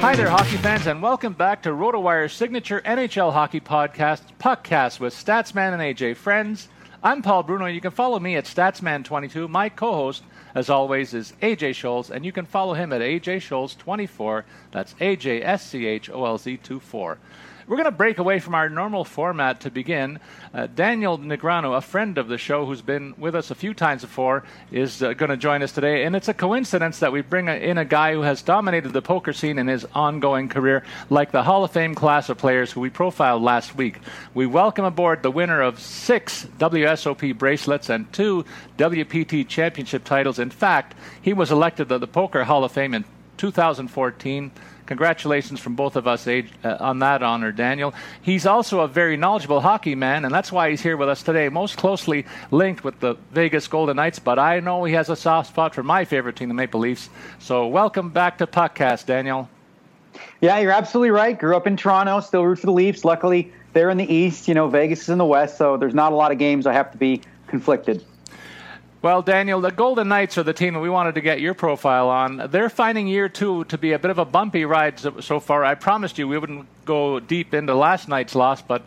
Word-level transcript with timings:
Hi 0.00 0.14
there, 0.14 0.30
hockey 0.30 0.56
fans, 0.58 0.86
and 0.86 1.02
welcome 1.02 1.32
back 1.32 1.62
to 1.62 1.70
RotoWire's 1.70 2.32
signature 2.32 2.80
NHL 2.82 3.32
hockey 3.32 3.60
podcast, 3.60 4.22
Puckcast, 4.38 5.00
with 5.00 5.12
Statsman 5.12 5.72
and 5.72 5.82
AJ 5.82 6.16
Friends. 6.16 6.68
I'm 7.02 7.20
Paul 7.20 7.42
Bruno. 7.42 7.66
You 7.66 7.80
can 7.80 7.90
follow 7.90 8.20
me 8.20 8.36
at 8.36 8.44
Statsman22. 8.44 9.50
My 9.50 9.68
co-host, 9.68 10.22
as 10.54 10.70
always, 10.70 11.14
is 11.14 11.32
AJ 11.42 11.70
Scholz, 11.70 12.10
and 12.10 12.24
you 12.24 12.30
can 12.30 12.46
follow 12.46 12.74
him 12.74 12.92
at 12.92 13.00
AJ 13.00 13.38
Scholz24. 13.38 14.44
That's 14.70 14.94
AJ 14.94 15.44
S 15.44 15.66
C 15.66 15.86
H 15.86 16.08
O 16.10 16.24
L 16.24 16.38
Z 16.38 16.58
24. 16.58 17.18
We're 17.68 17.76
going 17.76 17.84
to 17.84 17.90
break 17.90 18.16
away 18.16 18.38
from 18.38 18.54
our 18.54 18.70
normal 18.70 19.04
format 19.04 19.60
to 19.60 19.70
begin. 19.70 20.20
Uh, 20.54 20.68
Daniel 20.68 21.18
Negreanu, 21.18 21.76
a 21.76 21.82
friend 21.82 22.16
of 22.16 22.26
the 22.26 22.38
show 22.38 22.64
who's 22.64 22.80
been 22.80 23.12
with 23.18 23.34
us 23.34 23.50
a 23.50 23.54
few 23.54 23.74
times 23.74 24.00
before, 24.00 24.44
is 24.72 25.02
uh, 25.02 25.12
going 25.12 25.28
to 25.28 25.36
join 25.36 25.62
us 25.62 25.72
today. 25.72 26.04
And 26.04 26.16
it's 26.16 26.28
a 26.28 26.34
coincidence 26.34 27.00
that 27.00 27.12
we 27.12 27.20
bring 27.20 27.46
in 27.46 27.76
a 27.76 27.84
guy 27.84 28.14
who 28.14 28.22
has 28.22 28.40
dominated 28.40 28.94
the 28.94 29.02
poker 29.02 29.34
scene 29.34 29.58
in 29.58 29.68
his 29.68 29.84
ongoing 29.94 30.48
career, 30.48 30.82
like 31.10 31.30
the 31.30 31.42
Hall 31.42 31.62
of 31.62 31.70
Fame 31.70 31.94
class 31.94 32.30
of 32.30 32.38
players 32.38 32.72
who 32.72 32.80
we 32.80 32.88
profiled 32.88 33.42
last 33.42 33.76
week. 33.76 33.98
We 34.32 34.46
welcome 34.46 34.86
aboard 34.86 35.22
the 35.22 35.30
winner 35.30 35.60
of 35.60 35.78
six 35.78 36.46
WSOP 36.56 37.36
bracelets 37.36 37.90
and 37.90 38.10
two 38.14 38.46
WPT 38.78 39.46
championship 39.46 40.04
titles. 40.04 40.38
In 40.38 40.48
fact, 40.48 40.94
he 41.20 41.34
was 41.34 41.52
elected 41.52 41.90
to 41.90 41.98
the 41.98 42.08
Poker 42.08 42.44
Hall 42.44 42.64
of 42.64 42.72
Fame 42.72 42.94
in 42.94 43.04
2014 43.36 44.52
congratulations 44.88 45.60
from 45.60 45.76
both 45.76 45.96
of 45.96 46.08
us 46.08 46.26
uh, 46.26 46.42
on 46.80 46.98
that 47.00 47.22
honor, 47.22 47.52
Daniel. 47.52 47.94
He's 48.22 48.46
also 48.46 48.80
a 48.80 48.88
very 48.88 49.16
knowledgeable 49.18 49.60
hockey 49.60 49.94
man, 49.94 50.24
and 50.24 50.34
that's 50.34 50.50
why 50.50 50.70
he's 50.70 50.80
here 50.80 50.96
with 50.96 51.10
us 51.10 51.22
today, 51.22 51.50
most 51.50 51.76
closely 51.76 52.24
linked 52.50 52.82
with 52.82 52.98
the 52.98 53.14
Vegas 53.32 53.68
Golden 53.68 53.96
Knights. 53.96 54.18
But 54.18 54.38
I 54.38 54.60
know 54.60 54.84
he 54.84 54.94
has 54.94 55.10
a 55.10 55.16
soft 55.16 55.50
spot 55.50 55.74
for 55.74 55.82
my 55.82 56.06
favorite 56.06 56.36
team, 56.36 56.48
the 56.48 56.54
Maple 56.54 56.80
Leafs. 56.80 57.10
So 57.38 57.66
welcome 57.66 58.08
back 58.08 58.38
to 58.38 58.46
Puckcast, 58.46 59.04
Daniel. 59.04 59.48
Yeah, 60.40 60.58
you're 60.58 60.72
absolutely 60.72 61.10
right. 61.10 61.38
Grew 61.38 61.54
up 61.54 61.66
in 61.66 61.76
Toronto, 61.76 62.20
still 62.20 62.44
root 62.44 62.58
for 62.58 62.66
the 62.66 62.72
Leafs. 62.72 63.04
Luckily, 63.04 63.52
they're 63.74 63.90
in 63.90 63.98
the 63.98 64.12
East. 64.12 64.48
You 64.48 64.54
know, 64.54 64.68
Vegas 64.68 65.02
is 65.02 65.08
in 65.10 65.18
the 65.18 65.26
West, 65.26 65.58
so 65.58 65.76
there's 65.76 65.94
not 65.94 66.12
a 66.12 66.16
lot 66.16 66.32
of 66.32 66.38
games 66.38 66.66
I 66.66 66.72
have 66.72 66.90
to 66.92 66.98
be 66.98 67.20
conflicted. 67.46 68.04
Well, 69.00 69.22
Daniel, 69.22 69.60
the 69.60 69.70
Golden 69.70 70.08
Knights 70.08 70.38
are 70.38 70.42
the 70.42 70.52
team 70.52 70.74
that 70.74 70.80
we 70.80 70.90
wanted 70.90 71.14
to 71.14 71.20
get 71.20 71.40
your 71.40 71.54
profile 71.54 72.08
on. 72.08 72.48
They're 72.50 72.68
finding 72.68 73.06
year 73.06 73.28
two 73.28 73.62
to 73.66 73.78
be 73.78 73.92
a 73.92 73.98
bit 73.98 74.10
of 74.10 74.18
a 74.18 74.24
bumpy 74.24 74.64
ride 74.64 74.98
so, 74.98 75.38
far. 75.38 75.64
I 75.64 75.76
promised 75.76 76.18
you 76.18 76.26
we 76.26 76.36
wouldn't 76.36 76.66
go 76.84 77.20
deep 77.20 77.54
into 77.54 77.76
last 77.76 78.08
night's 78.08 78.34
loss, 78.34 78.60
but 78.60 78.82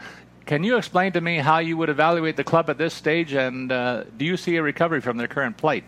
can 0.46 0.66
you 0.66 0.76
explain 0.76 1.14
to 1.14 1.22
me 1.22 1.38
how 1.38 1.60
you 1.60 1.78
would 1.78 1.88
evaluate 1.88 2.36
the 2.36 2.44
club 2.44 2.70
at 2.70 2.78
this 2.78 2.94
stage, 2.94 3.32
and 3.32 3.72
uh, 3.72 4.04
do 4.18 4.26
you 4.26 4.36
see 4.36 4.58
a 4.58 4.62
recovery 4.62 5.00
from 5.00 5.16
their 5.16 5.30
current 5.30 5.56
plight? 5.56 5.86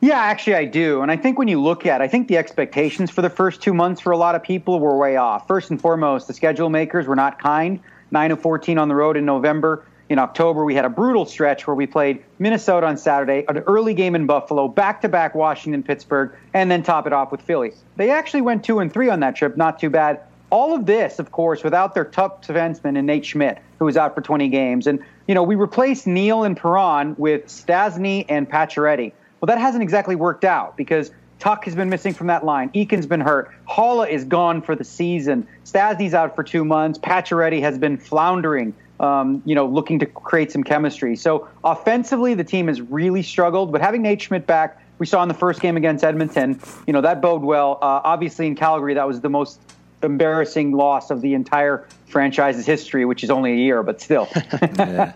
Yeah, 0.00 0.18
actually, 0.18 0.56
I 0.56 0.64
do. 0.64 1.02
And 1.02 1.10
I 1.12 1.16
think 1.16 1.38
when 1.38 1.46
you 1.46 1.62
look 1.62 1.86
at, 1.86 2.02
I 2.02 2.08
think 2.08 2.26
the 2.26 2.38
expectations 2.38 3.12
for 3.12 3.22
the 3.22 3.30
first 3.30 3.62
two 3.62 3.72
months 3.72 4.00
for 4.00 4.10
a 4.10 4.18
lot 4.18 4.34
of 4.34 4.42
people 4.42 4.80
were 4.80 4.98
way 4.98 5.16
off. 5.16 5.46
First 5.46 5.70
and 5.70 5.80
foremost, 5.80 6.26
the 6.26 6.34
schedule 6.34 6.70
makers 6.70 7.06
were 7.06 7.14
not 7.14 7.38
kind. 7.38 7.78
Nine 8.10 8.32
of 8.32 8.42
fourteen 8.42 8.78
on 8.78 8.88
the 8.88 8.96
road 8.96 9.16
in 9.16 9.24
November 9.24 9.84
in 10.08 10.18
October, 10.18 10.64
we 10.64 10.74
had 10.74 10.84
a 10.84 10.88
brutal 10.88 11.26
stretch 11.26 11.66
where 11.66 11.74
we 11.74 11.86
played 11.86 12.22
Minnesota 12.38 12.86
on 12.86 12.96
Saturday, 12.96 13.44
an 13.48 13.58
early 13.58 13.94
game 13.94 14.14
in 14.14 14.26
Buffalo, 14.26 14.68
back 14.68 15.00
to 15.02 15.08
back 15.08 15.34
Washington, 15.34 15.82
Pittsburgh, 15.82 16.32
and 16.54 16.70
then 16.70 16.82
top 16.82 17.06
it 17.06 17.12
off 17.12 17.32
with 17.32 17.42
Philly. 17.42 17.72
They 17.96 18.10
actually 18.10 18.42
went 18.42 18.64
two 18.64 18.78
and 18.78 18.92
three 18.92 19.10
on 19.10 19.20
that 19.20 19.34
trip, 19.34 19.56
not 19.56 19.80
too 19.80 19.90
bad. 19.90 20.20
All 20.50 20.74
of 20.74 20.86
this, 20.86 21.18
of 21.18 21.32
course, 21.32 21.64
without 21.64 21.94
their 21.94 22.04
top 22.04 22.44
defenseman 22.44 22.96
and 22.96 23.06
Nate 23.06 23.26
Schmidt, 23.26 23.58
who 23.80 23.84
was 23.84 23.96
out 23.96 24.14
for 24.14 24.20
20 24.20 24.48
games. 24.48 24.86
And, 24.86 25.00
you 25.26 25.34
know, 25.34 25.42
we 25.42 25.56
replaced 25.56 26.06
Neal 26.06 26.44
and 26.44 26.56
Perron 26.56 27.16
with 27.18 27.46
Stastny 27.46 28.24
and 28.28 28.48
Pacioretty. 28.48 29.12
Well, 29.40 29.48
that 29.48 29.58
hasn't 29.58 29.82
exactly 29.82 30.14
worked 30.14 30.44
out 30.44 30.76
because 30.76 31.10
Tuch 31.40 31.64
has 31.64 31.74
been 31.74 31.90
missing 31.90 32.14
from 32.14 32.28
that 32.28 32.44
line. 32.44 32.70
Eakin's 32.70 33.06
been 33.06 33.20
hurt. 33.20 33.50
Haula 33.68 34.08
is 34.08 34.24
gone 34.24 34.62
for 34.62 34.76
the 34.76 34.84
season. 34.84 35.48
Stastny's 35.64 36.14
out 36.14 36.36
for 36.36 36.44
two 36.44 36.64
months. 36.64 36.98
Pacioretty 36.98 37.60
has 37.60 37.76
been 37.76 37.98
floundering 37.98 38.72
um, 39.00 39.42
you 39.44 39.54
know, 39.54 39.66
looking 39.66 39.98
to 40.00 40.06
create 40.06 40.52
some 40.52 40.64
chemistry. 40.64 41.16
So 41.16 41.48
offensively, 41.64 42.34
the 42.34 42.44
team 42.44 42.68
has 42.68 42.80
really 42.80 43.22
struggled. 43.22 43.72
But 43.72 43.80
having 43.80 44.02
Nate 44.02 44.22
Schmidt 44.22 44.46
back, 44.46 44.80
we 44.98 45.06
saw 45.06 45.22
in 45.22 45.28
the 45.28 45.34
first 45.34 45.60
game 45.60 45.76
against 45.76 46.04
Edmonton, 46.04 46.60
you 46.86 46.92
know, 46.92 47.00
that 47.02 47.20
bode 47.20 47.42
well. 47.42 47.78
Uh, 47.82 48.00
obviously, 48.04 48.46
in 48.46 48.56
Calgary, 48.56 48.94
that 48.94 49.06
was 49.06 49.20
the 49.20 49.28
most 49.28 49.60
embarrassing 50.02 50.72
loss 50.72 51.10
of 51.10 51.20
the 51.20 51.34
entire 51.34 51.86
franchise's 52.06 52.66
history, 52.66 53.04
which 53.04 53.24
is 53.24 53.30
only 53.30 53.52
a 53.52 53.56
year, 53.56 53.82
but 53.82 54.00
still. 54.00 54.28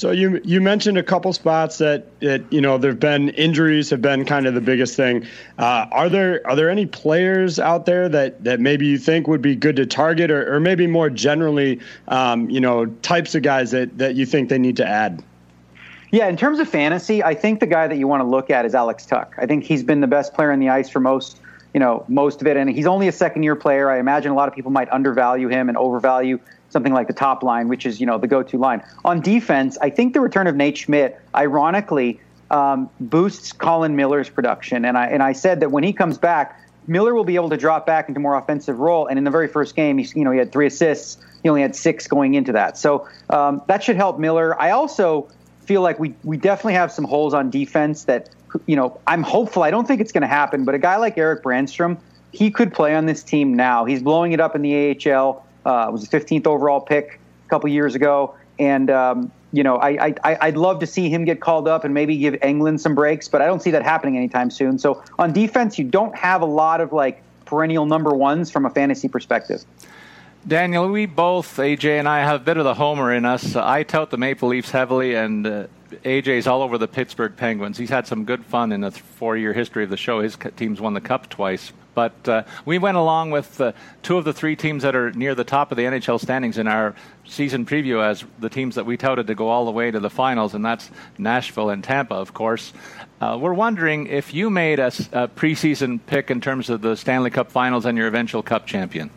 So 0.00 0.12
you 0.12 0.40
you 0.44 0.62
mentioned 0.62 0.96
a 0.96 1.02
couple 1.02 1.30
spots 1.34 1.76
that, 1.76 2.18
that 2.20 2.50
you 2.50 2.62
know 2.62 2.78
there've 2.78 2.98
been 2.98 3.28
injuries 3.28 3.90
have 3.90 4.00
been 4.00 4.24
kind 4.24 4.46
of 4.46 4.54
the 4.54 4.60
biggest 4.62 4.96
thing. 4.96 5.26
Uh, 5.58 5.88
are 5.92 6.08
there 6.08 6.40
are 6.46 6.56
there 6.56 6.70
any 6.70 6.86
players 6.86 7.58
out 7.58 7.84
there 7.84 8.08
that, 8.08 8.42
that 8.42 8.60
maybe 8.60 8.86
you 8.86 8.96
think 8.96 9.28
would 9.28 9.42
be 9.42 9.54
good 9.54 9.76
to 9.76 9.84
target, 9.84 10.30
or, 10.30 10.54
or 10.54 10.58
maybe 10.58 10.86
more 10.86 11.10
generally, 11.10 11.80
um, 12.08 12.48
you 12.48 12.60
know, 12.60 12.86
types 13.02 13.34
of 13.34 13.42
guys 13.42 13.72
that, 13.72 13.98
that 13.98 14.14
you 14.14 14.24
think 14.24 14.48
they 14.48 14.58
need 14.58 14.78
to 14.78 14.88
add? 14.88 15.22
Yeah, 16.10 16.28
in 16.28 16.36
terms 16.38 16.60
of 16.60 16.68
fantasy, 16.70 17.22
I 17.22 17.34
think 17.34 17.60
the 17.60 17.66
guy 17.66 17.86
that 17.86 17.98
you 17.98 18.08
want 18.08 18.22
to 18.22 18.26
look 18.26 18.48
at 18.48 18.64
is 18.64 18.74
Alex 18.74 19.04
Tuch. 19.04 19.28
I 19.36 19.44
think 19.44 19.64
he's 19.64 19.82
been 19.82 20.00
the 20.00 20.06
best 20.06 20.32
player 20.32 20.50
on 20.50 20.60
the 20.60 20.70
ice 20.70 20.88
for 20.88 21.00
most 21.00 21.42
you 21.74 21.78
know 21.78 22.06
most 22.08 22.40
of 22.40 22.46
it, 22.46 22.56
and 22.56 22.70
he's 22.70 22.86
only 22.86 23.08
a 23.08 23.12
second 23.12 23.42
year 23.42 23.54
player. 23.54 23.90
I 23.90 23.98
imagine 23.98 24.32
a 24.32 24.34
lot 24.34 24.48
of 24.48 24.54
people 24.54 24.70
might 24.70 24.90
undervalue 24.90 25.48
him 25.48 25.68
and 25.68 25.76
overvalue 25.76 26.38
something 26.70 26.92
like 26.92 27.06
the 27.06 27.12
top 27.12 27.42
line, 27.42 27.68
which 27.68 27.84
is 27.84 28.00
you 28.00 28.06
know 28.06 28.18
the 28.18 28.26
go-to 28.26 28.58
line. 28.58 28.82
On 29.04 29.20
defense, 29.20 29.76
I 29.80 29.90
think 29.90 30.14
the 30.14 30.20
return 30.20 30.46
of 30.46 30.56
Nate 30.56 30.78
Schmidt, 30.78 31.20
ironically, 31.34 32.20
um, 32.50 32.88
boosts 33.00 33.52
Colin 33.52 33.96
Miller's 33.96 34.28
production. 34.28 34.84
And 34.84 34.96
I 34.96 35.06
and 35.06 35.22
I 35.22 35.32
said 35.32 35.60
that 35.60 35.70
when 35.70 35.84
he 35.84 35.92
comes 35.92 36.18
back, 36.18 36.60
Miller 36.86 37.14
will 37.14 37.24
be 37.24 37.36
able 37.36 37.50
to 37.50 37.56
drop 37.56 37.86
back 37.86 38.08
into 38.08 38.20
more 38.20 38.36
offensive 38.36 38.78
role. 38.78 39.06
And 39.06 39.18
in 39.18 39.24
the 39.24 39.30
very 39.30 39.48
first 39.48 39.76
game, 39.76 39.98
he 39.98 40.08
you 40.18 40.24
know 40.24 40.30
he 40.30 40.38
had 40.38 40.52
three 40.52 40.66
assists. 40.66 41.18
He 41.42 41.48
only 41.48 41.62
had 41.62 41.74
six 41.74 42.06
going 42.06 42.34
into 42.34 42.52
that, 42.52 42.76
so 42.76 43.08
um, 43.30 43.62
that 43.66 43.82
should 43.82 43.96
help 43.96 44.18
Miller. 44.18 44.60
I 44.60 44.70
also 44.70 45.28
feel 45.64 45.82
like 45.82 45.98
we 45.98 46.14
we 46.24 46.36
definitely 46.36 46.74
have 46.74 46.92
some 46.92 47.04
holes 47.04 47.32
on 47.32 47.50
defense 47.50 48.04
that 48.04 48.28
you 48.66 48.76
know 48.76 49.00
I'm 49.06 49.22
hopeful. 49.22 49.62
I 49.62 49.70
don't 49.70 49.86
think 49.86 50.00
it's 50.00 50.12
going 50.12 50.22
to 50.22 50.26
happen, 50.28 50.64
but 50.64 50.74
a 50.74 50.78
guy 50.78 50.96
like 50.96 51.16
Erik 51.16 51.42
Brannstrom, 51.42 51.96
he 52.32 52.50
could 52.50 52.74
play 52.74 52.94
on 52.94 53.06
this 53.06 53.22
team 53.22 53.54
now. 53.54 53.84
He's 53.84 54.02
blowing 54.02 54.32
it 54.32 54.40
up 54.40 54.54
in 54.54 54.62
the 54.62 54.98
AHL. 55.06 55.46
Uh, 55.64 55.88
was 55.90 56.04
a 56.04 56.08
15th 56.08 56.46
overall 56.46 56.80
pick 56.80 57.20
a 57.46 57.48
couple 57.48 57.68
years 57.68 57.94
ago, 57.94 58.34
and 58.58 58.90
um, 58.90 59.30
you 59.52 59.62
know 59.62 59.76
I, 59.76 60.14
I 60.24 60.38
I'd 60.40 60.56
love 60.56 60.80
to 60.80 60.86
see 60.86 61.10
him 61.10 61.24
get 61.24 61.40
called 61.40 61.68
up 61.68 61.84
and 61.84 61.92
maybe 61.92 62.16
give 62.16 62.34
Engelland 62.34 62.80
some 62.80 62.94
breaks, 62.94 63.28
but 63.28 63.42
I 63.42 63.46
don't 63.46 63.60
see 63.60 63.70
that 63.72 63.82
happening 63.82 64.16
anytime 64.16 64.50
soon. 64.50 64.78
So 64.78 65.02
on 65.18 65.32
defense, 65.32 65.78
you 65.78 65.84
don't 65.84 66.16
have 66.16 66.42
a 66.42 66.46
lot 66.46 66.80
of 66.80 66.92
like 66.92 67.22
perennial 67.44 67.84
number 67.84 68.10
ones 68.10 68.50
from 68.50 68.64
a 68.64 68.70
fantasy 68.70 69.08
perspective. 69.08 69.64
Daniel, 70.46 70.88
we 70.88 71.04
both, 71.04 71.58
AJ 71.58 71.98
and 71.98 72.08
I, 72.08 72.20
have 72.20 72.40
a 72.40 72.44
bit 72.44 72.56
of 72.56 72.64
the 72.64 72.72
homer 72.72 73.12
in 73.12 73.26
us. 73.26 73.56
Uh, 73.56 73.62
I 73.62 73.82
tout 73.82 74.10
the 74.10 74.16
Maple 74.16 74.48
Leafs 74.48 74.70
heavily, 74.70 75.14
and 75.14 75.46
uh, 75.46 75.66
AJ's 76.02 76.46
all 76.46 76.62
over 76.62 76.78
the 76.78 76.88
Pittsburgh 76.88 77.36
Penguins. 77.36 77.76
He's 77.76 77.90
had 77.90 78.06
some 78.06 78.24
good 78.24 78.44
fun 78.46 78.72
in 78.72 78.80
the 78.80 78.90
four 78.90 79.36
year 79.36 79.52
history 79.52 79.84
of 79.84 79.90
the 79.90 79.98
show. 79.98 80.20
His 80.20 80.38
team's 80.56 80.80
won 80.80 80.94
the 80.94 81.00
Cup 81.00 81.28
twice. 81.28 81.72
But 81.94 82.26
uh, 82.26 82.44
we 82.64 82.78
went 82.78 82.96
along 82.96 83.32
with 83.32 83.60
uh, 83.60 83.72
two 84.02 84.16
of 84.16 84.24
the 84.24 84.32
three 84.32 84.56
teams 84.56 84.82
that 84.82 84.96
are 84.96 85.12
near 85.12 85.34
the 85.34 85.44
top 85.44 85.72
of 85.72 85.76
the 85.76 85.82
NHL 85.82 86.18
standings 86.18 86.56
in 86.56 86.66
our 86.66 86.94
season 87.26 87.66
preview 87.66 88.02
as 88.02 88.24
the 88.38 88.48
teams 88.48 88.76
that 88.76 88.86
we 88.86 88.96
touted 88.96 89.26
to 89.26 89.34
go 89.34 89.48
all 89.48 89.66
the 89.66 89.70
way 89.70 89.90
to 89.90 90.00
the 90.00 90.08
finals, 90.08 90.54
and 90.54 90.64
that's 90.64 90.90
Nashville 91.18 91.68
and 91.68 91.84
Tampa, 91.84 92.14
of 92.14 92.32
course. 92.32 92.72
Uh, 93.20 93.36
we're 93.38 93.52
wondering 93.52 94.06
if 94.06 94.32
you 94.32 94.48
made 94.48 94.78
a, 94.78 94.86
a 94.86 95.28
preseason 95.28 96.00
pick 96.06 96.30
in 96.30 96.40
terms 96.40 96.70
of 96.70 96.80
the 96.80 96.96
Stanley 96.96 97.30
Cup 97.30 97.50
finals 97.50 97.84
and 97.84 97.98
your 97.98 98.06
eventual 98.06 98.42
Cup 98.42 98.66
champion. 98.66 99.10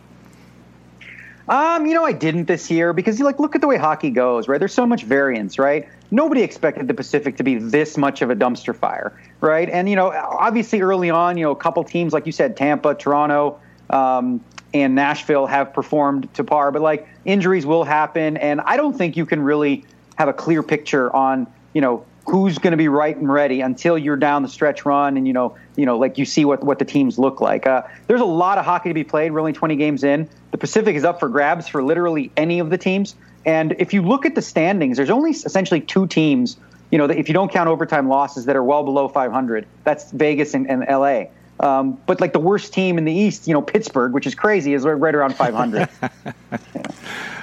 Um, 1.50 1.86
you 1.86 1.94
know, 1.94 2.06
I 2.06 2.14
didn't 2.14 2.46
this 2.46 2.72
year 2.72 2.94
because 2.94 3.20
like 3.20 3.40
look 3.40 3.54
at 3.56 3.62
the 3.62 3.68
way 3.68 3.78
hockey 3.78 4.10
goes, 4.10 4.48
right? 4.48 4.60
There's 4.60 4.74
so 4.74 4.86
much 4.86 5.04
variance, 5.04 5.60
right? 5.60 5.88
Nobody 6.10 6.42
expected 6.42 6.88
the 6.88 6.94
Pacific 6.94 7.36
to 7.38 7.44
be 7.44 7.56
this 7.56 7.98
much 7.98 8.22
of 8.22 8.30
a 8.30 8.36
dumpster 8.36 8.76
fire, 8.76 9.20
right? 9.42 9.70
And 9.70 9.90
you 9.90 9.96
know, 9.96 10.12
obviously 10.12 10.82
early 10.82 11.10
on, 11.10 11.38
you 11.38 11.44
know, 11.44 11.52
a 11.52 11.56
couple 11.56 11.84
teams 11.84 12.14
like 12.14 12.26
you 12.26 12.32
said, 12.32 12.56
Tampa, 12.56 12.96
Toronto, 12.96 13.60
um, 13.90 14.44
and 14.74 14.96
Nashville 14.96 15.46
have 15.46 15.74
performed 15.74 16.34
to 16.36 16.44
par, 16.44 16.72
but 16.72 16.82
like 16.82 17.08
injuries 17.26 17.66
will 17.66 17.84
happen, 17.84 18.38
and 18.38 18.62
I 18.62 18.78
don't 18.78 18.98
think 18.98 19.18
you 19.18 19.26
can 19.26 19.42
really 19.42 19.84
have 20.16 20.30
a 20.30 20.34
clear 20.34 20.64
picture 20.64 21.14
on 21.14 21.48
you 21.74 21.82
know 21.82 22.06
who's 22.26 22.58
going 22.58 22.72
to 22.72 22.78
be 22.78 22.88
right 22.88 23.16
and 23.16 23.32
ready 23.32 23.62
until 23.62 23.98
you're 23.98 24.16
down 24.16 24.44
the 24.44 24.50
stretch 24.50 24.86
run 24.86 25.18
and 25.18 25.28
you 25.28 25.34
know 25.34 25.56
you 25.76 25.86
know 25.86 25.98
like 25.98 26.18
you 26.18 26.26
see 26.26 26.46
what 26.46 26.64
what 26.64 26.80
the 26.80 26.86
teams 26.86 27.20
look 27.20 27.42
like. 27.42 27.68
Uh, 27.68 27.84
there's 28.08 28.22
a 28.22 28.26
lot 28.26 28.58
of 28.58 28.66
hockey 28.66 28.90
to 28.90 28.94
be 28.94 29.04
played. 29.04 29.32
We're 29.32 29.40
only 29.40 29.54
20 29.54 29.76
games 29.76 30.04
in. 30.04 30.30
The 30.52 30.58
Pacific 30.58 30.96
is 30.96 31.04
up 31.04 31.20
for 31.20 31.30
grabs 31.30 31.68
for 31.68 31.84
literally 31.84 32.32
any 32.38 32.60
of 32.60 32.70
the 32.70 32.78
teams. 32.78 33.16
And 33.46 33.76
if 33.80 33.94
you 33.94 34.02
look 34.02 34.26
at 34.26 34.36
the 34.36 34.42
standings, 34.42 34.98
there's 34.98 35.10
only 35.10 35.32
essentially 35.32 35.82
two 35.82 36.08
teams. 36.08 36.58
You 36.92 36.98
know, 36.98 37.06
if 37.06 37.28
you 37.28 37.34
don't 37.34 37.52
count 37.52 37.68
overtime 37.68 38.08
losses 38.08 38.46
that 38.46 38.56
are 38.56 38.64
well 38.64 38.84
below 38.84 39.08
500, 39.08 39.66
that's 39.84 40.12
Vegas 40.12 40.54
and, 40.54 40.70
and 40.70 40.86
LA. 40.88 41.26
Um, 41.60 42.00
but 42.06 42.22
like 42.22 42.34
the 42.34 42.40
worst 42.40 42.74
team 42.74 42.98
in 42.98 43.06
the 43.06 43.14
East, 43.14 43.48
you 43.48 43.54
know, 43.54 43.62
Pittsburgh, 43.62 44.14
which 44.14 44.28
is 44.28 44.36
crazy, 44.36 44.74
is 44.74 44.86
right 44.86 45.16
around 45.16 45.36
500. 45.36 45.90
yeah. 46.02 46.32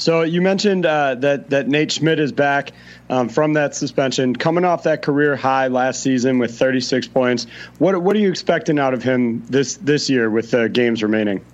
So 0.00 0.22
you 0.22 0.40
mentioned 0.40 0.86
uh, 0.86 1.16
that 1.16 1.50
that 1.50 1.68
Nate 1.68 1.92
Schmidt 1.92 2.18
is 2.20 2.32
back 2.32 2.72
um, 3.10 3.28
from 3.28 3.52
that 3.52 3.74
suspension, 3.74 4.34
coming 4.34 4.64
off 4.64 4.84
that 4.84 5.02
career 5.02 5.36
high 5.36 5.68
last 5.68 6.02
season 6.02 6.38
with 6.38 6.58
36 6.58 7.06
points. 7.08 7.46
What 7.78 8.02
what 8.02 8.16
are 8.16 8.18
you 8.18 8.30
expecting 8.30 8.78
out 8.78 8.94
of 8.94 9.02
him 9.02 9.44
this 9.48 9.76
this 9.76 10.08
year 10.08 10.30
with 10.30 10.54
uh, 10.54 10.68
games 10.68 11.02
remaining? 11.02 11.44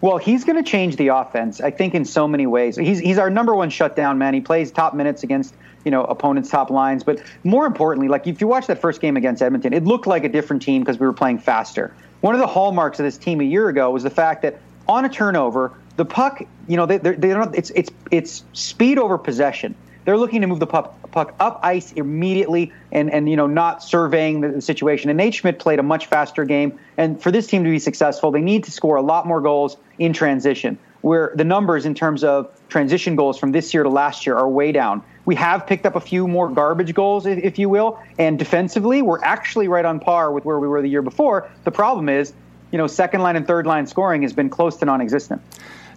Well, 0.00 0.18
he's 0.18 0.42
going 0.42 0.56
to 0.56 0.68
change 0.68 0.96
the 0.96 1.08
offense, 1.08 1.60
I 1.60 1.70
think, 1.70 1.94
in 1.94 2.04
so 2.04 2.26
many 2.26 2.44
ways. 2.44 2.76
He's 2.76 2.98
he's 2.98 3.18
our 3.18 3.30
number 3.30 3.54
one 3.54 3.70
shutdown 3.70 4.18
man. 4.18 4.34
He 4.34 4.40
plays 4.40 4.72
top 4.72 4.94
minutes 4.94 5.22
against 5.22 5.54
you 5.84 5.92
know 5.92 6.02
opponents' 6.02 6.50
top 6.50 6.70
lines, 6.70 7.04
but 7.04 7.22
more 7.44 7.66
importantly, 7.66 8.08
like 8.08 8.26
if 8.26 8.40
you 8.40 8.48
watch 8.48 8.66
that 8.66 8.80
first 8.80 9.00
game 9.00 9.16
against 9.16 9.40
Edmonton, 9.42 9.72
it 9.72 9.84
looked 9.84 10.08
like 10.08 10.24
a 10.24 10.28
different 10.28 10.62
team 10.62 10.82
because 10.82 10.98
we 10.98 11.06
were 11.06 11.12
playing 11.12 11.38
faster. 11.38 11.94
One 12.20 12.34
of 12.34 12.40
the 12.40 12.48
hallmarks 12.48 12.98
of 12.98 13.04
this 13.04 13.16
team 13.16 13.40
a 13.40 13.44
year 13.44 13.68
ago 13.68 13.92
was 13.92 14.02
the 14.02 14.10
fact 14.10 14.42
that 14.42 14.58
on 14.88 15.04
a 15.04 15.08
turnover, 15.08 15.72
the 16.02 16.06
puck, 16.06 16.42
you 16.66 16.76
know, 16.76 16.84
they, 16.84 16.98
they 16.98 17.28
don't. 17.28 17.54
It's 17.54 17.70
it's 17.70 17.90
it's 18.10 18.44
speed 18.54 18.98
over 18.98 19.18
possession. 19.18 19.76
They're 20.04 20.18
looking 20.18 20.40
to 20.40 20.48
move 20.48 20.58
the 20.58 20.66
puck, 20.66 21.12
puck 21.12 21.32
up 21.38 21.60
ice 21.62 21.92
immediately 21.92 22.72
and, 22.90 23.08
and 23.08 23.28
you 23.30 23.36
know 23.36 23.46
not 23.46 23.84
surveying 23.84 24.40
the, 24.40 24.48
the, 24.48 24.60
situation. 24.60 25.10
And 25.10 25.16
Nate 25.16 25.34
Schmidt 25.34 25.60
played 25.60 25.78
a 25.78 25.82
much 25.84 26.06
faster 26.06 26.44
game. 26.44 26.76
And 26.96 27.22
for 27.22 27.30
this 27.30 27.46
team 27.46 27.62
to 27.62 27.70
be 27.70 27.78
successful, 27.78 28.32
they 28.32 28.40
need 28.40 28.64
to 28.64 28.72
score 28.72 28.96
a 28.96 29.00
lot 29.00 29.28
more 29.28 29.40
goals 29.40 29.76
in 30.00 30.12
transition. 30.12 30.76
Where 31.02 31.32
the 31.36 31.44
numbers 31.44 31.86
in 31.86 31.94
terms 31.94 32.24
of 32.24 32.50
transition 32.68 33.14
goals 33.14 33.38
from 33.38 33.52
this 33.52 33.72
year 33.72 33.84
to 33.84 33.88
last 33.88 34.26
year 34.26 34.36
are 34.36 34.48
way 34.48 34.72
down. 34.72 35.04
We 35.24 35.36
have 35.36 35.68
picked 35.68 35.86
up 35.86 35.94
a 35.94 36.00
few 36.00 36.26
more 36.26 36.48
garbage 36.48 36.94
goals, 36.94 37.26
if, 37.26 37.38
if 37.38 37.58
you 37.60 37.68
will, 37.68 38.00
and 38.18 38.40
defensively, 38.40 39.02
we're 39.02 39.22
actually 39.22 39.68
right 39.68 39.84
on 39.84 40.00
par 40.00 40.32
with 40.32 40.44
where 40.44 40.58
we 40.58 40.66
were 40.66 40.82
the 40.82 40.90
year 40.90 41.02
before. 41.02 41.48
The 41.62 41.70
problem 41.70 42.08
is, 42.08 42.32
you 42.72 42.78
know, 42.78 42.88
second 42.88 43.20
line 43.20 43.36
and 43.36 43.46
third 43.46 43.66
line 43.66 43.86
scoring 43.86 44.22
has 44.22 44.32
been 44.32 44.50
close 44.50 44.76
to 44.78 44.84
non-existent. 44.84 45.42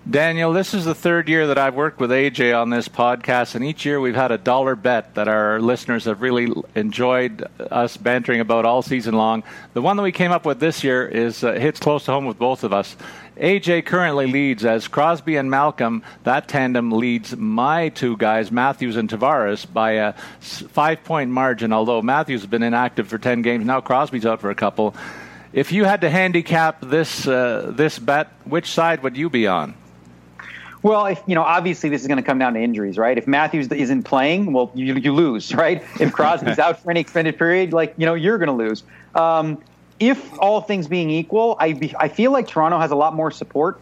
Daniel, 0.07 0.53
this 0.53 0.75
is 0.75 0.85
the 0.85 0.93
third 0.93 1.27
year 1.27 1.47
that 1.47 1.57
I've 1.57 1.73
worked 1.73 1.99
with 1.99 2.11
AJ 2.11 2.55
on 2.55 2.69
this 2.69 2.87
podcast, 2.87 3.55
and 3.55 3.65
each 3.65 3.85
year 3.85 3.99
we've 3.99 4.13
had 4.13 4.31
a 4.31 4.37
dollar 4.37 4.75
bet 4.75 5.15
that 5.15 5.27
our 5.27 5.59
listeners 5.59 6.05
have 6.05 6.21
really 6.21 6.53
enjoyed 6.75 7.43
us 7.71 7.97
bantering 7.97 8.39
about 8.39 8.65
all 8.65 8.83
season 8.83 9.15
long. 9.15 9.41
The 9.73 9.81
one 9.81 9.97
that 9.97 10.03
we 10.03 10.11
came 10.11 10.31
up 10.31 10.45
with 10.45 10.59
this 10.59 10.83
year 10.83 11.07
is 11.07 11.43
uh, 11.43 11.53
hits 11.53 11.79
close 11.79 12.05
to 12.05 12.11
home 12.11 12.25
with 12.25 12.37
both 12.37 12.63
of 12.63 12.71
us. 12.71 12.95
AJ 13.37 13.87
currently 13.87 14.27
leads 14.27 14.63
as 14.63 14.87
Crosby 14.87 15.37
and 15.37 15.49
Malkin. 15.49 16.03
That 16.23 16.47
tandem 16.47 16.91
leads 16.91 17.35
my 17.35 17.89
two 17.89 18.15
guys, 18.15 18.51
Matthews 18.51 18.97
and 18.97 19.09
Tavares, 19.09 19.65
by 19.65 19.93
a 19.93 20.13
five 20.39 21.03
point 21.03 21.31
margin. 21.31 21.73
Although 21.73 22.03
Matthews 22.03 22.41
has 22.41 22.49
been 22.49 22.61
inactive 22.61 23.07
for 23.07 23.17
ten 23.17 23.41
games 23.41 23.65
now, 23.65 23.81
Crosby's 23.81 24.27
out 24.27 24.39
for 24.39 24.51
a 24.51 24.55
couple. 24.55 24.95
If 25.51 25.71
you 25.71 25.83
had 25.85 26.01
to 26.01 26.11
handicap 26.11 26.79
this 26.81 27.27
uh, 27.27 27.71
this 27.73 27.97
bet, 27.97 28.27
which 28.43 28.67
side 28.67 29.01
would 29.01 29.17
you 29.17 29.31
be 29.31 29.47
on? 29.47 29.73
Well, 30.85 31.07
if 31.07 31.19
you 31.25 31.33
know, 31.33 31.41
obviously 31.41 31.89
this 31.89 32.01
is 32.03 32.07
going 32.07 32.17
to 32.17 32.23
come 32.23 32.37
down 32.37 32.53
to 32.53 32.59
injuries, 32.59 32.99
right? 32.99 33.17
If 33.17 33.25
Matthews 33.25 33.71
isn't 33.71 34.03
playing, 34.03 34.53
well, 34.53 34.69
you, 34.75 34.93
you 34.93 35.13
lose, 35.13 35.51
right? 35.55 35.83
If 35.99 36.13
Crosby's 36.13 36.59
out 36.59 36.79
for 36.79 36.91
any 36.91 36.99
extended 36.99 37.39
period, 37.39 37.73
like 37.73 37.95
you 37.97 38.05
know, 38.05 38.13
you're 38.13 38.37
going 38.37 38.49
to 38.49 38.53
lose. 38.53 38.83
Um, 39.15 39.63
if 39.99 40.37
all 40.37 40.61
things 40.61 40.87
being 40.87 41.09
equal, 41.09 41.57
I 41.59 41.73
be, 41.73 41.95
I 41.97 42.07
feel 42.07 42.31
like 42.31 42.47
Toronto 42.47 42.77
has 42.77 42.91
a 42.91 42.95
lot 42.95 43.15
more 43.15 43.31
support, 43.31 43.81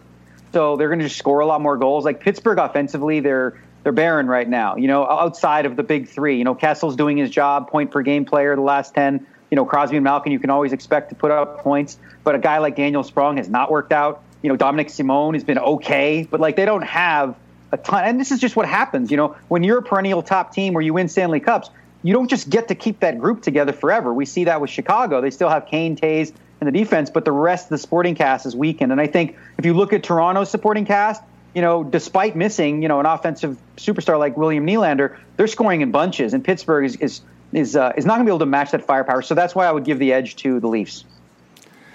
so 0.54 0.78
they're 0.78 0.88
going 0.88 1.00
to 1.00 1.04
just 1.04 1.18
score 1.18 1.40
a 1.40 1.46
lot 1.46 1.60
more 1.60 1.76
goals. 1.76 2.06
Like 2.06 2.20
Pittsburgh 2.20 2.56
offensively, 2.56 3.20
they're 3.20 3.60
they're 3.82 3.92
barren 3.92 4.26
right 4.26 4.48
now. 4.48 4.76
You 4.76 4.88
know, 4.88 5.06
outside 5.06 5.66
of 5.66 5.76
the 5.76 5.82
big 5.82 6.08
three, 6.08 6.38
you 6.38 6.44
know, 6.44 6.54
Kessel's 6.54 6.96
doing 6.96 7.18
his 7.18 7.28
job, 7.28 7.68
point 7.68 7.90
per 7.90 8.00
game 8.00 8.24
player 8.24 8.56
the 8.56 8.62
last 8.62 8.94
ten. 8.94 9.26
You 9.50 9.56
know, 9.56 9.66
Crosby 9.66 9.98
and 9.98 10.04
Malkin, 10.04 10.32
you 10.32 10.38
can 10.38 10.48
always 10.48 10.72
expect 10.72 11.10
to 11.10 11.14
put 11.14 11.30
up 11.30 11.58
points, 11.58 11.98
but 12.22 12.34
a 12.34 12.38
guy 12.38 12.56
like 12.56 12.76
Daniel 12.76 13.02
Sprong 13.02 13.36
has 13.36 13.50
not 13.50 13.70
worked 13.70 13.92
out 13.92 14.23
you 14.44 14.50
know, 14.50 14.58
Dominik 14.58 14.90
Simon 14.90 15.32
has 15.32 15.42
been 15.42 15.58
okay, 15.58 16.28
but 16.30 16.38
like 16.38 16.54
they 16.54 16.66
don't 16.66 16.82
have 16.82 17.34
a 17.72 17.78
ton. 17.78 18.04
And 18.04 18.20
this 18.20 18.30
is 18.30 18.38
just 18.38 18.56
what 18.56 18.68
happens, 18.68 19.10
you 19.10 19.16
know, 19.16 19.34
when 19.48 19.64
you're 19.64 19.78
a 19.78 19.82
perennial 19.82 20.22
top 20.22 20.52
team 20.52 20.74
where 20.74 20.82
you 20.82 20.92
win 20.92 21.08
Stanley 21.08 21.40
Cups, 21.40 21.70
you 22.02 22.12
don't 22.12 22.28
just 22.28 22.50
get 22.50 22.68
to 22.68 22.74
keep 22.74 23.00
that 23.00 23.18
group 23.18 23.40
together 23.40 23.72
forever. 23.72 24.12
We 24.12 24.26
see 24.26 24.44
that 24.44 24.60
with 24.60 24.68
Chicago. 24.68 25.22
They 25.22 25.30
still 25.30 25.48
have 25.48 25.64
Kane, 25.64 25.96
Toews, 25.96 26.34
and 26.60 26.68
the 26.68 26.78
defense, 26.78 27.08
but 27.08 27.24
the 27.24 27.32
rest 27.32 27.66
of 27.66 27.70
the 27.70 27.78
supporting 27.78 28.14
cast 28.14 28.44
is 28.44 28.54
weakened. 28.54 28.92
And 28.92 29.00
I 29.00 29.06
think 29.06 29.34
if 29.56 29.64
you 29.64 29.72
look 29.72 29.94
at 29.94 30.02
Toronto's 30.02 30.50
supporting 30.50 30.84
cast, 30.84 31.22
you 31.54 31.62
know, 31.62 31.82
despite 31.82 32.36
missing, 32.36 32.82
you 32.82 32.88
know, 32.88 33.00
an 33.00 33.06
offensive 33.06 33.56
superstar 33.78 34.18
like 34.18 34.36
William 34.36 34.66
Nylander, 34.66 35.16
they're 35.38 35.46
scoring 35.46 35.80
in 35.80 35.90
bunches, 35.90 36.34
and 36.34 36.44
Pittsburgh 36.44 36.84
is 36.84 36.96
is 36.96 37.22
is, 37.54 37.76
uh, 37.76 37.92
is 37.96 38.04
not 38.04 38.16
going 38.16 38.26
to 38.26 38.30
be 38.30 38.32
able 38.32 38.40
to 38.40 38.46
match 38.46 38.72
that 38.72 38.84
firepower. 38.84 39.22
So 39.22 39.34
that's 39.34 39.54
why 39.54 39.66
I 39.66 39.72
would 39.72 39.84
give 39.84 39.98
the 39.98 40.12
edge 40.12 40.36
to 40.36 40.60
the 40.60 40.66
Leafs. 40.66 41.04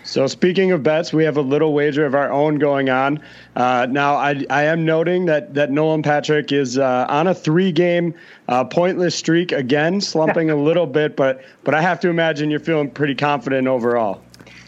So 0.09 0.25
speaking 0.25 0.71
of 0.71 0.81
bets, 0.81 1.13
we 1.13 1.23
have 1.25 1.37
a 1.37 1.41
little 1.41 1.71
wager 1.71 2.03
of 2.03 2.15
our 2.15 2.31
own 2.31 2.57
going 2.57 2.89
on. 2.89 3.21
Uh, 3.55 3.85
now, 3.87 4.15
I, 4.15 4.43
I, 4.49 4.63
am 4.63 4.83
noting 4.83 5.27
that 5.27 5.53
that 5.53 5.69
Nolan 5.69 6.01
Patrick 6.01 6.51
is 6.51 6.79
uh, 6.79 7.05
on 7.07 7.27
a 7.27 7.35
three-game 7.35 8.15
uh, 8.47 8.63
pointless 8.63 9.15
streak 9.15 9.51
again, 9.51 10.01
slumping 10.01 10.49
a 10.49 10.55
little 10.63 10.87
bit, 10.87 11.15
but 11.15 11.43
but 11.63 11.75
I 11.75 11.81
have 11.81 11.99
to 11.99 12.09
imagine 12.09 12.49
you're 12.49 12.59
feeling 12.59 12.89
pretty 12.89 13.13
confident 13.13 13.67
overall. 13.67 14.23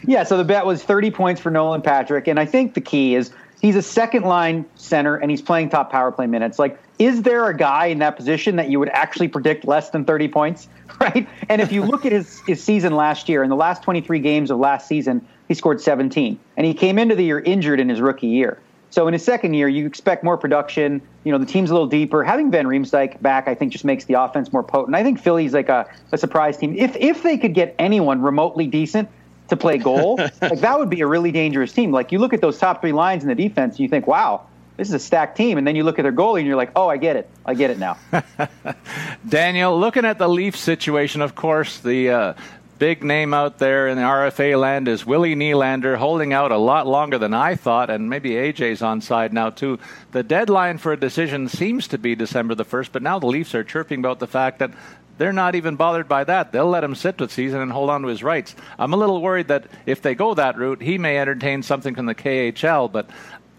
Yeah. 0.06 0.22
So 0.22 0.36
the 0.36 0.44
bet 0.44 0.64
was 0.64 0.84
30 0.84 1.10
points 1.10 1.40
for 1.40 1.50
Nolan 1.50 1.82
Patrick, 1.82 2.28
and 2.28 2.38
I 2.38 2.46
think 2.46 2.74
the 2.74 2.80
key 2.80 3.16
is 3.16 3.32
he's 3.62 3.74
a 3.74 3.82
second-line 3.82 4.64
center 4.76 5.16
and 5.16 5.28
he's 5.28 5.42
playing 5.42 5.70
top 5.70 5.90
power 5.90 6.12
play 6.12 6.26
minutes. 6.28 6.60
Like, 6.60 6.78
is 6.98 7.22
there 7.22 7.48
a 7.48 7.56
guy 7.56 7.86
in 7.86 7.98
that 7.98 8.16
position 8.16 8.56
that 8.56 8.68
you 8.68 8.78
would 8.78 8.90
actually 8.90 9.28
predict 9.28 9.64
less 9.64 9.90
than 9.90 10.04
30 10.04 10.28
points? 10.28 10.68
Right. 11.00 11.26
And 11.48 11.60
if 11.60 11.72
you 11.72 11.82
look 11.82 12.06
at 12.06 12.12
his, 12.12 12.40
his 12.46 12.62
season 12.62 12.94
last 12.94 13.28
year, 13.28 13.42
in 13.42 13.50
the 13.50 13.56
last 13.56 13.82
23 13.82 14.20
games 14.20 14.52
of 14.52 14.58
last 14.58 14.86
season, 14.86 15.26
he 15.52 15.54
scored 15.54 15.82
17. 15.82 16.38
And 16.56 16.66
he 16.66 16.72
came 16.72 16.98
into 16.98 17.14
the 17.14 17.24
year 17.24 17.38
injured 17.38 17.78
in 17.78 17.90
his 17.90 18.00
rookie 18.00 18.28
year. 18.28 18.58
So 18.88 19.06
in 19.06 19.12
his 19.12 19.22
second 19.22 19.52
year, 19.52 19.68
you 19.68 19.86
expect 19.86 20.24
more 20.24 20.38
production. 20.38 21.02
You 21.24 21.32
know, 21.32 21.36
the 21.36 21.44
team's 21.44 21.68
a 21.68 21.74
little 21.74 21.88
deeper. 21.88 22.24
Having 22.24 22.50
Van 22.50 22.66
Riemsdyk 22.66 23.20
back, 23.20 23.48
I 23.48 23.54
think, 23.54 23.70
just 23.72 23.84
makes 23.84 24.06
the 24.06 24.14
offense 24.14 24.50
more 24.50 24.62
potent. 24.62 24.96
I 24.96 25.02
think 25.02 25.20
Philly's 25.20 25.52
like 25.52 25.68
a, 25.68 25.90
a 26.10 26.16
surprise 26.16 26.56
team. 26.56 26.74
If 26.74 26.96
if 26.96 27.22
they 27.22 27.36
could 27.36 27.52
get 27.52 27.74
anyone 27.78 28.22
remotely 28.22 28.66
decent 28.66 29.10
to 29.48 29.56
play 29.56 29.76
goal, 29.76 30.16
like 30.42 30.60
that 30.60 30.78
would 30.78 30.90
be 30.90 31.00
a 31.02 31.06
really 31.06 31.32
dangerous 31.32 31.72
team. 31.72 31.92
Like 31.92 32.12
you 32.12 32.18
look 32.18 32.32
at 32.32 32.40
those 32.40 32.58
top 32.58 32.80
three 32.80 32.92
lines 32.92 33.22
in 33.22 33.28
the 33.28 33.34
defense, 33.34 33.74
and 33.74 33.80
you 33.80 33.88
think, 33.88 34.06
wow, 34.06 34.46
this 34.76 34.88
is 34.88 34.94
a 34.94 34.98
stacked 34.98 35.36
team. 35.36 35.58
And 35.58 35.66
then 35.66 35.76
you 35.76 35.84
look 35.84 35.98
at 35.98 36.02
their 36.02 36.12
goalie 36.12 36.38
and 36.38 36.46
you're 36.46 36.56
like, 36.56 36.72
oh, 36.76 36.88
I 36.88 36.96
get 36.96 37.16
it. 37.16 37.30
I 37.44 37.54
get 37.54 37.70
it 37.70 37.78
now. 37.78 37.98
Daniel, 39.28 39.78
looking 39.78 40.04
at 40.04 40.18
the 40.18 40.28
Leaf 40.28 40.56
situation, 40.56 41.20
of 41.20 41.34
course, 41.34 41.78
the 41.78 42.10
uh, 42.10 42.34
big 42.82 43.04
name 43.04 43.32
out 43.32 43.58
there 43.58 43.86
in 43.86 43.96
the 43.96 44.02
RFA 44.02 44.58
land 44.58 44.88
is 44.88 45.06
Willie 45.06 45.36
Nylander, 45.36 45.96
holding 45.96 46.32
out 46.32 46.50
a 46.50 46.56
lot 46.56 46.84
longer 46.84 47.16
than 47.16 47.32
I 47.32 47.54
thought, 47.54 47.90
and 47.90 48.10
maybe 48.10 48.30
AJ's 48.30 48.82
on 48.82 49.00
side 49.00 49.32
now 49.32 49.50
too. 49.50 49.78
The 50.10 50.24
deadline 50.24 50.78
for 50.78 50.92
a 50.92 50.98
decision 50.98 51.46
seems 51.46 51.86
to 51.86 51.98
be 51.98 52.16
December 52.16 52.56
the 52.56 52.64
first, 52.64 52.90
but 52.90 53.00
now 53.00 53.20
the 53.20 53.28
Leafs 53.28 53.54
are 53.54 53.62
chirping 53.62 54.00
about 54.00 54.18
the 54.18 54.26
fact 54.26 54.58
that 54.58 54.72
they're 55.16 55.32
not 55.32 55.54
even 55.54 55.76
bothered 55.76 56.08
by 56.08 56.24
that. 56.24 56.50
They'll 56.50 56.66
let 56.66 56.82
him 56.82 56.96
sit 56.96 57.20
with 57.20 57.30
season 57.30 57.60
and 57.60 57.70
hold 57.70 57.88
on 57.88 58.02
to 58.02 58.08
his 58.08 58.24
rights. 58.24 58.56
I'm 58.80 58.94
a 58.94 58.96
little 58.96 59.22
worried 59.22 59.46
that 59.46 59.68
if 59.86 60.02
they 60.02 60.16
go 60.16 60.34
that 60.34 60.58
route, 60.58 60.82
he 60.82 60.98
may 60.98 61.18
entertain 61.18 61.62
something 61.62 61.94
from 61.94 62.06
the 62.06 62.16
KHL, 62.16 62.90
but 62.90 63.08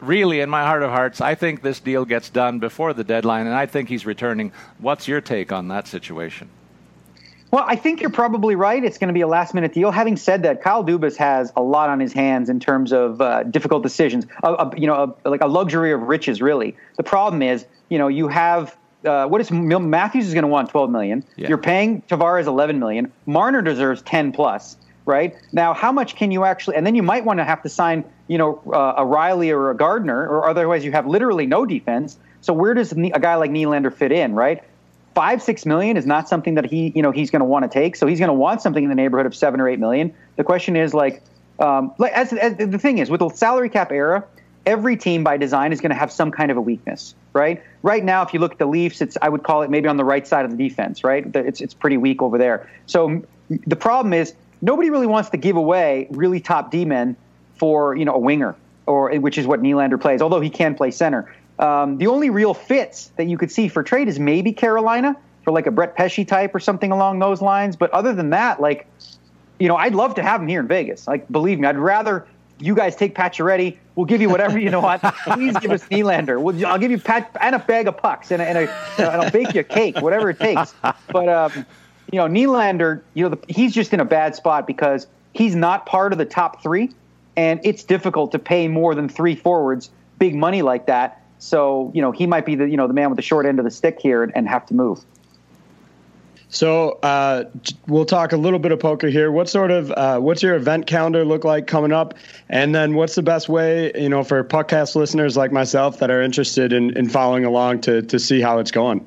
really, 0.01 0.41
in 0.41 0.49
my 0.49 0.65
heart 0.65 0.83
of 0.83 0.89
hearts, 0.89 1.21
I 1.21 1.35
think 1.35 1.61
this 1.61 1.79
deal 1.79 2.03
gets 2.03 2.29
done 2.29 2.59
before 2.59 2.91
the 2.91 3.05
deadline, 3.05 3.47
and 3.47 3.55
I 3.55 3.67
think 3.67 3.87
he's 3.87 4.05
returning. 4.05 4.51
What's 4.79 5.07
your 5.07 5.21
take 5.21 5.53
on 5.53 5.69
that 5.69 5.87
situation? 5.87 6.49
Well, 7.53 7.65
I 7.67 7.75
think 7.75 8.01
you're 8.01 8.09
probably 8.09 8.55
right. 8.55 8.83
It's 8.83 8.97
going 8.97 9.09
to 9.09 9.13
be 9.13 9.21
a 9.21 9.27
last 9.27 9.53
minute 9.53 9.73
deal. 9.73 9.91
Having 9.91 10.17
said 10.17 10.41
that, 10.41 10.63
Kyle 10.63 10.83
Dubas 10.83 11.15
has 11.17 11.53
a 11.55 11.61
lot 11.61 11.87
on 11.87 11.99
his 11.99 12.11
hands 12.11 12.49
in 12.49 12.59
terms 12.59 12.91
of 12.91 13.21
uh, 13.21 13.43
difficult 13.43 13.83
decisions. 13.83 14.25
A 14.41 14.71
you 14.75 14.87
know, 14.87 15.15
a, 15.23 15.29
like 15.29 15.41
a 15.41 15.47
luxury 15.47 15.91
of 15.91 16.01
riches, 16.01 16.41
really. 16.41 16.75
The 16.97 17.03
problem 17.03 17.43
is, 17.43 17.63
you 17.89 17.99
know, 17.99 18.07
you 18.07 18.27
have 18.27 18.75
uh, 19.05 19.27
what 19.27 19.39
is 19.39 19.51
Matthews 19.51 20.25
is 20.25 20.33
going 20.33 20.45
to 20.45 20.47
want 20.47 20.71
12 20.71 20.89
million. 20.89 21.23
Yeah. 21.35 21.49
You're 21.49 21.59
paying 21.59 22.01
Tavares 22.01 22.47
11 22.47 22.79
million. 22.79 23.11
Marner 23.27 23.61
deserves 23.61 24.01
10 24.01 24.31
plus, 24.31 24.75
right? 25.05 25.35
Now, 25.51 25.75
how 25.75 25.91
much 25.91 26.15
can 26.15 26.31
you 26.31 26.45
actually? 26.45 26.77
And 26.77 26.87
then 26.87 26.95
you 26.95 27.03
might 27.03 27.23
want 27.23 27.37
to 27.37 27.43
have 27.43 27.61
to 27.61 27.69
sign, 27.69 28.03
you 28.27 28.39
know, 28.39 28.63
uh, 28.65 28.95
a 28.97 29.05
Rielly 29.05 29.53
or 29.53 29.69
a 29.69 29.75
Gardiner, 29.75 30.27
or 30.27 30.49
otherwise 30.49 30.83
you 30.83 30.91
have 30.93 31.05
literally 31.05 31.45
no 31.45 31.67
defense. 31.67 32.17
So 32.41 32.51
where 32.51 32.73
does 32.73 32.93
a 32.93 32.95
guy 32.95 33.35
like 33.35 33.51
Nylander 33.51 33.93
fit 33.93 34.11
in, 34.11 34.33
right? 34.33 34.63
Five 35.15 35.41
six 35.41 35.65
million 35.65 35.97
is 35.97 36.05
not 36.05 36.27
something 36.27 36.55
that 36.55 36.65
he 36.65 36.91
you 36.95 37.01
know 37.01 37.11
he's 37.11 37.31
going 37.31 37.41
to 37.41 37.45
want 37.45 37.63
to 37.63 37.69
take. 37.69 37.95
So 37.95 38.07
he's 38.07 38.19
going 38.19 38.29
to 38.29 38.33
want 38.33 38.61
something 38.61 38.83
in 38.83 38.89
the 38.89 38.95
neighborhood 38.95 39.25
of 39.25 39.35
seven 39.35 39.59
or 39.59 39.69
eight 39.69 39.79
million. 39.79 40.13
The 40.35 40.43
question 40.43 40.75
is 40.75 40.93
like, 40.93 41.21
um, 41.59 41.93
like 41.97 42.13
as, 42.13 42.33
as 42.33 42.57
the 42.57 42.79
thing 42.79 42.97
is 42.97 43.09
with 43.09 43.19
the 43.19 43.29
salary 43.29 43.69
cap 43.69 43.91
era, 43.91 44.25
every 44.65 44.97
team 44.97 45.23
by 45.23 45.37
design 45.37 45.71
is 45.73 45.81
going 45.81 45.91
to 45.91 45.95
have 45.95 46.11
some 46.11 46.31
kind 46.31 46.51
of 46.51 46.57
a 46.57 46.61
weakness, 46.61 47.15
right? 47.33 47.61
Right 47.81 48.03
now, 48.03 48.23
if 48.23 48.33
you 48.33 48.39
look 48.39 48.53
at 48.53 48.59
the 48.59 48.65
Leafs, 48.65 49.01
it's 49.01 49.17
I 49.21 49.29
would 49.29 49.43
call 49.43 49.61
it 49.61 49.69
maybe 49.69 49.87
on 49.87 49.97
the 49.97 50.05
right 50.05 50.27
side 50.27 50.45
of 50.45 50.51
the 50.51 50.57
defense, 50.57 51.03
right? 51.03 51.25
It's 51.35 51.61
it's 51.61 51.73
pretty 51.73 51.97
weak 51.97 52.21
over 52.21 52.37
there. 52.37 52.69
So 52.85 53.23
the 53.49 53.75
problem 53.75 54.13
is 54.13 54.33
nobody 54.61 54.89
really 54.89 55.07
wants 55.07 55.29
to 55.31 55.37
give 55.37 55.55
away 55.55 56.07
really 56.11 56.39
top 56.39 56.71
D 56.71 56.85
men 56.85 57.15
for 57.55 57.95
you 57.95 58.05
know 58.05 58.15
a 58.15 58.19
winger 58.19 58.55
or 58.85 59.13
which 59.19 59.37
is 59.37 59.47
what 59.47 59.61
Nylander 59.61 59.99
plays, 59.99 60.21
although 60.21 60.41
he 60.41 60.49
can 60.49 60.75
play 60.75 60.91
center. 60.91 61.33
Um, 61.59 61.97
the 61.97 62.07
only 62.07 62.29
real 62.29 62.53
fits 62.53 63.11
that 63.17 63.27
you 63.27 63.37
could 63.37 63.51
see 63.51 63.67
for 63.67 63.83
trade 63.83 64.07
is 64.07 64.19
maybe 64.19 64.53
Carolina 64.53 65.15
for 65.43 65.51
like 65.51 65.67
a 65.67 65.71
Brett 65.71 65.95
Pesce 65.95 66.25
type 66.25 66.55
or 66.55 66.59
something 66.59 66.91
along 66.91 67.19
those 67.19 67.41
lines. 67.41 67.75
But 67.75 67.91
other 67.91 68.13
than 68.13 68.31
that, 68.31 68.59
like, 68.59 68.87
you 69.59 69.67
know, 69.67 69.75
I'd 69.75 69.95
love 69.95 70.15
to 70.15 70.23
have 70.23 70.41
him 70.41 70.47
here 70.47 70.61
in 70.61 70.67
Vegas. 70.67 71.07
Like, 71.07 71.29
believe 71.31 71.59
me, 71.59 71.67
I'd 71.67 71.77
rather 71.77 72.27
you 72.59 72.75
guys 72.75 72.95
take 72.95 73.15
Pacioretty. 73.15 73.77
We'll 73.95 74.05
give 74.05 74.21
you 74.21 74.29
whatever 74.29 74.57
you 74.57 74.69
know 74.69 74.79
what. 74.79 75.01
Please 75.25 75.57
give 75.57 75.71
us 75.71 75.83
Nylander. 75.85 76.41
We'll, 76.41 76.65
I'll 76.65 76.79
give 76.79 76.91
you 76.91 76.99
Pat 76.99 77.35
and 77.39 77.55
a 77.55 77.59
bag 77.59 77.87
of 77.87 77.97
pucks 77.97 78.31
and, 78.31 78.41
a, 78.41 78.45
and, 78.47 78.57
a, 78.57 78.73
and 78.97 79.21
I'll 79.21 79.31
bake 79.31 79.53
you 79.53 79.61
a 79.61 79.63
cake, 79.63 79.99
whatever 79.99 80.29
it 80.29 80.39
takes. 80.39 80.73
But 80.81 81.29
um, 81.29 81.65
you 82.11 82.17
know, 82.17 82.27
Nylander, 82.27 83.01
you 83.13 83.23
know, 83.23 83.35
the, 83.35 83.39
he's 83.47 83.73
just 83.73 83.93
in 83.93 83.99
a 83.99 84.05
bad 84.05 84.35
spot 84.35 84.67
because 84.67 85.07
he's 85.33 85.55
not 85.55 85.85
part 85.85 86.11
of 86.11 86.17
the 86.17 86.25
top 86.25 86.63
three, 86.63 86.91
and 87.35 87.59
it's 87.63 87.83
difficult 87.83 88.31
to 88.31 88.39
pay 88.39 88.67
more 88.67 88.95
than 88.95 89.09
three 89.09 89.35
forwards 89.35 89.89
big 90.19 90.35
money 90.35 90.61
like 90.61 90.85
that. 90.85 91.22
So 91.43 91.91
you 91.93 92.01
know 92.01 92.11
he 92.11 92.25
might 92.25 92.45
be 92.45 92.55
the 92.55 92.69
you 92.69 92.77
know 92.77 92.87
the 92.87 92.93
man 92.93 93.09
with 93.09 93.17
the 93.17 93.21
short 93.23 93.45
end 93.45 93.59
of 93.59 93.65
the 93.65 93.71
stick 93.71 93.99
here 93.99 94.23
and, 94.23 94.31
and 94.35 94.47
have 94.47 94.65
to 94.67 94.73
move. 94.73 95.03
So 96.47 96.99
uh, 97.03 97.45
we'll 97.87 98.05
talk 98.05 98.31
a 98.31 98.37
little 98.37 98.59
bit 98.59 98.71
of 98.71 98.79
poker 98.79 99.07
here. 99.07 99.31
What 99.31 99.49
sort 99.49 99.71
of 99.71 99.91
uh, 99.91 100.19
what's 100.19 100.41
your 100.41 100.55
event 100.55 100.87
calendar 100.87 101.25
look 101.25 101.43
like 101.43 101.67
coming 101.67 101.91
up? 101.91 102.13
And 102.47 102.73
then 102.73 102.93
what's 102.93 103.15
the 103.15 103.23
best 103.23 103.49
way 103.49 103.91
you 103.95 104.07
know 104.07 104.23
for 104.23 104.41
podcast 104.43 104.95
listeners 104.95 105.35
like 105.35 105.51
myself 105.51 105.99
that 105.99 106.09
are 106.09 106.21
interested 106.21 106.71
in, 106.71 106.95
in 106.95 107.09
following 107.09 107.43
along 107.43 107.81
to 107.81 108.01
to 108.03 108.19
see 108.19 108.39
how 108.39 108.59
it's 108.59 108.71
going? 108.71 109.05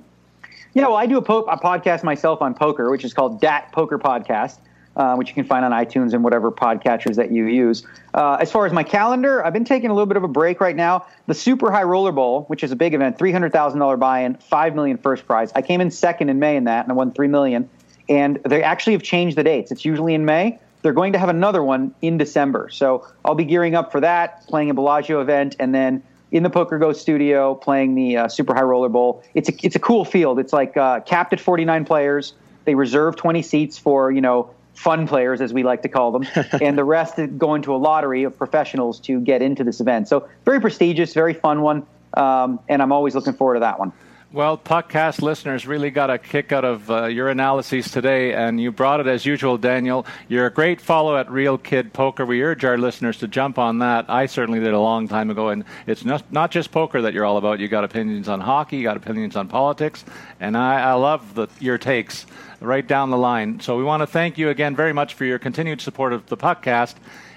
Yeah, 0.74 0.88
well, 0.88 0.96
I 0.96 1.06
do 1.06 1.16
a, 1.16 1.22
po- 1.22 1.44
a 1.44 1.58
podcast 1.58 2.02
myself 2.02 2.42
on 2.42 2.52
poker, 2.52 2.90
which 2.90 3.02
is 3.02 3.14
called 3.14 3.40
Dat 3.40 3.72
Poker 3.72 3.98
Podcast 3.98 4.58
uh, 4.96 5.14
which 5.14 5.28
you 5.28 5.34
can 5.34 5.44
find 5.44 5.64
on 5.64 5.72
iTunes 5.72 6.14
and 6.14 6.24
whatever 6.24 6.50
podcatchers 6.50 7.16
that 7.16 7.30
you 7.30 7.46
use. 7.46 7.86
Uh, 8.14 8.38
as 8.40 8.50
far 8.50 8.66
as 8.66 8.72
my 8.72 8.82
calendar, 8.82 9.44
I've 9.44 9.52
been 9.52 9.64
taking 9.64 9.90
a 9.90 9.94
little 9.94 10.06
bit 10.06 10.16
of 10.16 10.24
a 10.24 10.28
break 10.28 10.60
right 10.60 10.74
now. 10.74 11.06
The 11.26 11.34
Super 11.34 11.70
High 11.70 11.82
Roller 11.82 12.12
Bowl, 12.12 12.44
which 12.44 12.64
is 12.64 12.72
a 12.72 12.76
big 12.76 12.94
event, 12.94 13.18
three 13.18 13.32
hundred 13.32 13.52
thousand 13.52 13.80
dollar 13.80 13.96
buy-in, 13.96 14.36
five 14.36 14.74
million 14.74 14.96
first 14.98 15.26
prize. 15.26 15.52
I 15.54 15.62
came 15.62 15.80
in 15.80 15.90
second 15.90 16.28
in 16.28 16.38
May 16.38 16.56
in 16.56 16.64
that, 16.64 16.84
and 16.84 16.92
I 16.92 16.94
won 16.94 17.12
three 17.12 17.28
million. 17.28 17.68
And 18.08 18.38
they 18.44 18.62
actually 18.62 18.92
have 18.94 19.02
changed 19.02 19.36
the 19.36 19.42
dates. 19.42 19.72
It's 19.72 19.84
usually 19.84 20.14
in 20.14 20.24
May. 20.24 20.58
They're 20.82 20.92
going 20.92 21.14
to 21.14 21.18
have 21.18 21.28
another 21.28 21.62
one 21.64 21.92
in 22.00 22.18
December. 22.18 22.68
So 22.70 23.06
I'll 23.24 23.34
be 23.34 23.44
gearing 23.44 23.74
up 23.74 23.90
for 23.90 24.00
that, 24.00 24.46
playing 24.46 24.70
a 24.70 24.74
Bellagio 24.74 25.20
event, 25.20 25.56
and 25.58 25.74
then 25.74 26.04
in 26.30 26.42
the 26.42 26.50
PokerGO 26.50 26.94
studio 26.94 27.54
playing 27.54 27.94
the 27.94 28.16
uh, 28.16 28.28
Super 28.28 28.54
High 28.54 28.62
Roller 28.62 28.88
Bowl. 28.88 29.22
It's 29.34 29.48
a 29.48 29.52
it's 29.62 29.76
a 29.76 29.80
cool 29.80 30.04
field. 30.04 30.38
It's 30.38 30.52
like 30.52 30.76
uh, 30.76 31.00
capped 31.00 31.32
at 31.32 31.40
49 31.40 31.84
players. 31.84 32.34
They 32.64 32.74
reserve 32.74 33.16
20 33.16 33.42
seats 33.42 33.78
for 33.78 34.10
you 34.10 34.20
know 34.20 34.50
fun 34.76 35.08
players, 35.08 35.40
as 35.40 35.52
we 35.52 35.62
like 35.62 35.82
to 35.82 35.88
call 35.88 36.12
them, 36.12 36.26
and 36.60 36.78
the 36.78 36.84
rest 36.84 37.18
go 37.38 37.54
into 37.54 37.74
a 37.74 37.78
lottery 37.78 38.22
of 38.22 38.36
professionals 38.36 39.00
to 39.00 39.20
get 39.20 39.42
into 39.42 39.64
this 39.64 39.80
event. 39.80 40.08
So 40.08 40.28
very 40.44 40.60
prestigious, 40.60 41.14
very 41.14 41.34
fun 41.34 41.62
one, 41.62 41.86
um, 42.14 42.60
and 42.68 42.82
I'm 42.82 42.92
always 42.92 43.14
looking 43.14 43.32
forward 43.32 43.54
to 43.54 43.60
that 43.60 43.78
one. 43.78 43.92
Well, 44.32 44.58
podcast 44.58 45.22
listeners 45.22 45.66
really 45.68 45.90
got 45.90 46.10
a 46.10 46.18
kick 46.18 46.52
out 46.52 46.64
of 46.64 46.90
uh, 46.90 47.06
your 47.06 47.28
analyses 47.30 47.90
today, 47.90 48.34
and 48.34 48.60
you 48.60 48.72
brought 48.72 49.00
it 49.00 49.06
as 49.06 49.24
usual, 49.24 49.56
Daniel. 49.56 50.04
You're 50.28 50.46
a 50.46 50.50
great 50.50 50.80
follow 50.80 51.16
at 51.16 51.30
Real 51.30 51.56
Kid 51.56 51.92
Poker. 51.92 52.26
We 52.26 52.42
urge 52.42 52.64
our 52.64 52.76
listeners 52.76 53.18
to 53.18 53.28
jump 53.28 53.56
on 53.56 53.78
that. 53.78 54.06
I 54.10 54.26
certainly 54.26 54.58
did 54.58 54.74
a 54.74 54.80
long 54.80 55.06
time 55.06 55.30
ago, 55.30 55.48
and 55.50 55.64
it's 55.86 56.04
not, 56.04 56.30
not 56.32 56.50
just 56.50 56.72
poker 56.72 57.00
that 57.02 57.14
you're 57.14 57.24
all 57.24 57.38
about. 57.38 57.60
You 57.60 57.68
got 57.68 57.84
opinions 57.84 58.28
on 58.28 58.40
hockey, 58.40 58.78
you 58.78 58.82
got 58.82 58.96
opinions 58.96 59.36
on 59.36 59.46
politics, 59.46 60.04
and 60.40 60.56
I, 60.56 60.82
I 60.82 60.92
love 60.94 61.34
the, 61.34 61.46
your 61.60 61.78
takes 61.78 62.26
right 62.60 62.86
down 62.86 63.10
the 63.10 63.18
line. 63.18 63.60
So 63.60 63.76
we 63.76 63.84
want 63.84 64.02
to 64.02 64.06
thank 64.06 64.38
you 64.38 64.48
again 64.48 64.76
very 64.76 64.92
much 64.92 65.14
for 65.14 65.24
your 65.24 65.38
continued 65.38 65.80
support 65.80 66.12
of 66.12 66.26
the 66.26 66.36
podcast 66.36 66.94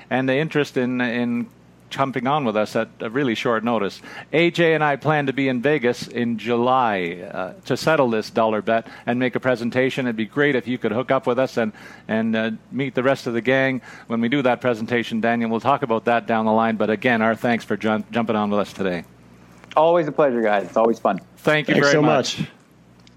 and 0.09 0.27
the 0.27 0.35
interest 0.35 0.77
in 0.77 1.01
in 1.01 1.49
jumping 1.89 2.27
on 2.27 2.45
with 2.45 2.55
us 2.55 2.75
at 2.75 2.87
a 2.99 3.09
really 3.09 3.35
short 3.35 3.63
notice. 3.63 4.01
AJ 4.31 4.75
and 4.75 4.83
I 4.83 4.95
plan 4.95 5.25
to 5.25 5.33
be 5.33 5.47
in 5.47 5.61
Vegas 5.61 6.07
in 6.07 6.37
July 6.37 7.27
uh, 7.31 7.53
to 7.65 7.75
settle 7.75 8.09
this 8.09 8.29
dollar 8.29 8.61
bet 8.61 8.87
and 9.05 9.19
make 9.19 9.35
a 9.35 9.39
presentation. 9.39 10.05
It'd 10.05 10.15
be 10.15 10.25
great 10.25 10.55
if 10.55 10.67
you 10.67 10.77
could 10.77 10.91
hook 10.91 11.11
up 11.11 11.27
with 11.27 11.39
us 11.39 11.57
and 11.57 11.73
and 12.07 12.35
uh, 12.35 12.51
meet 12.71 12.95
the 12.95 13.03
rest 13.03 13.27
of 13.27 13.33
the 13.33 13.41
gang 13.41 13.81
when 14.07 14.21
we 14.21 14.29
do 14.29 14.41
that 14.43 14.61
presentation. 14.61 15.21
Daniel, 15.21 15.49
we'll 15.49 15.59
talk 15.59 15.83
about 15.83 16.05
that 16.05 16.27
down 16.27 16.45
the 16.45 16.51
line. 16.51 16.75
But 16.75 16.89
again, 16.89 17.21
our 17.21 17.35
thanks 17.35 17.65
for 17.65 17.77
jump, 17.77 18.09
jumping 18.11 18.35
on 18.35 18.49
with 18.49 18.59
us 18.59 18.73
today. 18.73 19.03
Always 19.75 20.07
a 20.07 20.11
pleasure, 20.11 20.41
guys. 20.41 20.65
It's 20.65 20.77
always 20.77 20.99
fun. 20.99 21.19
Thank 21.37 21.67
you 21.67 21.75
Thanks 21.75 21.87
very 21.87 21.93
so 21.93 22.01
much. 22.01 22.39
much. 22.39 22.49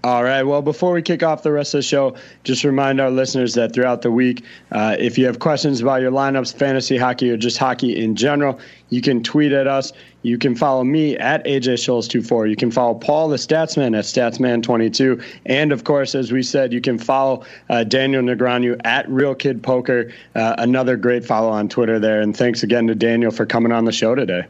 All 0.05 0.21
right. 0.21 0.43
Well, 0.43 0.61
before 0.61 0.91
we 0.91 1.01
kick 1.01 1.23
off 1.23 1.43
the 1.43 1.53
rest 1.53 1.73
of 1.73 1.77
the 1.77 1.83
show, 1.83 2.15
just 2.43 2.65
remind 2.65 2.99
our 2.99 3.09
listeners 3.09 3.53
that 3.53 3.71
throughout 3.71 4.01
the 4.01 4.11
week, 4.11 4.43
uh, 4.73 4.97
if 4.99 5.17
you 5.17 5.25
have 5.25 5.39
questions 5.39 5.79
about 5.79 6.01
your 6.01 6.11
lineups, 6.11 6.53
fantasy 6.53 6.97
hockey, 6.97 7.31
or 7.31 7.37
just 7.37 7.57
hockey 7.57 8.03
in 8.03 8.13
general, 8.13 8.59
you 8.89 9.01
can 9.01 9.23
tweet 9.23 9.53
at 9.53 9.65
us. 9.65 9.93
You 10.21 10.37
can 10.37 10.55
follow 10.55 10.83
me 10.83 11.17
at 11.17 11.45
AJ 11.45 11.75
Scholz24. 11.75 12.49
You 12.49 12.57
can 12.57 12.69
follow 12.69 12.95
Paul 12.95 13.29
the 13.29 13.37
Statsman 13.37 13.97
at 13.97 14.03
Statsman22. 14.03 15.23
And 15.45 15.71
of 15.71 15.85
course, 15.85 16.15
as 16.15 16.33
we 16.33 16.43
said, 16.43 16.73
you 16.73 16.81
can 16.81 16.97
follow 16.97 17.45
uh, 17.69 17.85
Daniel 17.85 18.23
Negreanu 18.23 18.81
at 18.83 19.07
Real 19.09 19.33
Kid 19.33 19.63
Poker. 19.63 20.11
Uh, 20.35 20.55
another 20.57 20.97
great 20.97 21.23
follow 21.23 21.47
on 21.47 21.69
Twitter 21.69 21.97
there. 21.97 22.19
And 22.19 22.35
thanks 22.35 22.61
again 22.61 22.87
to 22.87 22.95
Daniel 22.95 23.31
for 23.31 23.45
coming 23.45 23.71
on 23.71 23.85
the 23.85 23.93
show 23.93 24.15
today. 24.15 24.47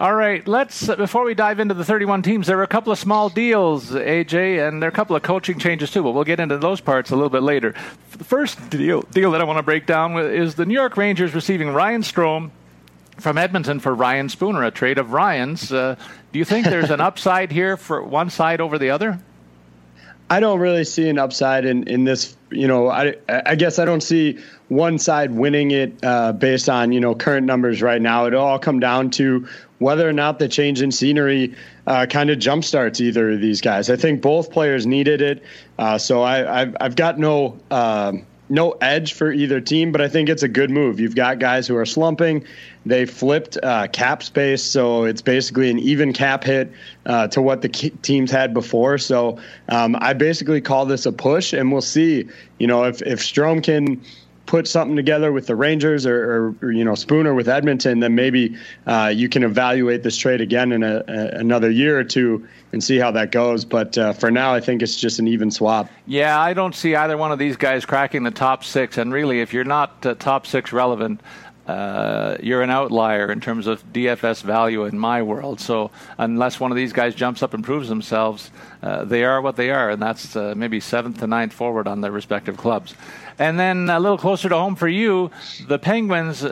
All 0.00 0.14
right, 0.14 0.48
let's 0.48 0.86
before 0.86 1.24
we 1.24 1.34
dive 1.34 1.60
into 1.60 1.74
the 1.74 1.84
31 1.84 2.22
teams, 2.22 2.46
there 2.46 2.58
are 2.58 2.62
a 2.62 2.66
couple 2.66 2.90
of 2.90 2.98
small 2.98 3.28
deals, 3.28 3.90
AJ, 3.90 4.66
and 4.66 4.80
there 4.80 4.88
are 4.88 4.88
a 4.88 4.94
couple 4.94 5.14
of 5.14 5.22
coaching 5.22 5.58
changes 5.58 5.90
too. 5.90 6.02
But 6.02 6.12
we'll 6.12 6.24
get 6.24 6.40
into 6.40 6.56
those 6.56 6.80
parts 6.80 7.10
a 7.10 7.16
little 7.16 7.28
bit 7.28 7.42
later. 7.42 7.74
The 8.12 8.24
first 8.24 8.70
deal 8.70 9.02
deal 9.02 9.30
that 9.32 9.42
I 9.42 9.44
want 9.44 9.58
to 9.58 9.62
break 9.62 9.84
down 9.84 10.18
is 10.18 10.54
the 10.54 10.64
New 10.64 10.72
York 10.72 10.96
Rangers 10.96 11.34
receiving 11.34 11.68
Ryan 11.74 12.00
Strome 12.00 12.50
from 13.18 13.36
Edmonton 13.36 13.78
for 13.78 13.94
Ryan 13.94 14.30
Spooner, 14.30 14.64
a 14.64 14.70
trade 14.70 14.96
of 14.96 15.12
Ryan's. 15.12 15.70
Uh, 15.70 15.96
do 16.32 16.38
you 16.38 16.46
think 16.46 16.64
there's 16.64 16.90
an 16.90 17.00
upside 17.02 17.52
here 17.52 17.76
for 17.76 18.02
one 18.02 18.30
side 18.30 18.62
over 18.62 18.78
the 18.78 18.88
other? 18.88 19.20
I 20.30 20.40
don't 20.40 20.60
really 20.60 20.84
see 20.84 21.10
an 21.10 21.18
upside 21.18 21.66
in, 21.66 21.86
in 21.88 22.04
this. 22.04 22.38
You 22.50 22.68
know, 22.68 22.88
I, 22.88 23.16
I 23.28 23.54
guess 23.54 23.78
I 23.78 23.84
don't 23.84 24.00
see 24.00 24.38
one 24.68 24.98
side 24.98 25.32
winning 25.32 25.72
it 25.72 25.92
uh, 26.02 26.32
based 26.32 26.70
on 26.70 26.90
you 26.92 27.00
know 27.00 27.14
current 27.14 27.46
numbers 27.46 27.82
right 27.82 28.00
now. 28.00 28.26
It'll 28.26 28.40
all 28.42 28.58
come 28.58 28.80
down 28.80 29.10
to 29.10 29.46
whether 29.80 30.08
or 30.08 30.12
not 30.12 30.38
the 30.38 30.46
change 30.46 30.80
in 30.80 30.92
scenery 30.92 31.54
uh, 31.86 32.06
kind 32.06 32.30
of 32.30 32.38
jumpstarts 32.38 33.00
either 33.00 33.32
of 33.32 33.40
these 33.40 33.60
guys. 33.60 33.90
I 33.90 33.96
think 33.96 34.22
both 34.22 34.52
players 34.52 34.86
needed 34.86 35.20
it, 35.20 35.42
uh, 35.78 35.98
so 35.98 36.22
I, 36.22 36.60
have 36.60 36.76
I've 36.80 36.96
got 36.96 37.18
no 37.18 37.58
uh, 37.70 38.12
no 38.50 38.72
edge 38.80 39.12
for 39.14 39.32
either 39.32 39.60
team, 39.60 39.92
but 39.92 40.00
I 40.00 40.08
think 40.08 40.28
it's 40.28 40.42
a 40.42 40.48
good 40.48 40.70
move. 40.70 40.98
You've 41.00 41.14
got 41.14 41.38
guys 41.38 41.66
who 41.66 41.76
are 41.76 41.86
slumping. 41.86 42.44
They 42.84 43.06
flipped 43.06 43.56
uh, 43.62 43.86
cap 43.88 44.22
space, 44.22 44.62
so 44.62 45.04
it's 45.04 45.22
basically 45.22 45.70
an 45.70 45.78
even 45.78 46.12
cap 46.12 46.44
hit 46.44 46.72
uh, 47.06 47.28
to 47.28 47.40
what 47.40 47.62
the 47.62 47.68
teams 47.68 48.30
had 48.30 48.52
before. 48.52 48.98
So 48.98 49.38
um, 49.68 49.96
I 50.00 50.12
basically 50.12 50.60
call 50.60 50.84
this 50.84 51.06
a 51.06 51.12
push, 51.12 51.52
and 51.52 51.70
we'll 51.70 51.80
see. 51.80 52.28
You 52.58 52.66
know, 52.66 52.84
if 52.84 53.00
if 53.02 53.20
Strome 53.20 53.62
can 53.62 54.02
put 54.50 54.66
something 54.66 54.96
together 54.96 55.30
with 55.30 55.46
the 55.46 55.54
Rangers 55.54 56.04
or, 56.04 56.18
or, 56.18 56.54
or 56.60 56.72
you 56.72 56.84
know 56.84 56.96
Spooner 56.96 57.34
with 57.34 57.48
Edmonton, 57.48 58.00
then 58.00 58.16
maybe 58.16 58.56
uh, 58.84 59.12
you 59.14 59.28
can 59.28 59.44
evaluate 59.44 60.02
this 60.02 60.16
trade 60.16 60.40
again 60.40 60.72
in 60.72 60.82
a, 60.82 61.04
a, 61.06 61.38
another 61.38 61.70
year 61.70 61.96
or 61.96 62.02
two 62.02 62.48
and 62.72 62.82
see 62.82 62.98
how 62.98 63.12
that 63.12 63.30
goes. 63.30 63.64
But 63.64 63.96
uh, 63.96 64.12
for 64.12 64.28
now, 64.28 64.52
I 64.52 64.58
think 64.58 64.82
it's 64.82 64.96
just 64.96 65.20
an 65.20 65.28
even 65.28 65.52
swap. 65.52 65.88
Yeah, 66.04 66.40
I 66.40 66.52
don't 66.52 66.74
see 66.74 66.96
either 66.96 67.16
one 67.16 67.30
of 67.30 67.38
these 67.38 67.56
guys 67.56 67.86
cracking 67.86 68.24
the 68.24 68.32
top 68.32 68.64
six. 68.64 68.98
And 68.98 69.12
really, 69.12 69.40
if 69.40 69.52
you're 69.52 69.62
not 69.62 70.04
uh, 70.04 70.16
top 70.16 70.48
six 70.48 70.72
relevant, 70.72 71.20
uh, 71.66 72.36
you're 72.42 72.62
an 72.62 72.70
outlier 72.70 73.30
in 73.30 73.40
terms 73.40 73.66
of 73.66 73.84
DFS 73.92 74.42
value 74.42 74.84
in 74.84 74.98
my 74.98 75.22
world. 75.22 75.60
So 75.60 75.90
unless 76.18 76.58
one 76.58 76.70
of 76.70 76.76
these 76.76 76.92
guys 76.92 77.14
jumps 77.14 77.42
up 77.42 77.54
and 77.54 77.62
proves 77.62 77.88
themselves, 77.88 78.50
uh, 78.82 79.04
they 79.04 79.24
are 79.24 79.40
what 79.40 79.56
they 79.56 79.70
are, 79.70 79.90
and 79.90 80.02
that's 80.02 80.34
uh, 80.34 80.54
maybe 80.56 80.80
seventh 80.80 81.18
to 81.20 81.26
ninth 81.26 81.52
forward 81.52 81.86
on 81.86 82.00
their 82.00 82.10
respective 82.10 82.56
clubs. 82.56 82.94
And 83.38 83.58
then 83.58 83.88
a 83.88 84.00
little 84.00 84.18
closer 84.18 84.48
to 84.48 84.56
home 84.56 84.76
for 84.76 84.88
you, 84.88 85.30
the 85.66 85.78
Penguins. 85.78 86.44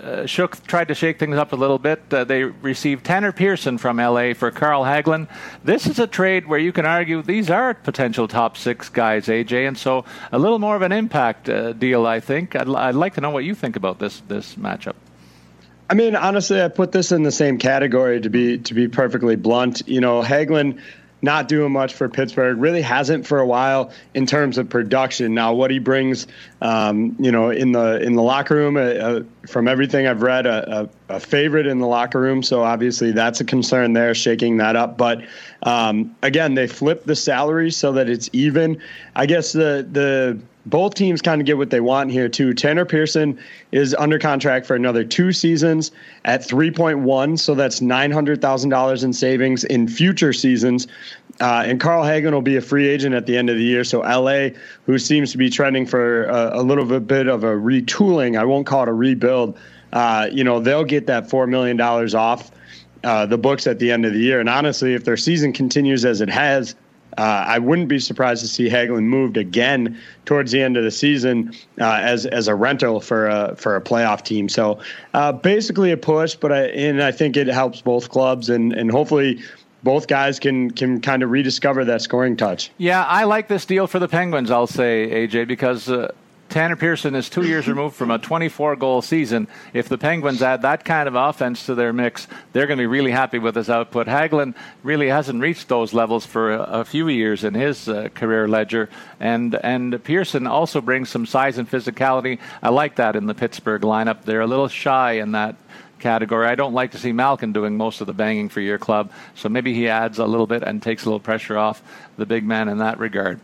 Uh, 0.00 0.26
shook 0.26 0.62
tried 0.66 0.88
to 0.88 0.94
shake 0.94 1.18
things 1.18 1.36
up 1.36 1.52
a 1.52 1.56
little 1.56 1.78
bit. 1.78 2.02
Uh, 2.12 2.24
they 2.24 2.44
received 2.44 3.04
Tanner 3.04 3.32
Pearson 3.32 3.78
from 3.78 3.96
LA 3.96 4.34
for 4.34 4.50
Carl 4.50 4.84
Hagelin. 4.84 5.28
This 5.62 5.86
is 5.86 5.98
a 5.98 6.06
trade 6.06 6.46
where 6.46 6.58
you 6.58 6.72
can 6.72 6.84
argue 6.84 7.22
these 7.22 7.48
are 7.48 7.74
potential 7.74 8.28
top 8.28 8.56
six 8.56 8.88
guys, 8.88 9.26
AJ, 9.26 9.66
and 9.68 9.78
so 9.78 10.04
a 10.30 10.38
little 10.38 10.58
more 10.58 10.76
of 10.76 10.82
an 10.82 10.92
impact 10.92 11.48
uh, 11.48 11.72
deal. 11.72 12.06
I 12.06 12.20
think. 12.20 12.54
I'd, 12.54 12.68
I'd 12.68 12.94
like 12.94 13.14
to 13.14 13.20
know 13.20 13.30
what 13.30 13.44
you 13.44 13.54
think 13.54 13.76
about 13.76 13.98
this 13.98 14.20
this 14.28 14.56
matchup. 14.56 14.96
I 15.88 15.94
mean, 15.94 16.16
honestly, 16.16 16.62
I 16.62 16.68
put 16.68 16.92
this 16.92 17.12
in 17.12 17.22
the 17.22 17.32
same 17.32 17.58
category 17.58 18.20
to 18.20 18.30
be 18.30 18.58
to 18.58 18.74
be 18.74 18.88
perfectly 18.88 19.36
blunt. 19.36 19.82
You 19.86 20.00
know, 20.00 20.22
Hagelin 20.22 20.80
not 21.24 21.48
doing 21.48 21.72
much 21.72 21.94
for 21.94 22.08
Pittsburgh. 22.08 22.58
Really 22.58 22.82
hasn't 22.82 23.26
for 23.26 23.40
a 23.40 23.46
while 23.46 23.90
in 24.14 24.26
terms 24.26 24.58
of 24.58 24.68
production. 24.68 25.34
Now, 25.34 25.54
what 25.54 25.70
he 25.70 25.78
brings, 25.78 26.26
um, 26.60 27.16
you 27.18 27.32
know, 27.32 27.50
in 27.50 27.72
the 27.72 28.00
in 28.00 28.14
the 28.14 28.22
locker 28.22 28.54
room, 28.54 28.76
uh, 28.76 28.80
uh, 28.80 29.22
from 29.48 29.66
everything 29.66 30.06
I've 30.06 30.22
read, 30.22 30.46
a, 30.46 30.88
a, 31.08 31.14
a, 31.16 31.20
favorite 31.20 31.66
in 31.66 31.78
the 31.78 31.86
locker 31.86 32.20
room. 32.20 32.42
So 32.42 32.62
obviously 32.62 33.12
that's 33.12 33.40
a 33.40 33.44
concern 33.44 33.94
there, 33.94 34.14
shaking 34.14 34.58
that 34.58 34.76
up. 34.76 34.96
But 34.96 35.22
um, 35.62 36.14
again, 36.22 36.54
they 36.54 36.66
flip 36.66 37.04
the 37.04 37.16
salary 37.16 37.70
so 37.70 37.92
that 37.92 38.08
it's 38.08 38.30
even. 38.32 38.80
I 39.16 39.26
guess 39.26 39.52
the 39.52 39.86
the 39.90 40.38
both 40.66 40.94
teams 40.94 41.20
kind 41.20 41.40
of 41.40 41.46
get 41.46 41.58
what 41.58 41.70
they 41.70 41.80
want 41.80 42.10
here 42.10 42.28
too. 42.28 42.54
Tanner 42.54 42.84
Pearson 42.84 43.38
is 43.72 43.94
under 43.94 44.18
contract 44.18 44.66
for 44.66 44.74
another 44.74 45.04
two 45.04 45.32
seasons 45.32 45.90
at 46.24 46.40
3.1, 46.40 47.38
so 47.38 47.54
that's 47.54 47.80
$900,000 47.80 49.04
in 49.04 49.12
savings 49.12 49.64
in 49.64 49.88
future 49.88 50.32
seasons. 50.32 50.86
Uh, 51.40 51.64
and 51.66 51.80
Carl 51.80 52.04
Hagelin 52.04 52.32
will 52.32 52.42
be 52.42 52.56
a 52.56 52.60
free 52.60 52.88
agent 52.88 53.14
at 53.14 53.26
the 53.26 53.36
end 53.36 53.50
of 53.50 53.56
the 53.56 53.64
year. 53.64 53.84
So 53.84 54.00
LA, 54.00 54.50
who 54.86 54.98
seems 54.98 55.32
to 55.32 55.38
be 55.38 55.50
trending 55.50 55.86
for 55.86 56.24
a, 56.26 56.60
a 56.60 56.62
little 56.62 57.00
bit 57.00 57.26
of 57.26 57.44
a 57.44 57.54
retooling, 57.54 58.38
I 58.38 58.44
won't 58.44 58.66
call 58.66 58.84
it 58.84 58.88
a 58.88 58.92
rebuild. 58.92 59.58
Uh, 59.92 60.28
you 60.30 60.44
know, 60.44 60.60
they'll 60.60 60.84
get 60.84 61.06
that 61.08 61.28
four 61.28 61.46
million 61.46 61.76
dollars 61.76 62.14
off 62.14 62.50
uh, 63.04 63.26
the 63.26 63.38
books 63.38 63.66
at 63.66 63.78
the 63.78 63.92
end 63.92 64.04
of 64.04 64.12
the 64.12 64.18
year. 64.18 64.40
And 64.40 64.48
honestly, 64.48 64.94
if 64.94 65.04
their 65.04 65.16
season 65.16 65.52
continues 65.52 66.04
as 66.04 66.20
it 66.20 66.30
has, 66.30 66.74
uh, 67.18 67.44
I 67.46 67.58
wouldn't 67.58 67.88
be 67.88 67.98
surprised 67.98 68.42
to 68.42 68.48
see 68.48 68.68
Hagelin 68.68 69.04
moved 69.04 69.36
again 69.36 69.98
towards 70.24 70.52
the 70.52 70.62
end 70.62 70.76
of 70.76 70.84
the 70.84 70.90
season 70.90 71.54
uh, 71.80 72.00
as 72.02 72.26
as 72.26 72.48
a 72.48 72.54
rental 72.54 73.00
for 73.00 73.28
a 73.28 73.54
for 73.56 73.76
a 73.76 73.80
playoff 73.80 74.22
team. 74.22 74.48
So 74.48 74.78
uh, 75.14 75.32
basically 75.32 75.90
a 75.92 75.96
push, 75.96 76.34
but 76.34 76.52
I 76.52 76.66
and 76.66 77.02
I 77.02 77.12
think 77.12 77.36
it 77.36 77.46
helps 77.46 77.80
both 77.80 78.08
clubs 78.08 78.48
and 78.50 78.72
and 78.72 78.90
hopefully 78.90 79.42
both 79.82 80.08
guys 80.08 80.40
can 80.40 80.70
can 80.70 81.00
kind 81.00 81.22
of 81.22 81.30
rediscover 81.30 81.84
that 81.84 82.02
scoring 82.02 82.36
touch. 82.36 82.70
Yeah, 82.78 83.04
I 83.04 83.24
like 83.24 83.48
this 83.48 83.64
deal 83.64 83.86
for 83.86 83.98
the 83.98 84.08
Penguins. 84.08 84.50
I'll 84.50 84.66
say 84.66 85.26
AJ 85.26 85.46
because 85.46 85.88
uh, 85.88 86.12
Tanner 86.54 86.76
Pearson 86.76 87.16
is 87.16 87.28
two 87.28 87.42
years 87.42 87.66
removed 87.66 87.96
from 87.96 88.12
a 88.12 88.18
24 88.20 88.76
goal 88.76 89.02
season. 89.02 89.48
If 89.72 89.88
the 89.88 89.98
Penguins 89.98 90.40
add 90.40 90.62
that 90.62 90.84
kind 90.84 91.08
of 91.08 91.16
offense 91.16 91.66
to 91.66 91.74
their 91.74 91.92
mix, 91.92 92.28
they're 92.52 92.68
going 92.68 92.78
to 92.78 92.82
be 92.82 92.86
really 92.86 93.10
happy 93.10 93.40
with 93.40 93.56
his 93.56 93.68
output. 93.68 94.06
Hagelin 94.06 94.54
really 94.84 95.08
hasn't 95.08 95.40
reached 95.42 95.66
those 95.66 95.92
levels 95.92 96.24
for 96.24 96.52
a, 96.52 96.60
a 96.60 96.84
few 96.84 97.08
years 97.08 97.42
in 97.42 97.54
his 97.54 97.88
uh, 97.88 98.08
career 98.14 98.46
ledger, 98.46 98.88
and 99.18 99.56
and 99.64 100.04
Pearson 100.04 100.46
also 100.46 100.80
brings 100.80 101.08
some 101.08 101.26
size 101.26 101.58
and 101.58 101.68
physicality. 101.68 102.38
I 102.62 102.68
like 102.68 102.94
that 102.96 103.16
in 103.16 103.26
the 103.26 103.34
Pittsburgh 103.34 103.82
lineup. 103.82 104.22
They're 104.22 104.40
a 104.40 104.46
little 104.46 104.68
shy 104.68 105.14
in 105.14 105.32
that 105.32 105.56
category. 105.98 106.46
I 106.46 106.54
don't 106.54 106.72
like 106.72 106.92
to 106.92 106.98
see 106.98 107.10
Malkin 107.10 107.52
doing 107.52 107.76
most 107.76 108.00
of 108.00 108.06
the 108.06 108.12
banging 108.12 108.48
for 108.48 108.60
your 108.60 108.78
club, 108.78 109.10
so 109.34 109.48
maybe 109.48 109.74
he 109.74 109.88
adds 109.88 110.20
a 110.20 110.24
little 110.24 110.46
bit 110.46 110.62
and 110.62 110.80
takes 110.80 111.02
a 111.02 111.06
little 111.06 111.18
pressure 111.18 111.58
off 111.58 111.82
the 112.16 112.26
big 112.26 112.44
man 112.44 112.68
in 112.68 112.78
that 112.78 113.00
regard. 113.00 113.40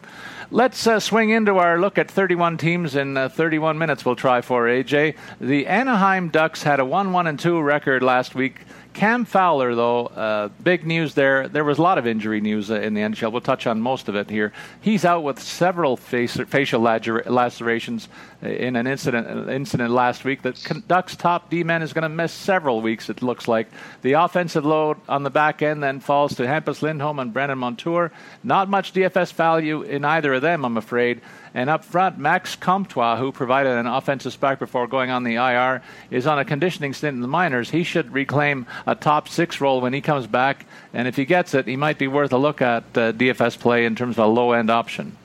Let's 0.52 0.84
uh, 0.84 0.99
swing 0.99 1.30
into 1.30 1.58
our 1.58 1.78
look 1.78 1.97
at 1.97 2.10
31 2.10 2.58
teams 2.58 2.97
in 2.97 3.17
uh, 3.17 3.28
31 3.28 3.78
minutes. 3.78 4.04
We'll 4.04 4.17
try 4.17 4.41
for 4.41 4.65
AJ. 4.65 5.15
The 5.41 5.69
Anaheim 5.69 6.28
Ducks 6.28 6.65
had 6.65 6.80
a 6.80 6.84
1 6.84 7.13
1 7.13 7.28
and 7.28 7.39
2 7.39 7.60
record 7.60 8.02
last 8.02 8.34
week. 8.34 8.63
Cam 8.93 9.25
Fowler, 9.25 9.75
though, 9.75 10.07
uh, 10.07 10.49
big 10.63 10.85
news 10.85 11.15
there. 11.15 11.49
There 11.49 11.65
was 11.65 11.79
a 11.79 11.83
lot 11.83 11.97
of 11.97 12.07
injury 12.07 12.41
news 12.41 12.71
uh, 12.71 12.81
in 12.81 12.95
the 12.95 13.00
NHL. 13.00 13.31
We'll 13.31 13.41
touch 13.41 13.67
on 13.67 13.81
most 13.81 14.09
of 14.09 14.17
it 14.17 14.29
here. 14.29 14.53
He's 14.81 15.05
out 15.05 15.23
with 15.23 15.41
several 15.41 15.97
face, 15.97 16.37
facial 16.37 16.81
lacerations 16.81 18.09
uh, 18.43 18.49
in 18.49 18.75
an 18.75 18.87
incident 18.89 19.26
uh, 19.29 19.53
incident 19.53 19.93
last 19.93 20.25
week. 20.25 20.43
The 20.43 20.83
Ducks' 20.89 21.15
top 21.15 21.50
D 21.50 21.63
man 21.63 21.83
is 21.83 21.93
going 21.93 22.03
to 22.03 22.09
miss 22.09 22.33
several 22.33 22.81
weeks. 22.81 23.09
It 23.09 23.23
looks 23.23 23.47
like 23.47 23.69
the 24.03 24.15
offensive 24.15 24.65
load 24.65 24.99
on 25.09 25.23
the 25.23 25.31
back 25.31 25.63
end 25.63 25.83
then 25.83 26.00
falls 26.00 26.35
to 26.37 26.43
Hampus 26.47 26.83
Lindholm 26.83 27.21
and 27.21 27.33
Brandon 27.33 27.59
Montour. 27.59 28.11
Not 28.43 28.69
much 28.69 28.93
DFS 28.93 29.33
value 29.33 29.83
in 29.83 30.05
either 30.05 30.35
of 30.35 30.43
them, 30.43 30.65
I'm 30.65 30.76
afraid. 30.76 31.21
And 31.54 31.69
up 31.69 31.84
front, 31.84 32.19
Max 32.19 32.54
Comtois, 32.54 33.17
who 33.17 33.32
provided 33.32 33.73
an 33.73 33.86
offensive 33.86 34.32
spark 34.32 34.58
before 34.58 34.86
going 34.86 35.10
on 35.10 35.25
the 35.25 35.34
IR, 35.34 35.82
is 36.10 36.26
on 36.26 36.39
a 36.39 36.45
conditioning 36.45 36.93
stint 36.93 37.15
in 37.15 37.21
the 37.21 37.28
minors. 37.28 37.71
He 37.71 37.82
should 37.82 38.13
reclaim 38.13 38.67
a 38.86 38.95
top 38.95 39.28
six 39.28 39.60
role 39.60 39.80
when 39.80 39.93
he 39.93 40.00
comes 40.00 40.26
back. 40.26 40.67
And 40.95 41.08
if 41.08 41.17
he 41.17 41.25
gets 41.25 41.54
it, 41.54 41.67
he 41.67 41.76
might 41.76 41.99
be 41.99 42.06
worth 42.06 42.32
a 42.32 42.39
look 42.39 42.63
at 42.63 42.84
uh, 42.95 43.13
DFS 43.13 43.58
play 43.58 43.84
in 43.84 43.97
terms 43.97 44.17
of 44.17 44.25
a 44.25 44.28
low 44.28 44.52
end 44.52 44.71
option. 44.71 45.17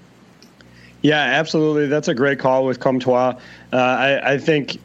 Yeah, 1.01 1.21
absolutely. 1.21 1.87
That's 1.87 2.07
a 2.07 2.15
great 2.15 2.39
call 2.39 2.65
with 2.65 2.79
Comtois. 2.79 3.35
Uh, 3.71 3.75
I, 3.75 4.33
I 4.33 4.37
think 4.39 4.79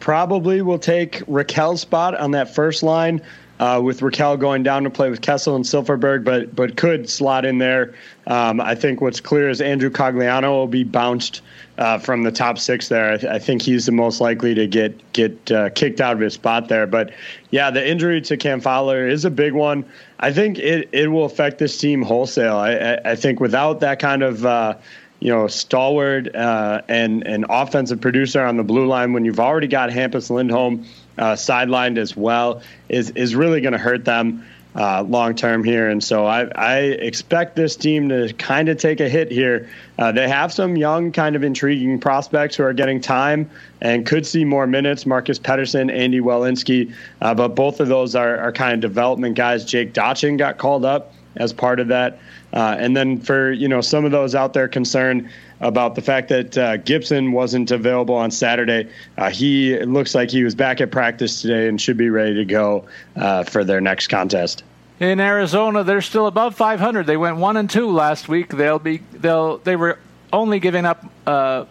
probably 0.00 0.62
will 0.62 0.78
take 0.78 1.16
Rakell's 1.26 1.82
spot 1.82 2.16
on 2.16 2.30
that 2.30 2.54
first 2.54 2.82
line 2.82 3.20
uh, 3.58 3.80
with 3.82 4.00
Rakell 4.00 4.38
going 4.38 4.62
down 4.62 4.84
to 4.84 4.90
play 4.90 5.10
with 5.10 5.22
Kessel 5.22 5.56
and 5.56 5.64
Silfverberg, 5.64 6.24
but 6.24 6.54
but 6.54 6.76
could 6.76 7.08
slot 7.08 7.44
in 7.44 7.58
there. 7.58 7.94
Um, 8.26 8.60
I 8.60 8.74
think 8.74 9.00
what's 9.00 9.20
clear 9.20 9.48
is 9.48 9.60
Andrew 9.60 9.90
Cogliano 9.90 10.50
will 10.50 10.66
be 10.66 10.84
bounced 10.84 11.42
uh, 11.78 11.98
from 11.98 12.22
the 12.22 12.32
top 12.32 12.58
six 12.58 12.88
there. 12.88 13.12
I, 13.12 13.16
th- 13.16 13.32
I, 13.32 13.38
think 13.38 13.62
he's 13.62 13.86
the 13.86 13.92
most 13.92 14.20
likely 14.20 14.54
to 14.54 14.66
get 14.66 15.12
get 15.12 15.50
uh, 15.50 15.70
kicked 15.70 16.00
out 16.00 16.14
of 16.14 16.20
his 16.20 16.34
spot 16.34 16.68
there. 16.68 16.86
But 16.86 17.12
yeah, 17.50 17.70
the 17.70 17.86
injury 17.86 18.20
to 18.22 18.36
Cam 18.36 18.60
Fowler 18.60 19.06
is 19.06 19.24
a 19.24 19.30
big 19.30 19.52
one. 19.52 19.84
I 20.20 20.32
think 20.32 20.58
it, 20.58 20.88
it 20.92 21.08
will 21.08 21.24
affect 21.24 21.58
this 21.58 21.78
team 21.78 22.02
wholesale. 22.02 22.56
I, 22.56 22.72
I, 22.72 23.10
I 23.12 23.16
think 23.16 23.40
without 23.40 23.80
that 23.80 23.98
kind 23.98 24.22
of 24.22 24.44
uh, 24.44 24.76
you 25.20 25.32
know, 25.32 25.46
stalwart 25.46 26.34
uh, 26.34 26.82
and 26.88 27.26
an 27.26 27.46
offensive 27.48 28.00
producer 28.00 28.42
on 28.44 28.56
the 28.56 28.62
blue 28.62 28.86
line 28.86 29.12
when 29.12 29.24
you've 29.24 29.40
already 29.40 29.66
got 29.66 29.90
Hampus 29.90 30.30
Lindholm 30.30 30.84
uh, 31.18 31.32
sidelined 31.32 31.98
as 31.98 32.16
well 32.16 32.62
is 32.88 33.10
is 33.10 33.34
really 33.34 33.60
going 33.60 33.72
to 33.72 33.78
hurt 33.78 34.04
them 34.04 34.44
uh, 34.76 35.02
long 35.02 35.34
term 35.34 35.64
here. 35.64 35.88
And 35.88 36.04
so 36.04 36.26
I, 36.26 36.44
I 36.54 36.78
expect 36.78 37.56
this 37.56 37.76
team 37.76 38.10
to 38.10 38.32
kind 38.34 38.68
of 38.68 38.76
take 38.76 39.00
a 39.00 39.08
hit 39.08 39.30
here. 39.30 39.70
Uh, 39.98 40.12
they 40.12 40.28
have 40.28 40.52
some 40.52 40.76
young, 40.76 41.12
kind 41.12 41.34
of 41.34 41.42
intriguing 41.42 41.98
prospects 41.98 42.56
who 42.56 42.62
are 42.62 42.74
getting 42.74 43.00
time 43.00 43.50
and 43.80 44.04
could 44.04 44.26
see 44.26 44.44
more 44.44 44.66
minutes. 44.66 45.06
Marcus 45.06 45.38
Pettersson, 45.38 45.90
Andy 45.90 46.20
Welinski, 46.20 46.92
uh, 47.22 47.34
but 47.34 47.48
both 47.48 47.80
of 47.80 47.88
those 47.88 48.14
are, 48.14 48.36
are 48.36 48.52
kind 48.52 48.74
of 48.74 48.80
development 48.80 49.34
guys. 49.34 49.64
Jake 49.64 49.94
Dotchin 49.94 50.36
got 50.36 50.58
called 50.58 50.84
up 50.84 51.14
as 51.36 51.52
part 51.52 51.80
of 51.80 51.88
that. 51.88 52.18
Uh, 52.52 52.76
and 52.78 52.96
then 52.96 53.20
for 53.20 53.52
you 53.52 53.68
know 53.68 53.80
some 53.80 54.04
of 54.04 54.12
those 54.12 54.34
out 54.34 54.52
there 54.52 54.68
concerned 54.68 55.28
about 55.60 55.94
the 55.94 56.02
fact 56.02 56.28
that 56.28 56.58
uh, 56.58 56.76
Gibson 56.78 57.32
wasn't 57.32 57.70
available 57.70 58.14
on 58.14 58.30
Saturday, 58.30 58.88
uh, 59.16 59.30
he 59.30 59.78
looks 59.80 60.14
like 60.14 60.30
he 60.30 60.44
was 60.44 60.54
back 60.54 60.80
at 60.80 60.90
practice 60.90 61.42
today 61.42 61.68
and 61.68 61.80
should 61.80 61.96
be 61.96 62.10
ready 62.10 62.34
to 62.34 62.44
go 62.44 62.86
uh, 63.16 63.44
for 63.44 63.64
their 63.64 63.80
next 63.80 64.08
contest. 64.08 64.62
In 64.98 65.20
Arizona, 65.20 65.84
they're 65.84 66.00
still 66.00 66.26
above 66.26 66.54
500. 66.54 67.06
They 67.06 67.18
went 67.18 67.36
one 67.36 67.56
and 67.56 67.68
two 67.68 67.90
last 67.90 68.28
week. 68.28 68.48
They'll 68.48 68.78
be 68.78 68.98
they'll 69.12 69.58
they 69.58 69.76
were 69.76 69.98
only 70.32 70.58
giving 70.58 70.86
up 70.86 71.04
uh, 71.26 71.66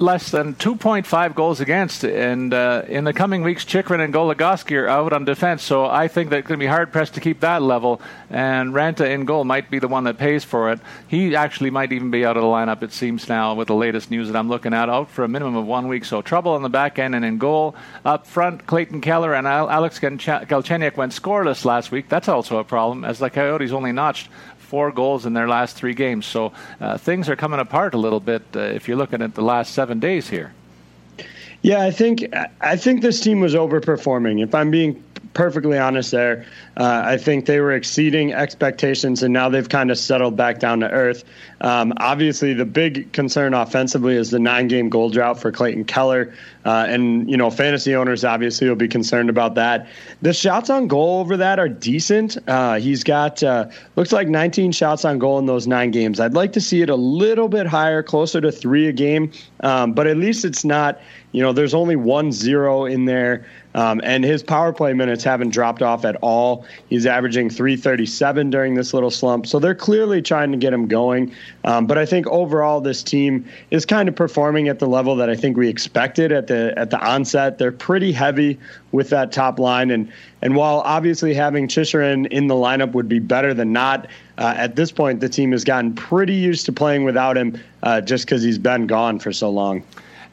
less 0.00 0.30
than 0.30 0.54
2.5 0.54 1.34
goals 1.34 1.60
against. 1.60 2.04
And 2.04 2.54
uh, 2.54 2.82
in 2.88 3.04
the 3.04 3.12
coming 3.12 3.42
weeks, 3.42 3.64
Chychrun 3.64 4.00
and 4.00 4.14
Goligoski 4.14 4.76
are 4.80 4.88
out 4.88 5.12
on 5.12 5.24
defense. 5.24 5.62
So 5.62 5.86
I 5.86 6.08
think 6.08 6.30
that 6.30 6.40
it's 6.40 6.48
going 6.48 6.58
to 6.58 6.62
be 6.62 6.68
hard 6.68 6.92
pressed 6.92 7.14
to 7.14 7.20
keep 7.20 7.40
that 7.40 7.62
level. 7.62 8.00
And 8.30 8.72
Raanta 8.72 9.08
in 9.08 9.24
goal 9.24 9.44
might 9.44 9.70
be 9.70 9.78
the 9.78 9.88
one 9.88 10.04
that 10.04 10.18
pays 10.18 10.44
for 10.44 10.70
it. 10.70 10.80
He 11.08 11.34
actually 11.34 11.70
might 11.70 11.92
even 11.92 12.10
be 12.10 12.24
out 12.24 12.36
of 12.36 12.42
the 12.42 12.48
lineup, 12.48 12.82
it 12.82 12.92
seems 12.92 13.28
now, 13.28 13.54
with 13.54 13.68
the 13.68 13.74
latest 13.74 14.10
news 14.10 14.28
that 14.28 14.36
I'm 14.36 14.48
looking 14.48 14.74
at, 14.74 14.88
out 14.88 15.10
for 15.10 15.24
a 15.24 15.28
minimum 15.28 15.56
of 15.56 15.66
one 15.66 15.88
week. 15.88 16.04
So 16.04 16.22
trouble 16.22 16.52
on 16.52 16.62
the 16.62 16.68
back 16.68 16.98
end 16.98 17.14
and 17.14 17.24
in 17.24 17.38
goal. 17.38 17.74
Up 18.04 18.26
front, 18.26 18.66
Clayton 18.66 19.00
Keller 19.00 19.34
and 19.34 19.46
Alex 19.46 19.98
Galchenyuk 19.98 20.96
went 20.96 21.12
scoreless 21.12 21.64
last 21.64 21.90
week. 21.90 22.08
That's 22.08 22.28
also 22.28 22.58
a 22.58 22.64
problem, 22.64 23.04
as 23.04 23.18
the 23.18 23.30
Coyotes 23.30 23.72
only 23.72 23.92
notched 23.92 24.28
four 24.68 24.92
goals 24.92 25.24
in 25.24 25.32
their 25.32 25.48
last 25.48 25.76
three 25.76 25.94
games. 25.94 26.26
So 26.26 26.52
uh, 26.80 26.98
things 26.98 27.28
are 27.28 27.36
coming 27.36 27.58
apart 27.58 27.94
a 27.94 27.98
little 27.98 28.20
bit 28.20 28.42
uh, 28.54 28.60
if 28.60 28.86
you're 28.86 28.98
looking 28.98 29.22
at 29.22 29.34
the 29.34 29.42
last 29.42 29.72
seven 29.72 29.98
days 29.98 30.28
here. 30.28 30.52
Yeah, 31.62 31.82
I 31.82 31.90
think 31.90 32.24
I 32.60 32.76
think 32.76 33.02
this 33.02 33.20
team 33.20 33.40
was 33.40 33.54
overperforming. 33.54 34.42
If 34.42 34.54
I'm 34.54 34.70
being 34.70 35.02
perfectly 35.38 35.78
honest 35.78 36.10
there. 36.10 36.44
Uh, 36.76 37.02
I 37.04 37.16
think 37.16 37.46
they 37.46 37.60
were 37.60 37.72
exceeding 37.72 38.32
expectations, 38.32 39.22
and 39.22 39.32
now 39.32 39.48
they've 39.48 39.68
kind 39.68 39.90
of 39.90 39.96
settled 39.98 40.36
back 40.36 40.58
down 40.58 40.80
to 40.80 40.90
earth. 40.90 41.22
Um, 41.60 41.92
obviously, 41.96 42.54
the 42.54 42.64
big 42.64 43.12
concern 43.12 43.54
offensively 43.54 44.14
is 44.14 44.30
the 44.30 44.38
nine-game 44.38 44.88
goal 44.88 45.10
drought 45.10 45.40
for 45.40 45.50
Clayton 45.50 45.84
Keller, 45.84 46.32
uh, 46.64 46.86
and 46.88 47.28
you 47.28 47.36
know, 47.36 47.50
fantasy 47.50 47.94
owners 47.94 48.24
obviously 48.24 48.68
will 48.68 48.76
be 48.76 48.88
concerned 48.88 49.28
about 49.28 49.54
that. 49.56 49.88
The 50.22 50.32
shots 50.32 50.70
on 50.70 50.86
goal 50.86 51.20
over 51.20 51.36
that 51.36 51.58
are 51.58 51.68
decent. 51.68 52.36
Uh, 52.48 52.74
he's 52.74 53.02
got 53.02 53.42
uh, 53.42 53.66
looks 53.96 54.12
like 54.12 54.28
19 54.28 54.72
shots 54.72 55.04
on 55.04 55.18
goal 55.18 55.38
in 55.38 55.46
those 55.46 55.66
nine 55.66 55.90
games. 55.90 56.20
I'd 56.20 56.34
like 56.34 56.52
to 56.52 56.60
see 56.60 56.82
it 56.82 56.90
a 56.90 56.96
little 56.96 57.48
bit 57.48 57.66
higher, 57.66 58.02
closer 58.02 58.40
to 58.40 58.52
three 58.52 58.86
a 58.86 58.92
game, 58.92 59.32
um, 59.60 59.92
but 59.92 60.06
at 60.06 60.16
least 60.16 60.44
it's 60.44 60.64
not. 60.64 61.00
You 61.32 61.42
know, 61.42 61.52
there's 61.52 61.74
only 61.74 61.94
one 61.94 62.32
zero 62.32 62.86
in 62.86 63.04
there. 63.04 63.44
Um, 63.74 64.00
and 64.02 64.24
his 64.24 64.42
power 64.42 64.72
play 64.72 64.92
minutes 64.92 65.22
haven't 65.22 65.50
dropped 65.50 65.82
off 65.82 66.04
at 66.04 66.16
all. 66.16 66.66
He's 66.88 67.06
averaging 67.06 67.50
337 67.50 68.50
during 68.50 68.74
this 68.74 68.94
little 68.94 69.10
slump. 69.10 69.46
So 69.46 69.58
they're 69.58 69.74
clearly 69.74 70.22
trying 70.22 70.50
to 70.52 70.58
get 70.58 70.72
him 70.72 70.88
going. 70.88 71.32
Um, 71.64 71.86
but 71.86 71.98
I 71.98 72.06
think 72.06 72.26
overall, 72.28 72.80
this 72.80 73.02
team 73.02 73.44
is 73.70 73.84
kind 73.84 74.08
of 74.08 74.16
performing 74.16 74.68
at 74.68 74.78
the 74.78 74.86
level 74.86 75.16
that 75.16 75.28
I 75.28 75.36
think 75.36 75.56
we 75.56 75.68
expected 75.68 76.32
at 76.32 76.46
the 76.46 76.72
at 76.76 76.90
the 76.90 76.98
onset. 76.98 77.58
They're 77.58 77.72
pretty 77.72 78.12
heavy 78.12 78.58
with 78.92 79.10
that 79.10 79.32
top 79.32 79.58
line. 79.58 79.90
And 79.90 80.10
and 80.42 80.56
while 80.56 80.80
obviously 80.80 81.34
having 81.34 81.68
Chychrun 81.68 82.26
in 82.26 82.46
the 82.46 82.54
lineup 82.54 82.92
would 82.92 83.08
be 83.08 83.18
better 83.18 83.54
than 83.54 83.72
not, 83.72 84.06
uh, 84.38 84.54
at 84.56 84.76
this 84.76 84.92
point, 84.92 85.20
the 85.20 85.28
team 85.28 85.52
has 85.52 85.64
gotten 85.64 85.94
pretty 85.94 86.34
used 86.34 86.66
to 86.66 86.72
playing 86.72 87.04
without 87.04 87.36
him 87.36 87.60
uh, 87.82 88.00
just 88.00 88.24
because 88.24 88.42
he's 88.42 88.58
been 88.58 88.86
gone 88.86 89.18
for 89.18 89.32
so 89.32 89.50
long. 89.50 89.82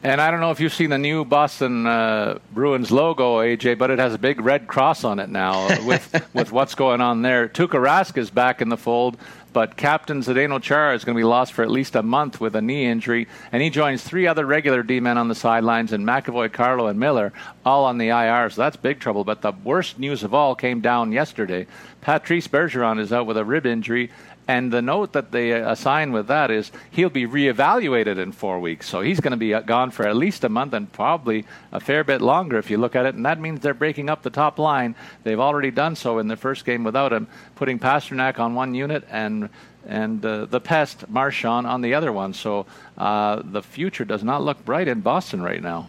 And 0.02 0.20
I 0.20 0.30
don't 0.30 0.38
know 0.38 0.50
if 0.52 0.60
you've 0.60 0.74
seen 0.74 0.90
the 0.90 0.98
new 0.98 1.24
Boston 1.24 1.86
uh, 1.86 2.38
Bruins 2.52 2.92
logo, 2.92 3.38
AJ, 3.38 3.78
but 3.78 3.90
it 3.90 3.98
has 3.98 4.14
a 4.14 4.18
big 4.18 4.40
red 4.40 4.68
cross 4.68 5.02
on 5.02 5.18
it 5.18 5.28
now 5.28 5.66
with 5.84 6.24
with 6.32 6.52
what's 6.52 6.74
going 6.74 7.00
on 7.00 7.22
there. 7.22 7.48
Tuukka 7.48 7.80
Rask 7.80 8.16
is 8.16 8.30
back 8.30 8.62
in 8.62 8.68
the 8.68 8.76
fold, 8.76 9.16
but 9.56 9.74
captain 9.74 10.20
Zdeno 10.20 10.60
Chara 10.60 10.94
is 10.94 11.06
going 11.06 11.16
to 11.16 11.18
be 11.18 11.24
lost 11.24 11.54
for 11.54 11.62
at 11.62 11.70
least 11.70 11.96
a 11.96 12.02
month 12.02 12.42
with 12.42 12.54
a 12.54 12.60
knee 12.60 12.84
injury, 12.84 13.26
and 13.50 13.62
he 13.62 13.70
joins 13.70 14.02
three 14.02 14.26
other 14.26 14.44
regular 14.44 14.82
D-men 14.82 15.16
on 15.16 15.28
the 15.28 15.34
sidelines, 15.34 15.94
and 15.94 16.06
McAvoy, 16.06 16.52
Carlo, 16.52 16.88
and 16.88 17.00
Miller 17.00 17.32
all 17.64 17.86
on 17.86 17.96
the 17.96 18.08
IR. 18.08 18.50
So 18.50 18.60
that's 18.60 18.76
big 18.76 19.00
trouble. 19.00 19.24
But 19.24 19.40
the 19.40 19.52
worst 19.64 19.98
news 19.98 20.22
of 20.22 20.34
all 20.34 20.54
came 20.54 20.82
down 20.82 21.10
yesterday. 21.10 21.66
Patrice 22.02 22.46
Bergeron 22.46 23.00
is 23.00 23.14
out 23.14 23.24
with 23.24 23.38
a 23.38 23.46
rib 23.46 23.64
injury, 23.64 24.10
and 24.48 24.72
the 24.72 24.82
note 24.82 25.12
that 25.12 25.32
they 25.32 25.50
assign 25.50 26.12
with 26.12 26.28
that 26.28 26.50
is 26.50 26.70
he'll 26.90 27.10
be 27.10 27.26
reevaluated 27.26 28.18
in 28.18 28.30
four 28.30 28.60
weeks. 28.60 28.88
So 28.88 29.00
he's 29.00 29.18
going 29.18 29.32
to 29.32 29.36
be 29.36 29.52
uh, 29.52 29.60
gone 29.60 29.90
for 29.90 30.06
at 30.06 30.16
least 30.16 30.44
a 30.44 30.48
month 30.48 30.72
and 30.72 30.90
probably 30.92 31.44
a 31.72 31.80
fair 31.80 32.04
bit 32.04 32.20
longer 32.20 32.56
if 32.56 32.70
you 32.70 32.78
look 32.78 32.94
at 32.94 33.06
it. 33.06 33.16
And 33.16 33.26
that 33.26 33.40
means 33.40 33.60
they're 33.60 33.74
breaking 33.74 34.08
up 34.08 34.22
the 34.22 34.30
top 34.30 34.58
line. 34.58 34.94
They've 35.24 35.40
already 35.40 35.72
done 35.72 35.96
so 35.96 36.18
in 36.18 36.28
the 36.28 36.36
first 36.36 36.64
game 36.64 36.84
without 36.84 37.12
him, 37.12 37.26
putting 37.56 37.80
Pastrnak 37.80 38.38
on 38.38 38.54
one 38.54 38.74
unit 38.74 39.04
and 39.10 39.48
and 39.88 40.24
uh, 40.24 40.46
the 40.46 40.60
pest 40.60 41.08
Marchand 41.08 41.64
on 41.64 41.80
the 41.80 41.94
other 41.94 42.12
one. 42.12 42.34
So 42.34 42.66
uh, 42.98 43.42
the 43.44 43.62
future 43.62 44.04
does 44.04 44.24
not 44.24 44.42
look 44.42 44.64
bright 44.64 44.88
in 44.88 45.00
Boston 45.00 45.42
right 45.42 45.62
now. 45.62 45.88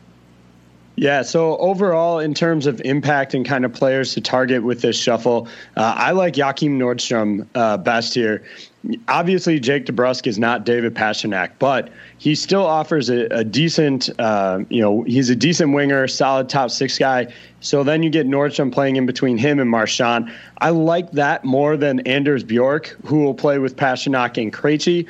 Yeah, 0.99 1.21
so 1.21 1.57
overall, 1.57 2.17
in 2.17 2.33
terms 2.33 2.65
of 2.65 2.81
impact 2.81 3.35
and 3.35 3.45
kind 3.45 3.65
of 3.65 3.71
players 3.71 4.15
to 4.15 4.21
target 4.21 4.63
with 4.63 4.81
this 4.81 4.99
shuffle, 4.99 5.47
uh, 5.75 5.93
I 5.95 6.09
like 6.09 6.33
Joakim 6.33 6.71
Nordstrom 6.71 7.45
uh, 7.53 7.77
best 7.77 8.15
here. 8.15 8.43
Obviously, 9.07 9.59
Jake 9.59 9.85
DeBrusk 9.85 10.25
is 10.25 10.39
not 10.39 10.65
David 10.65 10.95
Pastrnak, 10.95 11.51
but 11.59 11.91
he 12.17 12.33
still 12.33 12.65
offers 12.65 13.11
a, 13.11 13.25
a 13.25 13.43
decent, 13.43 14.09
uh, 14.19 14.61
you 14.69 14.81
know, 14.81 15.03
he's 15.03 15.29
a 15.29 15.35
decent 15.35 15.71
winger, 15.75 16.07
solid 16.07 16.49
top 16.49 16.71
six 16.71 16.97
guy. 16.97 17.31
So 17.59 17.83
then 17.83 18.01
you 18.01 18.09
get 18.09 18.25
Nordstrom 18.25 18.73
playing 18.73 18.95
in 18.95 19.05
between 19.05 19.37
him 19.37 19.59
and 19.59 19.69
Marchand. 19.69 20.31
I 20.57 20.71
like 20.71 21.11
that 21.11 21.45
more 21.45 21.77
than 21.77 21.99
Anders 22.07 22.43
Bjork, 22.43 22.97
who 23.05 23.23
will 23.23 23.35
play 23.35 23.59
with 23.59 23.75
Pastrnak 23.75 24.41
and 24.41 24.51
Krejci. 24.51 25.05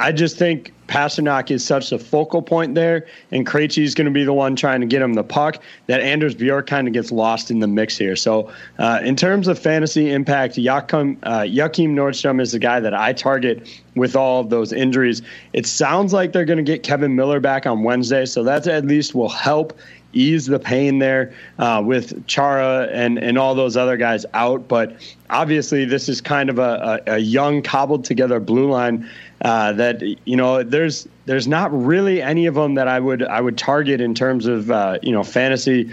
I 0.00 0.12
just 0.12 0.36
think 0.36 0.74
Pastrnak 0.90 1.52
is 1.52 1.64
such 1.64 1.92
a 1.92 1.98
focal 1.98 2.42
point 2.42 2.74
there, 2.74 3.06
and 3.30 3.46
Krejci 3.46 3.84
is 3.84 3.94
going 3.94 4.06
to 4.06 4.10
be 4.10 4.24
the 4.24 4.32
one 4.32 4.56
trying 4.56 4.80
to 4.80 4.86
get 4.86 5.00
him 5.00 5.14
the 5.14 5.22
puck 5.22 5.62
that 5.86 6.00
Anders 6.00 6.34
Bjork 6.34 6.66
kind 6.66 6.88
of 6.88 6.92
gets 6.92 7.12
lost 7.12 7.50
in 7.50 7.60
the 7.60 7.68
mix 7.68 7.96
here. 7.96 8.16
So, 8.16 8.50
uh, 8.78 9.00
in 9.04 9.14
terms 9.14 9.46
of 9.46 9.58
fantasy 9.58 10.10
impact, 10.10 10.58
Joachim, 10.58 11.16
uh, 11.22 11.42
Joakim 11.42 11.90
Nordstrom 11.90 12.40
is 12.40 12.50
the 12.52 12.58
guy 12.58 12.80
that 12.80 12.92
I 12.92 13.12
target 13.12 13.68
with 13.94 14.16
all 14.16 14.40
of 14.40 14.50
those 14.50 14.72
injuries. 14.72 15.22
It 15.52 15.64
sounds 15.66 16.12
like 16.12 16.32
they're 16.32 16.44
going 16.44 16.56
to 16.56 16.62
get 16.64 16.82
Kevan 16.82 17.14
Miller 17.14 17.38
back 17.38 17.66
on 17.66 17.84
Wednesday, 17.84 18.26
so 18.26 18.42
that 18.42 18.66
at 18.66 18.84
least 18.84 19.14
will 19.14 19.28
help 19.28 19.78
ease 20.12 20.46
the 20.46 20.58
pain 20.58 20.98
there 20.98 21.32
uh, 21.60 21.80
with 21.84 22.26
Chara 22.26 22.88
and, 22.90 23.16
and 23.18 23.38
all 23.38 23.54
those 23.54 23.76
other 23.76 23.96
guys 23.96 24.26
out. 24.34 24.66
But 24.66 24.96
obviously, 25.30 25.84
this 25.84 26.08
is 26.08 26.20
kind 26.20 26.50
of 26.50 26.58
a, 26.58 27.00
a, 27.06 27.14
a 27.14 27.18
young, 27.18 27.62
cobbled 27.62 28.04
together 28.04 28.40
blue 28.40 28.68
line 28.68 29.08
uh, 29.42 29.72
that 29.72 30.02
you 30.02 30.36
know 30.36 30.62
there's 30.62 31.08
there's 31.26 31.48
not 31.48 31.72
really 31.72 32.20
any 32.20 32.46
of 32.46 32.54
them 32.54 32.74
that 32.74 32.88
I 32.88 33.00
would 33.00 33.22
I 33.22 33.40
would 33.40 33.56
target 33.56 34.00
in 34.00 34.14
terms 34.14 34.46
of 34.46 34.70
uh, 34.70 34.98
you 35.02 35.12
know 35.12 35.22
fantasy. 35.22 35.90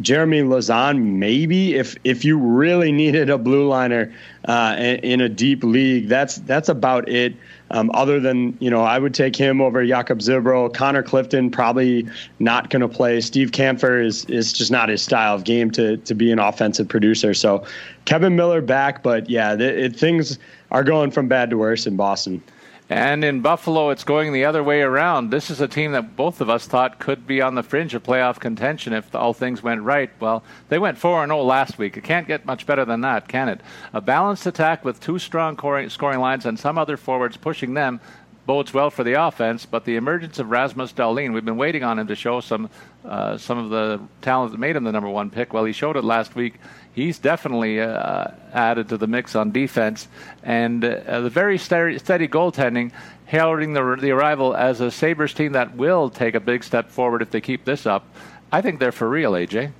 Jeremy 0.00 0.40
Lauzon, 0.40 1.02
maybe 1.18 1.74
if 1.74 1.96
if 2.04 2.24
you 2.24 2.38
really 2.38 2.90
needed 3.02 3.28
a 3.28 3.36
blue 3.36 3.68
liner 3.68 4.12
uh, 4.46 4.76
in, 4.78 5.20
a 5.20 5.28
deep 5.28 5.62
league, 5.62 6.08
that's 6.08 6.36
that's 6.36 6.68
about 6.68 7.08
it. 7.08 7.34
Um, 7.72 7.90
other 7.92 8.18
than 8.18 8.56
you 8.60 8.70
know, 8.70 8.82
I 8.82 8.98
would 8.98 9.14
take 9.14 9.36
him 9.36 9.60
over 9.60 9.84
Jakub 9.84 10.18
Zboril. 10.18 10.72
Connor 10.72 11.02
Clifton 11.02 11.50
probably 11.50 12.08
not 12.38 12.70
going 12.70 12.80
to 12.80 12.88
play. 12.88 13.20
Steve 13.20 13.50
Kampfer 13.50 14.02
is 14.02 14.24
is 14.24 14.52
just 14.52 14.70
not 14.70 14.88
his 14.88 15.02
style 15.02 15.34
of 15.34 15.44
game 15.44 15.70
to 15.72 15.98
to 15.98 16.14
be 16.14 16.32
an 16.32 16.38
offensive 16.38 16.88
producer. 16.88 17.34
So 17.34 17.64
Kevan 18.06 18.36
Miller 18.36 18.62
back, 18.62 19.02
but 19.02 19.28
yeah, 19.28 19.54
it, 19.54 19.94
things 19.94 20.38
are 20.70 20.84
going 20.84 21.10
from 21.10 21.28
bad 21.28 21.50
to 21.50 21.58
worse 21.58 21.86
in 21.86 21.96
Boston. 21.96 22.42
And 22.90 23.22
in 23.22 23.40
Buffalo, 23.40 23.90
it's 23.90 24.02
going 24.02 24.32
the 24.32 24.44
other 24.44 24.64
way 24.64 24.82
around. 24.82 25.30
This 25.30 25.48
is 25.48 25.60
a 25.60 25.68
team 25.68 25.92
that 25.92 26.16
both 26.16 26.40
of 26.40 26.50
us 26.50 26.66
thought 26.66 26.98
could 26.98 27.24
be 27.24 27.40
on 27.40 27.54
the 27.54 27.62
fringe 27.62 27.94
of 27.94 28.02
playoff 28.02 28.40
contention 28.40 28.92
if 28.92 29.14
all 29.14 29.32
things 29.32 29.62
went 29.62 29.82
right. 29.82 30.10
Well, 30.18 30.42
they 30.70 30.78
went 30.80 30.98
4 30.98 31.24
0 31.24 31.42
last 31.44 31.78
week. 31.78 31.96
It 31.96 32.02
can't 32.02 32.26
get 32.26 32.44
much 32.44 32.66
better 32.66 32.84
than 32.84 33.02
that, 33.02 33.28
can 33.28 33.48
it? 33.48 33.60
A 33.92 34.00
balanced 34.00 34.44
attack 34.44 34.84
with 34.84 34.98
two 34.98 35.20
strong 35.20 35.56
scoring 35.88 36.18
lines 36.18 36.44
and 36.44 36.58
some 36.58 36.78
other 36.78 36.96
forwards 36.96 37.36
pushing 37.36 37.74
them 37.74 38.00
bodes 38.44 38.74
well 38.74 38.90
for 38.90 39.04
the 39.04 39.12
offense, 39.12 39.64
but 39.64 39.84
the 39.84 39.94
emergence 39.94 40.40
of 40.40 40.50
Rasmus 40.50 40.92
Dahlin, 40.92 41.32
we've 41.32 41.44
been 41.44 41.56
waiting 41.56 41.84
on 41.84 42.00
him 42.00 42.08
to 42.08 42.16
show 42.16 42.40
some 42.40 42.68
uh, 43.04 43.38
some 43.38 43.56
of 43.56 43.70
the 43.70 44.00
talent 44.20 44.50
that 44.50 44.58
made 44.58 44.74
him 44.74 44.82
the 44.82 44.90
number 44.90 45.08
one 45.08 45.30
pick. 45.30 45.52
Well, 45.52 45.64
he 45.64 45.72
showed 45.72 45.96
it 45.96 46.02
last 46.02 46.34
week 46.34 46.54
he's 46.92 47.18
definitely 47.18 47.80
uh, 47.80 48.28
added 48.52 48.88
to 48.88 48.96
the 48.96 49.06
mix 49.06 49.34
on 49.34 49.50
defense. 49.52 50.08
And 50.42 50.84
uh, 50.84 51.20
the 51.20 51.30
very 51.30 51.58
steady, 51.58 51.98
steady 51.98 52.28
goaltending, 52.28 52.92
heralding 53.26 53.72
the, 53.72 53.96
the 54.00 54.10
arrival 54.10 54.54
as 54.54 54.80
a 54.80 54.90
Sabres 54.90 55.34
team 55.34 55.52
that 55.52 55.76
will 55.76 56.10
take 56.10 56.34
a 56.34 56.40
big 56.40 56.64
step 56.64 56.90
forward 56.90 57.22
if 57.22 57.30
they 57.30 57.40
keep 57.40 57.64
this 57.64 57.86
up. 57.86 58.04
I 58.52 58.60
think 58.60 58.80
they're 58.80 58.92
for 58.92 59.08
real, 59.08 59.32
AJ. 59.32 59.72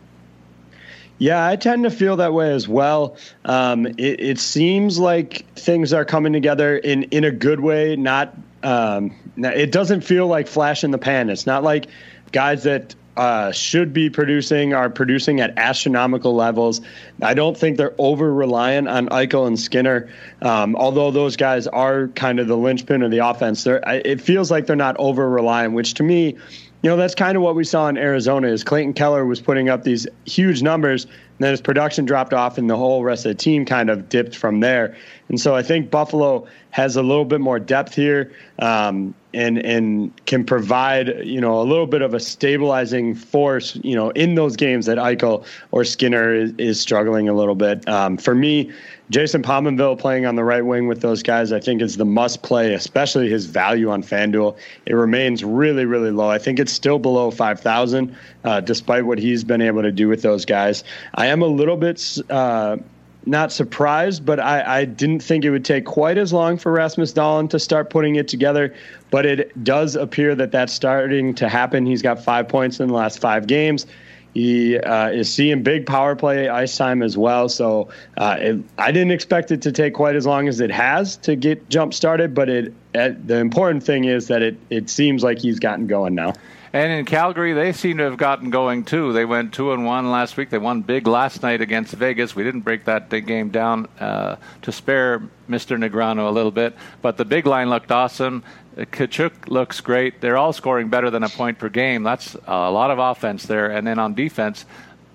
Yeah, 1.18 1.46
I 1.46 1.56
tend 1.56 1.84
to 1.84 1.90
feel 1.90 2.16
that 2.16 2.32
way 2.32 2.50
as 2.50 2.66
well. 2.66 3.16
Um, 3.44 3.84
it, 3.86 4.20
it, 4.20 4.38
seems 4.38 4.98
like 4.98 5.44
things 5.54 5.92
are 5.92 6.06
coming 6.06 6.32
together 6.32 6.78
in, 6.78 7.02
in 7.04 7.24
a 7.24 7.30
good 7.30 7.60
way. 7.60 7.94
Not, 7.94 8.34
um, 8.62 9.14
it 9.36 9.70
doesn't 9.70 10.00
feel 10.00 10.28
like 10.28 10.46
flash 10.48 10.82
in 10.82 10.92
the 10.92 10.98
pan. 10.98 11.28
It's 11.28 11.46
not 11.46 11.62
like 11.62 11.88
guys 12.32 12.62
that 12.62 12.94
uh, 13.16 13.52
should 13.52 13.92
be 13.92 14.08
producing 14.08 14.72
are 14.72 14.88
producing 14.88 15.40
at 15.40 15.58
astronomical 15.58 16.34
levels. 16.34 16.80
I 17.22 17.34
don't 17.34 17.56
think 17.56 17.76
they're 17.76 17.94
over 17.98 18.32
reliant 18.32 18.88
on 18.88 19.08
Eichel 19.08 19.46
and 19.46 19.58
Skinner, 19.58 20.08
um, 20.42 20.76
although 20.76 21.10
those 21.10 21.36
guys 21.36 21.66
are 21.66 22.08
kind 22.08 22.40
of 22.40 22.46
the 22.46 22.56
linchpin 22.56 23.02
of 23.02 23.10
the 23.10 23.18
offense. 23.18 23.64
They're, 23.64 23.82
it 23.86 24.20
feels 24.20 24.50
like 24.50 24.66
they're 24.66 24.76
not 24.76 24.96
over 24.98 25.28
reliant, 25.28 25.74
which 25.74 25.94
to 25.94 26.02
me, 26.02 26.36
you 26.82 26.88
know, 26.88 26.96
that's 26.96 27.14
kind 27.14 27.36
of 27.36 27.42
what 27.42 27.54
we 27.56 27.64
saw 27.64 27.88
in 27.88 27.98
Arizona. 27.98 28.48
Is 28.48 28.64
Clayton 28.64 28.94
Keller 28.94 29.26
was 29.26 29.40
putting 29.40 29.68
up 29.68 29.84
these 29.84 30.06
huge 30.24 30.62
numbers, 30.62 31.04
and 31.04 31.14
then 31.40 31.50
his 31.50 31.60
production 31.60 32.06
dropped 32.06 32.32
off, 32.32 32.56
and 32.56 32.70
the 32.70 32.76
whole 32.76 33.04
rest 33.04 33.26
of 33.26 33.30
the 33.30 33.34
team 33.34 33.66
kind 33.66 33.90
of 33.90 34.08
dipped 34.08 34.34
from 34.34 34.60
there. 34.60 34.96
And 35.28 35.38
so 35.38 35.54
I 35.54 35.62
think 35.62 35.90
Buffalo 35.90 36.46
has 36.70 36.96
a 36.96 37.02
little 37.02 37.26
bit 37.26 37.40
more 37.40 37.58
depth 37.58 37.94
here. 37.94 38.32
Um, 38.58 39.14
and 39.32 39.58
and 39.58 40.12
can 40.26 40.44
provide 40.44 41.08
you 41.24 41.40
know 41.40 41.60
a 41.60 41.64
little 41.64 41.86
bit 41.86 42.02
of 42.02 42.14
a 42.14 42.20
stabilizing 42.20 43.14
force 43.14 43.78
you 43.82 43.94
know 43.94 44.10
in 44.10 44.34
those 44.34 44.56
games 44.56 44.86
that 44.86 44.98
Eichel 44.98 45.44
or 45.70 45.84
Skinner 45.84 46.34
is, 46.34 46.52
is 46.58 46.80
struggling 46.80 47.28
a 47.28 47.34
little 47.34 47.54
bit. 47.54 47.86
Um, 47.88 48.16
for 48.16 48.34
me, 48.34 48.70
Jason 49.10 49.42
Pominville 49.42 49.98
playing 49.98 50.26
on 50.26 50.36
the 50.36 50.44
right 50.44 50.64
wing 50.64 50.86
with 50.86 51.00
those 51.00 51.22
guys, 51.22 51.52
I 51.52 51.60
think 51.60 51.82
is 51.82 51.96
the 51.96 52.04
must 52.04 52.42
play, 52.42 52.74
especially 52.74 53.28
his 53.28 53.46
value 53.46 53.90
on 53.90 54.02
FanDuel. 54.02 54.56
It 54.86 54.94
remains 54.94 55.44
really 55.44 55.84
really 55.84 56.10
low. 56.10 56.28
I 56.28 56.38
think 56.38 56.58
it's 56.58 56.72
still 56.72 56.98
below 56.98 57.30
five 57.30 57.60
thousand, 57.60 58.16
uh, 58.44 58.60
despite 58.60 59.06
what 59.06 59.18
he's 59.18 59.44
been 59.44 59.62
able 59.62 59.82
to 59.82 59.92
do 59.92 60.08
with 60.08 60.22
those 60.22 60.44
guys. 60.44 60.84
I 61.14 61.26
am 61.26 61.42
a 61.42 61.46
little 61.46 61.76
bit. 61.76 62.18
Uh, 62.28 62.78
not 63.26 63.52
surprised, 63.52 64.24
but 64.24 64.40
I, 64.40 64.80
I, 64.80 64.84
didn't 64.86 65.20
think 65.20 65.44
it 65.44 65.50
would 65.50 65.64
take 65.64 65.84
quite 65.84 66.16
as 66.16 66.32
long 66.32 66.56
for 66.56 66.72
Rasmus 66.72 67.12
Dahlin 67.12 67.50
to 67.50 67.58
start 67.58 67.90
putting 67.90 68.16
it 68.16 68.28
together 68.28 68.74
but 69.10 69.26
it 69.26 69.64
does 69.64 69.96
appear 69.96 70.34
that 70.36 70.52
that's 70.52 70.72
starting 70.72 71.34
to 71.34 71.48
happen. 71.48 71.84
He's 71.84 72.02
got 72.02 72.22
five 72.22 72.48
points 72.48 72.80
in 72.80 72.88
the 72.88 72.94
last 72.94 73.18
five 73.18 73.46
games. 73.46 73.86
He 74.32 74.78
uh, 74.78 75.08
is 75.08 75.32
seeing 75.32 75.64
big 75.64 75.86
power 75.86 76.14
play 76.14 76.48
ice 76.48 76.76
time 76.76 77.02
as 77.02 77.18
well. 77.18 77.48
So 77.48 77.88
uh, 78.16 78.36
it, 78.38 78.64
I 78.78 78.92
didn't 78.92 79.10
expect 79.10 79.50
it 79.50 79.60
to 79.62 79.72
take 79.72 79.94
quite 79.94 80.14
as 80.14 80.24
long 80.24 80.46
as 80.46 80.60
it 80.60 80.70
has 80.70 81.16
to 81.18 81.34
get 81.34 81.68
jump 81.68 81.92
started, 81.92 82.32
but 82.32 82.48
it, 82.48 82.72
the 82.92 83.38
important 83.38 83.82
thing 83.82 84.04
is 84.04 84.28
that 84.28 84.42
it, 84.42 84.56
it 84.70 84.88
seems 84.88 85.24
like 85.24 85.40
he's 85.40 85.58
gotten 85.58 85.88
going 85.88 86.14
now. 86.14 86.34
And 86.72 86.92
in 86.92 87.04
Calgary, 87.04 87.52
they 87.52 87.72
seem 87.72 87.96
to 87.98 88.04
have 88.04 88.16
gotten 88.16 88.50
going 88.50 88.84
too. 88.84 89.12
They 89.12 89.24
went 89.24 89.52
two 89.52 89.72
and 89.72 89.84
one 89.84 90.12
last 90.12 90.36
week. 90.36 90.50
They 90.50 90.58
won 90.58 90.82
big 90.82 91.08
last 91.08 91.42
night 91.42 91.60
against 91.60 91.92
Vegas. 91.94 92.36
We 92.36 92.44
didn't 92.44 92.60
break 92.60 92.84
that 92.84 93.10
game 93.10 93.50
down 93.50 93.88
uh, 93.98 94.36
to 94.62 94.70
spare 94.70 95.20
Mr. 95.48 95.76
Negreanu 95.76 96.28
a 96.28 96.30
little 96.30 96.52
bit, 96.52 96.76
but 97.02 97.16
the 97.16 97.24
big 97.24 97.46
line 97.46 97.70
looked 97.70 97.90
awesome. 97.90 98.44
Tkachuk 98.76 99.48
looks 99.48 99.80
great. 99.80 100.20
They're 100.20 100.36
all 100.36 100.52
scoring 100.52 100.88
better 100.88 101.10
than 101.10 101.24
a 101.24 101.28
point 101.28 101.58
per 101.58 101.68
game. 101.68 102.04
That's 102.04 102.36
a 102.46 102.70
lot 102.70 102.92
of 102.92 103.00
offense 103.00 103.46
there. 103.46 103.72
And 103.72 103.84
then 103.84 103.98
on 103.98 104.14
defense, 104.14 104.64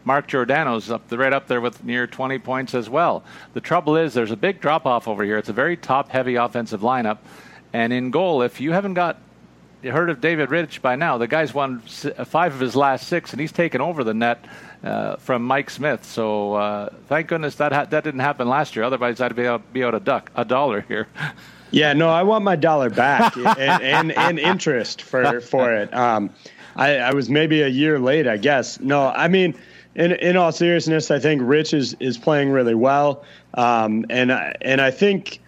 Mark 0.03 0.27
Giordano's 0.27 0.91
up 0.91 1.07
the, 1.07 1.17
right 1.17 1.31
up 1.31 1.47
there 1.47 1.61
with 1.61 1.85
near 1.85 2.05
20 2.05 2.37
points 2.39 2.75
as 2.75 2.89
well. 2.89 3.23
The 3.53 3.61
trouble 3.61 3.95
is 3.95 4.13
there's 4.13 4.31
a 4.31 4.37
big 4.37 4.59
drop 4.59 4.85
off 4.85 5.07
over 5.07 5.23
here. 5.23 5.37
It's 5.37 5.49
a 5.49 5.53
very 5.53 5.77
top 5.77 6.09
heavy 6.09 6.35
offensive 6.35 6.81
lineup. 6.81 7.19
And 7.71 7.93
in 7.93 8.11
goal, 8.11 8.41
if 8.41 8.59
you 8.59 8.73
haven't 8.73 8.93
got 8.93 9.17
heard 9.86 10.10
of 10.10 10.21
David 10.21 10.50
Rittich 10.50 10.82
by 10.82 10.95
now. 10.95 11.17
The 11.17 11.28
guy's 11.28 11.54
won 11.54 11.80
five 11.80 12.54
of 12.54 12.60
his 12.60 12.76
last 12.76 13.08
six, 13.08 13.32
and 13.32 13.39
he's 13.39 13.52
taken 13.52 13.82
over 13.82 14.04
the 14.04 14.13
net 14.13 14.45
uh, 14.84 15.15
from 15.17 15.43
Mike 15.43 15.69
Smith. 15.69 16.04
So 16.06 16.54
uh, 16.54 16.89
thank 17.08 17.28
goodness 17.28 17.56
that 17.56 17.71
ha- 17.71 17.86
that 17.86 18.04
didn't 18.04 18.19
happen 18.19 18.48
last 18.48 18.76
year. 18.76 18.84
Otherwise, 18.86 19.21
I'd 19.21 19.36
be 19.36 19.48
out, 19.48 19.74
be 19.74 19.84
out 19.84 19.95
a 19.95 20.00
duck 20.00 20.32
a 20.36 20.45
dollar 20.45 20.82
here. 20.82 21.08
Yeah, 21.71 21.91
no, 21.91 22.08
I 22.10 22.24
want 22.24 22.45
my 22.45 22.56
dollar 22.56 22.89
back 22.89 23.36
and, 23.58 23.84
and, 23.84 24.12
and 24.13 24.39
interest 24.39 25.02
for 25.02 25.41
for 25.41 25.74
it. 25.74 25.93
Um, 25.93 26.30
I, 26.76 26.98
I 26.98 27.13
was 27.13 27.30
maybe 27.30 27.63
a 27.63 27.67
year 27.67 28.00
late, 28.00 28.28
I 28.28 28.38
guess. 28.38 28.80
No, 28.80 29.08
I 29.08 29.28
mean, 29.28 29.56
in 29.95 30.13
in 30.13 30.38
all 30.38 30.52
seriousness, 30.52 31.12
I 31.12 31.19
think 31.19 31.41
Rittich 31.41 31.74
is 31.74 31.95
is 32.00 32.17
playing 32.17 32.52
really 32.52 32.76
well, 32.76 33.26
um, 33.56 34.06
and 34.10 34.32
and 34.62 34.80
I 34.80 34.91
think 34.91 35.41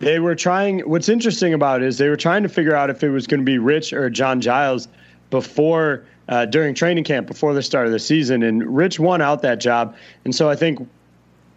they 0.00 0.18
were 0.18 0.34
trying. 0.34 0.80
What's 0.80 1.08
interesting 1.08 1.54
about 1.54 1.82
it 1.82 1.86
is 1.86 1.98
they 1.98 2.08
were 2.08 2.16
trying 2.16 2.42
to 2.42 2.48
figure 2.48 2.74
out 2.74 2.90
if 2.90 3.04
it 3.04 3.10
was 3.10 3.26
going 3.26 3.40
to 3.40 3.44
be 3.44 3.58
Rittich 3.58 3.92
or 3.92 4.10
Jon 4.10 4.40
Gillies 4.40 4.88
before 5.28 6.04
uh, 6.28 6.46
during 6.46 6.74
training 6.74 7.04
camp 7.04 7.26
before 7.26 7.54
the 7.54 7.62
start 7.62 7.86
of 7.86 7.92
the 7.92 7.98
season, 7.98 8.42
and 8.42 8.62
Rittich 8.62 8.98
won 8.98 9.20
out 9.20 9.42
that 9.42 9.60
job. 9.60 9.94
And 10.24 10.34
so 10.34 10.48
I 10.48 10.56
think 10.56 10.88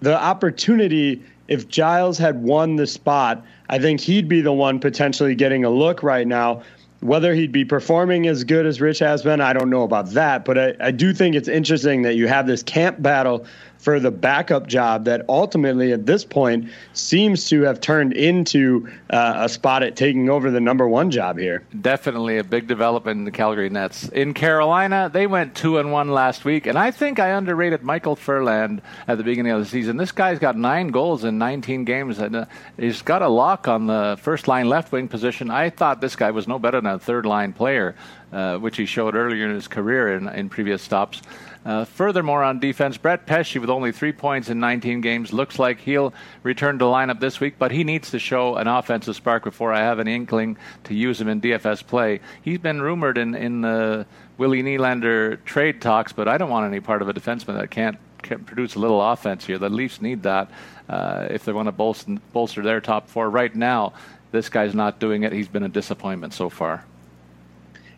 the 0.01 0.15
opportunity, 0.21 1.23
if 1.47 1.69
Gillies 1.69 2.17
had 2.17 2.43
won 2.43 2.75
the 2.75 2.85
spot, 2.85 3.45
I 3.69 3.79
think 3.79 4.01
he'd 4.01 4.27
be 4.27 4.41
the 4.41 4.53
one 4.53 4.79
potentially 4.79 5.35
getting 5.35 5.63
a 5.63 5.69
look 5.69 6.03
right 6.03 6.27
now. 6.27 6.63
Whether 6.99 7.33
he'd 7.33 7.51
be 7.51 7.65
performing 7.65 8.27
as 8.27 8.45
good 8.45 8.65
as 8.65 8.79
Rittich 8.79 8.99
has 9.01 9.23
been, 9.23 9.41
I 9.41 9.51
don't 9.51 9.69
know 9.69 9.83
about 9.83 10.11
that. 10.11 10.45
But 10.45 10.57
I, 10.57 10.73
I 10.79 10.91
do 10.91 11.13
think 11.13 11.35
it's 11.35 11.49
interesting 11.49 12.03
that 12.03 12.15
you 12.15 12.27
have 12.27 12.47
this 12.47 12.63
camp 12.63 13.01
battle 13.01 13.45
for 13.83 13.99
the 13.99 14.11
backup 14.11 14.65
job 14.65 15.03
that 15.03 15.25
ultimately 15.27 15.91
at 15.91 16.05
this 16.05 16.23
point 16.23 16.69
seems 16.93 17.49
to 17.49 17.63
have 17.63 17.81
turned 17.81 18.13
into 18.13 18.89
uh, 19.09 19.33
a 19.35 19.49
spot 19.49 19.83
at 19.83 19.97
taking 19.97 20.29
over 20.29 20.49
the 20.49 20.61
number 20.61 20.87
one 20.87 21.11
job 21.11 21.37
here. 21.37 21.65
Definitely 21.81 22.37
a 22.37 22.45
big 22.45 22.65
development 22.65 23.17
in 23.17 23.25
the 23.25 23.31
Calgary 23.31 23.69
Nets. 23.69 24.07
In 24.07 24.33
Carolina, 24.33 25.09
they 25.11 25.27
went 25.27 25.53
two 25.53 25.79
and 25.79 25.91
one 25.91 26.11
last 26.11 26.45
week, 26.45 26.65
and 26.65 26.77
I 26.77 26.91
think 26.91 27.19
I 27.19 27.31
underrated 27.31 27.81
Micheal 27.81 28.17
Ferland 28.17 28.81
at 29.05 29.17
the 29.17 29.23
beginning 29.25 29.51
of 29.51 29.59
the 29.59 29.65
season. 29.65 29.97
This 29.97 30.13
guy's 30.13 30.39
got 30.39 30.55
nine 30.55 30.87
goals 30.87 31.25
in 31.25 31.37
19 31.37 31.83
games, 31.83 32.19
and 32.19 32.37
uh, 32.37 32.45
he's 32.77 33.01
got 33.01 33.21
a 33.21 33.27
lock 33.27 33.67
on 33.67 33.87
the 33.87 34.17
first 34.21 34.47
line 34.47 34.69
left 34.69 34.93
wing 34.93 35.09
position. 35.09 35.51
I 35.51 35.69
thought 35.69 35.99
this 35.99 36.15
guy 36.15 36.31
was 36.31 36.47
no 36.47 36.57
better 36.57 36.79
than 36.79 36.89
a 36.89 36.99
third 36.99 37.25
line 37.25 37.51
player, 37.51 37.95
uh, 38.31 38.59
which 38.59 38.77
he 38.77 38.85
showed 38.85 39.13
earlier 39.13 39.45
in 39.45 39.53
his 39.53 39.67
career 39.67 40.15
in, 40.15 40.29
in 40.29 40.47
previous 40.47 40.81
stops. 40.81 41.21
Uh, 41.65 41.85
furthermore, 41.85 42.43
on 42.43 42.59
defense, 42.59 42.97
Brett 42.97 43.25
Pesce, 43.25 43.55
with 43.55 43.69
only 43.69 43.91
three 43.93 44.11
points 44.11 44.49
in 44.49 44.59
19 44.59 44.99
games, 44.99 45.31
looks 45.31 45.57
like 45.57 45.79
he'll 45.79 46.13
return 46.43 46.77
to 46.79 46.85
lineup 46.85 47.21
this 47.21 47.39
week, 47.39 47.55
but 47.57 47.71
he 47.71 47.83
needs 47.85 48.11
to 48.11 48.19
show 48.19 48.55
an 48.55 48.67
offensive 48.67 49.15
spark 49.15 49.43
before 49.43 49.71
I 49.71 49.79
have 49.79 49.99
an 49.99 50.07
inkling 50.07 50.57
to 50.85 50.93
use 50.93 51.21
him 51.21 51.29
in 51.29 51.39
DFS 51.39 51.85
play. 51.87 52.19
He's 52.41 52.57
been 52.57 52.81
rumored 52.81 53.17
in, 53.17 53.33
in 53.33 53.61
the 53.61 54.05
Willie 54.37 54.61
Nylander 54.61 55.43
trade 55.45 55.81
talks, 55.81 56.11
but 56.11 56.27
I 56.27 56.37
don't 56.37 56.49
want 56.49 56.67
any 56.67 56.81
part 56.81 57.01
of 57.01 57.07
a 57.07 57.13
defenseman 57.13 57.57
that 57.57 57.71
can't, 57.71 57.97
can't 58.21 58.45
produce 58.45 58.75
a 58.75 58.79
little 58.79 59.01
offense 59.01 59.45
here. 59.45 59.57
The 59.57 59.69
Leafs 59.69 60.01
need 60.01 60.23
that 60.23 60.51
uh, 60.89 61.27
if 61.29 61.45
they 61.45 61.53
want 61.53 61.67
to 61.67 61.71
bolster, 61.71 62.17
bolster 62.33 62.61
their 62.61 62.81
top 62.81 63.07
four. 63.07 63.29
Right 63.29 63.55
now, 63.55 63.93
this 64.31 64.49
guy's 64.49 64.75
not 64.75 64.99
doing 64.99 65.23
it. 65.23 65.31
He's 65.31 65.47
been 65.47 65.63
a 65.63 65.69
disappointment 65.69 66.33
so 66.33 66.49
far. 66.49 66.83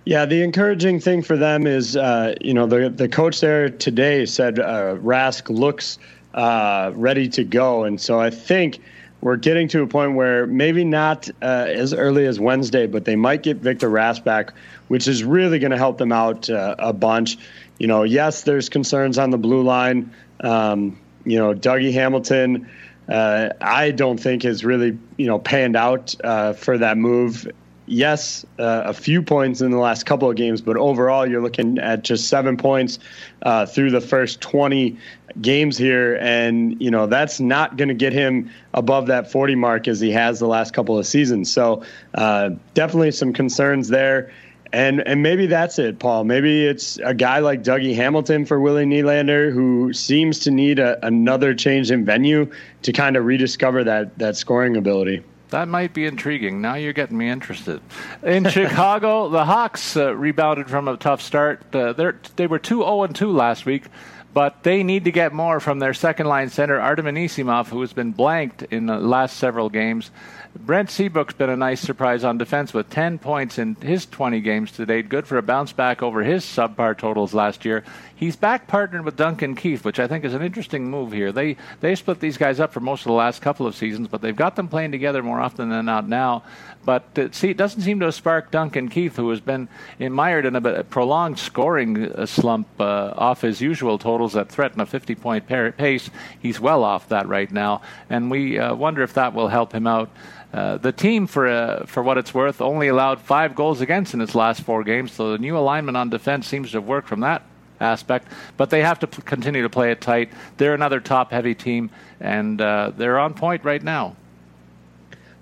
Yeah, 0.06 0.26
the 0.26 0.44
encouraging 0.44 1.00
thing 1.00 1.24
for 1.24 1.36
them 1.36 1.66
is, 1.66 1.98
uh, 1.98 2.36
you 2.40 2.54
know, 2.54 2.68
the 2.68 2.90
the 2.90 3.10
coach 3.10 3.42
there 3.42 3.70
today 3.70 4.28
said 4.28 4.60
uh, 4.60 4.98
Rask 4.98 5.50
looks 5.50 5.98
uh, 6.36 6.92
ready 6.94 7.28
to 7.30 7.44
go, 7.44 7.86
and 7.86 8.00
so 8.00 8.20
I 8.20 8.30
think 8.30 8.80
we're 9.22 9.38
getting 9.38 9.68
to 9.70 9.82
a 9.82 9.88
point 9.88 10.14
where 10.14 10.46
maybe 10.46 10.84
not 10.86 11.28
uh, 11.42 11.66
as 11.68 11.92
early 11.92 12.28
as 12.28 12.40
Wednesday, 12.40 12.86
but 12.86 13.06
they 13.06 13.16
might 13.16 13.42
get 13.42 13.58
Victor 13.58 13.90
Rask 13.90 14.24
back, 14.24 14.54
which 14.90 15.08
is 15.08 15.24
really 15.24 15.58
going 15.58 15.72
to 15.72 15.78
help 15.78 15.98
them 15.98 16.12
out 16.12 16.52
uh, 16.52 16.76
a 16.78 16.94
bunch. 16.94 17.40
You 17.80 17.88
know, 17.88 18.04
yes, 18.04 18.44
there's 18.44 18.70
concerns 18.70 19.18
on 19.18 19.32
the 19.32 19.40
blue 19.40 19.64
line. 19.64 20.14
Um, 20.42 21.00
you 21.26 21.40
know, 21.40 21.56
Dougie 21.56 21.92
Hamilton. 21.92 22.70
Uh, 23.10 23.50
I 23.60 23.90
don't 23.90 24.20
think 24.20 24.44
has 24.44 24.64
really 24.64 25.00
you 25.18 25.26
know 25.26 25.40
panned 25.40 25.76
out 25.76 26.14
uh, 26.24 26.54
for 26.54 26.78
that 26.78 27.00
move 27.00 27.48
yes, 27.88 28.46
uh, 28.60 28.84
a 28.86 28.94
few 28.94 29.22
points 29.22 29.62
in 29.62 29.72
the 29.72 29.78
last 29.78 30.06
couple 30.06 30.30
of 30.30 30.36
games, 30.36 30.62
but 30.62 30.78
overall, 30.78 31.28
you're 31.28 31.42
looking 31.42 31.78
at 31.78 32.04
just 32.04 32.28
seven 32.30 32.58
points 32.58 33.00
uh, 33.44 33.66
through 33.66 33.92
the 33.92 34.02
first 34.02 34.42
20 34.42 34.98
games 35.42 35.78
here. 35.78 36.18
And, 36.22 36.82
you 36.82 36.92
know, 36.92 37.08
that's 37.08 37.40
not 37.40 37.78
going 37.78 37.90
to 37.90 37.94
get 37.94 38.14
him 38.14 38.50
above 38.74 39.08
that 39.08 39.32
40 39.32 39.56
mark 39.56 39.88
as 39.88 40.00
he 40.00 40.12
has 40.12 40.40
the 40.40 40.48
last 40.48 40.74
couple 40.74 40.98
of 40.98 41.06
seasons. 41.06 41.52
So, 41.52 41.84
uh, 42.14 42.52
definitely 42.74 43.12
some 43.12 43.34
concerns 43.34 43.90
there. 43.90 44.32
And, 44.74 45.08
and 45.08 45.24
maybe 45.24 45.46
that's 45.46 45.80
it, 45.80 46.00
Paul. 46.00 46.26
Maybe 46.26 46.66
it's 46.66 46.98
a 46.98 47.14
guy 47.14 47.40
like 47.40 47.64
Dougie 47.64 47.96
Hamilton 47.96 48.46
for 48.46 48.60
Willie 48.60 48.86
Nylander 48.86 49.54
who 49.54 49.94
seems 49.94 50.40
to 50.40 50.52
need 50.52 50.80
a, 50.80 51.06
another 51.06 51.54
change 51.54 51.92
in 51.92 52.04
venue 52.04 52.52
to 52.82 52.92
kind 52.92 53.16
of 53.16 53.24
rediscover 53.26 53.86
that, 53.86 54.18
that 54.18 54.36
scoring 54.36 54.76
ability. 54.76 55.24
That 55.56 55.70
might 55.70 55.94
be 55.94 56.06
intriguing. 56.06 56.60
Now 56.60 56.76
you're 56.76 56.92
getting 56.92 57.18
me 57.18 57.30
interested. 57.30 57.82
In 58.22 58.44
Chicago, 58.50 59.30
the 59.30 59.46
Hawks 59.46 59.96
uh, 59.96 60.14
rebounded 60.14 60.70
from 60.70 60.90
a 60.90 60.98
tough 60.98 61.22
start. 61.22 61.74
Uh, 61.74 61.94
they 62.36 62.46
were 62.46 62.60
2 62.60 62.80
0 62.80 63.08
2 63.08 63.32
last 63.32 63.66
week, 63.66 63.86
but 64.34 64.64
they 64.64 64.84
need 64.84 65.06
to 65.06 65.14
get 65.14 65.32
more 65.32 65.62
from 65.62 65.80
their 65.80 65.94
second 65.94 66.28
line 66.28 66.50
center, 66.50 66.78
Artem 66.78 67.06
Anisimov, 67.06 67.68
who 67.68 67.80
has 67.80 67.94
been 67.94 68.12
blanked 68.12 68.64
in 68.64 68.88
the 68.88 69.00
last 69.00 69.38
several 69.38 69.70
games. 69.70 70.12
Brent 70.58 70.90
Seabrook's 70.90 71.34
been 71.34 71.50
a 71.50 71.58
nice 71.58 71.82
surprise 71.82 72.24
on 72.24 72.38
defense 72.38 72.74
with 72.74 72.90
10 72.90 73.20
points 73.20 73.60
in 73.60 73.76
his 73.76 74.06
20 74.06 74.40
games 74.40 74.72
to 74.74 74.86
date. 74.86 75.10
Good 75.10 75.28
for 75.28 75.38
a 75.38 75.42
bounce 75.42 75.74
back 75.74 76.02
over 76.02 76.24
his 76.24 76.46
subpar 76.46 76.98
totals 76.98 77.34
last 77.34 77.66
year. 77.66 77.84
He's 78.16 78.38
back 78.38 78.66
partnered 78.66 79.04
with 79.04 79.18
Duncan 79.18 79.56
Keith, 79.56 79.84
which 79.84 80.00
I 80.00 80.08
think 80.08 80.24
is 80.24 80.34
an 80.34 80.42
interesting 80.42 80.90
move 80.90 81.12
here. 81.12 81.34
They 81.34 81.58
they 81.82 81.94
split 81.96 82.22
these 82.22 82.38
guys 82.38 82.62
up 82.62 82.72
for 82.72 82.80
most 82.80 83.02
of 83.02 83.08
the 83.08 83.14
last 83.14 83.42
couple 83.42 83.68
of 83.68 83.76
seasons, 83.76 84.08
but 84.08 84.22
they've 84.22 84.36
got 84.36 84.56
them 84.56 84.70
playing 84.70 84.94
together 84.94 85.22
more 85.22 85.42
often 85.42 85.70
than 85.70 85.86
not 85.86 86.08
now. 86.08 86.44
But 86.86 87.04
it, 87.16 87.34
see, 87.34 87.54
doesn't 87.54 87.82
seem 87.82 88.00
to 88.00 88.06
have 88.06 88.16
sparked 88.16 88.52
Duncan 88.52 88.90
Keith, 88.90 89.16
who 89.16 89.30
has 89.32 89.42
been 89.42 89.68
mired 90.00 90.46
in 90.46 90.56
a, 90.56 90.60
a 90.60 90.84
prolonged 90.84 91.40
scoring 91.40 92.12
uh, 92.12 92.26
slump 92.28 92.68
uh, 92.80 93.14
off 93.18 93.42
his 93.42 93.60
usual 93.60 93.98
totals 93.98 94.34
that 94.34 94.50
threaten 94.50 94.80
a 94.80 94.86
50 94.86 95.16
point 95.16 95.48
pace. 95.48 96.10
He's 96.40 96.60
well 96.60 96.84
off 96.84 97.10
that 97.10 97.28
right 97.28 97.52
now, 97.52 97.82
and 98.10 98.30
we 98.30 98.60
uh, 98.60 98.76
wonder 98.76 99.02
if 99.02 99.16
that 99.16 99.34
will 99.34 99.48
help 99.48 99.74
him 99.74 99.88
out. 99.88 100.10
Uh, 100.54 100.78
the 100.78 100.92
team, 100.92 101.28
for 101.28 101.48
uh, 101.48 101.86
for 101.86 102.04
what 102.04 102.18
it's 102.18 102.34
worth, 102.34 102.62
only 102.62 102.88
allowed 102.88 103.20
five 103.20 103.56
goals 103.56 103.82
against 103.82 104.14
in 104.14 104.22
its 104.22 104.36
last 104.36 104.62
four 104.62 104.84
games. 104.84 105.12
So 105.12 105.32
the 105.32 105.38
new 105.38 105.58
alignment 105.58 105.98
on 105.98 106.10
defense 106.10 106.48
seems 106.48 106.72
to 106.72 106.78
have 106.78 106.86
worked 106.88 107.10
from 107.10 107.22
that 107.22 107.42
aspect. 107.82 108.28
But 108.56 108.70
they 108.70 108.82
have 108.82 109.00
to 109.00 109.08
p- 109.08 109.22
continue 109.24 109.64
to 109.64 109.70
play 109.70 109.92
it 109.92 110.02
tight. 110.02 110.32
They're 110.58 110.74
another 110.74 111.00
top-heavy 111.00 111.56
team, 111.56 111.90
and 112.20 112.62
uh, 112.62 112.92
they're 112.96 113.20
on 113.20 113.34
point 113.34 113.64
right 113.64 113.84
now. 113.84 114.16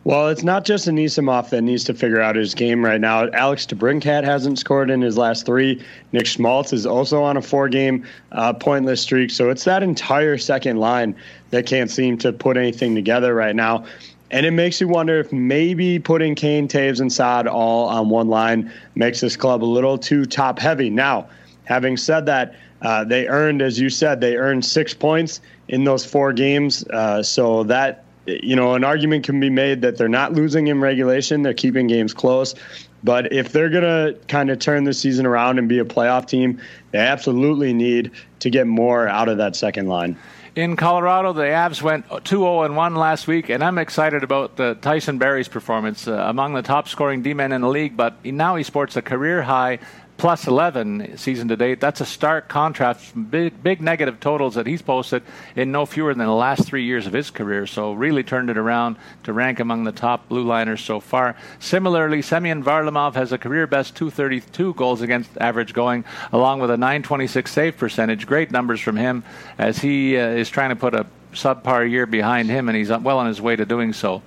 Well, 0.05 0.27
it's 0.27 0.43
not 0.43 0.65
just 0.65 0.85
Anisimov 0.85 1.49
that 1.51 1.61
needs 1.61 1.85
to 1.85 1.93
figure 1.93 2.19
out 2.19 2.35
his 2.35 2.53
game 2.53 2.83
right 2.83 2.99
now. 2.99 3.29
Alex 3.29 3.65
DeBrincat 3.65 4.25
hasn't 4.25 4.59
scored 4.59 4.89
in 4.89 5.01
his 5.01 5.17
last 5.17 5.45
three. 5.45 5.81
Nick 6.11 6.25
Schmaltz 6.25 6.73
is 6.73 6.85
also 6.85 7.23
on 7.23 7.37
a 7.37 7.41
four-game 7.41 8.05
uh, 8.33 8.51
pointless 8.51 8.99
streak. 8.99 9.31
So 9.31 9.49
it's 9.49 9.63
that 9.63 9.81
entire 9.81 10.37
second 10.37 10.77
line 10.77 11.15
that 11.51 11.65
can't 11.65 11.89
seem 11.89 12.17
to 12.17 12.33
put 12.33 12.57
anything 12.57 12.95
together 12.95 13.33
right 13.33 13.55
now. 13.55 13.85
And 14.29 14.45
it 14.45 14.51
makes 14.51 14.81
you 14.81 14.89
wonder 14.89 15.19
if 15.19 15.31
maybe 15.31 15.99
putting 15.99 16.35
Kane, 16.35 16.67
Toews, 16.67 16.99
and 16.99 17.13
Saad 17.13 17.47
all 17.47 17.87
on 17.87 18.09
one 18.09 18.27
line 18.27 18.73
makes 18.95 19.21
this 19.21 19.37
club 19.37 19.63
a 19.63 19.65
little 19.65 19.97
too 19.97 20.25
top 20.25 20.59
heavy. 20.59 20.89
Now, 20.89 21.29
having 21.63 21.95
said 21.95 22.25
that, 22.25 22.55
uh, 22.81 23.05
they 23.05 23.27
earned, 23.29 23.61
as 23.61 23.79
you 23.79 23.89
said, 23.89 24.19
they 24.19 24.35
earned 24.35 24.65
six 24.65 24.93
points 24.93 25.39
in 25.69 25.85
those 25.85 26.05
four 26.05 26.33
games. 26.33 26.85
Uh, 26.87 27.23
so 27.23 27.63
that, 27.63 28.03
you 28.25 28.55
know, 28.55 28.73
an 28.73 28.83
argument 28.83 29.25
can 29.25 29.39
be 29.39 29.49
made 29.49 29.81
that 29.81 29.97
they're 29.97 30.07
not 30.07 30.33
losing 30.33 30.67
in 30.67 30.79
regulation, 30.79 31.41
they're 31.41 31.53
keeping 31.53 31.87
games 31.87 32.13
close. 32.13 32.55
But 33.03 33.33
if 33.33 33.51
they're 33.51 33.69
going 33.69 33.83
to 33.83 34.17
kind 34.27 34.49
of 34.49 34.59
turn 34.59 34.85
the 34.85 34.93
season 34.93 35.25
around 35.25 35.59
and 35.59 35.67
be 35.67 35.79
a 35.79 35.85
playoff 35.85 36.25
team, 36.25 36.61
they 36.91 36.99
absolutely 36.99 37.73
need 37.73 38.11
to 38.39 38.49
get 38.49 38.65
more 38.65 39.07
out 39.07 39.27
of 39.27 39.37
that 39.37 39.55
second 39.55 39.87
line. 39.87 40.17
In 40.55 40.75
Colorado, 40.75 41.33
the 41.33 41.41
Avs 41.43 41.81
went 41.81 42.05
2 42.25 42.37
0 42.37 42.71
1 42.71 42.95
last 42.95 43.27
week, 43.27 43.49
and 43.49 43.63
I'm 43.63 43.79
excited 43.79 44.21
about 44.21 44.55
the 44.55 44.75
Tyson 44.75 45.17
Barrie's 45.17 45.47
performance. 45.47 46.07
Uh, 46.07 46.13
among 46.27 46.53
the 46.53 46.61
top 46.61 46.87
scoring 46.87 47.23
D 47.23 47.33
men 47.33 47.51
in 47.51 47.61
the 47.61 47.67
league, 47.67 47.97
but 47.97 48.23
now 48.23 48.55
he 48.55 48.63
sports 48.63 48.95
a 48.95 49.01
career 49.01 49.41
high 49.41 49.79
plus 50.17 50.47
11 50.47 51.17
season 51.17 51.47
to 51.47 51.55
date. 51.55 51.79
That's 51.79 52.01
a 52.01 52.05
stark 52.05 52.47
contrast 52.47 53.01
from 53.01 53.25
big, 53.25 53.61
big 53.61 53.81
negative 53.81 54.19
totals 54.19 54.55
that 54.55 54.67
he's 54.67 54.81
posted 54.81 55.23
in 55.55 55.71
no 55.71 55.85
fewer 55.85 56.13
than 56.13 56.25
the 56.25 56.31
last 56.31 56.65
three 56.65 56.85
years 56.85 57.07
of 57.07 57.13
his 57.13 57.29
career. 57.29 57.67
So 57.67 57.93
really 57.93 58.23
turned 58.23 58.49
it 58.49 58.57
around 58.57 58.97
to 59.23 59.33
rank 59.33 59.59
among 59.59 59.83
the 59.83 59.91
top 59.91 60.29
blue 60.29 60.43
liners 60.43 60.81
so 60.81 60.99
far. 60.99 61.35
Similarly, 61.59 62.21
Semyon 62.21 62.63
Varlamov 62.63 63.15
has 63.15 63.31
a 63.31 63.37
career 63.37 63.67
best 63.67 63.95
232 63.95 64.73
goals 64.75 65.01
against 65.01 65.29
average 65.39 65.73
going, 65.73 66.05
along 66.31 66.59
with 66.59 66.69
a 66.69 66.77
926 66.77 67.51
save 67.51 67.77
percentage. 67.77 68.27
Great 68.27 68.51
numbers 68.51 68.79
from 68.79 68.95
him 68.95 69.23
as 69.57 69.79
he 69.79 70.17
uh, 70.17 70.27
is 70.27 70.49
trying 70.49 70.69
to 70.69 70.75
put 70.75 70.93
a 70.93 71.05
subpar 71.33 71.89
year 71.89 72.05
behind 72.05 72.49
him, 72.49 72.69
and 72.69 72.77
he's 72.77 72.89
well 72.89 73.17
on 73.17 73.27
his 73.27 73.41
way 73.41 73.55
to 73.55 73.65
doing 73.65 73.93
so. 73.93 74.21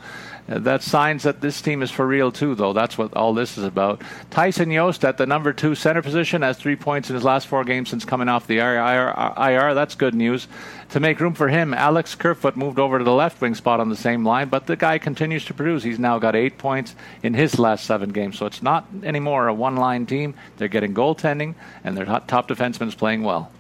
That's 0.48 0.84
signs 0.88 1.24
that 1.24 1.40
this 1.40 1.60
team 1.60 1.82
is 1.82 1.90
for 1.90 2.06
real 2.06 2.30
too, 2.30 2.54
though. 2.54 2.72
That's 2.72 2.96
what 2.96 3.14
all 3.14 3.34
this 3.34 3.58
is 3.58 3.64
about. 3.64 4.02
Tyson 4.30 4.70
Jost 4.72 5.04
at 5.04 5.18
the 5.18 5.26
number 5.26 5.52
two 5.52 5.74
center 5.74 6.02
position 6.02 6.42
has 6.42 6.56
three 6.56 6.76
points 6.76 7.10
in 7.10 7.14
his 7.14 7.24
last 7.24 7.48
four 7.48 7.64
games 7.64 7.90
since 7.90 8.04
coming 8.04 8.28
off 8.28 8.46
the 8.46 8.58
IR. 8.58 9.12
IR. 9.36 9.74
That's 9.74 9.96
good 9.96 10.14
news. 10.14 10.46
To 10.90 11.00
make 11.00 11.18
room 11.18 11.34
for 11.34 11.48
him, 11.48 11.74
Alex 11.74 12.14
Kerfoot 12.14 12.56
moved 12.56 12.78
over 12.78 12.98
to 12.98 13.04
the 13.04 13.12
left 13.12 13.40
wing 13.40 13.56
spot 13.56 13.80
on 13.80 13.88
the 13.88 13.96
same 13.96 14.24
line, 14.24 14.48
but 14.48 14.66
the 14.66 14.76
guy 14.76 14.98
continues 14.98 15.44
to 15.46 15.54
produce. 15.54 15.82
He's 15.82 15.98
now 15.98 16.20
got 16.20 16.36
eight 16.36 16.58
points 16.58 16.94
in 17.24 17.34
his 17.34 17.58
last 17.58 17.84
seven 17.84 18.10
games, 18.10 18.38
so 18.38 18.46
it's 18.46 18.62
not 18.62 18.86
anymore 19.02 19.48
a 19.48 19.54
one 19.54 19.74
line 19.74 20.06
team. 20.06 20.34
They're 20.58 20.68
getting 20.68 20.94
goaltending, 20.94 21.56
and 21.82 21.96
their 21.96 22.04
top 22.04 22.48
defenseman 22.48 22.86
is 22.86 22.94
playing 22.94 23.24
well. 23.24 23.50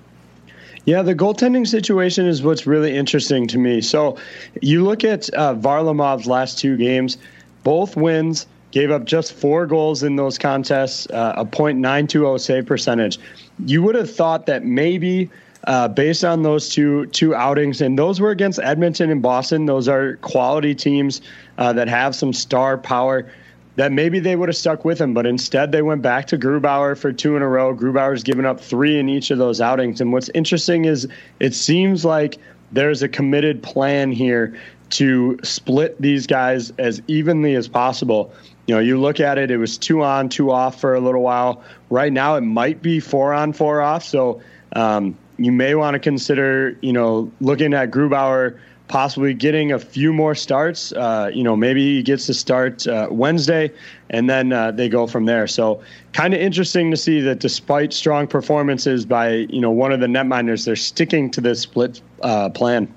Yeah, 0.86 1.02
the 1.02 1.16
goaltending 1.16 1.66
situation 1.66 2.26
is 2.26 2.44
what's 2.44 2.64
really 2.64 2.96
interesting 2.96 3.48
to 3.48 3.58
me. 3.58 3.80
So 3.80 4.16
you 4.62 4.84
look 4.84 5.02
at 5.02 5.28
uh, 5.34 5.54
Varlamov's 5.56 6.28
last 6.28 6.60
two 6.60 6.76
games, 6.76 7.18
both 7.64 7.96
wins, 7.96 8.46
gave 8.70 8.92
up 8.92 9.04
just 9.04 9.32
four 9.32 9.66
goals 9.66 10.04
in 10.04 10.14
those 10.14 10.38
contests, 10.38 11.08
uh, 11.10 11.34
a 11.36 11.44
.920 11.44 12.40
save 12.40 12.66
percentage. 12.66 13.18
You 13.64 13.82
would 13.82 13.96
have 13.96 14.14
thought 14.14 14.46
that 14.46 14.64
maybe 14.64 15.28
uh, 15.64 15.88
based 15.88 16.24
on 16.24 16.44
those 16.44 16.68
two 16.68 17.06
two 17.06 17.34
outings, 17.34 17.80
and 17.80 17.98
those 17.98 18.20
were 18.20 18.30
against 18.30 18.60
Edmonton 18.60 19.10
and 19.10 19.20
Boston. 19.20 19.66
Those 19.66 19.88
are 19.88 20.16
quality 20.18 20.72
teams 20.72 21.20
uh, 21.58 21.72
that 21.72 21.88
have 21.88 22.14
some 22.14 22.32
star 22.32 22.78
power 22.78 23.28
that 23.76 23.92
maybe 23.92 24.18
they 24.18 24.36
would 24.36 24.48
have 24.48 24.56
stuck 24.56 24.84
with 24.84 25.00
him, 25.00 25.14
but 25.14 25.26
instead 25.26 25.70
they 25.70 25.82
went 25.82 26.02
back 26.02 26.26
to 26.28 26.38
Grubauer 26.38 26.96
for 26.96 27.12
two 27.12 27.36
in 27.36 27.42
a 27.42 27.48
row. 27.48 27.74
Grubauer's 27.74 28.22
given 28.22 28.44
up 28.44 28.60
three 28.60 28.98
in 28.98 29.08
each 29.08 29.30
of 29.30 29.38
those 29.38 29.60
outings. 29.60 30.00
And 30.00 30.12
what's 30.12 30.30
interesting 30.30 30.86
is 30.86 31.06
it 31.40 31.54
seems 31.54 32.04
like 32.04 32.38
there's 32.72 33.02
a 33.02 33.08
committed 33.08 33.62
plan 33.62 34.10
here 34.10 34.58
to 34.88 35.38
split 35.42 36.00
these 36.00 36.26
guys 36.26 36.72
as 36.78 37.02
evenly 37.06 37.54
as 37.54 37.68
possible. 37.68 38.32
You 38.66 38.76
know, 38.76 38.80
you 38.80 38.98
look 38.98 39.20
at 39.20 39.38
it, 39.38 39.50
it 39.50 39.58
was 39.58 39.76
two 39.78 40.02
on, 40.02 40.28
two 40.28 40.50
off 40.50 40.80
for 40.80 40.94
a 40.94 41.00
little 41.00 41.22
while. 41.22 41.62
Right 41.90 42.12
now, 42.12 42.36
it 42.36 42.40
might 42.40 42.82
be 42.82 42.98
four 42.98 43.32
on, 43.32 43.52
four 43.52 43.80
off. 43.80 44.04
So 44.04 44.40
um, 44.74 45.16
you 45.38 45.52
may 45.52 45.74
want 45.74 45.94
to 45.94 46.00
consider, 46.00 46.76
you 46.80 46.92
know, 46.92 47.30
looking 47.40 47.74
at 47.74 47.90
Grubauer 47.90 48.58
possibly 48.88 49.34
getting 49.34 49.72
a 49.72 49.78
few 49.78 50.12
more 50.12 50.34
starts. 50.34 50.92
Uh, 50.92 51.30
you 51.32 51.42
know, 51.42 51.56
maybe 51.56 51.96
he 51.96 52.02
gets 52.02 52.26
to 52.26 52.34
start 52.34 52.86
uh, 52.86 53.08
Wednesday, 53.10 53.70
and 54.10 54.28
then 54.30 54.52
uh, 54.52 54.70
they 54.70 54.88
go 54.88 55.06
from 55.06 55.24
there. 55.24 55.46
So, 55.46 55.82
kind 56.12 56.34
of 56.34 56.40
interesting 56.40 56.90
to 56.90 56.96
see 56.96 57.20
that 57.20 57.40
despite 57.40 57.92
strong 57.92 58.26
performances 58.26 59.04
by 59.04 59.30
you 59.30 59.60
know 59.60 59.70
one 59.70 59.92
of 59.92 60.00
the 60.00 60.06
netminders, 60.06 60.64
they're 60.64 60.76
sticking 60.76 61.30
to 61.32 61.40
this 61.40 61.60
split 61.60 62.00
uh, 62.22 62.50
plan. 62.50 62.92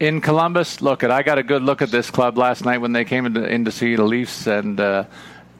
In 0.00 0.20
Columbus, 0.20 0.82
look, 0.82 1.04
at 1.04 1.10
I 1.10 1.22
got 1.22 1.38
a 1.38 1.42
good 1.44 1.62
look 1.62 1.80
at 1.80 1.90
this 1.90 2.10
club 2.10 2.36
last 2.36 2.64
night 2.64 2.78
when 2.78 2.92
they 2.92 3.04
came 3.04 3.24
in 3.26 3.34
to, 3.34 3.44
in 3.44 3.64
to 3.64 3.70
see 3.70 3.94
the 3.94 4.02
Leafs, 4.02 4.46
and 4.46 4.80
uh, 4.80 5.04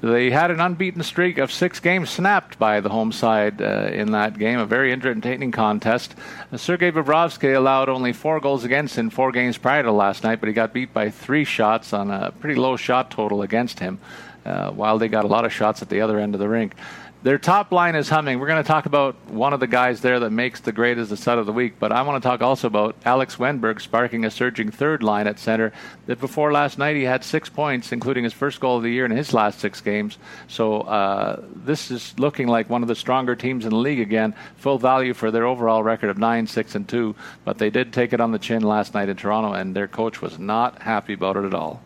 they 0.02 0.30
had 0.30 0.50
an 0.50 0.60
unbeaten 0.60 1.02
streak 1.04 1.38
of 1.38 1.52
six 1.52 1.78
games 1.78 2.10
snapped 2.10 2.58
by 2.58 2.80
the 2.80 2.88
home 2.88 3.12
side 3.12 3.62
uh, 3.62 3.88
in 3.92 4.10
that 4.10 4.36
game, 4.36 4.58
a 4.58 4.66
very 4.66 4.90
entertaining 4.90 5.52
contest. 5.52 6.16
Uh, 6.50 6.56
Sergei 6.56 6.90
Bobrovsky 6.90 7.54
allowed 7.56 7.88
only 7.88 8.12
four 8.12 8.40
goals 8.40 8.64
against 8.64 8.98
in 8.98 9.10
four 9.10 9.30
games 9.30 9.56
prior 9.58 9.84
to 9.84 9.92
last 9.92 10.24
night, 10.24 10.40
but 10.40 10.48
he 10.48 10.52
got 10.52 10.72
beat 10.72 10.92
by 10.92 11.08
three 11.08 11.44
shots 11.44 11.92
on 11.92 12.10
a 12.10 12.32
pretty 12.32 12.58
low 12.58 12.76
shot 12.76 13.12
total 13.12 13.42
against 13.42 13.78
him, 13.78 14.00
uh, 14.44 14.72
while 14.72 14.98
they 14.98 15.06
got 15.06 15.24
a 15.24 15.28
lot 15.28 15.44
of 15.44 15.52
shots 15.52 15.82
at 15.82 15.88
the 15.88 16.00
other 16.00 16.18
end 16.18 16.34
of 16.34 16.40
the 16.40 16.48
rink. 16.48 16.74
Their 17.22 17.38
top 17.38 17.70
line 17.70 17.94
is 17.94 18.08
humming. 18.08 18.40
We're 18.40 18.48
going 18.48 18.64
to 18.64 18.66
talk 18.66 18.86
about 18.86 19.14
one 19.28 19.52
of 19.52 19.60
the 19.60 19.68
guys 19.68 20.00
there 20.00 20.18
that 20.18 20.30
makes 20.30 20.58
the 20.58 20.72
grade 20.72 20.98
as 20.98 21.08
the 21.08 21.16
stud 21.16 21.38
of 21.38 21.46
the 21.46 21.52
week, 21.52 21.74
but 21.78 21.92
I 21.92 22.02
want 22.02 22.20
to 22.20 22.28
talk 22.28 22.42
also 22.42 22.66
about 22.66 22.96
Alex 23.04 23.36
Wennberg 23.36 23.80
sparking 23.80 24.24
a 24.24 24.30
surging 24.30 24.72
third 24.72 25.04
line 25.04 25.28
at 25.28 25.38
center. 25.38 25.72
That 26.06 26.18
before 26.18 26.50
last 26.50 26.78
night 26.78 26.96
he 26.96 27.04
had 27.04 27.22
six 27.22 27.48
points, 27.48 27.92
including 27.92 28.24
his 28.24 28.32
first 28.32 28.58
goal 28.58 28.78
of 28.78 28.82
the 28.82 28.90
year 28.90 29.04
in 29.04 29.12
his 29.12 29.32
last 29.32 29.60
six 29.60 29.80
games. 29.80 30.18
So 30.48 30.80
uh, 30.80 31.44
this 31.54 31.92
is 31.92 32.12
looking 32.18 32.48
like 32.48 32.68
one 32.68 32.82
of 32.82 32.88
the 32.88 32.96
stronger 32.96 33.36
teams 33.36 33.64
in 33.64 33.70
the 33.70 33.76
league 33.76 34.00
again. 34.00 34.34
Full 34.56 34.78
value 34.78 35.14
for 35.14 35.30
their 35.30 35.46
overall 35.46 35.84
record 35.84 36.10
of 36.10 36.18
nine, 36.18 36.48
six, 36.48 36.74
and 36.74 36.88
two, 36.88 37.14
but 37.44 37.56
they 37.56 37.70
did 37.70 37.92
take 37.92 38.12
it 38.12 38.20
on 38.20 38.32
the 38.32 38.38
chin 38.40 38.64
last 38.64 38.94
night 38.94 39.08
in 39.08 39.16
Toronto, 39.16 39.52
and 39.52 39.76
their 39.76 39.86
coach 39.86 40.20
was 40.20 40.40
not 40.40 40.82
happy 40.82 41.12
about 41.12 41.36
it 41.36 41.44
at 41.44 41.54
all. 41.54 41.82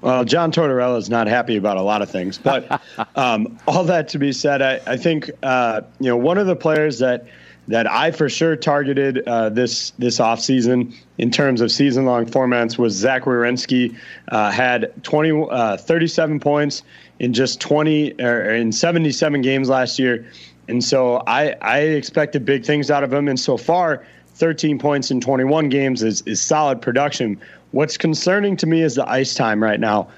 Well, 0.00 0.24
John 0.24 0.52
Tortorella 0.52 0.98
is 0.98 1.10
not 1.10 1.26
happy 1.26 1.56
about 1.56 1.76
a 1.76 1.82
lot 1.82 2.02
of 2.02 2.10
things, 2.10 2.38
but 2.38 2.80
um, 3.16 3.58
all 3.66 3.84
that 3.84 4.08
to 4.10 4.18
be 4.18 4.32
said, 4.32 4.62
I, 4.62 4.80
I 4.86 4.96
think 4.96 5.30
uh, 5.42 5.82
you 5.98 6.08
know 6.08 6.16
one 6.16 6.38
of 6.38 6.46
the 6.46 6.56
players 6.56 6.98
that 7.00 7.26
that 7.68 7.90
I 7.90 8.10
for 8.12 8.28
sure 8.28 8.56
targeted 8.56 9.26
uh, 9.26 9.50
this 9.50 9.90
this 9.98 10.18
offseason 10.18 10.94
in 11.18 11.30
terms 11.30 11.60
of 11.60 11.70
season 11.70 12.06
long 12.06 12.26
formats 12.26 12.78
was 12.78 12.94
Zach 12.94 13.24
Werenski. 13.24 13.96
Uh, 14.28 14.50
had 14.50 14.92
20, 15.04 15.46
uh, 15.50 15.76
37 15.76 16.40
points 16.40 16.82
in 17.18 17.32
just 17.32 17.60
20 17.60 18.20
or 18.22 18.54
in 18.54 18.72
77 18.72 19.42
games 19.42 19.68
last 19.68 19.98
year, 19.98 20.26
and 20.68 20.82
so 20.82 21.22
I 21.26 21.56
I 21.60 21.80
expected 21.80 22.44
big 22.44 22.64
things 22.64 22.90
out 22.90 23.04
of 23.04 23.12
him, 23.12 23.28
and 23.28 23.38
so 23.38 23.56
far. 23.56 24.04
13 24.38 24.78
points 24.78 25.10
in 25.10 25.20
21 25.20 25.68
games 25.68 26.02
is, 26.02 26.22
is 26.22 26.40
solid 26.40 26.80
production. 26.80 27.40
What's 27.72 27.96
concerning 27.96 28.56
to 28.58 28.66
me 28.66 28.82
is 28.82 28.94
the 28.94 29.08
ice 29.08 29.34
time 29.34 29.62
right 29.62 29.80
now. 29.80 30.08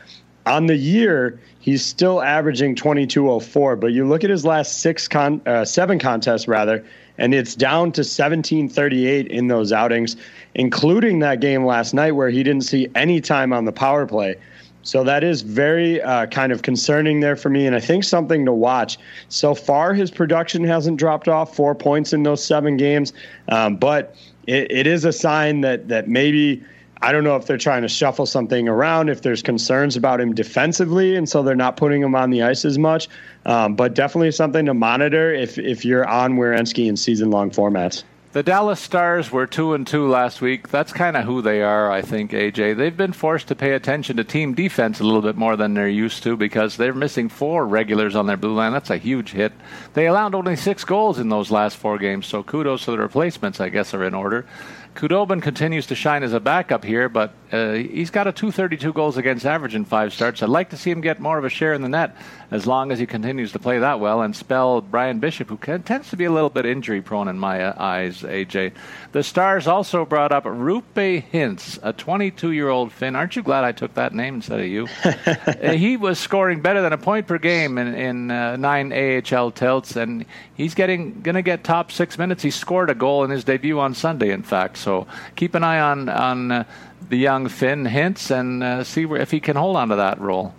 On 0.47 0.67
the 0.67 0.77
year, 0.77 1.41
he's 1.61 1.85
still 1.85 2.23
averaging 2.23 2.75
2204, 2.75 3.77
but 3.77 3.89
you 3.89 4.07
look 4.07 4.23
at 4.23 4.31
his 4.31 4.45
last 4.45 4.81
six 4.81 5.09
con, 5.09 5.41
uh, 5.47 5.65
seven 5.65 5.99
contests 5.99 6.47
rather, 6.47 6.85
and 7.19 7.35
it's 7.35 7.55
down 7.55 7.93
to 7.93 8.01
1738 8.01 9.27
in 9.29 9.49
those 9.49 9.73
outings, 9.73 10.17
including 10.55 11.21
that 11.21 11.41
game 11.41 11.65
last 11.65 11.95
night 11.95 12.13
where 12.13 12.31
he 12.31 12.43
didn't 12.43 12.65
see 12.65 12.89
any 12.95 13.21
time 13.21 13.53
on 13.53 13.65
the 13.65 13.73
power 13.73 14.07
play. 14.07 14.37
So 14.83 15.05
that 15.05 15.23
is 15.23 15.43
very 15.43 16.01
uh, 16.01 16.27
kind 16.27 16.53
of 16.53 16.63
concerning 16.63 17.21
there 17.21 17.37
for 17.37 17.51
me, 17.51 17.67
and 17.67 17.77
I 17.77 17.81
think 17.81 18.05
something 18.05 18.45
to 18.47 18.53
watch. 18.53 18.99
So 19.29 19.55
far, 19.55 19.93
his 19.93 20.11
production 20.11 20.65
hasn't 20.65 20.99
dropped 20.99 21.29
off, 21.29 21.55
four 21.55 21.75
points 21.75 22.13
in 22.13 22.23
those 22.23 22.43
seven 22.43 22.77
games, 22.77 23.13
um, 23.49 23.77
but 23.77 24.15
it, 24.47 24.71
it 24.71 24.87
is 24.87 25.05
a 25.05 25.13
sign 25.13 25.61
that 25.61 25.89
that 25.89 26.09
maybe 26.09 26.63
I 27.03 27.13
don't 27.13 27.25
know 27.25 27.37
if 27.37 27.47
they're 27.47 27.59
trying 27.59 27.83
to 27.83 27.89
shuffle 27.89 28.27
something 28.27 28.69
around, 28.69 29.09
if 29.09 29.23
there's 29.23 29.43
concerns 29.43 29.97
about 29.97 30.21
him 30.21 30.35
defensively, 30.35 31.17
and 31.17 31.29
so 31.29 31.43
they're 31.43 31.55
not 31.55 31.77
putting 31.77 32.03
him 32.03 32.15
on 32.15 32.31
the 32.31 32.43
ice 32.43 32.65
as 32.65 32.79
much. 32.79 33.09
Um, 33.47 33.75
but 33.75 33.95
definitely 33.95 34.33
something 34.33 34.67
to 34.67 34.75
monitor 34.75 35.33
if 35.33 35.59
if 35.59 35.85
you're 35.85 36.07
on 36.07 36.37
Werenski 36.37 36.87
in 36.89 36.97
season 36.97 37.31
long 37.31 37.51
formats. 37.51 38.05
The 38.33 38.45
Dallas 38.45 38.79
Stars 38.79 39.33
were 39.33 39.49
two 39.49 39.75
and 39.75 39.85
two 39.85 40.07
last 40.07 40.41
week. 40.41 40.69
That's 40.69 40.93
kind 40.93 41.17
of 41.17 41.25
who 41.25 41.43
they 41.43 41.63
are, 41.63 41.91
I 41.91 42.01
think. 42.01 42.31
AJ. 42.31 42.77
They've 42.77 42.97
been 42.97 43.13
forced 43.13 43.49
to 43.49 43.57
pay 43.57 43.73
attention 43.73 44.19
to 44.19 44.23
team 44.23 44.55
defense 44.55 45.01
a 45.01 45.05
little 45.05 45.21
bit 45.21 45.35
more 45.35 45.57
than 45.57 45.75
they're 45.75 45.89
used 45.89 46.23
to 46.23 46.37
because 46.37 46.77
they're 46.77 46.95
missing 46.95 47.29
four 47.29 47.67
regulars 47.67 48.15
on 48.15 48.29
their 48.29 48.37
blue 48.37 48.55
line. 48.55 48.71
That's 48.71 48.91
a 48.91 48.99
huge 48.99 49.33
hit. 49.33 49.53
They 49.95 50.07
allowed 50.07 50.37
only 50.37 50.55
six 50.55 50.85
goals 50.85 51.19
in 51.19 51.29
those 51.29 51.51
last 51.51 51.77
four 51.77 51.99
games, 51.99 52.27
so 52.27 52.45
kudos 52.45 52.85
to 52.85 52.93
the 52.93 52.99
replacements. 52.99 53.59
I 53.61 53.69
guess 53.69 53.95
are 53.95 54.05
in 54.05 54.15
order. 54.15 54.47
Khudobin 54.95 55.43
continues 55.43 55.87
to 55.87 55.95
shine 55.97 56.23
as 56.23 56.33
a 56.33 56.41
backup 56.41 56.85
here, 56.85 57.09
but 57.09 57.33
uh, 57.51 57.73
he's 57.73 58.11
got 58.11 58.27
a 58.27 58.33
232 58.33 58.93
goals 58.93 59.17
against 59.17 59.47
average 59.47 59.75
in 59.75 59.85
five 59.85 60.13
starts. 60.13 60.43
I'd 60.43 60.49
like 60.49 60.71
to 60.71 60.77
see 60.77 60.91
him 60.91 61.01
get 61.01 61.21
more 61.21 61.39
of 61.39 61.45
a 61.45 61.49
share 61.49 61.75
in 61.75 61.83
the 61.83 61.89
net 61.89 62.17
as 62.51 62.67
long 62.67 62.91
as 62.91 62.99
he 62.99 63.07
continues 63.07 63.53
to 63.53 63.59
play 63.59 63.79
that 63.79 64.01
well 64.01 64.23
and 64.23 64.35
spell 64.35 64.81
Brian 64.81 65.21
Bishop, 65.21 65.49
who 65.49 65.57
can, 65.57 65.83
tends 65.83 66.11
to 66.11 66.17
be 66.17 66.25
a 66.25 66.33
little 66.33 66.51
bit 66.51 66.67
injury 66.67 67.01
prone 67.01 67.29
in 67.29 67.39
my 67.39 67.63
uh, 67.63 67.75
eyes, 67.77 68.23
AJ. 68.23 68.73
The 69.13 69.23
Stars 69.23 69.67
also 69.67 70.05
brought 70.05 70.33
up 70.33 70.45
Roope 70.45 71.25
Hintz, 71.31 71.79
a 71.83 71.93
22 71.93 72.51
year 72.51 72.69
old 72.69 72.93
Finn. 72.93 73.15
Aren't 73.15 73.37
you 73.37 73.43
glad 73.43 73.65
I 73.65 73.73
took 73.73 73.95
that 73.95 74.13
name 74.13 74.37
instead 74.37 74.61
of 74.61 74.67
you? 74.67 74.89
uh, 75.05 75.73
he 75.73 75.97
was 75.97 76.19
scoring 76.19 76.61
better 76.61 76.83
than 76.83 76.93
a 76.93 76.99
point 76.99 77.27
per 77.27 77.39
game 77.39 77.79
in, 77.79 77.95
in 77.95 78.31
uh, 78.31 78.57
nine 78.57 78.93
AHL 78.93 79.53
tilts, 79.53 79.97
and 79.97 80.27
he's 80.55 80.75
getting 80.75 81.21
going 81.23 81.37
to 81.37 81.43
get 81.43 81.63
top 81.63 81.93
six 81.93 82.19
minutes. 82.19 82.43
He 82.43 82.51
scored 82.51 82.91
a 82.91 82.95
goal 82.95 83.25
in 83.25 83.31
his 83.31 83.45
debut 83.45 83.79
on 83.79 83.95
Sunday, 83.95 84.31
in 84.31 84.43
fact. 84.43 84.77
So 84.77 85.07
keep 85.37 85.55
an 85.55 85.63
eye 85.63 85.81
on 85.81 86.09
on 86.09 86.53
uh, 86.53 86.65
the 87.09 87.17
young 87.17 87.49
Finn 87.49 87.85
Hintz 87.85 88.31
and 88.31 88.63
uh, 88.63 88.85
see 88.85 89.07
where, 89.07 89.21
if 89.21 89.31
he 89.31 89.41
can 89.41 89.57
hold 89.57 89.77
on 89.77 89.89
to 89.89 89.97
that 89.97 90.21
role. 90.21 90.55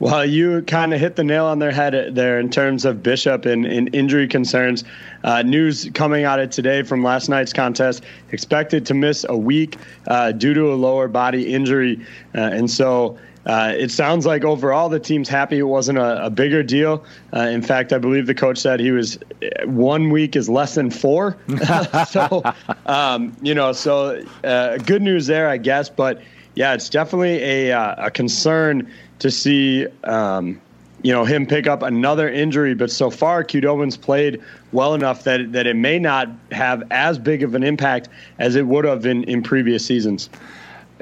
Well, 0.00 0.26
you 0.26 0.62
kind 0.62 0.92
of 0.92 1.00
hit 1.00 1.16
the 1.16 1.24
nail 1.24 1.46
on 1.46 1.60
their 1.60 1.70
head 1.70 2.14
there 2.14 2.40
in 2.40 2.50
terms 2.50 2.84
of 2.84 3.02
Bishop 3.02 3.46
and, 3.46 3.64
and 3.64 3.94
injury 3.94 4.26
concerns. 4.26 4.82
Uh, 5.22 5.42
news 5.42 5.88
coming 5.94 6.24
out 6.24 6.40
of 6.40 6.50
today 6.50 6.82
from 6.82 7.04
last 7.04 7.28
night's 7.28 7.52
contest 7.52 8.02
expected 8.32 8.84
to 8.86 8.94
miss 8.94 9.24
a 9.28 9.36
week 9.36 9.76
uh, 10.08 10.32
due 10.32 10.52
to 10.52 10.72
a 10.72 10.74
lower 10.74 11.06
body 11.06 11.54
injury. 11.54 12.04
Uh, 12.34 12.40
and 12.40 12.70
so 12.70 13.16
uh, 13.46 13.72
it 13.76 13.90
sounds 13.90 14.26
like 14.26 14.42
overall 14.44 14.88
the 14.88 14.98
team's 14.98 15.28
happy 15.28 15.58
it 15.58 15.62
wasn't 15.62 15.98
a, 15.98 16.26
a 16.26 16.30
bigger 16.30 16.62
deal. 16.62 17.04
Uh, 17.32 17.40
in 17.40 17.62
fact, 17.62 17.92
I 17.92 17.98
believe 17.98 18.26
the 18.26 18.34
coach 18.34 18.58
said 18.58 18.80
he 18.80 18.90
was 18.90 19.18
one 19.64 20.10
week 20.10 20.34
is 20.34 20.48
less 20.48 20.74
than 20.74 20.90
four. 20.90 21.36
so, 22.08 22.42
um, 22.86 23.36
you 23.42 23.54
know, 23.54 23.72
so 23.72 24.24
uh, 24.42 24.78
good 24.78 25.02
news 25.02 25.26
there, 25.26 25.48
I 25.48 25.58
guess. 25.58 25.88
But 25.88 26.20
yeah, 26.54 26.74
it's 26.74 26.88
definitely 26.88 27.70
a, 27.70 27.94
a 27.98 28.10
concern 28.10 28.90
to 29.18 29.30
see, 29.30 29.86
um, 30.04 30.60
you 31.02 31.12
know, 31.12 31.24
him 31.24 31.46
pick 31.46 31.66
up 31.66 31.82
another 31.82 32.28
injury. 32.28 32.74
But 32.74 32.90
so 32.90 33.10
far, 33.10 33.44
Khudobin's 33.44 33.96
played 33.96 34.40
well 34.72 34.94
enough 34.94 35.24
that 35.24 35.52
that 35.52 35.66
it 35.66 35.76
may 35.76 35.98
not 35.98 36.28
have 36.52 36.82
as 36.90 37.18
big 37.18 37.42
of 37.42 37.54
an 37.54 37.62
impact 37.62 38.08
as 38.38 38.56
it 38.56 38.66
would 38.66 38.84
have 38.84 39.06
in, 39.06 39.24
in 39.24 39.42
previous 39.42 39.84
seasons. 39.84 40.30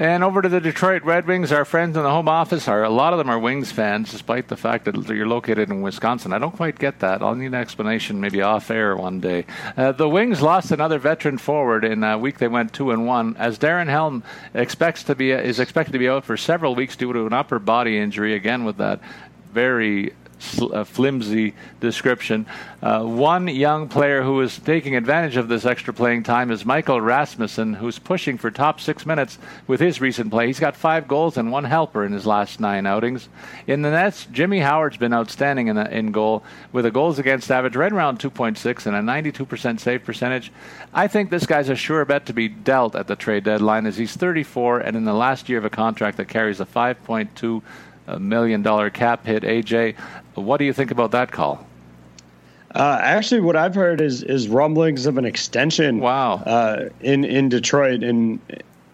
And 0.03 0.25
over 0.25 0.43
to 0.43 0.49
the 0.49 0.61
Detroit 0.61 1.05
Red 1.05 1.29
Wings, 1.29 1.53
our 1.53 1.65
friends 1.65 1.97
in 1.97 2.03
the 2.03 2.11
home 2.11 2.27
office 2.27 2.67
are 2.67 2.83
a 2.83 2.91
lot 2.91 3.13
of 3.13 3.19
them 3.19 3.31
are 3.31 3.39
Wings 3.39 3.71
fans, 3.71 4.11
despite 4.11 4.49
the 4.49 4.57
fact 4.57 4.85
that 4.87 4.97
you're 5.07 5.29
located 5.29 5.71
in 5.71 5.81
Wisconsin. 5.81 6.33
I 6.33 6.41
don't 6.41 6.57
quite 6.57 6.77
get 6.77 6.99
that. 6.99 7.23
I'll 7.23 7.37
need 7.37 7.47
an 7.47 7.55
explanation, 7.55 8.21
maybe 8.21 8.43
off 8.43 8.69
air 8.73 8.97
one 8.97 9.21
day. 9.21 9.47
Uh, 9.77 9.93
the 9.93 10.09
Wings 10.09 10.43
lost 10.43 10.73
another 10.73 10.99
veteran 10.99 11.39
forward 11.39 11.85
in 11.85 12.03
a 12.03 12.19
week. 12.19 12.39
They 12.39 12.49
went 12.49 12.73
two 12.73 12.91
and 12.91 13.07
one, 13.07 13.37
as 13.37 13.61
Darren 13.61 13.87
Helm 13.87 14.25
expects 14.55 15.05
to 15.05 15.15
be 15.15 15.31
is 15.31 15.61
expected 15.61 15.93
to 15.93 16.01
be 16.01 16.09
out 16.09 16.25
for 16.25 16.37
several 16.37 16.75
weeks 16.75 16.97
due 16.97 17.13
to 17.13 17.25
an 17.25 17.33
upper 17.33 17.61
body 17.61 17.97
injury. 17.97 18.35
Again, 18.35 18.65
with 18.65 18.79
that 18.79 18.99
very 19.53 20.15
uh, 20.61 20.85
flimsy 20.85 21.55
description. 21.81 22.47
Uh, 22.83 23.05
one 23.05 23.49
young 23.49 23.89
player 23.89 24.23
who 24.23 24.41
is 24.41 24.59
taking 24.59 24.97
advantage 24.97 25.37
of 25.37 25.49
this 25.49 25.65
extra 25.65 25.95
playing 25.95 26.23
time 26.23 26.51
is 26.51 26.65
Michael 26.65 27.01
Rasmussen, 27.01 27.75
who's 27.75 27.99
pushing 27.99 28.39
for 28.39 28.51
top 28.51 28.81
six 28.81 29.07
minutes 29.07 29.39
with 29.67 29.81
his 29.81 30.01
recent 30.01 30.31
play. 30.31 30.47
He's 30.47 30.61
got 30.61 30.77
five 30.77 31.07
goals 31.07 31.37
and 31.37 31.53
one 31.53 31.65
helper 31.65 32.05
in 32.05 32.13
his 32.13 32.27
last 32.27 32.61
nine 32.61 32.87
outings. 32.87 33.29
In 33.67 33.83
the 33.83 33.91
Nets, 33.91 34.27
Jimmy 34.33 34.61
Howard's 34.61 34.97
been 34.97 35.15
outstanding 35.15 35.69
in, 35.69 35.79
in 35.79 36.13
goal 36.13 36.43
with 36.73 36.87
a 36.87 36.91
goals 36.91 37.19
against 37.19 37.51
average 37.51 37.77
right 37.77 37.93
around 37.93 38.19
2.6 38.19 38.87
and 38.87 38.97
a 38.97 39.01
92% 39.01 39.81
save 39.81 40.05
percentage. 40.05 40.53
I 40.93 41.09
think 41.09 41.31
this 41.31 41.47
guy's 41.47 41.69
a 41.69 41.77
sure 41.77 42.05
bet 42.05 42.27
to 42.27 42.33
be 42.33 42.49
dealt 42.49 42.95
at 42.95 43.07
the 43.07 43.17
trade 43.17 43.45
deadline 43.45 43.87
as 43.87 43.97
he's 43.97 44.17
34 44.17 44.81
and 44.81 44.97
in 44.97 45.05
the 45.05 45.15
last 45.15 45.49
year 45.49 45.59
of 45.59 45.65
a 45.65 45.71
contract 45.71 46.17
that 46.17 46.29
carries 46.29 46.61
a 46.61 46.67
5.2 46.67 47.63
million 48.19 48.63
dollar 48.63 48.91
cap 48.91 49.27
hit. 49.27 49.43
AJ, 49.43 49.97
what 50.35 50.59
do 50.59 50.65
you 50.65 50.73
think 50.73 50.91
about 50.91 51.11
that 51.13 51.31
call? 51.31 51.67
Uh, 52.75 52.99
actually, 53.03 53.41
what 53.41 53.57
I've 53.57 53.75
heard 53.75 54.01
is 54.01 54.23
is 54.23 54.49
rumblings 54.49 55.07
of 55.07 55.19
an 55.19 55.25
extension. 55.25 56.01
Wow. 56.01 56.35
Uh, 56.37 56.89
in 57.01 57.25
in 57.25 57.49
Detroit, 57.49 58.03
and 58.03 58.41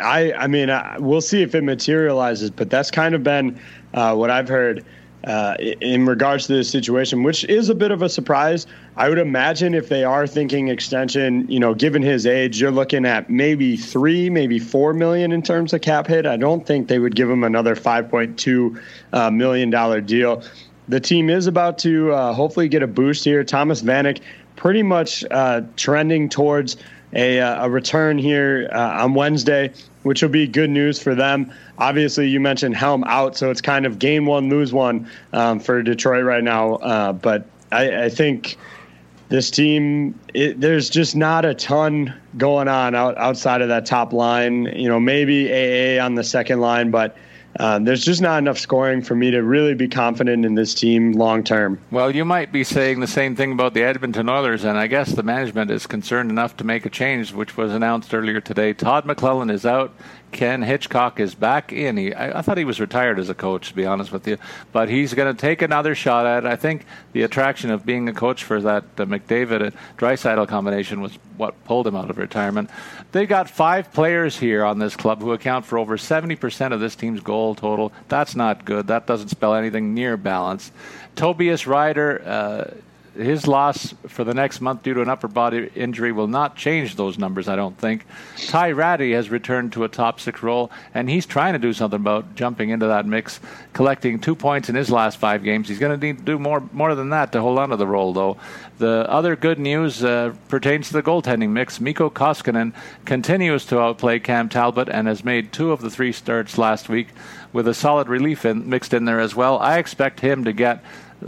I 0.00 0.32
I 0.32 0.46
mean 0.48 0.68
I, 0.70 0.98
we'll 0.98 1.20
see 1.20 1.42
if 1.42 1.54
it 1.54 1.62
materializes, 1.62 2.50
but 2.50 2.70
that's 2.70 2.90
kind 2.90 3.14
of 3.14 3.22
been 3.22 3.58
uh, 3.94 4.16
what 4.16 4.30
I've 4.30 4.48
heard 4.48 4.84
uh, 5.24 5.54
in 5.60 6.06
regards 6.06 6.46
to 6.46 6.54
this 6.54 6.70
situation, 6.70 7.22
which 7.22 7.44
is 7.44 7.68
a 7.68 7.74
bit 7.74 7.92
of 7.92 8.02
a 8.02 8.08
surprise. 8.08 8.66
I 8.96 9.08
would 9.08 9.18
imagine 9.18 9.74
if 9.74 9.88
they 9.88 10.02
are 10.02 10.26
thinking 10.26 10.68
extension, 10.68 11.48
you 11.48 11.60
know, 11.60 11.74
given 11.74 12.02
his 12.02 12.26
age, 12.26 12.60
you're 12.60 12.70
looking 12.72 13.04
at 13.04 13.30
maybe 13.30 13.76
three, 13.76 14.28
maybe 14.28 14.58
four 14.58 14.92
million 14.92 15.30
in 15.30 15.42
terms 15.42 15.72
of 15.72 15.82
cap 15.82 16.08
hit. 16.08 16.26
I 16.26 16.36
don't 16.36 16.66
think 16.66 16.88
they 16.88 16.98
would 16.98 17.14
give 17.14 17.30
him 17.30 17.44
another 17.44 17.76
five 17.76 18.10
point 18.10 18.38
two 18.38 18.80
uh, 19.12 19.30
million 19.30 19.70
dollar 19.70 20.00
deal 20.00 20.42
the 20.88 21.00
team 21.00 21.28
is 21.30 21.46
about 21.46 21.78
to 21.78 22.12
uh, 22.12 22.32
hopefully 22.32 22.68
get 22.68 22.82
a 22.82 22.86
boost 22.86 23.24
here. 23.24 23.44
Thomas 23.44 23.82
Vanek 23.82 24.20
pretty 24.56 24.82
much 24.82 25.24
uh, 25.30 25.62
trending 25.76 26.28
towards 26.28 26.76
a, 27.12 27.40
uh, 27.40 27.66
a 27.66 27.70
return 27.70 28.18
here 28.18 28.68
uh, 28.72 29.02
on 29.02 29.14
Wednesday, 29.14 29.72
which 30.02 30.22
will 30.22 30.28
be 30.28 30.46
good 30.46 30.70
news 30.70 31.00
for 31.00 31.14
them. 31.14 31.52
Obviously, 31.78 32.28
you 32.28 32.40
mentioned 32.40 32.76
Helm 32.76 33.04
out, 33.04 33.36
so 33.36 33.50
it's 33.50 33.60
kind 33.60 33.86
of 33.86 33.98
gain 33.98 34.26
one, 34.26 34.48
lose 34.48 34.72
one 34.72 35.08
um, 35.32 35.60
for 35.60 35.82
Detroit 35.82 36.24
right 36.24 36.44
now. 36.44 36.74
Uh, 36.76 37.12
but 37.12 37.46
I, 37.70 38.04
I, 38.04 38.08
think 38.08 38.56
this 39.28 39.50
team, 39.50 40.18
it, 40.34 40.60
there's 40.60 40.90
just 40.90 41.16
not 41.16 41.44
a 41.44 41.54
ton 41.54 42.12
going 42.36 42.68
on 42.68 42.94
out, 42.94 43.16
outside 43.16 43.62
of 43.62 43.68
that 43.68 43.86
top 43.86 44.12
line. 44.12 44.64
You 44.64 44.88
know, 44.88 45.00
maybe 45.00 45.50
AA 45.50 46.04
on 46.04 46.14
the 46.14 46.24
second 46.24 46.60
line, 46.60 46.90
but– 46.90 47.16
um, 47.58 47.84
there's 47.84 48.04
just 48.04 48.20
not 48.20 48.38
enough 48.38 48.58
scoring 48.58 49.02
for 49.02 49.14
me 49.14 49.30
to 49.30 49.42
really 49.42 49.74
be 49.74 49.88
confident 49.88 50.44
in 50.44 50.54
this 50.54 50.74
team 50.74 51.12
long 51.12 51.42
term. 51.42 51.78
Well, 51.90 52.14
you 52.14 52.24
might 52.24 52.52
be 52.52 52.64
saying 52.64 53.00
the 53.00 53.06
same 53.06 53.34
thing 53.34 53.52
about 53.52 53.74
the 53.74 53.82
Edmonton 53.82 54.28
Oilers, 54.28 54.64
and 54.64 54.78
I 54.78 54.86
guess 54.86 55.12
the 55.12 55.22
management 55.22 55.70
is 55.70 55.86
concerned 55.86 56.30
enough 56.30 56.56
to 56.58 56.64
make 56.64 56.86
a 56.86 56.90
change, 56.90 57.32
which 57.32 57.56
was 57.56 57.72
announced 57.72 58.14
earlier 58.14 58.40
today. 58.40 58.72
Todd 58.72 59.04
McLellan 59.04 59.50
is 59.50 59.66
out. 59.66 59.92
Ken 60.32 60.62
Hitchcock 60.62 61.20
is 61.20 61.34
back 61.34 61.72
in. 61.72 61.96
He, 61.96 62.12
I, 62.12 62.38
I, 62.38 62.42
thought 62.42 62.58
he 62.58 62.64
was 62.64 62.80
retired 62.80 63.18
as 63.18 63.28
a 63.28 63.34
coach, 63.34 63.68
to 63.68 63.74
be 63.74 63.86
honest 63.86 64.12
with 64.12 64.26
you, 64.28 64.36
but 64.72 64.88
he's 64.88 65.14
going 65.14 65.34
to 65.34 65.40
take 65.40 65.62
another 65.62 65.94
shot 65.94 66.26
at 66.26 66.44
it. 66.44 66.46
I 66.46 66.56
think 66.56 66.84
the 67.12 67.22
attraction 67.22 67.70
of 67.70 67.86
being 67.86 68.08
a 68.08 68.12
coach 68.12 68.44
for 68.44 68.60
that 68.60 68.84
uh, 68.98 69.06
McDavid 69.06 69.72
Draisaitl 69.96 70.46
combination 70.48 71.00
was 71.00 71.18
what 71.36 71.62
pulled 71.64 71.86
him 71.86 71.96
out 71.96 72.10
of 72.10 72.18
retirement. 72.18 72.70
They've 73.12 73.28
got 73.28 73.48
five 73.48 73.92
players 73.92 74.38
here 74.38 74.64
on 74.64 74.78
this 74.78 74.96
club 74.96 75.20
who 75.20 75.32
account 75.32 75.64
for 75.64 75.78
over 75.78 75.96
70% 75.96 76.72
of 76.72 76.80
this 76.80 76.94
team's 76.94 77.20
goal 77.20 77.54
total. 77.54 77.92
That's 78.08 78.36
not 78.36 78.64
good. 78.64 78.88
That 78.88 79.06
doesn't 79.06 79.28
spell 79.28 79.54
anything 79.54 79.94
near 79.94 80.16
balance. 80.16 80.72
Tobias 81.16 81.64
Rieder. 81.64 82.26
Uh, 82.26 82.64
his 83.18 83.46
loss 83.46 83.94
for 84.06 84.24
the 84.24 84.32
next 84.32 84.60
month 84.60 84.82
due 84.82 84.94
to 84.94 85.02
an 85.02 85.08
upper 85.08 85.28
body 85.28 85.68
injury 85.74 86.12
will 86.12 86.28
not 86.28 86.56
change 86.56 86.96
those 86.96 87.18
numbers, 87.18 87.48
I 87.48 87.56
don't 87.56 87.76
think. 87.76 88.06
Ty 88.46 88.72
Rattie 88.72 89.12
has 89.12 89.28
returned 89.28 89.72
to 89.72 89.84
a 89.84 89.88
top 89.88 90.20
six 90.20 90.42
role, 90.42 90.70
and 90.94 91.10
he's 91.10 91.26
trying 91.26 91.52
to 91.54 91.58
do 91.58 91.72
something 91.72 92.00
about 92.00 92.36
jumping 92.36 92.70
into 92.70 92.86
that 92.86 93.06
mix, 93.06 93.40
collecting 93.72 94.20
two 94.20 94.34
points 94.34 94.68
in 94.68 94.74
his 94.74 94.90
last 94.90 95.18
five 95.18 95.42
games. 95.42 95.68
He's 95.68 95.78
going 95.78 95.98
to 95.98 96.06
need 96.06 96.18
to 96.18 96.24
do 96.24 96.38
more 96.38 96.62
more 96.72 96.94
than 96.94 97.10
that 97.10 97.32
to 97.32 97.40
hold 97.40 97.58
on 97.58 97.70
to 97.70 97.76
the 97.76 97.86
role, 97.86 98.12
though. 98.12 98.36
The 98.78 99.06
other 99.10 99.34
good 99.34 99.58
news 99.58 100.04
uh, 100.04 100.34
pertains 100.48 100.88
to 100.88 100.94
the 100.94 101.02
goaltending 101.02 101.50
mix. 101.50 101.80
Mikko 101.80 102.10
Koskinen 102.10 102.72
continues 103.04 103.66
to 103.66 103.80
outplay 103.80 104.20
Cam 104.20 104.48
Talbot 104.48 104.88
and 104.88 105.08
has 105.08 105.24
made 105.24 105.52
two 105.52 105.72
of 105.72 105.80
the 105.80 105.90
three 105.90 106.12
starts 106.12 106.56
last 106.56 106.88
week 106.88 107.08
with 107.58 107.66
a 107.66 107.74
solid 107.74 108.08
relief 108.08 108.44
in, 108.44 108.70
mixed 108.70 108.94
in 108.94 109.04
there 109.04 109.18
as 109.18 109.34
well. 109.34 109.58
I 109.58 109.78
expect 109.78 110.20
him 110.20 110.44
to 110.44 110.52
get 110.52 110.84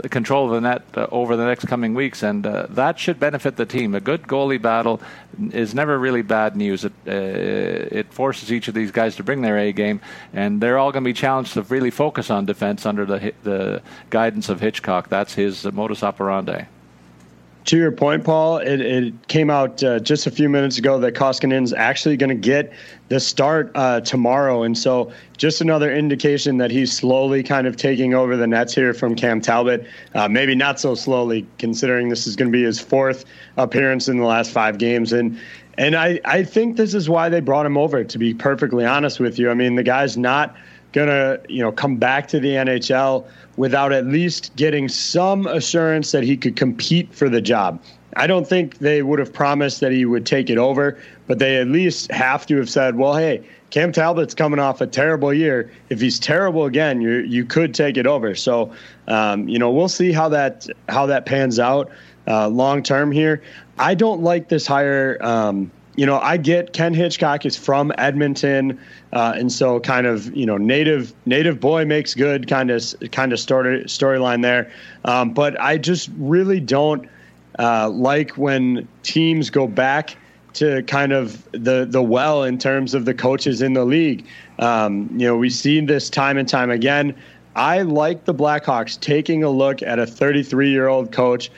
control 0.09 0.45
of 0.45 0.51
the 0.53 0.61
net 0.61 0.83
uh, 0.95 1.07
over 1.11 1.35
the 1.35 1.43
next 1.43 1.65
coming 1.67 1.93
weeks, 1.93 2.23
and 2.23 2.47
uh, 2.47 2.67
that 2.69 2.97
should 2.97 3.19
benefit 3.19 3.57
the 3.57 3.65
team. 3.65 3.93
A 3.95 3.99
good 3.99 4.23
goalie 4.23 4.61
battle 4.61 5.01
is 5.51 5.75
never 5.75 5.99
really 5.99 6.21
bad 6.21 6.55
news. 6.55 6.85
It 6.85 6.93
uh, 7.05 7.99
it 7.99 8.13
forces 8.13 8.49
each 8.49 8.69
of 8.69 8.73
these 8.73 8.91
guys 8.91 9.17
to 9.17 9.23
bring 9.23 9.41
their 9.41 9.57
A 9.57 9.73
game, 9.73 9.99
and 10.31 10.61
they're 10.61 10.77
all 10.77 10.93
going 10.93 11.03
to 11.03 11.09
be 11.09 11.13
challenged 11.13 11.55
to 11.55 11.63
really 11.63 11.91
focus 11.91 12.29
on 12.29 12.45
defense 12.45 12.85
under 12.85 13.05
the 13.05 13.33
the 13.43 13.81
guidance 14.09 14.47
of 14.47 14.61
Hitchcock. 14.61 15.09
That's 15.09 15.33
his 15.33 15.65
modus 15.65 16.01
operandi 16.01 16.63
to 17.65 17.77
your 17.77 17.91
point, 17.91 18.23
Paul, 18.23 18.57
it, 18.57 18.81
it 18.81 19.27
came 19.27 19.49
out 19.49 19.83
uh, 19.83 19.99
just 19.99 20.25
a 20.25 20.31
few 20.31 20.49
minutes 20.49 20.77
ago 20.77 20.99
that 20.99 21.13
Koskinen's 21.13 21.73
actually 21.73 22.17
going 22.17 22.29
to 22.29 22.35
get 22.35 22.73
the 23.09 23.19
start 23.19 23.71
uh, 23.75 24.01
tomorrow. 24.01 24.63
And 24.63 24.77
so 24.77 25.11
just 25.37 25.61
another 25.61 25.93
indication 25.93 26.57
that 26.57 26.71
he's 26.71 26.91
slowly 26.91 27.43
kind 27.43 27.67
of 27.67 27.77
taking 27.77 28.13
over 28.13 28.35
the 28.35 28.47
Nets 28.47 28.73
here 28.73 28.93
from 28.93 29.15
Cam 29.15 29.41
Talbot. 29.41 29.85
Uh, 30.15 30.27
maybe 30.27 30.55
not 30.55 30.79
so 30.79 30.95
slowly, 30.95 31.45
considering 31.59 32.09
this 32.09 32.25
is 32.25 32.35
going 32.35 32.51
to 32.51 32.57
be 32.57 32.63
his 32.63 32.79
fourth 32.79 33.25
appearance 33.57 34.07
in 34.07 34.17
the 34.17 34.25
last 34.25 34.51
five 34.51 34.77
games. 34.77 35.13
And 35.13 35.39
and 35.77 35.95
I, 35.95 36.19
I 36.25 36.43
think 36.43 36.77
this 36.77 36.93
is 36.93 37.09
why 37.09 37.29
they 37.29 37.39
brought 37.39 37.65
him 37.65 37.77
over, 37.77 38.03
to 38.03 38.17
be 38.17 38.33
perfectly 38.33 38.85
honest 38.85 39.19
with 39.19 39.39
you. 39.39 39.49
I 39.49 39.53
mean, 39.53 39.75
the 39.75 39.83
guy's 39.83 40.17
not 40.17 40.55
going 40.93 41.07
to, 41.07 41.41
you 41.47 41.61
know, 41.61 41.71
come 41.71 41.97
back 41.97 42.27
to 42.29 42.39
the 42.39 42.49
NHL– 42.49 43.25
without 43.57 43.91
at 43.91 44.05
least 44.05 44.55
getting 44.55 44.87
some 44.87 45.45
assurance 45.47 46.11
that 46.11 46.23
he 46.23 46.37
could 46.37 46.55
compete 46.55 47.13
for 47.13 47.29
the 47.29 47.41
job. 47.41 47.81
I 48.17 48.27
don't 48.27 48.47
think 48.47 48.79
they 48.79 49.03
would 49.03 49.19
have 49.19 49.31
promised 49.31 49.79
that 49.79 49.91
he 49.91 50.03
would 50.03 50.25
take 50.25 50.49
it 50.49 50.57
over, 50.57 50.99
but 51.27 51.39
they 51.39 51.57
at 51.57 51.67
least 51.67 52.11
have 52.11 52.45
to 52.47 52.57
have 52.57 52.69
said, 52.69 52.97
well, 52.97 53.15
hey, 53.15 53.47
Cam 53.69 53.93
Talbot's 53.93 54.33
coming 54.33 54.59
off 54.59 54.81
a 54.81 54.87
terrible 54.87 55.33
year. 55.33 55.71
If 55.89 56.01
he's 56.01 56.19
terrible 56.19 56.65
again, 56.65 56.99
you 56.99 57.19
you 57.19 57.45
could 57.45 57.73
take 57.73 57.95
it 57.95 58.05
over. 58.05 58.35
So, 58.35 58.73
um, 59.07 59.47
you 59.47 59.57
know, 59.57 59.71
we'll 59.71 59.87
see 59.87 60.11
how 60.11 60.27
that 60.29 60.67
how 60.89 61.05
that 61.05 61.25
pans 61.25 61.57
out 61.57 61.89
uh, 62.27 62.49
long 62.49 62.83
term 62.83 63.13
here. 63.13 63.41
I 63.79 63.95
don't 63.95 64.21
like 64.23 64.49
this 64.49 64.67
hire. 64.67 65.17
Um, 65.21 65.71
you 65.95 66.05
know, 66.05 66.19
I 66.19 66.37
get 66.37 66.73
Ken 66.73 66.93
Hitchcock 66.93 67.45
is 67.45 67.57
from 67.57 67.91
Edmonton. 67.97 68.79
Uh, 69.11 69.33
and 69.35 69.51
so, 69.51 69.79
kind 69.79 70.07
of, 70.07 70.35
you 70.35 70.45
know, 70.45 70.57
native 70.57 71.13
native 71.25 71.59
boy 71.59 71.85
makes 71.85 72.13
good 72.13 72.47
kind 72.47 72.71
of 72.71 72.83
kind 73.11 73.33
of 73.33 73.39
story 73.39 73.83
storyline 73.83 74.41
there. 74.41 74.71
Um, 75.05 75.33
but 75.33 75.59
I 75.59 75.77
just 75.77 76.09
really 76.17 76.59
don't 76.59 77.09
uh, 77.59 77.89
like 77.89 78.37
when 78.37 78.87
teams 79.03 79.49
go 79.49 79.67
back 79.67 80.15
to 80.53 80.83
kind 80.83 81.11
of 81.11 81.49
the 81.51 81.85
the 81.89 82.01
well 82.01 82.43
in 82.43 82.57
terms 82.57 82.93
of 82.93 83.05
the 83.05 83.13
coaches 83.13 83.61
in 83.61 83.73
the 83.73 83.85
league. 83.85 84.25
Um, 84.59 85.09
you 85.13 85.27
know, 85.27 85.35
we've 85.35 85.53
seen 85.53 85.85
this 85.87 86.09
time 86.09 86.37
and 86.37 86.47
time 86.47 86.69
again. 86.69 87.15
I 87.55 87.81
like 87.81 88.23
the 88.23 88.33
Blackhawks 88.33 88.97
taking 88.97 89.43
a 89.43 89.49
look 89.49 89.81
at 89.81 89.99
a 89.99 90.07
33 90.07 90.71
year 90.71 90.87
old 90.87 91.11
coach 91.11 91.51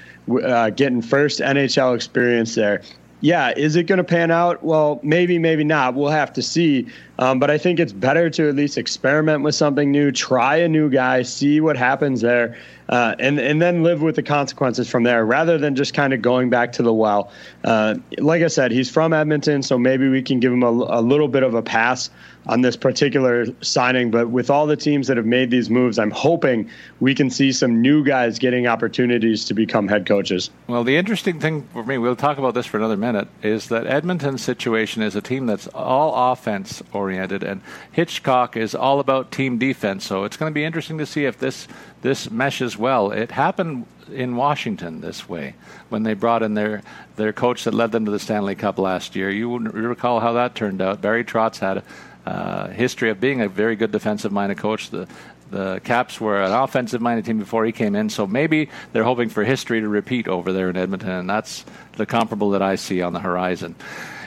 uh, 0.44 0.70
getting 0.72 1.02
first 1.02 1.40
NHL 1.40 1.96
experience 1.96 2.56
there. 2.56 2.82
Yeah, 3.24 3.54
is 3.56 3.78
it 3.78 3.84
going 3.84 4.00
to 4.00 4.04
pan 4.04 4.32
out? 4.32 4.62
Well, 4.64 5.00
maybe, 5.02 5.40
maybe 5.40 5.64
not. 5.64 5.94
We'll 5.96 6.12
have 6.12 6.34
to 6.34 6.42
see. 6.42 6.88
Um, 7.20 7.40
but 7.40 7.50
I 7.50 7.58
think 7.58 7.80
it's 7.80 7.94
better 7.94 8.30
to 8.32 8.50
at 8.50 8.56
least 8.56 8.78
experiment 8.78 9.44
with 9.44 9.56
something 9.56 9.92
new, 9.92 10.12
try 10.12 10.58
a 10.58 10.68
new 10.68 10.90
guy, 10.90 11.22
see 11.22 11.62
what 11.62 11.78
happens 11.78 12.20
there, 12.20 12.58
uh, 12.90 13.16
and 13.20 13.40
and 13.40 13.62
then 13.62 13.84
live 13.84 14.02
with 14.02 14.16
the 14.16 14.24
consequences 14.24 14.90
from 14.90 15.04
there, 15.04 15.26
rather 15.26 15.58
than 15.58 15.76
just 15.76 15.94
kind 15.94 16.14
of 16.14 16.22
going 16.22 16.50
back 16.50 16.74
to 16.74 16.84
the 16.84 16.94
well. 16.94 17.32
Uh, 17.64 17.96
like 18.18 18.42
I 18.42 18.48
said, 18.48 18.72
he's 18.72 18.90
from 18.90 19.14
Edmonton, 19.14 19.64
so 19.64 19.78
maybe 19.78 20.10
we 20.10 20.22
can 20.22 20.40
give 20.40 20.52
him 20.52 20.64
a, 20.64 20.70
a 20.70 21.02
little 21.02 21.28
bit 21.28 21.44
of 21.44 21.54
a 21.54 21.62
pass 21.62 22.10
on 22.46 22.60
this 22.62 22.76
particular 22.76 23.46
signing. 23.62 24.12
But 24.12 24.30
with 24.30 24.50
all 24.50 24.68
the 24.68 24.76
teams 24.76 25.08
that 25.08 25.16
have 25.16 25.26
made 25.26 25.50
these 25.50 25.70
moves, 25.70 25.98
I'm 25.98 26.12
hoping 26.12 26.70
we 27.00 27.16
can 27.16 27.30
see 27.30 27.54
some 27.54 27.82
new 27.82 28.04
guys 28.04 28.38
getting 28.38 28.68
opportunities 28.68 29.46
to 29.46 29.54
become 29.54 29.88
head 29.88 30.06
coaches. 30.06 30.50
Well, 30.68 30.84
the 30.84 30.98
interesting 30.98 31.40
thing 31.40 31.66
for 31.72 31.86
me, 31.86 31.98
we'll 31.98 32.18
talk 32.18 32.38
about 32.38 32.54
this 32.54 32.66
for 32.66 32.78
another 32.78 32.98
minute, 32.98 33.30
is 33.42 33.70
that 33.70 33.88
Edmonton's 33.88 34.42
situation 34.42 35.02
is 35.02 35.16
a 35.16 35.22
team 35.22 35.46
that's 35.46 35.68
all 35.68 36.32
offense 36.34 36.84
oriented, 36.92 37.44
and 37.44 37.62
Hitchcock 37.92 38.58
is 38.58 38.76
all 38.76 39.00
about 39.00 39.32
team 39.32 39.58
defense. 39.58 40.06
So 40.06 40.26
it's 40.26 40.36
going 40.36 40.52
to 40.52 40.54
be 40.54 40.66
interesting 40.66 40.98
to 40.98 41.06
see 41.06 41.24
if 41.24 41.40
this 41.40 41.68
this 42.04 42.30
meshes 42.30 42.78
well. 42.78 43.12
It 43.12 43.32
happened 43.32 43.86
in 44.12 44.36
Washington 44.36 45.02
this 45.02 45.28
way 45.28 45.56
when 45.90 46.04
they 46.04 46.14
brought 46.14 46.44
in 46.44 46.54
their 46.54 46.84
their 47.16 47.34
coach 47.34 47.64
that 47.64 47.74
led 47.74 47.92
them 47.92 48.06
to 48.06 48.12
the 48.12 48.20
Stanley 48.20 48.56
Cup 48.56 48.78
last 48.78 49.16
year. 49.16 49.30
You 49.30 49.58
recall 49.58 50.20
how 50.20 50.34
that 50.34 50.54
turned 50.54 50.82
out. 50.82 51.02
Barry 51.02 51.24
Trotz 51.24 51.60
had 51.60 51.84
uh, 52.26 52.68
history 52.68 53.10
of 53.10 53.20
being 53.20 53.42
a 53.42 53.48
very 53.48 53.76
good 53.76 53.92
defensive 53.92 54.32
minded 54.32 54.58
coach. 54.58 54.90
The 54.90 55.08
the 55.50 55.82
Caps 55.84 56.20
were 56.20 56.42
an 56.42 56.52
offensive 56.52 57.00
minded 57.00 57.26
team 57.26 57.38
before 57.38 57.64
he 57.64 57.72
came 57.72 57.96
in, 57.96 58.10
so 58.10 58.26
maybe 58.26 58.70
they're 58.92 59.04
hoping 59.04 59.30
for 59.30 59.44
history 59.44 59.82
to 59.82 59.88
repeat 59.88 60.28
over 60.28 60.52
there 60.52 60.70
in 60.70 60.76
Edmonton, 60.76 61.12
and 61.12 61.30
that's 61.30 61.64
the 61.96 62.08
comparable 62.08 62.50
that 62.52 62.64
I 62.64 62.76
see 62.76 63.04
on 63.04 63.14
the 63.14 63.20
horizon. 63.20 63.76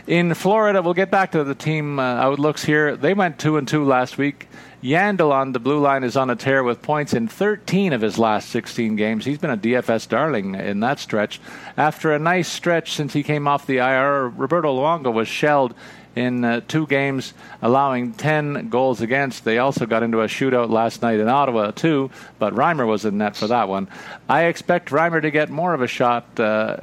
In 0.07 0.35
Florida, 0.35 0.83
we'll 0.83 0.95
get 0.95 1.11
back 1.11 1.33
to 1.33 1.43
the 1.43 1.57
team 1.57 1.99
uh, 1.99 2.03
outlooks 2.03 2.65
here. 2.65 2.97
They 2.97 3.13
went 3.13 3.41
two 3.41 3.57
and 3.57 3.67
two 3.67 3.85
last 3.85 4.17
week. 4.17 4.49
Yandle 4.81 5.33
on 5.33 5.51
the 5.51 5.59
blue 5.59 5.81
line 5.81 6.05
is 6.05 6.17
on 6.17 6.31
a 6.31 6.37
tear 6.37 6.63
with 6.63 6.81
points 6.81 7.13
in 7.13 7.27
13 7.27 7.93
of 7.93 8.03
his 8.03 8.17
last 8.17 8.51
16 8.51 8.95
games. 8.95 9.25
He's 9.25 9.39
been 9.39 9.51
a 9.51 9.57
DFS 9.57 10.09
darling 10.09 10.55
in 10.55 10.79
that 10.79 11.01
stretch. 11.01 11.41
After 11.77 12.13
a 12.13 12.21
nice 12.21 12.47
stretch 12.47 12.93
since 12.93 13.15
he 13.15 13.25
came 13.25 13.49
off 13.49 13.67
the 13.67 13.79
IR, 13.79 14.29
Roberto 14.29 14.77
Luongo 14.77 15.13
was 15.13 15.27
shelled 15.27 15.75
in 16.17 16.45
uh, 16.45 16.63
two 16.67 16.87
games, 16.87 17.35
allowing 17.61 18.15
10 18.15 18.71
goals 18.71 19.03
against. 19.03 19.45
They 19.45 19.59
also 19.59 19.85
got 19.85 20.03
into 20.03 20.23
a 20.23 20.27
shootout 20.27 20.71
last 20.71 21.03
night 21.03 21.21
in 21.21 21.29
Ottawa, 21.29 21.71
too, 21.71 22.11
but 22.39 22.55
Reimer 22.55 22.87
was 22.87 23.05
in 23.05 23.19
net 23.19 23.37
for 23.37 23.47
that 23.47 23.69
one. 23.69 23.87
I 24.29 24.45
expect 24.45 24.89
Reimer 24.89 25.21
to 25.21 25.31
get 25.31 25.51
more 25.51 25.75
of 25.75 25.83
a 25.83 25.87
shot 25.87 26.41
uh, 26.41 26.79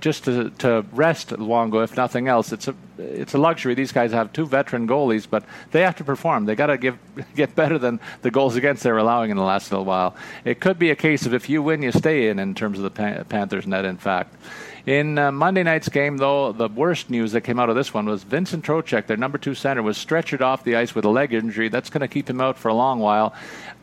just 0.00 0.24
to, 0.24 0.50
to 0.50 0.86
rest 0.92 1.30
Luongo, 1.30 1.82
if 1.82 1.96
nothing 1.96 2.28
else. 2.28 2.52
It's 2.52 2.68
a 2.68 2.74
it's 2.98 3.34
a 3.34 3.38
luxury. 3.38 3.74
These 3.74 3.92
guys 3.92 4.12
have 4.12 4.32
two 4.32 4.46
veteran 4.46 4.88
goalies, 4.88 5.26
but 5.28 5.44
they 5.72 5.82
have 5.82 5.96
to 5.96 6.04
perform. 6.04 6.46
They 6.46 6.54
got 6.54 6.68
to 6.68 6.78
give 6.78 6.98
get 7.34 7.54
better 7.54 7.78
than 7.78 8.00
the 8.22 8.30
goals 8.30 8.56
against 8.56 8.82
they're 8.82 8.96
allowing 8.96 9.30
in 9.30 9.36
the 9.36 9.42
last 9.42 9.70
little 9.70 9.84
while. 9.84 10.14
It 10.44 10.60
could 10.60 10.78
be 10.78 10.90
a 10.90 10.96
case 10.96 11.26
of 11.26 11.34
if 11.34 11.50
you 11.50 11.62
win, 11.62 11.82
you 11.82 11.92
stay 11.92 12.28
in. 12.28 12.38
In 12.38 12.54
terms 12.54 12.78
of 12.78 12.84
the 12.84 13.24
Panthers 13.28 13.66
net, 13.66 13.84
in 13.84 13.96
fact. 13.96 14.34
In 14.86 15.18
uh, 15.18 15.32
Monday 15.32 15.64
night's 15.64 15.88
game, 15.88 16.16
though, 16.16 16.52
the 16.52 16.68
worst 16.68 17.10
news 17.10 17.32
that 17.32 17.40
came 17.40 17.58
out 17.58 17.68
of 17.68 17.74
this 17.74 17.92
one 17.92 18.06
was 18.06 18.22
Vincent 18.22 18.64
Trocheck, 18.64 19.08
their 19.08 19.16
number 19.16 19.36
two 19.36 19.52
center, 19.52 19.82
was 19.82 19.98
stretchered 19.98 20.42
off 20.42 20.62
the 20.62 20.76
ice 20.76 20.94
with 20.94 21.04
a 21.04 21.08
leg 21.08 21.34
injury. 21.34 21.68
That's 21.68 21.90
going 21.90 22.02
to 22.02 22.08
keep 22.08 22.30
him 22.30 22.40
out 22.40 22.56
for 22.56 22.68
a 22.68 22.74
long 22.74 23.00
while. 23.00 23.34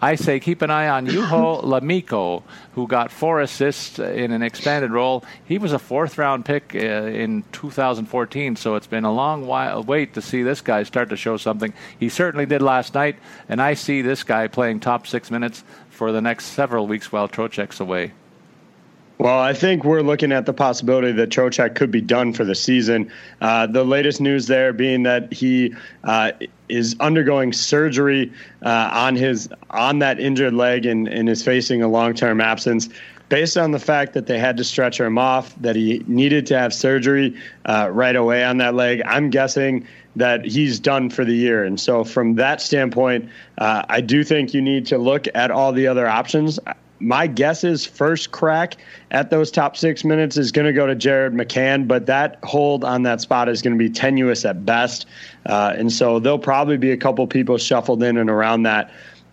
I 0.01 0.15
say 0.15 0.39
keep 0.39 0.61
an 0.61 0.71
eye 0.71 0.87
on 0.87 1.05
Juho 1.05 1.61
Lammikko, 1.65 2.43
who 2.75 2.87
got 2.87 3.11
four 3.11 3.41
assists 3.41 3.99
in 3.99 4.31
an 4.31 4.41
expanded 4.41 4.91
role. 4.91 5.25
He 5.43 5.57
was 5.57 5.73
a 5.73 5.79
fourth 5.79 6.17
round 6.17 6.45
pick 6.45 6.73
uh, 6.73 6.77
in 6.77 7.43
2014, 7.51 8.55
so 8.55 8.75
it's 8.75 8.87
been 8.87 9.03
a 9.03 9.11
long 9.11 9.45
while 9.45 9.83
wait 9.83 10.13
to 10.13 10.21
see 10.21 10.41
this 10.41 10.61
guy 10.61 10.83
start 10.83 11.09
to 11.09 11.17
show 11.17 11.35
something. 11.35 11.73
He 11.99 12.07
certainly 12.07 12.45
did 12.45 12.61
last 12.61 12.93
night, 12.93 13.17
and 13.49 13.61
I 13.61 13.73
see 13.73 14.01
this 14.01 14.23
guy 14.23 14.47
playing 14.47 14.79
top 14.79 15.05
six 15.05 15.29
minutes 15.29 15.65
for 15.89 16.13
the 16.13 16.21
next 16.21 16.45
several 16.45 16.87
weeks 16.87 17.11
while 17.11 17.27
Trocheck's 17.27 17.81
away. 17.81 18.13
Well, 19.19 19.39
I 19.39 19.53
think 19.53 19.83
we're 19.83 20.01
looking 20.01 20.31
at 20.31 20.45
the 20.45 20.53
possibility 20.53 21.11
that 21.13 21.29
Trocheck 21.29 21.75
could 21.75 21.91
be 21.91 22.01
done 22.01 22.33
for 22.33 22.43
the 22.43 22.55
season. 22.55 23.11
Uh, 23.41 23.67
the 23.67 23.83
latest 23.83 24.19
news 24.19 24.47
there 24.47 24.73
being 24.73 25.03
that 25.03 25.31
he 25.31 25.75
uh, 26.03 26.31
is 26.67 26.95
undergoing 26.99 27.53
surgery 27.53 28.33
uh, 28.63 28.89
on 28.91 29.15
his 29.15 29.49
on 29.69 29.99
that 29.99 30.19
injured 30.19 30.53
leg 30.53 30.85
and, 30.85 31.07
and 31.07 31.29
is 31.29 31.43
facing 31.43 31.83
a 31.83 31.87
long 31.87 32.15
term 32.15 32.41
absence. 32.41 32.89
Based 33.29 33.57
on 33.57 33.71
the 33.71 33.79
fact 33.79 34.13
that 34.13 34.27
they 34.27 34.37
had 34.37 34.57
to 34.57 34.63
stretch 34.63 34.99
him 34.99 35.17
off, 35.17 35.55
that 35.61 35.75
he 35.75 36.03
needed 36.07 36.45
to 36.47 36.59
have 36.59 36.73
surgery 36.73 37.35
uh, 37.65 37.89
right 37.91 38.15
away 38.15 38.43
on 38.43 38.57
that 38.57 38.75
leg, 38.75 39.01
I'm 39.05 39.29
guessing 39.29 39.87
that 40.15 40.45
he's 40.45 40.79
done 40.79 41.09
for 41.09 41.23
the 41.23 41.33
year. 41.33 41.63
And 41.63 41.79
so, 41.79 42.03
from 42.03 42.35
that 42.35 42.61
standpoint, 42.61 43.29
uh, 43.57 43.83
I 43.89 44.01
do 44.01 44.23
think 44.23 44.53
you 44.53 44.61
need 44.61 44.85
to 44.87 44.97
look 44.97 45.27
at 45.33 45.49
all 45.49 45.71
the 45.71 45.87
other 45.87 46.07
options 46.07 46.59
my 46.99 47.27
guess 47.27 47.63
is 47.63 47.85
first 47.85 48.31
crack 48.31 48.77
at 49.11 49.29
those 49.29 49.51
top 49.51 49.75
six 49.75 50.03
minutes 50.03 50.37
is 50.37 50.51
going 50.51 50.67
to 50.67 50.73
go 50.73 50.87
to 50.87 50.95
Jared 50.95 51.33
McCann, 51.33 51.87
but 51.87 52.05
that 52.05 52.39
hold 52.43 52.83
on 52.83 53.03
that 53.03 53.21
spot 53.21 53.49
is 53.49 53.61
going 53.61 53.77
to 53.77 53.83
be 53.83 53.89
tenuous 53.89 54.45
at 54.45 54.65
best. 54.65 55.05
Uh, 55.45 55.73
and 55.75 55.91
so 55.91 56.19
there'll 56.19 56.39
probably 56.39 56.77
be 56.77 56.91
a 56.91 56.97
couple 56.97 57.25
people 57.27 57.57
shuffled 57.57 58.01
in 58.03 58.17
and 58.17 58.29
around 58.29 58.63
that. 58.63 58.91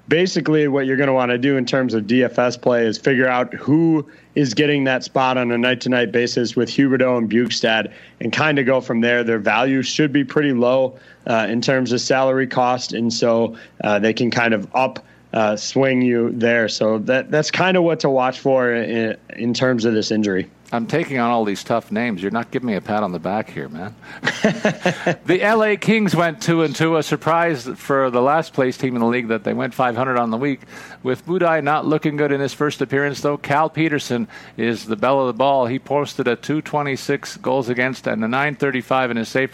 Basically, 0.08 0.66
what 0.66 0.86
you're 0.86 0.96
going 0.96 1.06
to 1.06 1.12
want 1.12 1.30
to 1.30 1.38
do 1.38 1.56
in 1.56 1.64
terms 1.64 1.94
of 1.94 2.04
DFS 2.04 2.60
play 2.60 2.84
is 2.84 2.98
figure 2.98 3.28
out 3.28 3.54
who 3.54 4.10
is 4.34 4.54
getting 4.54 4.82
that 4.84 5.04
spot 5.04 5.38
on 5.38 5.52
a 5.52 5.58
night 5.58 5.80
to 5.82 5.88
night 5.88 6.10
basis 6.10 6.56
with 6.56 6.68
Huberdeau 6.68 7.18
and 7.18 7.30
Bjugstad 7.30 7.92
and 8.18 8.32
kind 8.32 8.58
of 8.58 8.66
go 8.66 8.80
from 8.80 9.02
there. 9.02 9.22
Their 9.22 9.38
value 9.38 9.82
should 9.82 10.12
be 10.12 10.24
pretty 10.24 10.52
low 10.52 10.98
uh, 11.28 11.46
in 11.48 11.60
terms 11.60 11.92
of 11.92 12.00
salary 12.00 12.48
cost. 12.48 12.92
And 12.92 13.12
so 13.12 13.56
uh, 13.84 14.00
they 14.00 14.12
can 14.12 14.32
kind 14.32 14.52
of 14.52 14.66
up 14.74 15.04
uh, 15.32 15.56
swing 15.56 16.02
you 16.02 16.30
there. 16.32 16.68
So 16.68 16.98
that 16.98 17.30
that's 17.30 17.50
kind 17.50 17.76
of 17.76 17.82
what 17.82 18.00
to 18.00 18.10
watch 18.10 18.38
for 18.40 18.72
in, 18.72 19.16
in 19.30 19.54
terms 19.54 19.84
of 19.84 19.94
this 19.94 20.10
injury. 20.10 20.50
I'm 20.72 20.86
taking 20.86 21.18
on 21.18 21.30
all 21.30 21.44
these 21.44 21.64
tough 21.64 21.90
names. 21.90 22.22
You're 22.22 22.30
not 22.30 22.52
giving 22.52 22.68
me 22.68 22.74
a 22.76 22.80
pat 22.80 23.02
on 23.02 23.10
the 23.10 23.18
back 23.18 23.50
here, 23.50 23.68
man. 23.68 23.94
the 24.22 25.40
LA 25.42 25.74
Kings 25.74 26.14
went 26.14 26.40
two 26.40 26.62
and 26.62 26.76
two, 26.76 26.96
a 26.96 27.02
surprise 27.02 27.66
for 27.66 28.08
the 28.08 28.22
last 28.22 28.52
place 28.52 28.78
team 28.78 28.94
in 28.94 29.00
the 29.00 29.08
league 29.08 29.28
that 29.28 29.42
they 29.42 29.52
went 29.52 29.74
500 29.74 30.16
on 30.16 30.30
the 30.30 30.36
week. 30.36 30.60
With 31.02 31.26
Budaj 31.26 31.64
not 31.64 31.86
looking 31.86 32.16
good 32.16 32.30
in 32.30 32.40
his 32.40 32.54
first 32.54 32.80
appearance, 32.80 33.20
though, 33.20 33.36
Cal 33.36 33.68
Petersen 33.68 34.28
is 34.56 34.84
the 34.84 34.94
bell 34.94 35.20
of 35.20 35.26
the 35.26 35.32
ball. 35.32 35.66
He 35.66 35.80
posted 35.80 36.28
a 36.28 36.36
226 36.36 37.38
goals 37.38 37.68
against 37.68 38.06
and 38.06 38.24
a 38.24 38.28
935 38.28 39.10
in 39.10 39.16
his 39.16 39.28
save 39.28 39.50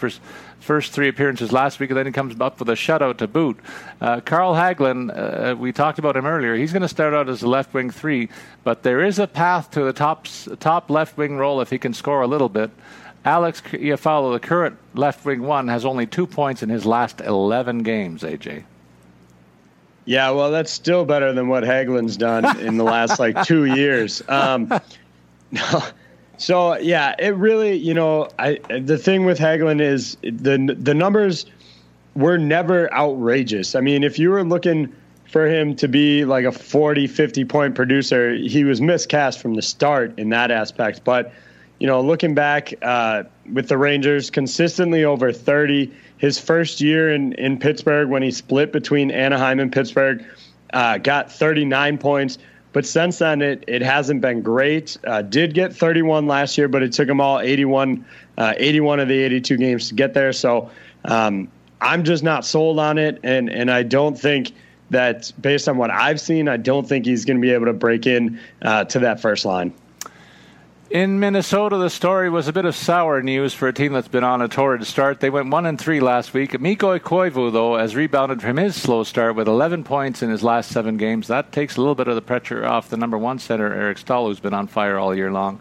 first 0.67 0.91
three 0.91 1.07
appearances 1.07 1.53
last 1.53 1.79
week, 1.79 1.89
and 1.89 1.97
then 1.97 2.05
he 2.05 2.11
comes 2.11 2.39
up 2.41 2.59
with 2.59 2.67
a 2.67 2.73
shutout 2.73 3.17
to 3.17 3.27
boot. 3.27 3.57
Uh, 4.01 4.19
Carl 4.19 4.53
Hagelin, 4.53 5.09
uh, 5.09 5.55
we 5.55 5.71
talked 5.71 5.97
about 5.97 6.17
him 6.17 6.25
earlier. 6.25 6.55
He's 6.55 6.73
going 6.73 6.81
to 6.81 6.89
start 6.89 7.13
out 7.13 7.29
as 7.29 7.41
a 7.41 7.47
left 7.47 7.73
wing 7.73 7.89
three, 7.89 8.27
but 8.65 8.83
there 8.83 9.01
is 9.01 9.17
a 9.17 9.27
path 9.27 9.71
to 9.71 9.83
the 9.85 9.93
top 9.93 10.27
top 10.59 10.89
left 10.89 11.17
wing 11.17 11.37
role 11.37 11.61
if 11.61 11.69
he 11.69 11.77
can 11.77 11.93
score 11.93 12.21
a 12.21 12.27
little 12.27 12.49
bit. 12.49 12.69
Alex 13.23 13.61
Iafallo, 13.61 14.33
the 14.33 14.45
current 14.45 14.77
left 14.93 15.25
wing 15.25 15.41
one, 15.41 15.69
has 15.69 15.85
only 15.85 16.05
two 16.05 16.27
points 16.27 16.61
in 16.61 16.69
his 16.69 16.85
last 16.85 17.21
11 17.21 17.83
games, 17.83 18.23
AJ. 18.23 18.63
Yeah, 20.03 20.31
well, 20.31 20.51
that's 20.51 20.71
still 20.71 21.05
better 21.05 21.31
than 21.33 21.47
what 21.47 21.63
Hagelin's 21.63 22.17
done 22.17 22.59
in 22.59 22.77
the 22.77 22.83
last 22.83 23.19
like 23.19 23.43
two 23.43 23.65
years. 23.75 24.21
Um, 24.27 24.67
no, 25.51 25.83
so 26.37 26.77
yeah, 26.77 27.15
it 27.17 27.35
really, 27.35 27.75
you 27.75 27.93
know, 27.93 28.29
I 28.37 28.59
the 28.69 28.97
thing 28.97 29.25
with 29.25 29.39
Hagelin 29.39 29.81
is 29.81 30.17
the 30.21 30.75
the 30.79 30.93
numbers 30.93 31.45
were 32.15 32.37
never 32.37 32.91
outrageous. 32.93 33.75
I 33.75 33.81
mean, 33.81 34.03
if 34.03 34.19
you 34.19 34.29
were 34.29 34.43
looking 34.43 34.93
for 35.29 35.47
him 35.47 35.75
to 35.75 35.87
be 35.87 36.25
like 36.25 36.45
a 36.45 36.51
40, 36.51 37.07
50 37.07 37.45
point 37.45 37.75
producer, 37.75 38.33
he 38.35 38.63
was 38.63 38.79
miscast 38.79 39.39
from 39.39 39.55
the 39.55 39.61
start 39.61 40.17
in 40.17 40.29
that 40.29 40.51
aspect. 40.51 41.03
But 41.03 41.33
you 41.79 41.87
know, 41.87 42.01
looking 42.01 42.33
back 42.33 42.73
uh, 42.81 43.23
with 43.51 43.67
the 43.67 43.77
Rangers, 43.77 44.29
consistently 44.29 45.03
over 45.03 45.31
30. 45.31 45.91
His 46.17 46.39
first 46.39 46.81
year 46.81 47.13
in 47.13 47.33
in 47.33 47.59
Pittsburgh, 47.59 48.09
when 48.09 48.23
he 48.23 48.31
split 48.31 48.71
between 48.71 49.11
Anaheim 49.11 49.59
and 49.59 49.71
Pittsburgh, 49.71 50.25
uh, 50.73 50.97
got 50.97 51.31
39 51.31 51.97
points 51.99 52.39
but 52.77 52.85
since 52.85 53.17
then, 53.17 53.41
it, 53.41 53.63
it 53.67 53.81
hasn't 53.81 54.21
been 54.21 54.43
great. 54.43 54.99
Uh, 55.03 55.23
did 55.23 55.55
get 55.55 55.75
31 55.75 56.27
last 56.27 56.59
year, 56.59 56.67
but 56.67 56.83
it 56.83 56.93
took 56.93 57.07
them 57.07 57.19
all 57.19 57.39
81, 57.39 58.05
uh, 58.37 58.53
81 58.55 58.99
of 58.99 59.07
the 59.07 59.17
82 59.17 59.57
games 59.57 59.89
to 59.89 59.95
get 59.95 60.13
there. 60.13 60.31
So 60.31 60.69
um, 61.03 61.47
I'm 61.81 62.03
just 62.03 62.23
not 62.23 62.45
sold 62.45 62.77
on 62.77 62.99
it. 62.99 63.19
And, 63.23 63.49
and 63.49 63.71
I 63.71 63.81
don't 63.81 64.15
think 64.15 64.51
that, 64.91 65.31
based 65.41 65.67
on 65.67 65.77
what 65.77 65.89
I've 65.89 66.21
seen, 66.21 66.47
I 66.47 66.57
don't 66.57 66.87
think 66.87 67.07
he's 67.07 67.25
going 67.25 67.37
to 67.37 67.41
be 67.41 67.49
able 67.49 67.65
to 67.65 67.73
break 67.73 68.05
in 68.05 68.39
uh, 68.61 68.83
to 68.83 68.99
that 68.99 69.21
first 69.21 69.43
line. 69.43 69.73
In 70.89 71.19
Minnesota, 71.19 71.75
the 71.75 71.89
story 71.89 72.29
was 72.29 72.47
a 72.47 72.53
bit 72.53 72.63
of 72.63 72.73
sour 72.73 73.21
news 73.21 73.53
for 73.53 73.67
a 73.67 73.73
team 73.73 73.91
that's 73.91 74.07
been 74.07 74.23
on 74.23 74.41
a 74.41 74.47
torrid 74.47 74.87
start. 74.87 75.19
They 75.19 75.29
went 75.29 75.49
one 75.49 75.65
and 75.65 75.77
three 75.77 75.99
last 75.99 76.33
week. 76.33 76.57
Mikko 76.57 76.99
Koivu, 76.99 77.51
though, 77.51 77.77
has 77.77 77.93
rebounded 77.93 78.41
from 78.41 78.55
his 78.55 78.77
slow 78.77 79.03
start 79.03 79.35
with 79.35 79.49
11 79.49 79.83
points 79.83 80.23
in 80.23 80.29
his 80.29 80.43
last 80.43 80.71
seven 80.71 80.95
games. 80.95 81.27
That 81.27 81.51
takes 81.51 81.75
a 81.75 81.81
little 81.81 81.93
bit 81.93 82.07
of 82.07 82.15
the 82.15 82.21
pressure 82.21 82.65
off 82.65 82.87
the 82.87 82.95
number 82.95 83.17
one 83.17 83.37
center, 83.37 83.73
Eric 83.73 83.97
Staal, 83.97 84.27
who's 84.27 84.39
been 84.39 84.53
on 84.53 84.67
fire 84.67 84.97
all 84.97 85.13
year 85.13 85.29
long. 85.29 85.59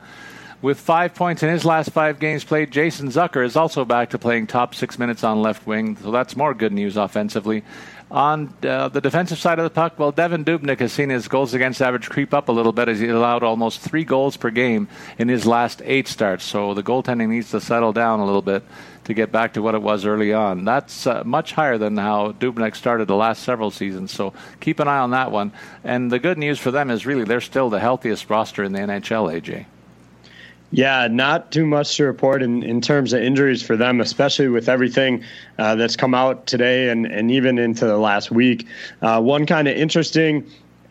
With 0.62 0.78
five 0.78 1.14
points 1.14 1.42
in 1.42 1.48
his 1.48 1.64
last 1.64 1.90
five 1.90 2.20
games 2.20 2.44
played, 2.44 2.70
Jason 2.70 3.08
Zucker 3.08 3.44
is 3.44 3.56
also 3.56 3.84
back 3.84 4.10
to 4.10 4.18
playing 4.18 4.46
top 4.46 4.76
six 4.76 4.96
minutes 4.96 5.24
on 5.24 5.42
left 5.42 5.66
wing, 5.66 5.96
so 5.96 6.12
that's 6.12 6.36
more 6.36 6.54
good 6.54 6.72
news 6.72 6.96
offensively. 6.96 7.64
On 8.08 8.54
uh, 8.62 8.88
the 8.88 9.00
defensive 9.00 9.38
side 9.38 9.58
of 9.58 9.64
the 9.64 9.70
puck, 9.70 9.98
well, 9.98 10.12
Devan 10.12 10.44
Dubnyk 10.44 10.78
has 10.78 10.92
seen 10.92 11.08
his 11.08 11.26
goals 11.26 11.54
against 11.54 11.82
average 11.82 12.08
creep 12.08 12.32
up 12.32 12.48
a 12.48 12.52
little 12.52 12.72
bit 12.72 12.88
as 12.88 13.00
he 13.00 13.08
allowed 13.08 13.42
almost 13.42 13.80
three 13.80 14.04
goals 14.04 14.36
per 14.36 14.50
game 14.50 14.86
in 15.18 15.28
his 15.28 15.44
last 15.44 15.82
eight 15.84 16.06
starts. 16.06 16.44
So 16.44 16.72
the 16.72 16.84
goaltending 16.84 17.30
needs 17.30 17.50
to 17.50 17.60
settle 17.60 17.92
down 17.92 18.20
a 18.20 18.24
little 18.24 18.42
bit 18.42 18.62
to 19.04 19.14
get 19.14 19.32
back 19.32 19.54
to 19.54 19.62
what 19.62 19.74
it 19.74 19.82
was 19.82 20.04
early 20.04 20.32
on. 20.32 20.64
That's 20.64 21.04
uh, 21.04 21.24
much 21.24 21.52
higher 21.52 21.78
than 21.78 21.96
how 21.96 22.30
Dubnyk 22.32 22.76
started 22.76 23.08
the 23.08 23.16
last 23.16 23.42
several 23.42 23.72
seasons. 23.72 24.12
So 24.12 24.32
keep 24.60 24.78
an 24.78 24.86
eye 24.86 24.98
on 24.98 25.10
that 25.10 25.32
one. 25.32 25.50
And 25.82 26.10
the 26.10 26.20
good 26.20 26.38
news 26.38 26.60
for 26.60 26.70
them 26.70 26.90
is 26.90 27.06
really 27.06 27.24
they're 27.24 27.40
still 27.40 27.70
the 27.70 27.80
healthiest 27.80 28.30
roster 28.30 28.62
in 28.62 28.72
the 28.72 28.80
NHL, 28.80 29.40
AJ. 29.40 29.66
Yeah, 30.72 31.08
not 31.08 31.52
too 31.52 31.64
much 31.64 31.96
to 31.96 32.04
report 32.04 32.42
in, 32.42 32.62
in 32.62 32.80
terms 32.80 33.12
of 33.12 33.22
injuries 33.22 33.62
for 33.62 33.76
them, 33.76 34.00
especially 34.00 34.48
with 34.48 34.68
everything 34.68 35.22
uh, 35.58 35.76
that's 35.76 35.96
come 35.96 36.14
out 36.14 36.46
today 36.46 36.88
and, 36.88 37.06
and 37.06 37.30
even 37.30 37.58
into 37.58 37.86
the 37.86 37.96
last 37.96 38.30
week. 38.30 38.66
Uh, 39.00 39.20
one 39.20 39.46
kind 39.46 39.68
of 39.68 39.76
interesting 39.76 40.44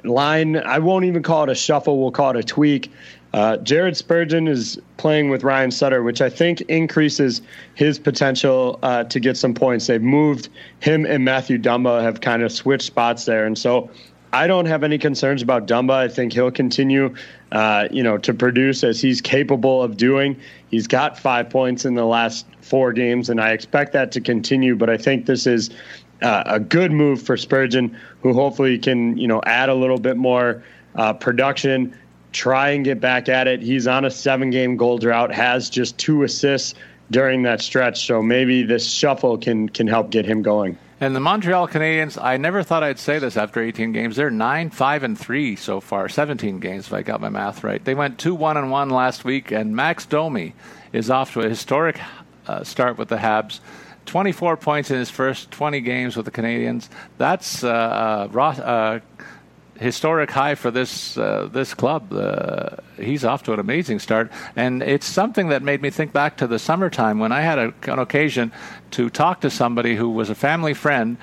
line, 0.03 0.55
I 0.55 0.80
won't 0.80 1.05
even 1.05 1.23
call 1.23 1.43
it 1.43 1.49
a 1.49 1.55
shuffle, 1.55 1.99
we'll 1.99 2.11
call 2.11 2.32
it 2.32 2.38
a 2.38 2.43
tweak. 2.43 2.91
Uh, 3.34 3.57
Jared 3.57 3.97
Spurgeon 3.97 4.47
is 4.47 4.80
playing 4.95 5.30
with 5.30 5.43
Ryan 5.43 5.69
Suter, 5.69 6.01
which 6.03 6.21
I 6.21 6.30
think 6.30 6.61
increases 6.61 7.41
his 7.73 7.99
potential 7.99 8.80
uh, 8.82 9.03
to 9.03 9.19
get 9.19 9.36
some 9.36 9.53
points. 9.53 9.88
They've 9.88 10.01
moved 10.01 10.47
him 10.80 11.05
and 11.05 11.26
Mathew 11.26 11.57
Dumba 11.57 12.01
have 12.01 12.21
kind 12.21 12.43
of 12.43 12.51
switched 12.53 12.86
spots 12.86 13.26
there. 13.26 13.45
And 13.45 13.57
so 13.57 13.89
I 14.36 14.47
don't 14.47 14.65
have 14.65 14.83
any 14.83 14.97
concerns 14.97 15.41
about 15.41 15.65
Dumba. 15.65 15.93
I 15.93 16.09
think 16.09 16.33
he'll 16.33 16.51
continue, 16.51 17.15
uh, 17.53 17.88
you 17.89 18.03
know, 18.03 18.17
to 18.17 18.33
produce 18.33 18.83
as 18.83 18.99
he's 18.99 19.21
capable 19.21 19.81
of 19.81 19.95
doing. 19.95 20.36
He's 20.69 20.88
got 20.88 21.17
five 21.17 21.49
points 21.49 21.86
in 21.86 21.93
the 21.93 22.03
last 22.03 22.45
four 22.59 22.91
games, 22.91 23.29
and 23.29 23.39
I 23.39 23.51
expect 23.51 23.93
that 23.93 24.11
to 24.11 24.19
continue. 24.19 24.75
But 24.75 24.89
I 24.89 24.97
think 24.97 25.25
this 25.25 25.47
is 25.47 25.69
uh, 26.21 26.43
a 26.47 26.59
good 26.59 26.91
move 26.91 27.21
for 27.21 27.38
Spurgeon, 27.38 27.97
who 28.21 28.33
hopefully 28.33 28.77
can, 28.77 29.17
you 29.17 29.25
know, 29.25 29.41
add 29.45 29.69
a 29.69 29.73
little 29.73 29.99
bit 29.99 30.17
more 30.17 30.61
uh, 30.95 31.13
production, 31.13 31.97
try 32.33 32.71
and 32.71 32.83
get 32.83 32.99
back 32.99 33.29
at 33.29 33.47
it. 33.47 33.61
He's 33.61 33.88
on 33.88 34.03
a 34.03 34.11
seven-game 34.11 34.75
goal 34.75 34.97
drought, 34.97 35.33
has 35.33 35.69
just 35.69 35.97
two 35.97 36.23
assists 36.23 36.75
during 37.09 37.43
that 37.43 37.61
stretch, 37.61 38.05
so 38.05 38.21
maybe 38.21 38.63
this 38.63 38.86
shuffle 38.91 39.38
can 39.38 39.69
can 39.69 39.88
help 39.88 40.09
get 40.09 40.25
him 40.25 40.41
going. 40.41 40.77
And 41.01 41.13
the 41.13 41.19
Montreal 41.19 41.67
Canadiens, 41.67 42.21
I 42.21 42.37
never 42.37 42.63
thought 42.63 42.81
I'd 42.81 42.99
say 42.99 43.19
this 43.19 43.35
after 43.35 43.61
18 43.61 43.91
games. 43.91 44.15
They're 44.15 44.31
9, 44.31 44.69
5, 44.69 45.03
and 45.03 45.19
3 45.19 45.57
so 45.57 45.81
far, 45.81 46.07
17 46.07 46.59
games 46.59 46.87
if 46.87 46.93
I 46.93 47.01
got 47.01 47.19
my 47.19 47.27
math 47.27 47.65
right. 47.65 47.83
They 47.83 47.95
went 47.95 48.17
2 48.17 48.33
1 48.33 48.55
and 48.55 48.71
1 48.71 48.89
last 48.89 49.25
week, 49.25 49.51
and 49.51 49.75
Max 49.75 50.05
Domi 50.05 50.55
is 50.93 51.09
off 51.09 51.33
to 51.33 51.41
a 51.41 51.49
historic 51.49 51.99
uh, 52.47 52.63
start 52.63 52.97
with 52.97 53.09
the 53.09 53.17
Habs. 53.17 53.59
24 54.05 54.55
points 54.55 54.89
in 54.89 54.97
his 54.97 55.09
first 55.09 55.51
20 55.51 55.81
games 55.81 56.15
with 56.15 56.25
the 56.25 56.31
Canadiens. 56.31 56.87
That's 57.17 57.63
uh, 57.63 58.29
uh, 58.33 58.39
uh 58.39 58.99
historic 59.80 60.32
high 60.32 60.55
for 60.55 60.71
this 60.71 61.17
uh, 61.17 61.49
this 61.51 61.73
club. 61.73 62.13
Uh, 62.13 62.78
he's 62.97 63.26
off 63.26 63.43
to 63.43 63.53
an 63.53 63.59
amazing 63.59 63.99
start, 63.99 64.32
and 64.55 64.82
it's 64.82 65.05
something 65.05 65.49
that 65.49 65.61
made 65.61 65.82
me 65.82 65.89
think 65.89 66.13
back 66.13 66.38
to 66.38 66.47
the 66.47 66.59
summertime 66.59 67.19
when 67.19 67.32
I 67.32 67.41
had 67.41 67.59
a, 67.59 67.73
an 67.88 67.99
occasion 67.99 68.51
to 68.91 69.09
talk 69.09 69.41
to 69.41 69.49
somebody 69.49 69.95
who 69.95 70.09
was 70.09 70.30
a 70.30 70.36
family 70.36 70.73
friend, 70.73 71.17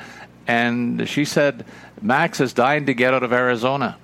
and 0.46 1.08
she 1.08 1.24
said 1.24 1.64
Max 2.00 2.40
is 2.40 2.52
dying 2.52 2.86
to 2.86 2.94
get 2.94 3.14
out 3.14 3.22
of 3.22 3.32
Arizona, 3.32 3.96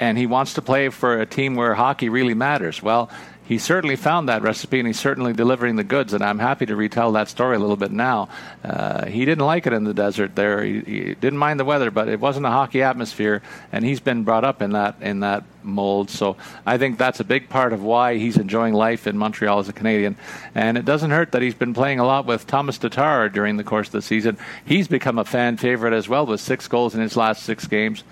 and 0.00 0.16
he 0.16 0.26
wants 0.26 0.54
to 0.54 0.62
play 0.62 0.88
for 0.88 1.20
a 1.20 1.26
team 1.26 1.54
where 1.54 1.74
hockey 1.74 2.08
really 2.08 2.34
matters. 2.34 2.82
Well, 2.82 3.10
he 3.48 3.56
certainly 3.56 3.96
found 3.96 4.28
that 4.28 4.42
recipe 4.42 4.78
and 4.78 4.86
he's 4.86 5.00
certainly 5.00 5.32
delivering 5.32 5.76
the 5.76 5.84
goods. 5.84 6.12
And 6.12 6.22
I'm 6.22 6.38
happy 6.38 6.66
to 6.66 6.76
retell 6.76 7.12
that 7.12 7.28
story 7.28 7.56
a 7.56 7.58
little 7.58 7.78
bit 7.78 7.90
now. 7.90 8.28
Uh, 8.62 9.06
he 9.06 9.24
didn't 9.24 9.46
like 9.46 9.66
it 9.66 9.72
in 9.72 9.84
the 9.84 9.94
desert 9.94 10.36
there. 10.36 10.62
He, 10.62 10.80
he, 10.80 11.14
didn't 11.14 11.38
mind 11.38 11.58
the 11.58 11.64
weather, 11.64 11.90
but 11.90 12.08
it 12.08 12.20
wasn't 12.20 12.44
a 12.44 12.50
hockey 12.50 12.82
atmosphere, 12.82 13.40
and 13.72 13.86
he's 13.86 14.00
been 14.00 14.22
brought 14.22 14.44
up 14.44 14.60
in 14.60 14.72
that 14.72 14.96
in 15.00 15.20
that 15.20 15.44
mold. 15.62 16.10
So 16.10 16.36
I 16.66 16.76
think 16.76 16.98
that's 16.98 17.20
a 17.20 17.24
big 17.24 17.48
part 17.48 17.72
of 17.72 17.82
why 17.82 18.18
he's 18.18 18.36
enjoying 18.36 18.74
life 18.74 19.06
in 19.06 19.16
Montreal 19.16 19.60
as 19.60 19.68
a 19.70 19.72
Canadian. 19.72 20.16
And 20.54 20.76
it 20.76 20.84
doesn't 20.84 21.10
hurt 21.10 21.32
that 21.32 21.40
he's 21.40 21.54
been 21.54 21.72
playing 21.72 22.00
a 22.00 22.04
lot 22.04 22.26
with 22.26 22.46
Thomas 22.46 22.76
Tatar 22.76 23.30
during 23.30 23.56
the 23.56 23.64
course 23.64 23.88
of 23.88 23.92
the 23.92 24.02
season. 24.02 24.36
He's 24.66 24.88
become 24.88 25.18
a 25.18 25.24
fan 25.24 25.56
favorite 25.56 25.94
as 25.94 26.06
well 26.06 26.26
with 26.26 26.42
six 26.42 26.68
goals 26.68 26.94
in 26.94 27.00
his 27.00 27.16
last 27.16 27.44
six 27.44 27.66
games 27.66 28.04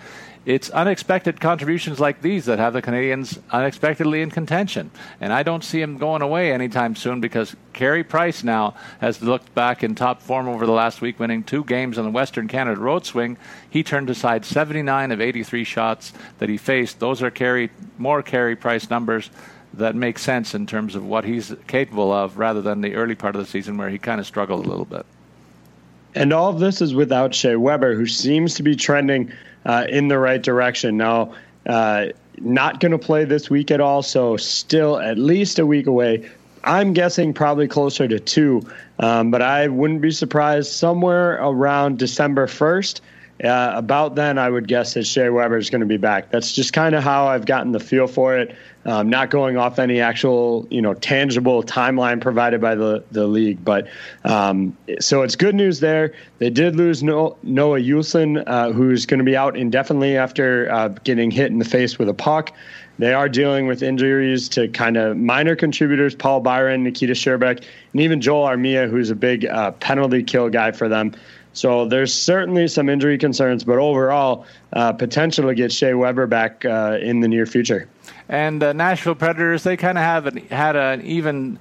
it's 0.46 0.70
unexpected 0.70 1.40
contributions 1.40 1.98
like 1.98 2.22
these 2.22 2.44
that 2.44 2.60
have 2.60 2.72
the 2.72 2.80
Canadians 2.80 3.40
unexpectedly 3.50 4.22
in 4.22 4.30
contention. 4.30 4.92
And 5.20 5.32
I 5.32 5.42
don't 5.42 5.64
see 5.64 5.82
him 5.82 5.98
going 5.98 6.22
away 6.22 6.52
anytime 6.52 6.94
soon 6.94 7.20
because 7.20 7.56
Carey 7.72 8.04
Price 8.04 8.44
now 8.44 8.76
has 9.00 9.20
looked 9.20 9.52
back 9.56 9.82
in 9.82 9.96
top 9.96 10.22
form 10.22 10.46
over 10.46 10.64
the 10.64 10.72
last 10.72 11.00
week, 11.00 11.18
winning 11.18 11.42
two 11.42 11.64
games 11.64 11.98
on 11.98 12.04
the 12.04 12.12
Western 12.12 12.46
Canada 12.46 12.80
Road 12.80 13.04
Swing. 13.04 13.36
He 13.68 13.82
turned 13.82 14.08
aside 14.08 14.44
79 14.44 15.10
of 15.10 15.20
83 15.20 15.64
shots 15.64 16.12
that 16.38 16.48
he 16.48 16.56
faced. 16.56 17.00
Those 17.00 17.24
are 17.24 17.30
Carey, 17.32 17.68
more 17.98 18.22
Carey 18.22 18.54
Price 18.54 18.88
numbers 18.88 19.30
that 19.74 19.96
make 19.96 20.16
sense 20.16 20.54
in 20.54 20.64
terms 20.64 20.94
of 20.94 21.04
what 21.04 21.24
he's 21.24 21.52
capable 21.66 22.12
of 22.12 22.38
rather 22.38 22.62
than 22.62 22.82
the 22.82 22.94
early 22.94 23.16
part 23.16 23.34
of 23.34 23.40
the 23.40 23.50
season 23.50 23.76
where 23.76 23.90
he 23.90 23.98
kind 23.98 24.20
of 24.20 24.26
struggled 24.26 24.64
a 24.64 24.68
little 24.68 24.84
bit. 24.84 25.04
And 26.14 26.32
all 26.32 26.48
of 26.48 26.60
this 26.60 26.80
is 26.80 26.94
without 26.94 27.34
Shea 27.34 27.56
Weber, 27.56 27.96
who 27.96 28.06
seems 28.06 28.54
to 28.54 28.62
be 28.62 28.76
trending 28.76 29.32
uh, 29.66 29.86
in 29.88 30.08
the 30.08 30.18
right 30.18 30.42
direction. 30.42 30.96
Now, 30.96 31.34
uh, 31.66 32.06
not 32.38 32.80
going 32.80 32.92
to 32.92 32.98
play 32.98 33.24
this 33.24 33.50
week 33.50 33.70
at 33.70 33.80
all, 33.80 34.02
so 34.02 34.36
still 34.36 34.98
at 34.98 35.18
least 35.18 35.58
a 35.58 35.66
week 35.66 35.86
away. 35.86 36.30
I'm 36.64 36.92
guessing 36.94 37.34
probably 37.34 37.68
closer 37.68 38.08
to 38.08 38.18
two, 38.18 38.62
um, 38.98 39.30
but 39.30 39.42
I 39.42 39.68
wouldn't 39.68 40.00
be 40.00 40.10
surprised 40.10 40.72
somewhere 40.72 41.34
around 41.34 41.98
December 41.98 42.46
1st. 42.46 43.00
Uh, 43.44 43.72
about 43.74 44.14
then, 44.14 44.38
I 44.38 44.48
would 44.48 44.66
guess 44.66 44.94
that 44.94 45.06
Shea 45.06 45.28
Weber 45.28 45.58
is 45.58 45.68
going 45.68 45.82
to 45.82 45.86
be 45.86 45.98
back. 45.98 46.30
That's 46.30 46.52
just 46.52 46.72
kind 46.72 46.94
of 46.94 47.04
how 47.04 47.26
I've 47.26 47.44
gotten 47.44 47.72
the 47.72 47.80
feel 47.80 48.06
for 48.06 48.36
it 48.38 48.56
um, 48.86 49.10
not 49.10 49.30
going 49.30 49.56
off 49.56 49.78
any 49.78 50.00
actual, 50.00 50.66
you 50.70 50.80
know, 50.80 50.94
tangible 50.94 51.62
timeline 51.62 52.20
provided 52.20 52.60
by 52.60 52.74
the, 52.74 53.04
the 53.10 53.26
league. 53.26 53.64
But 53.64 53.88
um, 54.24 54.76
so 55.00 55.22
it's 55.22 55.36
good 55.36 55.54
news 55.54 55.80
there. 55.80 56.14
They 56.38 56.50
did 56.50 56.76
lose 56.76 57.02
Noah 57.02 57.34
Juulsen, 57.42 58.42
uh, 58.46 58.72
who's 58.72 59.04
going 59.04 59.18
to 59.18 59.24
be 59.24 59.36
out 59.36 59.56
indefinitely 59.56 60.16
after 60.16 60.72
uh, 60.72 60.88
getting 60.88 61.30
hit 61.30 61.50
in 61.50 61.58
the 61.58 61.64
face 61.64 61.98
with 61.98 62.08
a 62.08 62.14
puck. 62.14 62.52
They 62.98 63.12
are 63.12 63.28
dealing 63.28 63.66
with 63.66 63.82
injuries 63.82 64.48
to 64.50 64.68
kind 64.68 64.96
of 64.96 65.16
minor 65.18 65.54
contributors, 65.54 66.14
Paul 66.14 66.40
Byron, 66.40 66.82
Nikita 66.82 67.12
Scherbak, 67.12 67.62
and 67.92 68.00
even 68.00 68.20
Joel 68.20 68.46
Armia, 68.46 68.88
who's 68.88 69.10
a 69.10 69.14
big 69.14 69.44
uh, 69.44 69.72
penalty 69.72 70.22
kill 70.22 70.48
guy 70.48 70.72
for 70.72 70.88
them. 70.88 71.12
So 71.56 71.86
there's 71.86 72.12
certainly 72.12 72.68
some 72.68 72.90
injury 72.90 73.16
concerns, 73.16 73.64
but 73.64 73.78
overall, 73.78 74.44
uh, 74.74 74.92
potential 74.92 75.48
to 75.48 75.54
get 75.54 75.72
Shea 75.72 75.94
Weber 75.94 76.26
back 76.26 76.66
uh, 76.66 76.98
in 77.00 77.20
the 77.20 77.28
near 77.28 77.46
future. 77.46 77.88
And 78.28 78.62
uh, 78.62 78.74
Nashville 78.74 79.14
Predators, 79.14 79.62
they 79.62 79.78
kind 79.78 79.96
of 79.96 80.04
have 80.04 80.26
an, 80.26 80.36
had 80.48 80.76
an 80.76 81.00
even 81.00 81.58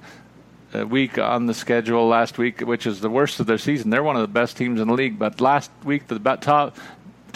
uh, 0.74 0.86
week 0.86 1.18
on 1.18 1.46
the 1.46 1.54
schedule 1.54 2.06
last 2.08 2.36
week, 2.36 2.60
which 2.60 2.86
is 2.86 3.00
the 3.00 3.08
worst 3.08 3.40
of 3.40 3.46
their 3.46 3.56
season. 3.56 3.88
They're 3.88 4.02
one 4.02 4.16
of 4.16 4.22
the 4.22 4.28
best 4.28 4.58
teams 4.58 4.82
in 4.82 4.88
the 4.88 4.94
league, 4.94 5.18
but 5.18 5.40
last 5.40 5.70
week 5.82 6.08
the 6.08 6.18
top 6.18 6.76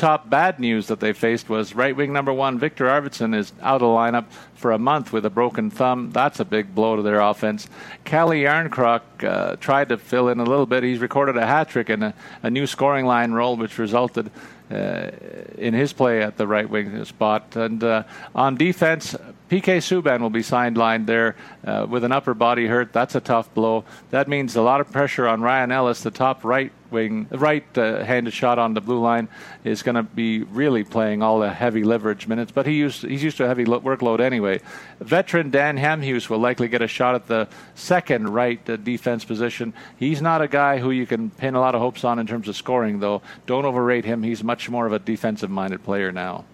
top 0.01 0.31
bad 0.31 0.59
news 0.59 0.87
that 0.87 0.99
they 0.99 1.13
faced 1.13 1.51
was 1.51 1.75
right 1.75 1.95
wing 1.95 2.11
number 2.11 2.33
one 2.33 2.59
Viktor 2.59 2.87
Arvidsson 2.87 3.35
is 3.35 3.53
out 3.61 3.83
of 3.83 3.89
lineup 3.89 4.25
for 4.55 4.73
a 4.73 4.79
month 4.79 5.13
with 5.13 5.27
a 5.27 5.31
broken 5.31 5.71
thumb. 5.71 6.11
That's 6.11 6.41
a 6.41 6.45
big 6.47 6.75
blow 6.75 6.97
to 6.97 7.03
their 7.03 7.21
offense. 7.21 7.69
Calle 8.05 8.31
Jarnkrok 8.31 9.03
uh, 9.23 9.57
tried 9.57 9.91
to 9.91 9.99
fill 9.99 10.31
in 10.31 10.41
a 10.41 10.45
little 10.45 10.65
bit. 10.65 10.85
He's 10.85 11.01
recorded 11.01 11.37
a 11.37 11.47
hat 11.47 11.69
trick 11.69 11.91
and 11.91 12.03
a, 12.03 12.15
a 12.43 12.49
new 12.49 12.67
scoring 12.67 13.05
line 13.05 13.33
role, 13.33 13.59
which 13.59 13.77
resulted 13.77 14.31
uh, 14.71 15.11
in 15.59 15.75
his 15.75 15.93
play 15.93 16.23
at 16.23 16.39
the 16.39 16.47
right 16.47 16.71
wing 16.71 17.05
spot. 17.05 17.55
And 17.55 17.85
uh, 17.85 18.05
on 18.35 18.57
defense, 18.57 19.15
PK 19.51 19.79
Subban 19.83 20.21
will 20.21 20.31
be 20.31 20.41
sidelined 20.41 21.05
there 21.05 21.37
uh, 21.67 21.87
with 21.87 22.05
an 22.05 22.13
upper 22.13 22.33
body 22.33 22.67
hurt. 22.69 22.95
That's 22.95 23.15
a 23.17 23.21
tough 23.21 23.53
blow. 23.53 23.85
That 24.11 24.29
means 24.29 24.57
a 24.57 24.63
lot 24.63 24.81
of 24.81 24.91
pressure 24.91 25.29
on 25.29 25.43
Ryan 25.43 25.73
Ellis, 25.73 26.03
the 26.03 26.11
top 26.11 26.43
right 26.43 26.73
wing, 26.91 27.27
right 27.31 27.65
uh, 27.79 28.31
shot 28.31 28.59
on 28.59 28.75
the 28.75 28.81
blue 28.81 29.01
line, 29.01 29.29
is 29.65 29.83
going 29.83 29.95
to 29.95 30.03
be 30.03 30.43
really 30.43 30.85
playing 30.85 31.23
all 31.23 31.41
the 31.41 31.51
heavy 31.51 31.85
leverage 31.85 32.27
minutes. 32.27 32.53
But 32.53 32.67
he 32.67 32.75
used, 32.75 33.03
he's 33.03 33.23
used 33.23 33.37
to 33.39 33.45
a 33.45 33.49
heavy 33.49 33.65
workload 33.65 34.21
anyway. 34.21 34.61
Veteran 35.01 35.51
Dan 35.51 35.79
Hamhuis 35.79 36.29
will 36.29 36.39
likely 36.39 36.69
get 36.69 36.83
a 36.83 36.89
shot 36.89 37.15
at 37.15 37.27
the 37.27 37.49
second 37.75 38.29
right 38.31 38.61
uh, 38.69 38.77
defense 38.77 39.25
position. 39.25 39.73
He's 39.99 40.21
not 40.21 40.43
a 40.43 40.49
guy 40.49 40.79
who 40.79 40.91
you 40.91 41.07
can 41.07 41.31
pin 41.31 41.55
a 41.55 41.61
lot 41.61 41.75
of 41.75 41.81
hopes 41.81 42.05
on 42.05 42.19
in 42.19 42.27
terms 42.27 42.49
of 42.49 42.57
scoring, 42.57 43.01
though. 43.01 43.23
Don't 43.47 43.65
overrate 43.65 44.05
him. 44.05 44.23
He's 44.23 44.45
much 44.45 44.69
more 44.69 44.87
of 44.87 44.93
a 44.93 44.99
defensive 44.99 45.51
minded 45.51 45.83
player 45.85 46.13
now. 46.13 46.45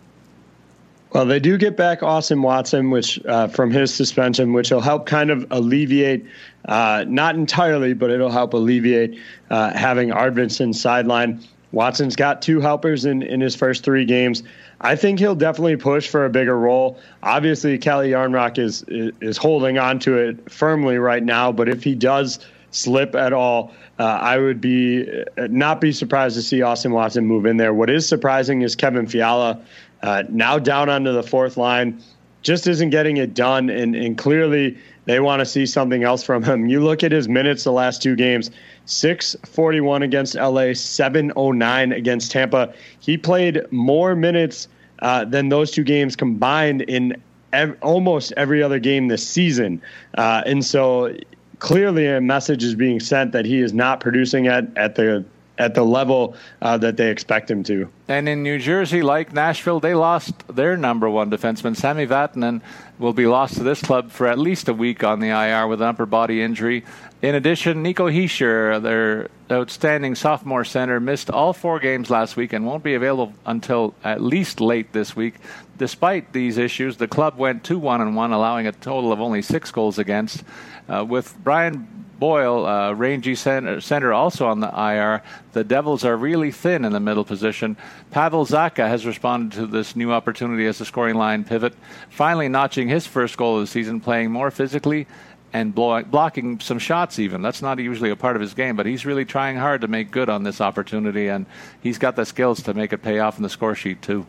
Well, 1.13 1.25
they 1.25 1.41
do 1.41 1.57
get 1.57 1.77
back 1.77 2.03
Austin 2.03 2.43
Watson, 2.43 2.91
which 2.91 3.25
uh, 3.27 3.49
from 3.49 3.71
his 3.71 3.95
suspension, 3.95 4.53
which 4.53 4.71
will 4.71 4.81
help 4.81 5.07
kind 5.07 5.31
of 5.31 5.47
alleviate, 5.51 6.27
uh, 6.67 7.05
not 7.09 7.37
entirely, 7.37 7.95
but 7.95 8.11
it'll 8.11 8.31
help 8.31 8.53
alleviate 8.55 9.19
uh, 9.51 9.73
having 9.73 10.11
Arvidsson 10.11 10.75
sideline. 10.75 11.41
Watson's 11.73 12.17
got 12.17 12.43
two 12.43 12.61
helpers 12.61 13.05
in, 13.05 13.23
in 13.23 13.41
his 13.41 13.55
first 13.55 13.85
three 13.85 14.05
games. 14.05 14.43
I 14.81 14.97
think 14.97 15.19
he'll 15.19 15.35
definitely 15.35 15.77
push 15.77 16.09
for 16.09 16.25
a 16.25 16.31
bigger 16.31 16.59
role. 16.59 16.99
Obviously, 17.23 17.79
Jarnkrok 17.79 18.59
is, 18.59 18.83
is, 18.89 19.13
is 19.21 19.37
holding 19.37 19.79
on 19.79 19.99
to 20.01 20.17
it 20.17 20.51
firmly 20.51 20.99
right 20.99 21.23
now, 21.23 21.53
but 21.53 21.69
if 21.69 21.83
he 21.83 21.95
does 21.95 22.41
slip 22.71 23.15
at 23.15 23.33
all, 23.33 23.73
uh, 23.99 24.05
I 24.05 24.39
would 24.39 24.61
be 24.61 25.09
uh, 25.39 25.49
not 25.51 25.81
be 25.81 25.93
surprised 25.93 26.37
to 26.37 26.43
see 26.43 26.61
Austin 26.61 26.93
Watson 26.93 27.25
move 27.25 27.47
in 27.47 27.57
there. 27.57 27.73
What 27.73 27.89
is 27.89 28.07
surprising 28.07 28.63
is 28.63 28.77
Kevin 28.77 29.07
Fiala 29.07 29.59
uh, 30.03 30.25
now 30.29 30.59
down 30.59 30.89
onto 30.89 31.13
the 31.13 31.23
fourth 31.23 31.57
line, 31.57 32.03
just 32.43 32.67
isn't 32.67 32.91
getting 32.91 33.17
it 33.17 33.35
done, 33.35 33.71
and, 33.71 33.97
and 33.97 34.17
clearly 34.17 34.79
they 35.07 35.21
want 35.21 35.41
to 35.41 35.47
see 35.47 35.67
something 35.67 36.05
else 36.05 36.23
from 36.23 36.43
him. 36.43 36.67
You 36.67 36.81
look 36.81 37.03
at 37.03 37.13
his 37.13 37.29
minutes 37.29 37.65
the 37.65 37.73
last 37.73 38.03
two 38.03 38.15
games. 38.15 38.51
641 38.87 40.03
against 40.03 40.35
LA, 40.37 40.73
709 40.73 41.93
against 41.93 42.31
Tampa. 42.31 42.73
He 43.01 43.17
played 43.17 43.61
more 43.73 44.15
minutes 44.15 44.69
uh, 45.01 45.25
than 45.25 45.49
those 45.49 45.71
two 45.71 45.85
games 45.85 46.15
combined 46.15 46.83
in 46.83 47.21
ev- 47.53 47.77
almost 47.83 48.33
every 48.37 48.63
other 48.63 48.79
game 48.79 49.09
this 49.09 49.27
season. 49.27 49.83
Uh, 50.17 50.43
and 50.47 50.65
so 50.65 51.15
clearly 51.59 52.07
a 52.07 52.21
message 52.21 52.63
is 52.63 52.75
being 52.75 53.01
sent 53.01 53.33
that 53.33 53.45
he 53.45 53.61
is 53.61 53.73
not 53.73 54.01
producing 54.01 54.47
at, 54.47 54.65
at 54.77 54.95
the 54.95 55.25
at 55.59 55.75
the 55.75 55.83
level 55.83 56.37
uh, 56.61 56.77
that 56.79 56.97
they 56.97 57.11
expect 57.11 57.51
him 57.51 57.63
to. 57.65 57.89
And 58.09 58.29
in 58.29 58.43
New 58.43 58.59
Jersey, 58.59 59.03
like 59.03 59.33
Nashville, 59.33 59.81
they 59.81 59.95
lost 59.95 60.47
their 60.55 60.77
number 60.77 61.09
one 61.09 61.31
defenseman, 61.31 61.77
Sami 61.77 62.07
Vatanen, 62.07 62.61
will 62.99 63.13
be 63.13 63.27
lost 63.27 63.55
to 63.55 63.63
this 63.63 63.83
club 63.83 64.11
for 64.11 64.27
at 64.27 64.39
least 64.39 64.69
a 64.69 64.75
week 64.75 65.05
on 65.05 65.21
the 65.21 65.29
IR 65.29 65.67
with 65.67 65.83
an 65.83 65.89
upper 65.89 66.07
body 66.07 66.43
injury. 66.43 66.85
In 67.23 67.35
addition, 67.35 67.83
Nico 67.83 68.09
Hischier, 68.09 68.81
their 68.81 69.29
outstanding 69.51 70.15
sophomore 70.15 70.65
center, 70.65 71.01
missed 71.01 71.31
all 71.31 71.53
four 71.53 71.81
games 71.81 72.11
last 72.11 72.37
week 72.37 72.53
and 72.53 72.65
won't 72.67 72.85
be 72.85 72.95
available 72.95 73.35
until 73.45 73.95
at 74.05 74.23
least 74.23 74.61
late 74.61 74.93
this 74.93 75.17
week. 75.17 75.35
Despite 75.79 76.33
these 76.33 76.59
issues, 76.59 76.97
the 76.97 77.09
club 77.09 77.37
went 77.37 77.65
2 77.65 77.79
1 77.79 78.01
and 78.01 78.17
1, 78.17 78.33
allowing 78.33 78.67
a 78.67 78.73
total 78.73 79.13
of 79.13 79.21
only 79.21 79.43
six 79.43 79.71
goals 79.71 79.99
against. 79.99 80.45
Uh, 80.89 81.05
with 81.05 81.37
Brian 81.43 82.06
Boyle, 82.19 82.67
uh, 82.67 82.93
rangy 82.93 83.35
center, 83.35 83.81
center, 83.81 84.13
also 84.13 84.47
on 84.47 84.61
the 84.61 84.69
IR. 84.69 85.23
The 85.53 85.65
Devils 85.65 86.05
are 86.05 86.17
really 86.17 86.51
thin 86.51 86.85
in 86.85 86.93
the 86.93 87.01
middle 87.01 87.25
position. 87.25 87.77
Pavel 88.11 88.47
Zacha 88.47 88.89
has 88.89 89.05
responded 89.05 89.57
to 89.57 89.67
this 89.67 89.95
new 89.97 90.13
opportunity 90.13 90.67
as 90.67 90.81
a 90.81 90.85
scoring 90.85 91.17
line 91.17 91.45
pivot, 91.45 91.75
finally 92.09 92.49
notching 92.49 92.89
his 92.89 93.07
first 93.07 93.37
goal 93.37 93.57
of 93.57 93.61
the 93.61 93.67
season, 93.67 94.01
playing 94.01 94.31
more 94.31 94.51
physically 94.51 95.07
and 95.53 95.75
blocking 95.75 96.61
some 96.61 96.79
shots 96.79 97.19
even. 97.19 97.41
That's 97.41 97.63
not 97.63 97.79
usually 97.79 98.11
a 98.11 98.17
part 98.17 98.37
of 98.37 98.43
his 98.43 98.53
game, 98.53 98.77
but 98.77 98.85
he's 98.85 99.07
really 99.07 99.25
trying 99.25 99.57
hard 99.57 99.81
to 99.83 99.89
make 99.89 100.11
good 100.11 100.29
on 100.29 100.43
this 100.43 100.61
opportunity, 100.61 101.29
and 101.29 101.47
he's 101.81 101.99
got 101.99 102.17
the 102.17 102.27
skills 102.27 102.63
to 102.65 102.75
make 102.75 102.93
it 102.93 102.99
pay 102.99 103.21
off 103.21 103.37
in 103.39 103.43
the 103.43 103.49
score 103.49 103.75
sheet 103.75 104.03
too. 104.03 104.27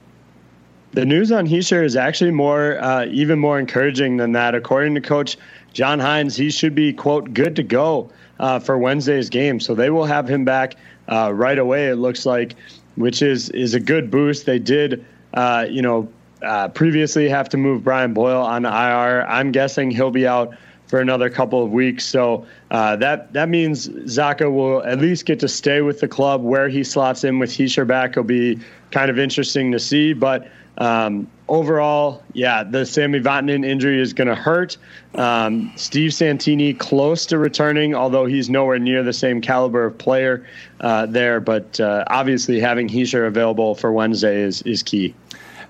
The 0.91 1.05
news 1.05 1.31
on 1.31 1.45
Hischier 1.45 1.83
is 1.83 1.97
actually 1.97 2.31
more, 2.31 2.81
uh, 2.81 3.05
even 3.07 3.39
more 3.39 3.59
encouraging 3.59 4.17
than 4.17 4.31
that. 4.31 4.55
According 4.55 4.95
to 4.95 5.01
Coach 5.01 5.37
John 5.73 5.99
Hynes, 5.99 6.35
he 6.35 6.49
should 6.49 6.75
be, 6.75 6.93
quote, 6.93 7.33
good 7.33 7.55
to 7.55 7.63
go 7.63 8.09
uh, 8.39 8.59
for 8.59 8.77
Wednesday's 8.77 9.29
game. 9.29 9.59
So 9.59 9.75
they 9.75 9.89
will 9.89 10.05
have 10.05 10.27
him 10.27 10.45
back 10.45 10.75
uh, 11.07 11.31
right 11.33 11.57
away, 11.57 11.87
it 11.87 11.95
looks 11.95 12.25
like, 12.25 12.55
which 12.95 13.21
is, 13.21 13.49
is 13.51 13.73
a 13.73 13.79
good 13.79 14.09
boost. 14.11 14.45
They 14.45 14.59
did, 14.59 15.05
uh, 15.33 15.65
you 15.69 15.81
know, 15.81 16.09
uh, 16.41 16.67
previously 16.69 17.29
have 17.29 17.49
to 17.49 17.57
move 17.57 17.83
Brian 17.83 18.13
Boyle 18.13 18.41
on 18.41 18.65
IR. 18.65 19.25
I'm 19.27 19.51
guessing 19.51 19.91
he'll 19.91 20.11
be 20.11 20.27
out 20.27 20.55
for 20.87 20.99
another 20.99 21.29
couple 21.29 21.63
of 21.63 21.71
weeks. 21.71 22.05
So 22.05 22.45
uh, 22.71 22.95
that 22.97 23.33
that 23.33 23.49
means 23.49 23.87
Zacha 23.89 24.51
will 24.51 24.83
at 24.83 24.99
least 24.99 25.25
get 25.25 25.39
to 25.41 25.47
stay 25.47 25.81
with 25.81 25.99
the 25.99 26.07
club. 26.07 26.41
Where 26.41 26.69
he 26.69 26.83
slots 26.83 27.23
in 27.23 27.39
with 27.39 27.51
Hischier 27.51 27.85
back 27.85 28.15
will 28.15 28.23
be 28.23 28.59
kind 28.91 29.11
of 29.11 29.19
interesting 29.19 29.71
to 29.73 29.79
see. 29.79 30.13
But 30.13 30.47
um, 30.77 31.27
overall, 31.47 32.23
yeah, 32.33 32.63
the 32.63 32.85
Sami 32.85 33.19
Vatanen 33.19 33.65
injury 33.65 33.99
is 33.99 34.13
going 34.13 34.27
to 34.27 34.35
hurt. 34.35 34.77
Um, 35.15 35.71
Steve 35.75 36.13
Santini 36.13 36.73
close 36.73 37.25
to 37.27 37.37
returning, 37.37 37.95
although 37.95 38.25
he's 38.25 38.49
nowhere 38.49 38.79
near 38.79 39.03
the 39.03 39.13
same 39.13 39.41
caliber 39.41 39.85
of 39.85 39.97
player 39.97 40.45
uh, 40.81 41.05
there. 41.07 41.39
But 41.39 41.79
uh, 41.79 42.03
obviously, 42.07 42.59
having 42.59 42.87
Hischier 42.87 43.27
available 43.27 43.75
for 43.75 43.91
Wednesday 43.91 44.41
is 44.41 44.61
is 44.63 44.83
key. 44.83 45.13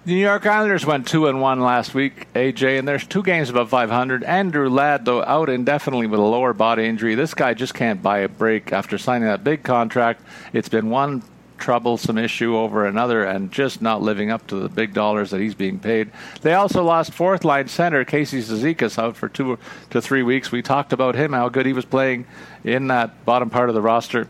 The 0.08 0.14
New 0.14 0.22
York 0.22 0.46
Islanders 0.46 0.86
went 0.86 1.06
two 1.06 1.28
and 1.28 1.42
one 1.42 1.60
last 1.60 1.94
week, 1.94 2.32
AJ, 2.34 2.80
and 2.80 2.88
there's 2.88 3.06
two 3.06 3.22
games 3.22 3.50
above 3.50 3.70
500. 3.70 4.24
Andrew 4.24 4.70
Ladd, 4.70 5.04
though, 5.04 5.22
out 5.22 5.50
indefinitely 5.50 6.08
with 6.08 6.22
a 6.22 6.24
lower 6.24 6.54
body 6.54 6.86
injury. 6.86 7.14
This 7.16 7.34
guy 7.34 7.54
just 7.54 7.74
can't 7.74 8.02
buy 8.02 8.20
a 8.20 8.30
break 8.30 8.72
after 8.72 8.98
signing 8.98 9.28
that 9.28 9.44
big 9.44 9.64
contract. 9.64 10.22
It's 10.54 10.70
been 10.70 10.90
one 10.90 11.24
troublesome 11.58 12.18
issue 12.18 12.56
over 12.56 12.86
another 12.86 13.26
and 13.26 13.52
just 13.52 13.82
not 13.82 14.02
living 14.02 14.32
up 14.32 14.48
to 14.48 14.56
the 14.56 14.70
big 14.70 14.94
dollars 14.94 15.32
that 15.32 15.42
he's 15.42 15.56
being 15.56 15.78
paid. 15.78 16.10
They 16.40 16.54
also 16.54 16.86
lost 16.86 17.14
fourth 17.14 17.44
line 17.44 17.68
center 17.68 18.06
Casey 18.06 18.40
Cizikas 18.42 18.98
out 18.98 19.18
for 19.18 19.28
two 19.28 19.60
to 19.90 20.02
three 20.02 20.24
weeks. 20.24 20.54
We 20.54 20.62
talked 20.62 20.94
about 20.94 21.16
him, 21.16 21.34
how 21.34 21.50
good 21.50 21.66
he 21.66 21.74
was 21.74 21.84
playing 21.84 22.28
in 22.64 22.88
that 22.88 23.26
bottom 23.26 23.50
part 23.50 23.68
of 23.68 23.76
the 23.76 23.82
roster. 23.82 24.30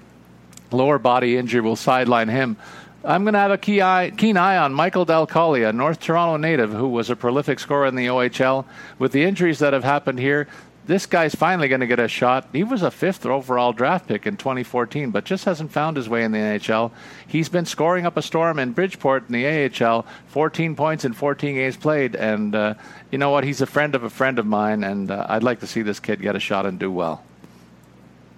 Lower 0.72 0.98
body 0.98 1.38
injury 1.38 1.62
will 1.62 1.76
sideline 1.76 2.30
him. 2.30 2.58
I'm 3.08 3.24
going 3.24 3.36
to 3.36 3.40
have 3.40 3.52
a 3.52 3.58
key 3.58 3.82
eye, 3.82 4.12
keen 4.18 4.36
eye 4.36 4.58
on 4.58 4.74
Michael 4.74 5.06
Dal 5.06 5.26
Colle, 5.26 5.64
a 5.64 5.72
North 5.72 6.02
Toronto 6.02 6.36
native 6.36 6.74
who 6.74 6.90
was 6.90 7.10
a 7.10 7.16
prolific 7.16 7.58
scorer 7.58 7.86
in 7.86 7.96
the 7.96 8.08
OHL. 8.08 8.66
With 9.00 9.14
the 9.14 9.24
injuries 9.24 9.60
that 9.60 9.72
have 9.72 9.86
happened 9.86 10.20
here, 10.20 10.50
this 10.88 11.06
guy's 11.06 11.34
finally 11.34 11.70
going 11.70 11.80
to 11.80 11.88
get 11.88 12.02
a 12.02 12.10
shot. 12.10 12.50
He 12.52 12.66
was 12.66 12.82
a 12.82 12.92
fifth 12.92 13.26
overall 13.26 13.72
draft 13.72 14.10
pick 14.10 14.28
in 14.28 14.36
2014, 14.36 15.12
but 15.12 15.24
just 15.24 15.46
hasn't 15.46 15.72
found 15.72 15.96
his 15.96 16.10
way 16.10 16.26
in 16.26 16.34
the 16.34 16.38
NHL. 16.38 16.92
He's 17.26 17.48
been 17.48 17.66
scoring 17.66 18.06
up 18.06 18.18
a 18.18 18.22
storm 18.22 18.60
in 18.60 18.74
Bridgeport 18.74 19.30
in 19.30 19.32
the 19.32 19.86
AHL, 19.86 20.06
14 20.28 20.76
points 20.76 21.06
in 21.06 21.14
14 21.14 21.56
games 21.56 21.78
played. 21.78 22.14
And 22.14 22.54
uh, 22.54 22.74
you 23.10 23.18
know 23.18 23.30
what? 23.30 23.46
He's 23.46 23.62
a 23.62 23.66
friend 23.66 23.96
of 23.96 24.04
a 24.04 24.10
friend 24.10 24.38
of 24.38 24.46
mine, 24.46 24.84
and 24.84 25.10
uh, 25.12 25.26
I'd 25.30 25.44
like 25.44 25.62
to 25.62 25.68
see 25.68 25.82
this 25.82 26.02
kid 26.02 26.22
get 26.22 26.36
a 26.36 26.42
shot 26.42 26.66
and 26.66 26.78
do 26.78 26.92
well. 26.92 27.24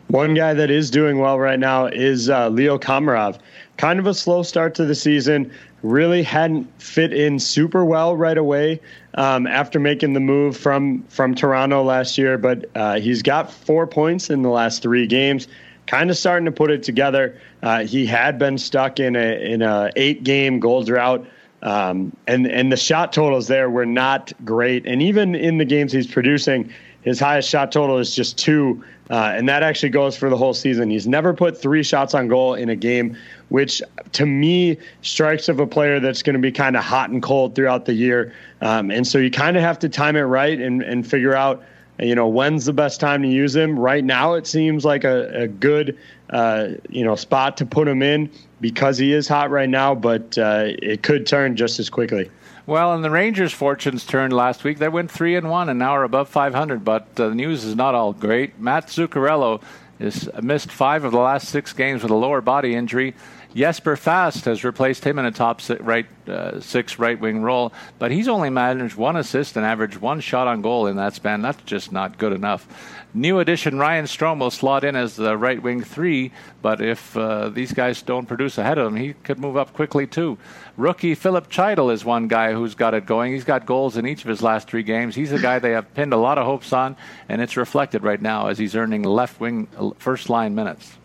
One 0.09 0.33
guy 0.33 0.55
that 0.55 0.71
is 0.71 0.89
doing 0.89 1.19
well 1.19 1.37
right 1.37 1.59
now 1.59 1.85
is 1.85 2.31
uh, 2.31 2.49
Leo 2.49 2.79
Komarov. 2.79 3.37
Kind 3.79 3.97
of 3.97 4.07
a 4.07 4.13
slow 4.13 4.43
start 4.43 4.75
to 4.75 4.83
the 4.83 4.93
season. 4.93 5.53
Really 5.83 6.21
hadn't 6.21 6.67
fit 6.81 7.13
in 7.13 7.39
super 7.39 7.85
well 7.85 8.13
right 8.17 8.37
away 8.37 8.81
um, 9.13 9.47
after 9.47 9.79
making 9.79 10.11
the 10.11 10.19
move 10.19 10.57
from 10.57 11.01
from 11.03 11.33
Toronto 11.33 11.81
last 11.81 12.17
year, 12.17 12.37
but 12.37 12.65
uh, 12.75 12.99
he's 12.99 13.21
got 13.21 13.49
four 13.49 13.87
points 13.87 14.29
in 14.29 14.41
the 14.41 14.49
last 14.49 14.81
three 14.81 15.07
games. 15.07 15.47
Kind 15.87 16.09
of 16.09 16.17
starting 16.17 16.43
to 16.43 16.51
put 16.51 16.71
it 16.71 16.83
together. 16.83 17.39
Uh, 17.63 17.85
he 17.85 18.05
had 18.05 18.37
been 18.37 18.57
stuck 18.57 18.99
in 18.99 19.15
a 19.15 19.41
in 19.41 19.61
a 19.61 19.91
eight 19.95 20.25
game 20.25 20.59
goal 20.59 20.83
drought. 20.83 21.25
Um, 21.61 22.13
and 22.27 22.47
and 22.47 22.73
the 22.73 22.77
shot 22.77 23.13
totals 23.13 23.47
there 23.47 23.69
were 23.69 23.85
not 23.85 24.33
great. 24.43 24.85
And 24.87 25.01
even 25.01 25.35
in 25.35 25.57
the 25.57 25.65
games 25.65 25.93
he's 25.93 26.07
producing, 26.07 26.73
his 27.09 27.19
highest 27.19 27.49
shot 27.49 27.71
total 27.71 27.97
is 27.97 28.13
just 28.13 28.37
two, 28.37 28.83
uh, 29.09 29.33
and 29.35 29.49
that 29.49 29.63
actually 29.63 29.89
goes 29.89 30.15
for 30.15 30.29
the 30.29 30.37
whole 30.37 30.53
season. 30.53 30.91
He's 30.91 31.07
never 31.07 31.33
put 31.33 31.59
three 31.59 31.81
shots 31.81 32.13
on 32.13 32.27
goal 32.27 32.53
in 32.53 32.69
a 32.69 32.75
game, 32.75 33.17
which 33.49 33.81
to 34.11 34.25
me 34.27 34.77
strikes 35.01 35.49
of 35.49 35.59
a 35.59 35.65
player 35.65 35.99
that's 35.99 36.21
going 36.21 36.35
to 36.35 36.39
be 36.39 36.51
kind 36.51 36.77
of 36.77 36.83
hot 36.83 37.09
and 37.09 37.21
cold 37.23 37.55
throughout 37.55 37.85
the 37.85 37.93
year. 37.93 38.35
Um, 38.61 38.91
and 38.91 39.07
so 39.07 39.17
you 39.17 39.31
kind 39.31 39.57
of 39.57 39.63
have 39.63 39.79
to 39.79 39.89
time 39.89 40.15
it 40.15 40.21
right 40.21 40.59
and, 40.59 40.83
and 40.83 41.05
figure 41.05 41.35
out, 41.35 41.63
you 41.97 42.13
know, 42.13 42.27
when's 42.27 42.65
the 42.65 42.73
best 42.73 42.99
time 42.99 43.23
to 43.23 43.27
use 43.27 43.55
him. 43.55 43.79
Right 43.79 44.03
now, 44.03 44.35
it 44.35 44.45
seems 44.45 44.85
like 44.85 45.03
a, 45.03 45.43
a 45.43 45.47
good, 45.47 45.97
uh, 46.29 46.69
you 46.89 47.03
know, 47.03 47.15
spot 47.15 47.57
to 47.57 47.65
put 47.65 47.87
him 47.87 48.03
in 48.03 48.29
because 48.61 48.99
he 48.99 49.13
is 49.13 49.27
hot 49.27 49.49
right 49.49 49.69
now, 49.69 49.95
but 49.95 50.37
uh, 50.37 50.65
it 50.65 51.01
could 51.01 51.25
turn 51.25 51.55
just 51.55 51.79
as 51.79 51.89
quickly. 51.89 52.29
Well, 52.69 52.93
and 52.93 53.03
the 53.03 53.09
Rangers' 53.09 53.51
fortunes 53.51 54.05
turned 54.05 54.31
last 54.31 54.63
week. 54.63 54.77
They 54.77 54.89
went 54.89 55.09
three 55.09 55.35
and 55.35 55.49
one, 55.49 55.69
and 55.69 55.79
now 55.79 55.93
are 55.93 56.03
above 56.03 56.29
500. 56.29 56.85
But 56.85 57.07
uh, 57.19 57.29
the 57.29 57.33
news 57.33 57.63
is 57.63 57.75
not 57.75 57.95
all 57.95 58.13
great. 58.13 58.59
Matt 58.59 58.89
Zuccarello 58.89 59.63
has 59.99 60.29
missed 60.43 60.71
five 60.71 61.03
of 61.03 61.11
the 61.11 61.17
last 61.17 61.49
six 61.49 61.73
games 61.73 62.03
with 62.03 62.11
a 62.11 62.15
lower 62.15 62.41
body 62.41 62.75
injury. 62.75 63.15
Jesper 63.55 63.95
Fast 63.95 64.45
has 64.45 64.63
replaced 64.63 65.03
him 65.03 65.17
in 65.17 65.25
a 65.25 65.31
top 65.31 65.61
six 65.61 65.81
right 65.81 66.05
uh, 66.27 66.59
six 66.59 66.99
right 66.99 67.19
wing 67.19 67.41
role, 67.41 67.73
but 67.97 68.11
he's 68.11 68.27
only 68.27 68.51
managed 68.51 68.95
one 68.95 69.17
assist 69.17 69.57
and 69.57 69.65
averaged 69.65 69.97
one 69.97 70.19
shot 70.19 70.47
on 70.47 70.61
goal 70.61 70.85
in 70.85 70.97
that 70.97 71.15
span. 71.15 71.41
That's 71.41 71.63
just 71.63 71.91
not 71.91 72.19
good 72.19 72.33
enough. 72.33 72.67
New 73.13 73.39
addition 73.39 73.79
Ryan 73.79 74.05
Strome 74.05 74.39
will 74.39 74.51
slot 74.51 74.83
in 74.83 74.95
as 74.95 75.15
the 75.15 75.35
right 75.35 75.61
wing 75.61 75.81
three, 75.81 76.31
but 76.61 76.79
if 76.79 77.17
uh, 77.17 77.49
these 77.49 77.73
guys 77.73 78.03
don't 78.03 78.27
produce 78.27 78.59
ahead 78.59 78.77
of 78.77 78.87
him, 78.87 78.95
he 78.95 79.13
could 79.13 79.39
move 79.39 79.57
up 79.57 79.73
quickly 79.73 80.05
too. 80.05 80.37
Rookie 80.77 81.15
Filip 81.15 81.49
Chytil 81.49 81.91
is 81.91 82.05
one 82.05 82.27
guy 82.27 82.53
who's 82.53 82.75
got 82.75 82.93
it 82.93 83.07
going. 83.07 83.33
He's 83.33 83.43
got 83.43 83.65
goals 83.65 83.97
in 83.97 84.05
each 84.05 84.21
of 84.23 84.29
his 84.29 84.43
last 84.43 84.67
three 84.67 84.83
games. 84.83 85.15
He's 85.15 85.31
a 85.31 85.39
guy 85.39 85.57
they 85.57 85.71
have 85.71 85.91
pinned 85.95 86.13
a 86.13 86.17
lot 86.17 86.37
of 86.37 86.45
hopes 86.45 86.71
on, 86.71 86.95
and 87.27 87.41
it's 87.41 87.57
reflected 87.57 88.03
right 88.03 88.21
now 88.21 88.47
as 88.47 88.59
he's 88.59 88.75
earning 88.75 89.01
left 89.01 89.39
wing 89.39 89.67
first 89.97 90.29
line 90.29 90.53
minutes. 90.53 90.95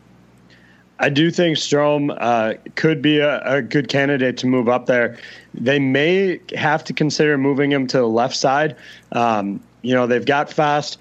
I 0.98 1.08
do 1.08 1.30
think 1.30 1.56
Strome 1.56 2.16
uh, 2.20 2.54
could 2.76 3.02
be 3.02 3.18
a, 3.18 3.40
a, 3.40 3.62
good 3.62 3.88
candidate 3.88 4.36
to 4.38 4.46
move 4.46 4.68
up 4.68 4.86
there. 4.86 5.18
They 5.52 5.78
may 5.80 6.40
have 6.54 6.84
to 6.84 6.92
consider 6.92 7.36
moving 7.36 7.72
him 7.72 7.88
to 7.88 7.98
the 7.98 8.08
left 8.08 8.36
side. 8.36 8.76
Um, 9.10 9.60
you 9.82 9.94
know, 9.94 10.06
they've 10.06 10.24
got 10.24 10.52
fast. 10.52 10.98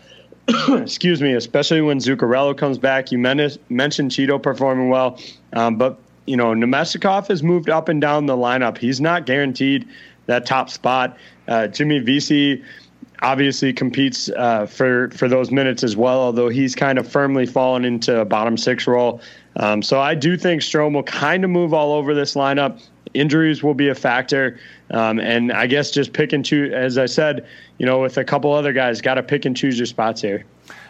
excuse 0.70 1.22
me, 1.22 1.34
especially 1.34 1.82
when 1.82 2.00
Zuccarello 2.00 2.58
comes 2.58 2.78
back. 2.78 3.12
You 3.12 3.18
mentioned 3.18 4.12
Chytil 4.12 4.42
performing 4.42 4.90
well, 4.90 5.20
um, 5.54 5.78
but 5.78 6.00
you 6.26 6.36
know 6.36 6.54
Namestnikov 6.54 7.28
has 7.28 7.44
moved 7.44 7.70
up 7.70 7.90
and 7.90 8.02
down 8.02 8.26
the 8.26 8.36
lineup. 8.36 8.78
He's 8.78 9.00
not 9.00 9.26
guaranteed 9.26 9.88
that 10.26 10.46
top 10.46 10.70
spot. 10.70 11.18
Uh, 11.48 11.68
Jimmy 11.68 12.00
Vesey 12.00 12.64
obviously 13.22 13.72
competes 13.72 14.30
uh, 14.30 14.66
for 14.66 15.10
for 15.12 15.28
those 15.28 15.50
minutes 15.50 15.84
as 15.84 15.96
well, 15.96 16.20
although 16.20 16.50
he's 16.50 16.76
kind 16.76 17.00
of 17.00 17.08
firmly 17.08 17.46
fallen 17.46 17.86
into 17.86 18.20
a 18.20 18.26
bottom 18.26 18.58
six 18.58 18.86
role. 18.86 19.22
Um, 19.56 19.82
so 19.82 20.00
I 20.00 20.16
do 20.16 20.36
think 20.38 20.62
Strome 20.62 20.94
will 20.94 21.04
kind 21.04 21.44
of 21.44 21.50
move 21.50 21.74
all 21.74 21.94
over 21.94 22.14
this 22.14 22.36
lineup. 22.36 22.82
Injuries 23.14 23.64
will 23.64 23.76
be 23.76 23.90
a 23.90 23.96
factor, 23.96 24.60
um, 24.94 25.20
and 25.20 25.52
I 25.52 25.68
guess 25.68 25.92
just 25.92 26.14
pick 26.14 26.34
and 26.34 26.46
choose. 26.46 26.72
As 26.74 26.98
I 26.98 27.08
said, 27.08 27.48
you 27.78 27.86
know, 27.86 28.00
with 28.00 28.18
a 28.18 28.24
couple 28.24 28.54
other 28.54 28.74
guys, 28.74 29.02
got 29.02 29.16
to 29.16 29.24
pick 29.24 29.46
and 29.46 29.58
choose 29.58 29.78
your 29.78 29.88
spots 29.88 30.22
here. 30.22 30.46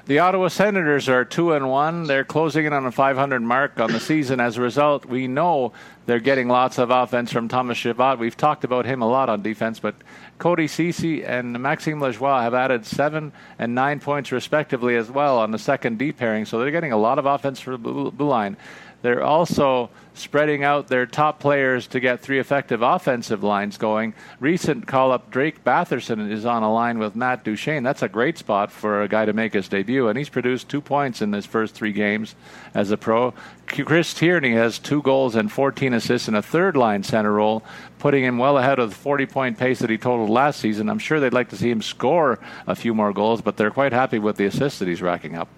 The 0.06 0.20
Ottawa 0.20 0.50
Senators 0.50 1.08
are 1.08 1.24
two 1.24 1.54
and 1.54 1.70
one. 1.70 2.04
They're 2.04 2.26
closing 2.26 2.66
in 2.66 2.74
on 2.74 2.86
a 2.86 2.92
500 2.92 3.40
mark 3.42 3.80
on 3.80 3.94
the 3.94 4.02
season. 4.02 4.42
As 4.42 4.58
a 4.58 4.62
result, 4.62 5.06
we 5.06 5.28
know 5.28 5.72
they're 6.06 6.20
getting 6.20 6.50
lots 6.50 6.78
of 6.78 6.90
offense 6.90 7.32
from 7.32 7.48
Thomas 7.48 7.78
Chabot. 7.78 8.20
We've 8.20 8.36
talked 8.36 8.66
about 8.66 8.86
him 8.86 9.02
a 9.02 9.08
lot 9.08 9.30
on 9.30 9.42
defense, 9.42 9.80
but 9.80 9.96
Cody 10.40 10.68
Ceci 10.68 11.24
and 11.24 11.58
Maxime 11.58 12.02
Lajoie 12.02 12.42
have 12.42 12.54
added 12.54 12.86
seven 12.86 13.32
and 13.58 13.74
nine 13.74 14.02
points 14.02 14.34
respectively 14.34 14.98
as 14.98 15.10
well 15.10 15.40
on 15.40 15.52
the 15.52 15.58
second 15.58 15.98
D 15.98 16.12
pairing. 16.12 16.44
So 16.44 16.60
they're 16.60 16.72
getting 16.72 16.92
a 16.92 16.98
lot 16.98 17.18
of 17.18 17.26
offense 17.26 17.62
for 17.62 17.72
the 17.72 17.78
blue 17.78 18.12
line. 18.28 18.58
They're 19.04 19.22
also 19.22 19.90
spreading 20.14 20.64
out 20.64 20.88
their 20.88 21.06
top 21.06 21.40
players 21.40 21.88
to 21.88 22.00
get 22.00 22.22
three 22.22 22.40
effective 22.40 22.82
offensive 22.82 23.44
lines 23.44 23.78
going. 23.78 24.14
Recent 24.40 24.88
call 24.88 25.12
up 25.12 25.30
Drake 25.30 25.62
Batherson 25.66 26.32
is 26.32 26.46
on 26.46 26.64
a 26.64 26.74
line 26.74 27.00
with 27.00 27.14
Matt 27.14 27.44
Duchene. 27.44 27.84
That's 27.84 28.02
a 28.02 28.08
great 28.08 28.38
spot 28.38 28.72
for 28.72 29.02
a 29.02 29.10
guy 29.10 29.26
to 29.26 29.34
make 29.34 29.52
his 29.52 29.68
debut, 29.68 30.08
and 30.08 30.18
he's 30.18 30.30
produced 30.30 30.70
two 30.70 30.80
points 30.80 31.22
in 31.22 31.34
his 31.34 31.46
first 31.46 31.76
three 31.76 31.92
games 31.92 32.34
as 32.74 32.92
a 32.92 32.98
pro. 32.98 33.34
Chris 33.68 34.14
Tierney 34.14 34.54
has 34.54 34.80
two 34.80 35.02
goals 35.02 35.36
and 35.36 35.52
14 35.52 35.94
assists 35.94 36.30
in 36.30 36.36
a 36.36 36.42
third 36.42 36.78
line 36.78 37.04
center 37.04 37.34
role, 37.34 37.62
putting 38.00 38.24
him 38.24 38.38
well 38.38 38.58
ahead 38.58 38.80
of 38.80 38.92
the 38.92 38.96
40 38.96 39.26
point 39.26 39.58
pace 39.58 39.80
that 39.80 39.90
he 39.90 39.98
totaled 39.98 40.30
last 40.30 40.62
season. 40.62 40.90
I'm 40.90 41.00
sure 41.00 41.20
they'd 41.20 41.34
like 41.34 41.50
to 41.50 41.58
see 41.58 41.70
him 41.70 41.82
score 41.82 42.40
a 42.68 42.76
few 42.76 42.94
more 42.94 43.12
goals, 43.12 43.42
but 43.42 43.58
they're 43.58 43.70
quite 43.70 43.92
happy 43.92 44.20
with 44.20 44.38
the 44.38 44.46
assists 44.46 44.80
that 44.80 44.88
he's 44.88 45.02
racking 45.02 45.36
up. 45.36 45.50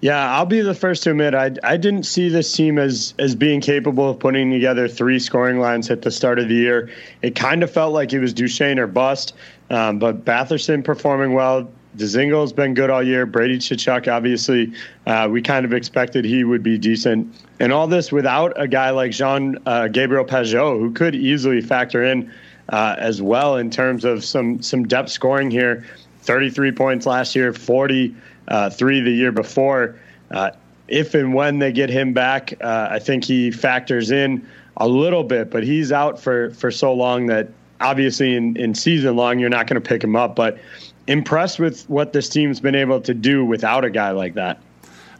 Yeah, 0.00 0.34
I'll 0.34 0.46
be 0.46 0.62
the 0.62 0.74
first 0.74 1.02
to 1.02 1.10
admit 1.10 1.34
I 1.34 1.50
I 1.62 1.76
didn't 1.76 2.04
see 2.04 2.30
this 2.30 2.50
team 2.52 2.78
as 2.78 3.12
as 3.18 3.34
being 3.34 3.60
capable 3.60 4.08
of 4.08 4.18
putting 4.18 4.50
together 4.50 4.88
three 4.88 5.18
scoring 5.18 5.60
lines 5.60 5.90
at 5.90 6.02
the 6.02 6.10
start 6.10 6.38
of 6.38 6.48
the 6.48 6.54
year. 6.54 6.90
It 7.20 7.34
kind 7.34 7.62
of 7.62 7.70
felt 7.70 7.92
like 7.92 8.12
it 8.12 8.20
was 8.20 8.32
Duchene 8.32 8.78
or 8.78 8.86
bust. 8.86 9.34
Um, 9.68 9.98
but 9.98 10.24
Batherson 10.24 10.82
performing 10.82 11.34
well. 11.34 11.70
Dzingel's 11.96 12.52
been 12.52 12.74
good 12.74 12.88
all 12.88 13.02
year. 13.02 13.26
Brady 13.26 13.58
Tkachuk, 13.58 14.10
obviously, 14.10 14.72
uh, 15.06 15.28
we 15.30 15.42
kind 15.42 15.64
of 15.64 15.72
expected 15.72 16.24
he 16.24 16.44
would 16.44 16.62
be 16.62 16.78
decent. 16.78 17.34
And 17.58 17.72
all 17.72 17.88
this 17.88 18.12
without 18.12 18.52
a 18.60 18.68
guy 18.68 18.90
like 18.90 19.10
Jean 19.10 19.58
uh, 19.66 19.88
Gabriel 19.88 20.24
Pageau, 20.24 20.78
who 20.78 20.92
could 20.92 21.16
easily 21.16 21.60
factor 21.60 22.04
in 22.04 22.32
uh, 22.68 22.94
as 22.96 23.20
well 23.20 23.56
in 23.56 23.70
terms 23.70 24.04
of 24.04 24.24
some 24.24 24.62
some 24.62 24.86
depth 24.86 25.10
scoring 25.10 25.50
here. 25.50 25.84
33 26.22 26.72
points 26.72 27.06
last 27.06 27.34
year, 27.34 27.52
40 27.52 28.14
uh, 28.50 28.70
three 28.70 29.00
the 29.00 29.10
year 29.10 29.32
before. 29.32 29.96
Uh, 30.30 30.50
if 30.88 31.14
and 31.14 31.34
when 31.34 31.60
they 31.60 31.72
get 31.72 31.88
him 31.88 32.12
back, 32.12 32.52
uh, 32.60 32.88
I 32.90 32.98
think 32.98 33.24
he 33.24 33.50
factors 33.50 34.10
in 34.10 34.46
a 34.76 34.88
little 34.88 35.24
bit, 35.24 35.50
but 35.50 35.62
he's 35.62 35.92
out 35.92 36.20
for, 36.20 36.50
for 36.50 36.70
so 36.70 36.92
long 36.92 37.26
that 37.26 37.48
obviously 37.80 38.34
in, 38.34 38.56
in 38.56 38.74
season 38.74 39.16
long, 39.16 39.38
you're 39.38 39.50
not 39.50 39.66
going 39.66 39.80
to 39.80 39.88
pick 39.88 40.02
him 40.02 40.16
up. 40.16 40.34
But 40.34 40.58
impressed 41.06 41.58
with 41.58 41.88
what 41.88 42.12
this 42.12 42.28
team's 42.28 42.60
been 42.60 42.74
able 42.74 43.00
to 43.02 43.14
do 43.14 43.44
without 43.44 43.84
a 43.84 43.90
guy 43.90 44.10
like 44.10 44.34
that. 44.34 44.60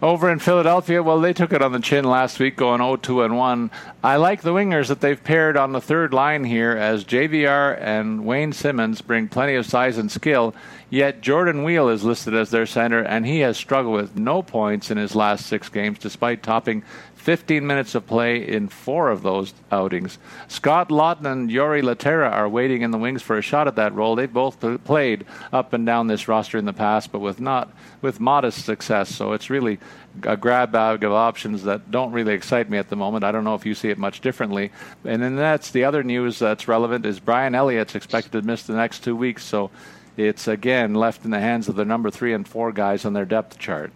Over 0.03 0.31
in 0.31 0.39
Philadelphia, 0.39 1.03
well, 1.03 1.20
they 1.20 1.35
took 1.35 1.53
it 1.53 1.61
on 1.61 1.72
the 1.72 1.78
chin 1.78 2.07
last 2.07 2.39
week, 2.39 2.57
going 2.57 2.81
0-2 2.81 3.22
and 3.26 3.37
1. 3.37 3.70
I 4.03 4.16
like 4.16 4.41
the 4.41 4.55
wingers 4.55 4.89
that 4.89 5.03
they've 5.03 5.22
paired 5.22 5.59
on 5.59 5.72
the 5.72 5.81
third 5.81 6.14
line 6.14 6.45
here, 6.45 6.70
as 6.70 7.05
JVR 7.05 7.78
and 7.78 8.24
Wayne 8.24 8.55
Simmonds 8.55 9.03
bring 9.03 9.28
plenty 9.28 9.57
of 9.57 9.66
size 9.66 9.99
and 9.99 10.11
skill. 10.11 10.55
Yet 10.91 11.20
Jordan 11.20 11.62
Weal 11.62 11.88
is 11.88 12.03
listed 12.03 12.34
as 12.34 12.51
their 12.51 12.66
center, 12.66 13.01
and 13.01 13.24
he 13.24 13.41
has 13.41 13.57
struggled 13.57 13.95
with 13.95 14.16
no 14.16 14.43
points 14.43 14.91
in 14.91 14.99
his 14.99 15.14
last 15.14 15.47
six 15.47 15.68
games, 15.68 16.01
despite 16.01 16.43
topping 16.43 16.82
15 17.14 17.66
minutes 17.66 17.95
of 17.95 18.07
play 18.07 18.49
in 18.49 18.66
four 18.66 19.11
of 19.11 19.22
those 19.22 19.53
outings. 19.70 20.18
Scott 20.49 20.88
Laughton 20.88 21.30
and 21.30 21.51
Jori 21.51 21.82
Lehtera 21.82 22.32
are 22.32 22.49
waiting 22.49 22.82
in 22.82 22.91
the 22.91 22.99
wings 22.99 23.22
for 23.22 23.36
a 23.36 23.43
shot 23.43 23.68
at 23.68 23.76
that 23.76 23.95
role. 23.95 24.16
They've 24.16 24.32
both 24.32 24.59
played 24.84 25.26
up 25.53 25.72
and 25.72 25.84
down 25.84 26.07
this 26.07 26.26
roster 26.26 26.59
in 26.59 26.64
the 26.64 26.72
past, 26.72 27.12
but 27.12 27.20
with 27.20 27.38
not 27.38 27.70
with 28.01 28.18
modest 28.18 28.64
success. 28.64 29.14
So 29.14 29.32
it's 29.32 29.51
really 29.51 29.78
a 30.22 30.36
grab 30.36 30.72
bag 30.72 31.05
of 31.05 31.12
options 31.12 31.62
that 31.64 31.91
don't 31.91 32.12
really 32.12 32.32
excite 32.32 32.70
me 32.70 32.78
at 32.78 32.88
the 32.88 32.97
moment. 32.97 33.22
I 33.22 33.32
don't 33.32 33.45
know 33.45 33.55
if 33.55 33.66
you 33.66 33.74
see 33.74 33.91
it 33.91 33.99
much 33.99 34.22
differently. 34.22 34.72
And 35.05 35.22
then 35.22 35.36
that's 35.36 35.70
the 35.70 35.84
other 35.84 36.03
news 36.03 36.38
that's 36.38 36.68
relevant 36.68 37.05
is 37.05 37.20
Brian 37.20 37.55
Elliott's 37.55 37.95
expected 37.95 38.32
to 38.32 38.43
miss 38.43 38.62
the 38.62 38.74
next 38.74 39.05
two 39.05 39.14
weeks. 39.14 39.45
So 39.45 39.70
it's 40.16 40.48
again 40.48 40.94
left 40.94 41.24
in 41.24 41.30
the 41.30 41.40
hands 41.40 41.68
of 41.68 41.76
the 41.76 41.84
number 41.84 42.11
three 42.11 42.32
and 42.32 42.46
four 42.46 42.72
guys 42.72 43.04
on 43.04 43.12
their 43.12 43.24
depth 43.24 43.58
chart. 43.58 43.92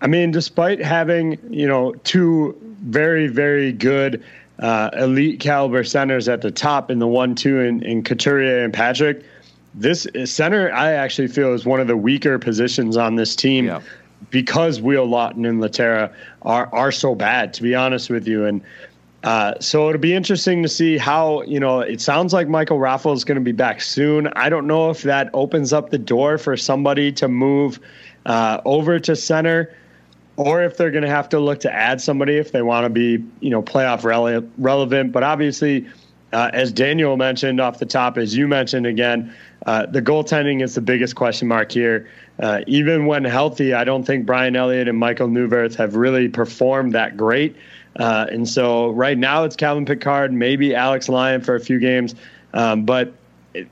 I 0.00 0.06
mean, 0.06 0.30
despite 0.30 0.82
having 0.82 1.38
you 1.50 1.66
know 1.66 1.92
two 2.04 2.56
very 2.82 3.28
very 3.28 3.72
good 3.72 4.22
uh, 4.58 4.90
elite 4.94 5.40
caliber 5.40 5.84
centers 5.84 6.28
at 6.28 6.42
the 6.42 6.50
top 6.50 6.90
in 6.90 6.98
the 6.98 7.06
one 7.06 7.34
two 7.34 7.60
in, 7.60 7.82
in 7.82 8.02
Couturier 8.02 8.64
and 8.64 8.72
Patrick, 8.72 9.24
this 9.74 10.06
center 10.24 10.72
I 10.72 10.92
actually 10.92 11.28
feel 11.28 11.54
is 11.54 11.64
one 11.64 11.80
of 11.80 11.86
the 11.86 11.96
weaker 11.96 12.38
positions 12.38 12.96
on 12.96 13.16
this 13.16 13.34
team. 13.36 13.66
Yeah. 13.66 13.80
Because 14.30 14.80
Weal 14.80 15.08
Laughton 15.08 15.48
and 15.48 15.60
Lehtera 15.60 16.12
are 16.42 16.68
are 16.72 16.92
so 16.92 17.14
bad, 17.14 17.52
to 17.54 17.62
be 17.62 17.74
honest 17.74 18.08
with 18.08 18.26
you, 18.26 18.44
and 18.44 18.62
uh, 19.24 19.54
so 19.60 19.88
it'll 19.88 20.00
be 20.00 20.14
interesting 20.14 20.62
to 20.62 20.68
see 20.68 20.98
how 20.98 21.42
you 21.42 21.60
know. 21.60 21.80
It 21.80 22.00
sounds 22.00 22.32
like 22.32 22.48
Michael 22.48 22.78
Raffl 22.78 23.14
is 23.14 23.24
going 23.24 23.36
to 23.36 23.44
be 23.44 23.52
back 23.52 23.80
soon. 23.80 24.26
I 24.28 24.48
don't 24.48 24.66
know 24.66 24.90
if 24.90 25.02
that 25.02 25.30
opens 25.32 25.72
up 25.72 25.90
the 25.90 25.98
door 25.98 26.38
for 26.38 26.56
somebody 26.56 27.12
to 27.12 27.28
move 27.28 27.78
uh, 28.26 28.60
over 28.64 28.98
to 28.98 29.14
center, 29.14 29.72
or 30.36 30.64
if 30.64 30.76
they're 30.76 30.90
going 30.90 31.04
to 31.04 31.10
have 31.10 31.28
to 31.28 31.38
look 31.38 31.60
to 31.60 31.72
add 31.72 32.00
somebody 32.00 32.36
if 32.36 32.50
they 32.50 32.62
want 32.62 32.84
to 32.84 32.90
be 32.90 33.24
you 33.38 33.50
know 33.50 33.62
playoff 33.62 34.00
rele- 34.00 34.48
relevant. 34.58 35.12
But 35.12 35.22
obviously, 35.22 35.86
uh, 36.32 36.50
as 36.52 36.72
Daniel 36.72 37.16
mentioned 37.16 37.60
off 37.60 37.78
the 37.78 37.86
top, 37.86 38.18
as 38.18 38.36
you 38.36 38.48
mentioned 38.48 38.86
again, 38.86 39.32
uh, 39.66 39.86
the 39.86 40.02
goaltending 40.02 40.64
is 40.64 40.74
the 40.74 40.80
biggest 40.80 41.14
question 41.14 41.46
mark 41.46 41.70
here. 41.70 42.08
Uh, 42.40 42.62
even 42.66 43.06
when 43.06 43.24
healthy, 43.24 43.72
I 43.72 43.84
don't 43.84 44.04
think 44.04 44.26
Brian 44.26 44.56
Elliott 44.56 44.88
and 44.88 44.98
Michal 44.98 45.28
Neuvirth 45.28 45.76
have 45.76 45.94
really 45.94 46.28
performed 46.28 46.92
that 46.94 47.16
great. 47.16 47.54
Uh, 47.96 48.26
and 48.30 48.48
so 48.48 48.90
right 48.90 49.18
now 49.18 49.44
it's 49.44 49.56
Calvin 49.56 49.84
Pickard, 49.84 50.32
maybe 50.32 50.74
Alex 50.74 51.08
Lyon 51.08 51.40
for 51.42 51.54
a 51.54 51.60
few 51.60 51.78
games. 51.78 52.14
Um, 52.54 52.84
but 52.84 53.12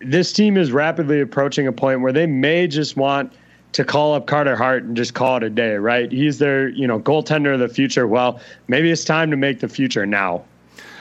this 0.01 0.33
team 0.33 0.57
is 0.57 0.73
rapidly 0.73 1.21
approaching 1.21 1.67
a 1.67 1.73
point 1.73 2.01
where 2.01 2.13
they 2.13 2.27
may 2.27 2.67
just 2.67 2.97
want 2.97 3.33
to 3.73 3.85
call 3.85 4.15
up 4.15 4.27
Carter 4.27 4.57
Hart 4.57 4.83
and 4.83 4.97
just 4.97 5.15
call 5.15 5.37
it 5.37 5.43
a 5.43 5.51
day, 5.51 5.77
right? 5.77 6.11
He's 6.11 6.39
their, 6.39 6.69
you 6.69 6.87
know, 6.87 6.99
goaltender 6.99 7.55
of 7.55 7.61
the 7.61 7.69
future. 7.69 8.07
Well, 8.07 8.41
maybe 8.69 8.91
it's 8.91 9.05
time 9.05 9.31
to 9.31 9.37
make 9.37 9.61
the 9.61 9.69
future 9.69 10.07
now. 10.07 10.45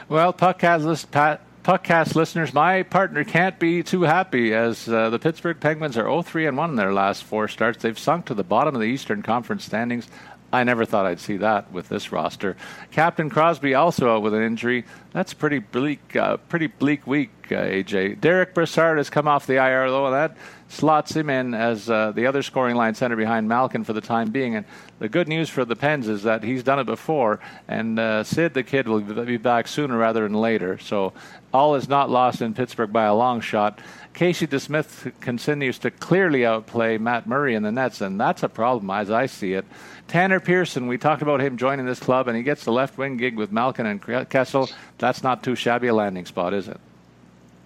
Well, 0.07 0.33
Puckcast, 0.33 1.11
Pat, 1.11 1.41
Puckcast 1.63 2.15
listeners, 2.15 2.53
my 2.53 2.83
partner 2.83 3.23
can't 3.23 3.59
be 3.59 3.83
too 3.83 4.03
happy 4.03 4.53
as 4.53 4.87
uh, 4.87 5.09
the 5.09 5.19
Pittsburgh 5.19 5.59
Penguins 5.59 5.97
are 5.97 6.05
0-3 6.05 6.47
and 6.47 6.57
1 6.57 6.69
in 6.71 6.75
their 6.75 6.93
last 6.93 7.23
four 7.23 7.47
starts. 7.47 7.81
They've 7.81 7.97
sunk 7.97 8.25
to 8.25 8.33
the 8.33 8.43
bottom 8.43 8.75
of 8.75 8.81
the 8.81 8.87
Eastern 8.87 9.21
Conference 9.21 9.65
standings. 9.65 10.07
I 10.51 10.63
never 10.63 10.83
thought 10.85 11.05
I'd 11.05 11.19
see 11.19 11.37
that 11.37 11.71
with 11.71 11.89
this 11.89 12.11
roster. 12.11 12.57
Captain 12.91 13.29
Crosby 13.29 13.75
also 13.75 14.15
out 14.15 14.23
with 14.23 14.33
an 14.33 14.41
injury. 14.41 14.85
That's 15.11 15.33
pretty 15.33 15.59
bleak, 15.59 16.15
uh, 16.15 16.37
pretty 16.37 16.67
bleak 16.67 17.05
week, 17.05 17.31
uh, 17.51 17.55
AJ. 17.55 18.19
Derek 18.19 18.53
Brassard 18.53 18.97
has 18.97 19.09
come 19.09 19.27
off 19.27 19.45
the 19.45 19.55
IR 19.55 19.89
though, 19.89 20.05
and 20.05 20.15
that 20.15 20.37
slots 20.67 21.15
him 21.15 21.29
in 21.29 21.53
as 21.53 21.89
uh, 21.89 22.11
the 22.11 22.25
other 22.25 22.41
scoring 22.41 22.75
line 22.75 22.95
center 22.95 23.15
behind 23.15 23.47
Malkin 23.47 23.83
for 23.83 23.93
the 23.93 24.01
time 24.01 24.31
being. 24.31 24.55
And 24.55 24.65
the 24.99 25.09
good 25.09 25.27
news 25.27 25.49
for 25.49 25.65
the 25.65 25.75
Pens 25.75 26.07
is 26.07 26.23
that 26.23 26.43
he's 26.43 26.63
done 26.63 26.79
it 26.79 26.85
before, 26.85 27.39
and 27.67 27.99
uh, 27.99 28.23
Sid 28.23 28.53
the 28.53 28.63
kid 28.63 28.87
will 28.87 29.01
be 29.01 29.37
back 29.37 29.67
sooner 29.67 29.97
rather 29.97 30.23
than 30.23 30.33
later. 30.33 30.79
So 30.79 31.13
all 31.53 31.75
is 31.75 31.87
not 31.87 32.09
lost 32.09 32.41
in 32.41 32.53
Pittsburgh 32.53 32.93
by 32.93 33.05
a 33.05 33.15
long 33.15 33.41
shot. 33.41 33.79
Casey 34.19 34.47
DeSmith 34.47 35.13
continues 35.21 35.79
to 35.79 35.91
clearly 35.91 36.45
outplay 36.45 36.97
Matt 36.97 37.25
Murray 37.25 37.55
in 37.55 37.63
the 37.63 37.71
nets, 37.71 38.01
and 38.01 38.19
that's 38.19 38.43
a 38.43 38.49
problem 38.49 38.91
as 38.91 39.09
I 39.09 39.27
see 39.27 39.53
it. 39.53 39.63
Tanner 40.09 40.41
Pearson, 40.41 40.87
we 40.87 40.97
talked 40.97 41.21
about 41.21 41.39
him 41.39 41.55
joining 41.55 41.85
this 41.85 42.01
club, 42.01 42.27
and 42.27 42.35
he 42.35 42.43
gets 42.43 42.65
the 42.65 42.71
left 42.73 42.97
wing 42.97 43.15
gig 43.15 43.37
with 43.37 43.53
Malkin 43.53 43.85
and 43.85 44.29
Kessel. 44.29 44.69
That's 44.97 45.23
not 45.23 45.41
too 45.41 45.55
shabby 45.55 45.87
a 45.87 45.93
landing 45.93 46.25
spot, 46.25 46.53
is 46.53 46.67
it? 46.67 46.81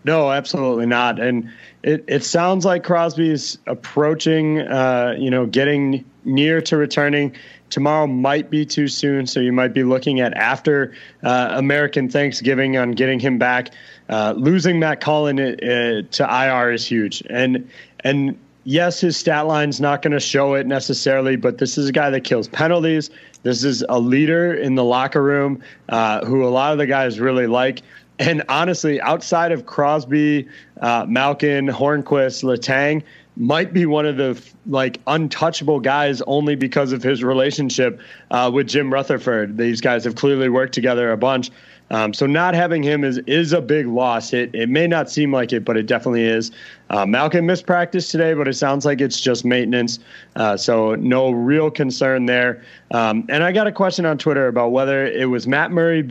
No, 0.03 0.31
absolutely 0.31 0.85
not. 0.85 1.19
And 1.19 1.49
it, 1.81 2.05
it 2.07 2.23
sounds 2.23 2.65
like 2.65 2.83
Crosby 2.83 3.31
is 3.31 3.57
approaching, 3.65 4.59
uh, 4.59 5.15
you 5.17 5.31
know, 5.31 5.47
getting 5.47 6.05
near 6.23 6.61
to 6.61 6.77
returning. 6.77 7.35
Tomorrow 7.71 8.05
might 8.05 8.51
be 8.51 8.63
too 8.63 8.87
soon, 8.87 9.25
so 9.25 9.39
you 9.39 9.51
might 9.51 9.73
be 9.73 9.83
looking 9.83 10.19
at 10.19 10.35
after 10.35 10.93
uh, 11.23 11.53
American 11.53 12.09
Thanksgiving 12.09 12.77
on 12.77 12.91
getting 12.91 13.19
him 13.19 13.39
back. 13.39 13.69
Uh, 14.13 14.33
losing 14.33 14.77
Matt 14.77 15.01
Cullen 15.01 15.39
uh, 15.39 16.03
to 16.11 16.23
IR 16.23 16.71
is 16.71 16.85
huge, 16.85 17.23
and 17.31 17.67
and 18.01 18.37
yes, 18.63 19.01
his 19.01 19.17
stat 19.17 19.47
line's 19.47 19.81
not 19.81 20.03
going 20.03 20.11
to 20.11 20.19
show 20.19 20.53
it 20.53 20.67
necessarily, 20.67 21.35
but 21.35 21.57
this 21.57 21.79
is 21.79 21.89
a 21.89 21.91
guy 21.91 22.11
that 22.11 22.21
kills 22.23 22.47
penalties. 22.47 23.09
This 23.41 23.63
is 23.63 23.83
a 23.89 23.99
leader 23.99 24.53
in 24.53 24.75
the 24.75 24.83
locker 24.83 25.23
room 25.23 25.63
uh, 25.89 26.23
who 26.27 26.45
a 26.45 26.49
lot 26.49 26.73
of 26.73 26.77
the 26.77 26.85
guys 26.85 27.19
really 27.19 27.47
like. 27.47 27.81
And 28.19 28.43
honestly, 28.49 29.01
outside 29.01 29.51
of 29.51 29.65
Crosby, 29.65 30.47
uh, 30.79 31.07
Malkin, 31.09 31.65
Hornqvist, 31.65 32.43
Letang, 32.43 33.01
might 33.35 33.73
be 33.73 33.87
one 33.87 34.05
of 34.05 34.17
the 34.17 34.39
like 34.67 35.01
untouchable 35.07 35.79
guys 35.79 36.21
only 36.27 36.55
because 36.55 36.91
of 36.91 37.01
his 37.01 37.23
relationship 37.23 37.99
uh, 38.29 38.51
with 38.53 38.67
Jim 38.67 38.93
Rutherford. 38.93 39.57
These 39.57 39.81
guys 39.81 40.03
have 40.03 40.13
clearly 40.13 40.49
worked 40.49 40.73
together 40.73 41.11
a 41.11 41.17
bunch. 41.17 41.49
Um, 41.93 42.11
so 42.11 42.25
not 42.25 42.55
having 42.55 42.81
him 42.81 43.03
is 43.03 43.19
is 43.19 43.53
a 43.53 43.61
big 43.61 43.85
loss. 43.85 44.33
It 44.33 44.53
it 44.53 44.67
may 44.67 44.87
not 44.87 45.11
seem 45.11 45.31
like 45.31 45.53
it, 45.53 45.63
but 45.63 45.77
it 45.77 45.85
definitely 45.85 46.25
is. 46.25 46.51
Uh, 46.89 47.05
Malkin 47.05 47.45
missed 47.45 47.67
practice 47.67 48.09
today, 48.09 48.33
but 48.33 48.47
it 48.47 48.55
sounds 48.55 48.83
like 48.83 48.99
it's 48.99 49.21
just 49.21 49.45
maintenance. 49.45 49.99
Uh, 50.35 50.57
so 50.57 50.95
no 50.95 51.29
real 51.29 51.69
concern 51.69 52.25
there. 52.25 52.63
Um, 52.91 53.25
and 53.29 53.43
I 53.43 53.51
got 53.51 53.67
a 53.67 53.71
question 53.71 54.05
on 54.05 54.17
Twitter 54.17 54.47
about 54.47 54.71
whether 54.71 55.05
it 55.05 55.29
was 55.29 55.47
Matt 55.47 55.71
Murray 55.71 56.09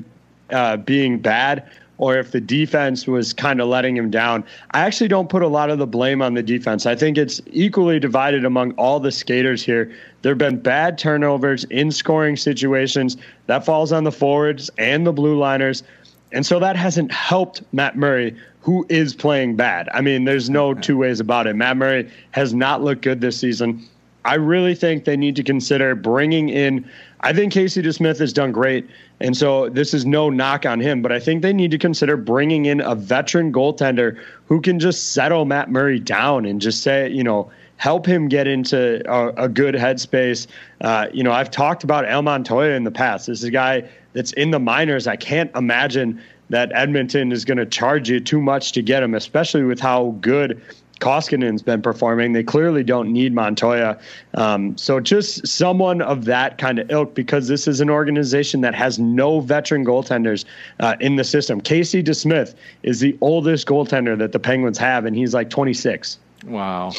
uh, 0.50 0.76
being 0.76 1.18
bad 1.18 1.68
or 2.02 2.18
if 2.18 2.32
the 2.32 2.40
defense 2.40 3.06
was 3.06 3.32
kind 3.32 3.60
of 3.60 3.68
letting 3.68 3.96
him 3.96 4.10
down. 4.10 4.42
I 4.72 4.80
actually 4.80 5.06
don't 5.06 5.28
put 5.28 5.40
a 5.40 5.46
lot 5.46 5.70
of 5.70 5.78
the 5.78 5.86
blame 5.86 6.20
on 6.20 6.34
the 6.34 6.42
defense. 6.42 6.84
I 6.84 6.96
think 6.96 7.16
it's 7.16 7.40
equally 7.46 8.00
divided 8.00 8.44
among 8.44 8.72
all 8.72 8.98
the 8.98 9.12
skaters 9.12 9.62
here. 9.62 9.88
There 10.22 10.32
have 10.32 10.38
been 10.38 10.58
bad 10.58 10.98
turnovers 10.98 11.62
in 11.70 11.92
scoring 11.92 12.36
situations. 12.36 13.16
That 13.46 13.64
falls 13.64 13.92
on 13.92 14.02
the 14.02 14.10
forwards 14.10 14.68
and 14.78 15.06
the 15.06 15.12
blue 15.12 15.38
liners. 15.38 15.84
And 16.32 16.44
so 16.44 16.58
that 16.58 16.74
hasn't 16.74 17.12
helped 17.12 17.62
Matt 17.70 17.96
Murray, 17.96 18.36
who 18.62 18.84
is 18.88 19.14
playing 19.14 19.54
bad. 19.54 19.88
I 19.94 20.00
mean, 20.00 20.24
there's 20.24 20.50
no 20.50 20.74
two 20.74 20.96
ways 20.96 21.20
about 21.20 21.46
it. 21.46 21.54
Matt 21.54 21.76
Murray 21.76 22.10
has 22.32 22.52
not 22.52 22.82
looked 22.82 23.02
good 23.02 23.20
this 23.20 23.38
season. 23.38 23.80
I 24.24 24.34
really 24.34 24.74
think 24.74 25.04
they 25.04 25.16
need 25.16 25.36
to 25.36 25.44
consider 25.44 25.94
bringing 25.94 26.48
in. 26.48 26.88
I 27.22 27.32
think 27.32 27.52
Casey 27.52 27.82
DeSmith 27.82 28.18
has 28.18 28.32
done 28.32 28.52
great 28.52 28.88
and 29.22 29.36
so 29.36 29.68
this 29.68 29.94
is 29.94 30.04
no 30.04 30.30
knock 30.30 30.66
on 30.66 30.80
him, 30.80 31.00
but 31.00 31.12
I 31.12 31.20
think 31.20 31.42
they 31.42 31.52
need 31.52 31.70
to 31.70 31.78
consider 31.78 32.16
bringing 32.16 32.66
in 32.66 32.80
a 32.80 32.96
veteran 32.96 33.52
goaltender 33.52 34.20
who 34.46 34.60
can 34.60 34.80
just 34.80 35.12
settle 35.12 35.44
Matt 35.44 35.70
Murray 35.70 36.00
down 36.00 36.44
and 36.44 36.60
just 36.60 36.82
say, 36.82 37.08
you 37.08 37.22
know, 37.22 37.48
help 37.76 38.04
him 38.04 38.28
get 38.28 38.48
into 38.48 39.00
a, 39.08 39.44
a 39.44 39.48
good 39.48 39.76
headspace. 39.76 40.48
Uh, 40.80 41.06
you 41.12 41.22
know, 41.22 41.30
I've 41.30 41.52
talked 41.52 41.84
about 41.84 42.04
Al 42.04 42.22
Montoya 42.22 42.74
in 42.74 42.82
the 42.82 42.90
past. 42.90 43.28
This 43.28 43.38
is 43.38 43.44
a 43.44 43.50
guy 43.50 43.88
that's 44.12 44.32
in 44.32 44.50
the 44.50 44.58
minors. 44.58 45.06
I 45.06 45.16
can't 45.16 45.54
imagine 45.54 46.20
that 46.50 46.72
Edmonton 46.74 47.30
is 47.30 47.44
going 47.44 47.58
to 47.58 47.66
charge 47.66 48.10
you 48.10 48.18
too 48.18 48.40
much 48.40 48.72
to 48.72 48.82
get 48.82 49.04
him, 49.04 49.14
especially 49.14 49.62
with 49.62 49.78
how 49.78 50.16
good 50.20 50.60
Koskinen's 51.02 51.62
been 51.62 51.82
performing. 51.82 52.32
They 52.32 52.44
clearly 52.44 52.84
don't 52.84 53.12
need 53.12 53.34
Montoya. 53.34 53.98
Um, 54.34 54.78
so 54.78 55.00
just 55.00 55.46
someone 55.48 56.00
of 56.00 56.26
that 56.26 56.58
kind 56.58 56.78
of 56.78 56.88
ilk 56.92 57.14
because 57.14 57.48
this 57.48 57.66
is 57.66 57.80
an 57.80 57.90
organization 57.90 58.60
that 58.60 58.74
has 58.76 59.00
no 59.00 59.40
veteran 59.40 59.84
goaltenders 59.84 60.44
uh, 60.78 60.94
in 61.00 61.16
the 61.16 61.24
system. 61.24 61.60
Casey 61.60 62.04
DeSmith 62.04 62.54
is 62.84 63.00
the 63.00 63.18
oldest 63.20 63.66
goaltender 63.66 64.16
that 64.16 64.30
the 64.30 64.38
Penguins 64.38 64.78
have, 64.78 65.04
and 65.04 65.16
he's 65.16 65.34
like 65.34 65.50
26. 65.50 66.18
Wow. 66.46 66.92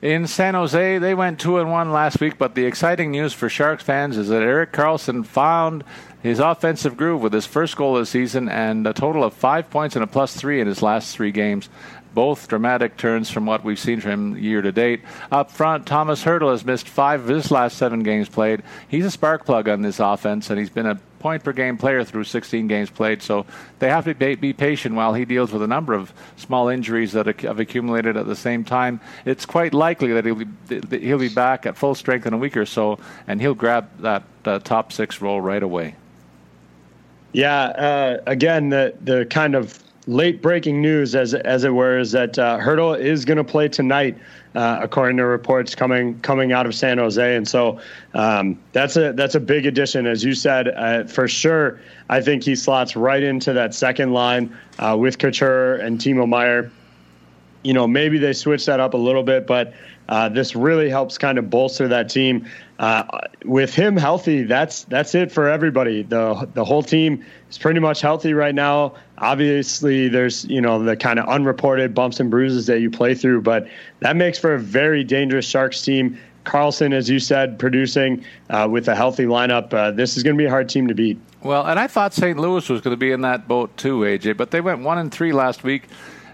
In 0.00 0.26
San 0.26 0.54
Jose, 0.54 0.98
they 0.98 1.14
went 1.14 1.38
two 1.38 1.58
and 1.58 1.70
one 1.70 1.92
last 1.92 2.20
week, 2.20 2.38
but 2.38 2.54
the 2.54 2.64
exciting 2.64 3.10
news 3.10 3.34
for 3.34 3.48
Sharks 3.48 3.82
fans 3.82 4.16
is 4.16 4.28
that 4.28 4.42
Erik 4.42 4.72
Karlsson 4.72 5.24
found 5.24 5.84
his 6.22 6.38
offensive 6.38 6.96
groove 6.96 7.20
with 7.20 7.32
his 7.32 7.46
first 7.46 7.76
goal 7.76 7.96
of 7.96 8.02
the 8.02 8.06
season 8.06 8.48
and 8.48 8.86
a 8.86 8.92
total 8.92 9.24
of 9.24 9.34
five 9.34 9.68
points 9.70 9.96
and 9.96 10.02
a 10.02 10.06
plus 10.06 10.34
three 10.34 10.60
in 10.60 10.66
his 10.66 10.82
last 10.82 11.14
three 11.14 11.32
games 11.32 11.68
both 12.14 12.48
dramatic 12.48 12.96
turns 12.96 13.30
from 13.30 13.46
what 13.46 13.64
we've 13.64 13.78
seen 13.78 14.00
from 14.00 14.10
him 14.10 14.38
year 14.38 14.62
to 14.62 14.72
date. 14.72 15.00
Up 15.30 15.50
front, 15.50 15.86
Thomas 15.86 16.24
Hertl 16.24 16.50
has 16.50 16.64
missed 16.64 16.88
five 16.88 17.22
of 17.22 17.28
his 17.28 17.50
last 17.50 17.76
seven 17.76 18.02
games 18.02 18.28
played. 18.28 18.62
He's 18.88 19.04
a 19.04 19.10
spark 19.10 19.44
plug 19.44 19.68
on 19.68 19.82
this 19.82 20.00
offense, 20.00 20.50
and 20.50 20.58
he's 20.58 20.70
been 20.70 20.86
a 20.86 20.98
point 21.22 21.44
per 21.44 21.52
game 21.52 21.78
player 21.78 22.04
through 22.04 22.24
16 22.24 22.66
games 22.66 22.90
played. 22.90 23.22
So 23.22 23.46
they 23.78 23.88
have 23.88 24.04
to 24.04 24.14
be, 24.14 24.52
patient 24.52 24.94
while 24.94 25.14
he 25.14 25.24
deals 25.24 25.52
with 25.52 25.62
a 25.62 25.66
number 25.66 25.94
of 25.94 26.12
small 26.36 26.68
injuries 26.68 27.12
that 27.12 27.26
have 27.40 27.60
accumulated 27.60 28.16
at 28.16 28.26
the 28.26 28.36
same 28.36 28.64
time. 28.64 29.00
It's 29.24 29.46
quite 29.46 29.72
likely 29.72 30.12
that 30.12 30.24
he'll 30.26 30.34
be, 30.34 30.98
he'll 30.98 31.18
be 31.18 31.28
back 31.28 31.64
at 31.64 31.76
full 31.76 31.94
strength 31.94 32.26
in 32.26 32.34
a 32.34 32.38
week 32.38 32.56
or 32.56 32.66
so, 32.66 32.98
and 33.26 33.40
he'll 33.40 33.54
grab 33.54 33.88
that 34.00 34.24
uh, 34.44 34.58
top 34.58 34.92
six 34.92 35.20
role 35.20 35.40
right 35.40 35.62
away. 35.62 35.94
Yeah, 37.32 37.62
uh, 37.62 38.22
again, 38.26 38.68
the 38.68 38.94
the 39.00 39.24
kind 39.24 39.54
of 39.54 39.78
late 40.06 40.42
breaking 40.42 40.80
news, 40.80 41.14
as 41.14 41.34
as 41.34 41.64
it 41.64 41.70
were, 41.70 41.98
is 41.98 42.12
that 42.12 42.38
uh, 42.38 42.58
Hertl 42.58 42.98
is 42.98 43.24
going 43.24 43.38
to 43.38 43.44
play 43.44 43.68
tonight, 43.68 44.18
uh, 44.54 44.78
according 44.82 45.16
to 45.18 45.24
reports 45.24 45.74
coming 45.74 46.18
coming 46.20 46.52
out 46.52 46.66
of 46.66 46.74
San 46.74 46.98
Jose, 46.98 47.36
and 47.36 47.46
so 47.46 47.80
um, 48.14 48.58
that's 48.72 48.96
a 48.96 49.12
that's 49.12 49.34
a 49.34 49.40
big 49.40 49.66
addition, 49.66 50.06
as 50.06 50.24
you 50.24 50.34
said, 50.34 50.68
uh, 50.68 51.04
for 51.04 51.28
sure. 51.28 51.80
I 52.08 52.20
think 52.20 52.42
he 52.42 52.56
slots 52.56 52.96
right 52.96 53.22
into 53.22 53.52
that 53.52 53.74
second 53.74 54.12
line 54.12 54.56
uh, 54.78 54.96
with 54.98 55.18
Couture 55.18 55.76
and 55.76 55.98
Timo 55.98 56.28
Meier. 56.28 56.70
You 57.62 57.74
know, 57.74 57.86
maybe 57.86 58.18
they 58.18 58.32
switch 58.32 58.66
that 58.66 58.80
up 58.80 58.94
a 58.94 58.98
little 58.98 59.22
bit, 59.22 59.46
but 59.46 59.72
uh, 60.12 60.28
this 60.28 60.54
really 60.54 60.90
helps 60.90 61.16
kind 61.16 61.38
of 61.38 61.48
bolster 61.48 61.88
that 61.88 62.10
team. 62.10 62.44
Uh, 62.78 63.02
with 63.46 63.74
him 63.74 63.96
healthy, 63.96 64.42
that's 64.42 64.84
that's 64.84 65.14
it 65.14 65.32
for 65.32 65.48
everybody. 65.48 66.02
the 66.02 66.46
The 66.52 66.66
whole 66.66 66.82
team 66.82 67.24
is 67.48 67.56
pretty 67.56 67.80
much 67.80 68.02
healthy 68.02 68.34
right 68.34 68.54
now. 68.54 68.92
Obviously, 69.16 70.08
there's 70.08 70.44
you 70.44 70.60
know 70.60 70.84
the 70.84 70.96
kind 70.98 71.18
of 71.18 71.26
unreported 71.30 71.94
bumps 71.94 72.20
and 72.20 72.30
bruises 72.30 72.66
that 72.66 72.80
you 72.80 72.90
play 72.90 73.14
through, 73.14 73.40
but 73.40 73.68
that 74.00 74.14
makes 74.14 74.38
for 74.38 74.52
a 74.52 74.58
very 74.58 75.02
dangerous 75.02 75.46
Sharks 75.46 75.80
team. 75.80 76.18
Karlsson, 76.44 76.92
as 76.92 77.08
you 77.08 77.18
said, 77.18 77.58
producing 77.58 78.22
uh, 78.50 78.68
with 78.70 78.88
a 78.88 78.94
healthy 78.94 79.24
lineup. 79.24 79.72
Uh, 79.72 79.92
this 79.92 80.18
is 80.18 80.22
going 80.22 80.36
to 80.36 80.38
be 80.38 80.44
a 80.44 80.50
hard 80.50 80.68
team 80.68 80.88
to 80.88 80.94
beat. 80.94 81.18
Well, 81.42 81.64
and 81.64 81.78
I 81.78 81.86
thought 81.86 82.12
St. 82.12 82.38
Louis 82.38 82.68
was 82.68 82.82
going 82.82 82.92
to 82.92 82.98
be 82.98 83.12
in 83.12 83.22
that 83.22 83.48
boat 83.48 83.74
too, 83.78 84.00
AJ, 84.00 84.36
but 84.36 84.50
they 84.50 84.60
went 84.60 84.80
one 84.80 84.98
and 84.98 85.10
three 85.10 85.32
last 85.32 85.64
week 85.64 85.84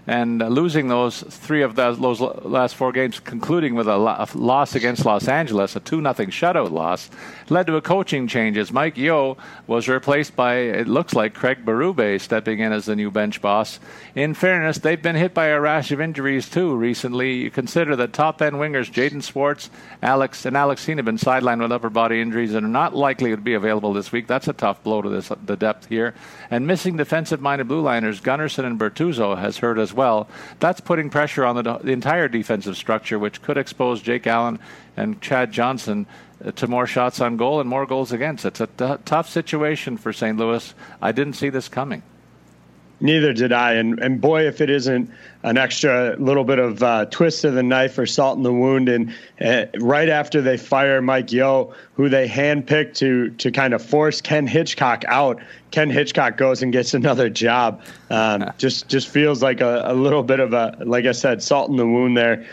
and 0.09 0.41
uh, 0.41 0.47
losing 0.47 0.87
those 0.87 1.21
three 1.21 1.61
of 1.61 1.75
those, 1.75 1.99
those 1.99 2.19
last 2.19 2.75
four 2.75 2.91
games, 2.91 3.19
concluding 3.19 3.75
with 3.75 3.87
a, 3.87 3.95
lo- 3.95 4.15
a 4.17 4.27
loss 4.33 4.73
against 4.73 5.05
Los 5.05 5.27
Angeles, 5.27 5.75
a 5.75 5.79
2 5.79 6.01
0 6.01 6.13
shutout 6.13 6.71
loss, 6.71 7.11
led 7.51 7.67
to 7.67 7.75
a 7.75 7.81
coaching 7.81 8.27
change 8.27 8.57
as 8.57 8.71
Mike 8.71 8.97
Yeo 8.97 9.37
was 9.67 9.87
replaced 9.87 10.35
by, 10.35 10.55
it 10.55 10.87
looks 10.87 11.13
like, 11.13 11.33
Craig 11.33 11.65
Berube 11.65 12.19
stepping 12.19 12.59
in 12.59 12.71
as 12.71 12.85
the 12.85 12.95
new 12.95 13.11
bench 13.11 13.41
boss. 13.41 13.79
In 14.15 14.33
fairness, 14.33 14.79
they've 14.79 15.01
been 15.01 15.15
hit 15.15 15.33
by 15.33 15.47
a 15.47 15.59
rash 15.59 15.91
of 15.91 16.01
injuries 16.01 16.49
too 16.49 16.75
recently. 16.75 17.35
You 17.35 17.51
consider 17.51 17.95
that 17.95 18.13
top 18.13 18.41
end 18.41 18.57
wingers 18.57 18.91
Jaden 18.91 19.23
Schwartz, 19.23 19.69
Alex, 20.01 20.45
and 20.45 20.57
Alex 20.57 20.85
have 20.85 21.05
been 21.05 21.17
sidelined 21.17 21.61
with 21.61 21.71
upper 21.71 21.89
body 21.89 22.21
injuries 22.21 22.53
and 22.53 22.65
are 22.65 22.69
not 22.69 22.95
likely 22.95 23.31
to 23.31 23.37
be 23.37 23.53
available 23.53 23.93
this 23.93 24.11
week. 24.11 24.27
That's 24.27 24.47
a 24.47 24.53
tough 24.53 24.83
blow 24.83 25.01
to 25.01 25.09
this, 25.09 25.31
the 25.45 25.55
depth 25.55 25.87
here. 25.87 26.15
And 26.49 26.67
missing 26.67 26.97
defensive 26.97 27.41
minded 27.41 27.67
blue 27.67 27.81
liners 27.81 28.21
Gunnarsson 28.21 28.65
and 28.65 28.79
Bortuzzo 28.79 29.37
has 29.37 29.57
hurt 29.57 29.77
as 29.77 29.93
well. 29.93 30.27
That's 30.59 30.81
putting 30.81 31.09
pressure 31.09 31.45
on 31.45 31.55
the, 31.55 31.77
the 31.77 31.91
entire 31.91 32.27
defensive 32.27 32.77
structure, 32.77 33.19
which 33.19 33.41
could 33.41 33.57
expose 33.57 34.01
Jake 34.01 34.27
Allen 34.27 34.59
and 34.97 35.21
Chad 35.21 35.51
Johnson 35.51 36.05
to 36.55 36.67
more 36.67 36.87
shots 36.87 37.19
on 37.19 37.37
goal 37.37 37.59
and 37.59 37.69
more 37.69 37.85
goals 37.85 38.11
against. 38.11 38.45
It's 38.45 38.61
a 38.61 38.67
t- 38.67 38.95
tough 39.05 39.29
situation 39.29 39.97
for 39.97 40.13
St. 40.13 40.37
Louis. 40.37 40.73
I 41.01 41.11
didn't 41.11 41.33
see 41.33 41.49
this 41.49 41.67
coming. 41.67 42.03
Neither 43.01 43.31
did 43.31 43.53
I. 43.53 43.73
And 43.73 43.99
and 43.99 44.19
boy, 44.19 44.45
if 44.47 44.59
it 44.59 44.69
isn't 44.69 45.09
an 45.43 45.57
extra 45.57 46.17
little 46.17 46.43
bit 46.43 46.59
of 46.59 46.83
uh, 46.83 47.05
twist 47.05 47.45
of 47.45 47.53
the 47.53 47.63
knife 47.63 47.97
or 47.97 48.05
salt 48.05 48.37
in 48.37 48.43
the 48.43 48.51
wound. 48.51 48.89
And 48.89 49.13
uh, 49.39 49.65
right 49.79 50.09
after 50.09 50.41
they 50.41 50.57
fire 50.57 51.01
Mike 51.01 51.31
Yeo, 51.31 51.73
who 51.93 52.09
they 52.09 52.27
handpicked 52.27 52.95
to 52.95 53.29
to 53.29 53.51
kind 53.51 53.73
of 53.73 53.81
force 53.83 54.19
Ken 54.19 54.47
Hitchcock 54.47 55.05
out, 55.07 55.39
Ken 55.71 55.89
Hitchcock 55.89 56.35
goes 56.35 56.61
and 56.61 56.73
gets 56.73 56.93
another 56.93 57.29
job. 57.29 57.81
Um, 58.09 58.51
just 58.57 58.89
just 58.89 59.07
feels 59.07 59.41
like 59.41 59.61
a, 59.61 59.83
a 59.85 59.93
little 59.93 60.23
bit 60.23 60.41
of 60.41 60.53
a 60.53 60.75
like 60.85 61.05
I 61.05 61.13
said, 61.13 61.41
salt 61.41 61.69
in 61.69 61.77
the 61.77 61.87
wound 61.87 62.17
there. 62.17 62.45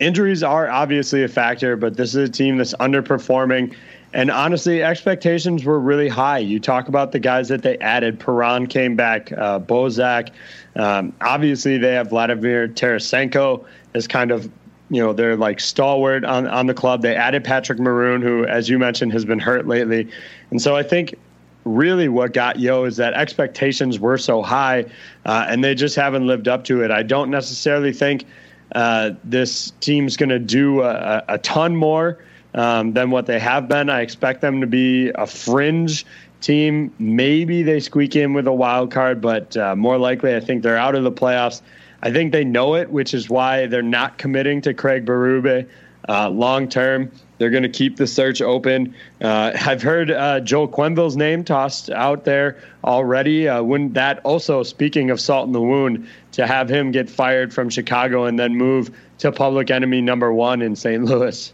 Injuries 0.00 0.42
are 0.42 0.68
obviously 0.68 1.22
a 1.22 1.28
factor, 1.28 1.76
but 1.76 1.96
this 1.96 2.14
is 2.14 2.28
a 2.28 2.32
team 2.32 2.58
that's 2.58 2.74
underperforming. 2.74 3.74
And 4.12 4.30
honestly, 4.30 4.82
expectations 4.82 5.64
were 5.64 5.80
really 5.80 6.08
high. 6.08 6.38
You 6.38 6.60
talk 6.60 6.88
about 6.88 7.12
the 7.12 7.18
guys 7.18 7.48
that 7.48 7.62
they 7.62 7.78
added. 7.78 8.20
Perron 8.20 8.66
came 8.66 8.94
back, 8.96 9.32
uh, 9.32 9.58
Bozak. 9.58 10.30
Um, 10.76 11.12
obviously, 11.20 11.78
they 11.78 11.94
have 11.94 12.10
Vladimir 12.10 12.68
Tarasenko 12.68 13.64
as 13.94 14.06
kind 14.06 14.30
of 14.30 14.50
you 14.90 15.02
know 15.02 15.12
they're 15.12 15.36
like 15.36 15.60
stalwart 15.60 16.24
on 16.24 16.46
on 16.46 16.66
the 16.66 16.74
club. 16.74 17.02
They 17.02 17.16
added 17.16 17.42
Patrick 17.42 17.78
Maroon, 17.78 18.22
who, 18.22 18.44
as 18.44 18.68
you 18.68 18.78
mentioned, 18.78 19.12
has 19.12 19.24
been 19.24 19.38
hurt 19.40 19.66
lately, 19.66 20.08
and 20.50 20.60
so 20.60 20.76
I 20.76 20.82
think 20.82 21.16
really 21.64 22.08
what 22.08 22.34
got 22.34 22.58
Yeo 22.58 22.84
is 22.84 22.96
that 22.98 23.14
expectations 23.14 23.98
were 23.98 24.18
so 24.18 24.42
high, 24.42 24.84
uh, 25.24 25.46
and 25.48 25.64
they 25.64 25.74
just 25.74 25.96
haven't 25.96 26.26
lived 26.26 26.46
up 26.46 26.64
to 26.64 26.82
it. 26.82 26.90
I 26.90 27.02
don't 27.02 27.30
necessarily 27.30 27.92
think 27.92 28.26
uh, 28.72 29.12
this 29.22 29.72
team's 29.80 30.16
going 30.16 30.30
to 30.30 30.38
do 30.38 30.82
a, 30.82 31.22
a, 31.28 31.38
ton 31.38 31.76
more 31.76 32.18
um, 32.54 32.92
than 32.92 33.10
what 33.10 33.26
they 33.26 33.38
have 33.38 33.68
been. 33.68 33.90
I 33.90 34.00
expect 34.00 34.40
them 34.40 34.60
to 34.60 34.66
be 34.66 35.10
a 35.14 35.26
fringe 35.26 36.04
team. 36.40 36.92
Maybe 36.98 37.62
they 37.62 37.80
squeak 37.80 38.16
in 38.16 38.34
with 38.34 38.46
a 38.46 38.52
wild 38.52 38.90
card, 38.90 39.20
but 39.20 39.56
uh, 39.56 39.76
more 39.76 39.98
likely, 39.98 40.34
I 40.34 40.40
think 40.40 40.62
they're 40.62 40.76
out 40.76 40.94
of 40.94 41.04
the 41.04 41.12
playoffs. 41.12 41.62
I 42.02 42.12
think 42.12 42.32
they 42.32 42.44
know 42.44 42.74
it, 42.74 42.90
which 42.90 43.14
is 43.14 43.30
why 43.30 43.66
they're 43.66 43.82
not 43.82 44.18
committing 44.18 44.60
to 44.62 44.74
Craig 44.74 45.06
Berube 45.06 45.66
uh, 46.08 46.28
long 46.28 46.68
term. 46.68 47.10
They're 47.38 47.50
going 47.50 47.64
to 47.64 47.68
keep 47.68 47.96
the 47.96 48.06
search 48.06 48.40
open. 48.40 48.94
Uh, 49.20 49.52
I've 49.66 49.82
heard 49.82 50.10
uh, 50.10 50.40
Joel 50.40 50.68
Quenneville's 50.68 51.16
name 51.16 51.44
tossed 51.44 51.90
out 51.90 52.24
there 52.24 52.62
already. 52.84 53.48
Uh, 53.48 53.62
wouldn't 53.62 53.94
that 53.94 54.20
also, 54.20 54.62
speaking 54.62 55.10
of 55.10 55.20
salt 55.20 55.46
in 55.46 55.52
the 55.52 55.60
wound, 55.60 56.06
to 56.34 56.46
have 56.46 56.68
him 56.68 56.90
get 56.90 57.08
fired 57.08 57.52
from 57.52 57.70
Chicago 57.70 58.24
and 58.24 58.38
then 58.38 58.56
move 58.56 58.96
to 59.18 59.32
public 59.32 59.70
enemy 59.70 60.00
number 60.00 60.32
one 60.32 60.62
in 60.62 60.76
St. 60.76 61.04
Louis? 61.04 61.52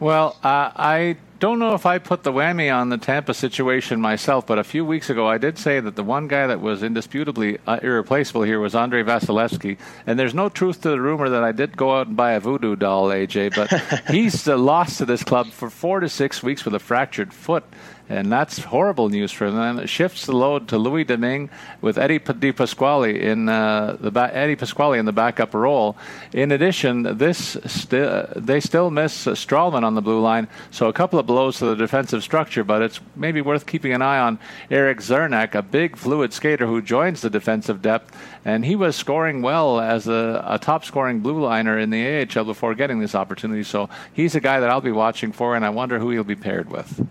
Well, 0.00 0.36
uh, 0.42 0.72
I 0.74 1.16
don't 1.38 1.58
know 1.58 1.74
if 1.74 1.86
I 1.86 1.98
put 1.98 2.22
the 2.22 2.32
whammy 2.32 2.72
on 2.72 2.88
the 2.88 2.98
Tampa 2.98 3.34
situation 3.34 4.00
myself, 4.00 4.46
but 4.46 4.58
a 4.58 4.64
few 4.64 4.84
weeks 4.84 5.10
ago 5.10 5.26
I 5.26 5.38
did 5.38 5.58
say 5.58 5.80
that 5.80 5.96
the 5.96 6.04
one 6.04 6.28
guy 6.28 6.46
that 6.46 6.60
was 6.60 6.82
indisputably 6.82 7.58
uh, 7.66 7.80
irreplaceable 7.82 8.42
here 8.42 8.60
was 8.60 8.74
Andrei 8.74 9.02
Vasilevskiy. 9.02 9.78
And 10.06 10.18
there's 10.18 10.34
no 10.34 10.48
truth 10.48 10.82
to 10.82 10.90
the 10.90 11.00
rumor 11.00 11.28
that 11.28 11.42
I 11.42 11.52
did 11.52 11.76
go 11.76 11.96
out 11.96 12.06
and 12.06 12.16
buy 12.16 12.32
a 12.32 12.40
voodoo 12.40 12.76
doll, 12.76 13.08
AJ, 13.08 13.56
but 13.56 14.10
he's 14.14 14.46
uh, 14.46 14.56
lost 14.56 14.98
to 14.98 15.04
this 15.04 15.24
club 15.24 15.48
for 15.48 15.68
four 15.68 16.00
to 16.00 16.08
six 16.08 16.42
weeks 16.42 16.64
with 16.64 16.74
a 16.74 16.78
fractured 16.78 17.32
foot 17.32 17.64
and 18.08 18.30
that's 18.30 18.58
horrible 18.64 19.08
news 19.08 19.32
for 19.32 19.50
them. 19.50 19.78
It 19.78 19.88
shifts 19.88 20.26
the 20.26 20.32
load 20.32 20.68
to 20.68 20.78
Louis 20.78 21.04
Domingue 21.04 21.50
with 21.80 21.98
Eddie 21.98 22.18
Di 22.18 22.52
Pasquale 22.52 23.20
in 23.20 23.48
uh, 23.48 23.96
the 24.00 24.10
ba- 24.10 24.30
Eddie 24.34 24.56
Pasquale 24.56 24.98
in 24.98 25.06
the 25.06 25.12
backup 25.12 25.54
role. 25.54 25.96
In 26.32 26.52
addition, 26.52 27.16
this 27.16 27.54
they 28.34 28.60
still 28.60 28.90
miss 28.90 29.26
uh, 29.26 29.34
on 29.52 29.94
the 29.94 30.02
blue 30.02 30.20
line, 30.20 30.48
so 30.70 30.88
a 30.88 30.92
couple 30.92 31.18
of 31.18 31.26
blows 31.26 31.58
to 31.58 31.66
the 31.66 31.76
defensive 31.76 32.22
structure. 32.22 32.64
But 32.64 32.82
it's 32.82 33.00
maybe 33.16 33.40
worth 33.40 33.66
keeping 33.66 33.92
an 33.92 34.02
eye 34.02 34.18
on 34.18 34.38
Erik 34.70 34.98
Cernak, 34.98 35.54
a 35.54 35.62
big 35.62 35.96
fluid 35.96 36.32
skater 36.32 36.66
who 36.66 36.82
joins 36.82 37.20
the 37.20 37.30
defensive 37.30 37.80
depth, 37.82 38.16
and 38.44 38.64
he 38.64 38.76
was 38.76 38.96
scoring 38.96 39.42
well 39.42 39.80
as 39.80 40.08
a, 40.08 40.44
a 40.46 40.58
top 40.58 40.84
scoring 40.84 41.20
blue 41.20 41.40
liner 41.40 41.78
in 41.78 41.90
the 41.90 42.26
AHL 42.26 42.44
before 42.44 42.74
getting 42.74 43.00
this 43.00 43.14
opportunity. 43.14 43.62
So 43.62 43.88
he's 44.12 44.34
a 44.34 44.40
guy 44.40 44.60
that 44.60 44.70
I'll 44.70 44.80
be 44.80 44.92
watching 44.92 45.32
for, 45.32 45.54
and 45.54 45.64
I 45.64 45.70
wonder 45.70 45.98
who 45.98 46.10
he'll 46.10 46.24
be 46.24 46.36
paired 46.36 46.70
with. 46.70 47.06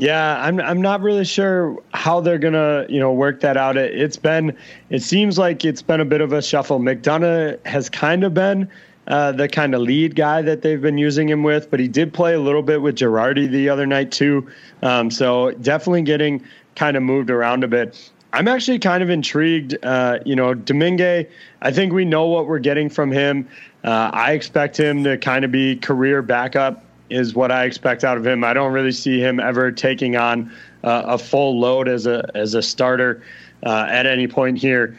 Yeah, 0.00 0.40
I'm 0.40 0.60
I'm 0.60 0.80
not 0.80 1.00
really 1.00 1.24
sure 1.24 1.76
how 1.92 2.20
they're 2.20 2.38
gonna 2.38 2.86
you 2.88 3.00
know 3.00 3.12
work 3.12 3.40
that 3.40 3.56
out. 3.56 3.76
It, 3.76 3.98
it's 3.98 4.16
been 4.16 4.56
it 4.90 5.02
seems 5.02 5.38
like 5.38 5.64
it's 5.64 5.82
been 5.82 6.00
a 6.00 6.04
bit 6.04 6.20
of 6.20 6.32
a 6.32 6.40
shuffle. 6.40 6.78
McDonagh 6.78 7.66
has 7.66 7.90
kind 7.90 8.22
of 8.22 8.32
been 8.32 8.70
uh, 9.08 9.32
the 9.32 9.48
kind 9.48 9.74
of 9.74 9.80
lead 9.80 10.14
guy 10.14 10.40
that 10.42 10.62
they've 10.62 10.80
been 10.80 10.98
using 10.98 11.28
him 11.28 11.42
with, 11.42 11.68
but 11.68 11.80
he 11.80 11.88
did 11.88 12.14
play 12.14 12.34
a 12.34 12.38
little 12.38 12.62
bit 12.62 12.80
with 12.80 12.94
Girardi 12.94 13.50
the 13.50 13.68
other 13.70 13.86
night 13.86 14.12
too. 14.12 14.46
Um, 14.82 15.10
so 15.10 15.50
definitely 15.50 16.02
getting 16.02 16.44
kind 16.76 16.96
of 16.96 17.02
moved 17.02 17.28
around 17.28 17.64
a 17.64 17.68
bit. 17.68 18.08
I'm 18.32 18.46
actually 18.46 18.78
kind 18.78 19.02
of 19.02 19.10
intrigued. 19.10 19.76
Uh, 19.82 20.20
you 20.24 20.36
know, 20.36 20.54
Domingue, 20.54 21.26
I 21.60 21.72
think 21.72 21.92
we 21.92 22.04
know 22.04 22.26
what 22.26 22.46
we're 22.46 22.60
getting 22.60 22.88
from 22.88 23.10
him. 23.10 23.48
Uh, 23.82 24.10
I 24.12 24.32
expect 24.32 24.78
him 24.78 25.02
to 25.02 25.18
kind 25.18 25.44
of 25.44 25.50
be 25.50 25.74
career 25.74 26.22
backup 26.22 26.84
is 27.10 27.34
what 27.34 27.50
I 27.50 27.64
expect 27.64 28.04
out 28.04 28.16
of 28.16 28.26
him. 28.26 28.44
I 28.44 28.52
don't 28.52 28.72
really 28.72 28.92
see 28.92 29.20
him 29.20 29.40
ever 29.40 29.70
taking 29.72 30.16
on 30.16 30.52
uh, 30.84 31.02
a 31.06 31.18
full 31.18 31.58
load 31.58 31.88
as 31.88 32.06
a 32.06 32.30
as 32.34 32.54
a 32.54 32.62
starter 32.62 33.22
uh, 33.64 33.86
at 33.88 34.06
any 34.06 34.28
point 34.28 34.58
here, 34.58 34.98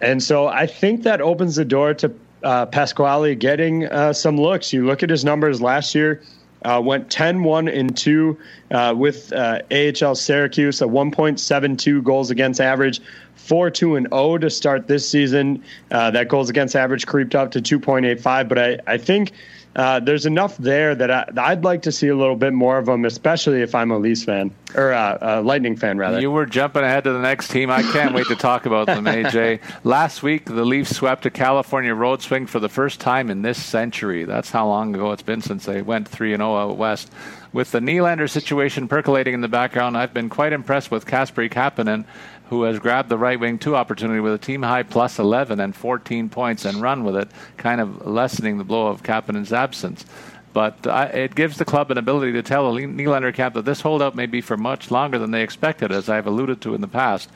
and 0.00 0.22
so 0.22 0.46
I 0.46 0.66
think 0.66 1.02
that 1.02 1.20
opens 1.20 1.56
the 1.56 1.64
door 1.64 1.94
to 1.94 2.12
uh, 2.42 2.66
Pasquale 2.66 3.34
getting 3.34 3.86
uh, 3.86 4.12
some 4.12 4.36
looks. 4.36 4.72
You 4.72 4.86
look 4.86 5.02
at 5.02 5.10
his 5.10 5.24
numbers 5.24 5.60
last 5.60 5.94
year. 5.94 6.22
Uh, 6.64 6.80
went 6.80 7.10
10 7.10 7.42
1 7.42 7.66
and 7.66 7.96
2 7.96 8.38
uh, 8.70 8.94
with 8.96 9.32
AHL 9.32 10.14
Syracuse, 10.14 10.80
a 10.80 10.84
1.72 10.84 12.04
goals 12.04 12.30
against 12.30 12.60
average, 12.60 13.00
4 13.34 13.68
2 13.68 13.96
and 13.96 14.06
0 14.12 14.38
to 14.38 14.48
start 14.48 14.86
this 14.86 15.08
season. 15.08 15.60
that 15.88 16.28
goals 16.28 16.48
against 16.48 16.76
average 16.76 17.04
creeped 17.04 17.34
up 17.34 17.50
to 17.50 17.60
2.85. 17.60 18.48
But 18.48 18.58
I, 18.60 18.78
I 18.86 18.96
think 18.96 19.32
uh, 19.74 20.00
there's 20.00 20.26
enough 20.26 20.56
there 20.58 20.94
that 20.94 21.38
I, 21.38 21.54
would 21.54 21.64
like 21.64 21.82
to 21.82 21.92
see 21.92 22.08
a 22.08 22.16
little 22.16 22.36
bit 22.36 22.52
more 22.52 22.78
of 22.78 22.86
them, 22.86 23.04
especially 23.04 23.62
if 23.62 23.74
I'm 23.74 23.90
a 23.90 23.98
Leafs 23.98 24.24
fan 24.24 24.54
or 24.74 24.92
uh, 24.92 25.18
a 25.20 25.42
Lightning 25.42 25.76
fan, 25.76 25.96
rather. 25.96 26.20
You 26.20 26.30
were 26.30 26.44
jumping 26.44 26.82
ahead 26.82 27.04
to 27.04 27.12
the 27.12 27.20
next 27.20 27.48
team. 27.48 27.70
I 27.70 27.82
can't 27.82 28.14
wait 28.14 28.26
to 28.26 28.36
talk 28.36 28.66
about 28.66 28.86
them, 28.86 29.04
AJ. 29.04 29.60
Last 29.84 30.22
week, 30.22 30.44
the 30.44 30.64
Leafs 30.64 30.94
swept 30.94 31.24
a 31.24 31.30
California 31.30 31.94
road 31.94 32.20
swing 32.20 32.46
for 32.46 32.60
the 32.60 32.68
first 32.68 33.00
time 33.00 33.30
in 33.30 33.42
this 33.42 33.62
century. 33.62 34.24
That's 34.24 34.50
how 34.50 34.66
long 34.66 34.94
ago 34.94 35.12
it's 35.12 35.22
been 35.22 35.40
since 35.40 35.64
they 35.64 35.80
went 35.80 36.06
3 36.06 36.36
0 36.36 36.56
out 36.56 36.76
west. 36.76 37.10
With 37.52 37.70
the 37.70 37.80
Nylander 37.80 38.30
situation 38.30 38.88
percolating 38.88 39.34
in 39.34 39.42
the 39.42 39.48
background, 39.48 39.96
I've 39.96 40.14
been 40.14 40.30
quite 40.30 40.54
impressed 40.54 40.90
with 40.90 41.04
Kasperi 41.04 41.50
Kapanen 41.50 42.06
who 42.52 42.64
has 42.64 42.78
grabbed 42.78 43.08
the 43.08 43.16
right 43.16 43.40
wing 43.40 43.58
two 43.58 43.74
opportunity 43.74 44.20
with 44.20 44.34
a 44.34 44.38
team 44.38 44.62
high 44.62 44.82
plus 44.82 45.18
11 45.18 45.58
and 45.58 45.74
14 45.74 46.28
points 46.28 46.66
and 46.66 46.82
run 46.82 47.02
with 47.02 47.16
it, 47.16 47.30
kind 47.56 47.80
of 47.80 48.06
lessening 48.06 48.58
the 48.58 48.62
blow 48.62 48.88
of 48.88 49.02
Kapanen's 49.02 49.54
absence. 49.54 50.04
But 50.52 50.86
uh, 50.86 51.08
it 51.14 51.34
gives 51.34 51.56
the 51.56 51.64
club 51.64 51.90
an 51.90 51.96
ability 51.96 52.32
to 52.32 52.42
tell 52.42 52.70
the 52.70 52.82
Nylander 52.82 53.32
camp 53.32 53.54
that 53.54 53.64
this 53.64 53.80
holdout 53.80 54.14
may 54.14 54.26
be 54.26 54.42
for 54.42 54.58
much 54.58 54.90
longer 54.90 55.18
than 55.18 55.30
they 55.30 55.42
expected, 55.42 55.92
as 55.92 56.10
I've 56.10 56.26
alluded 56.26 56.60
to 56.60 56.74
in 56.74 56.82
the 56.82 56.88
past. 56.88 57.30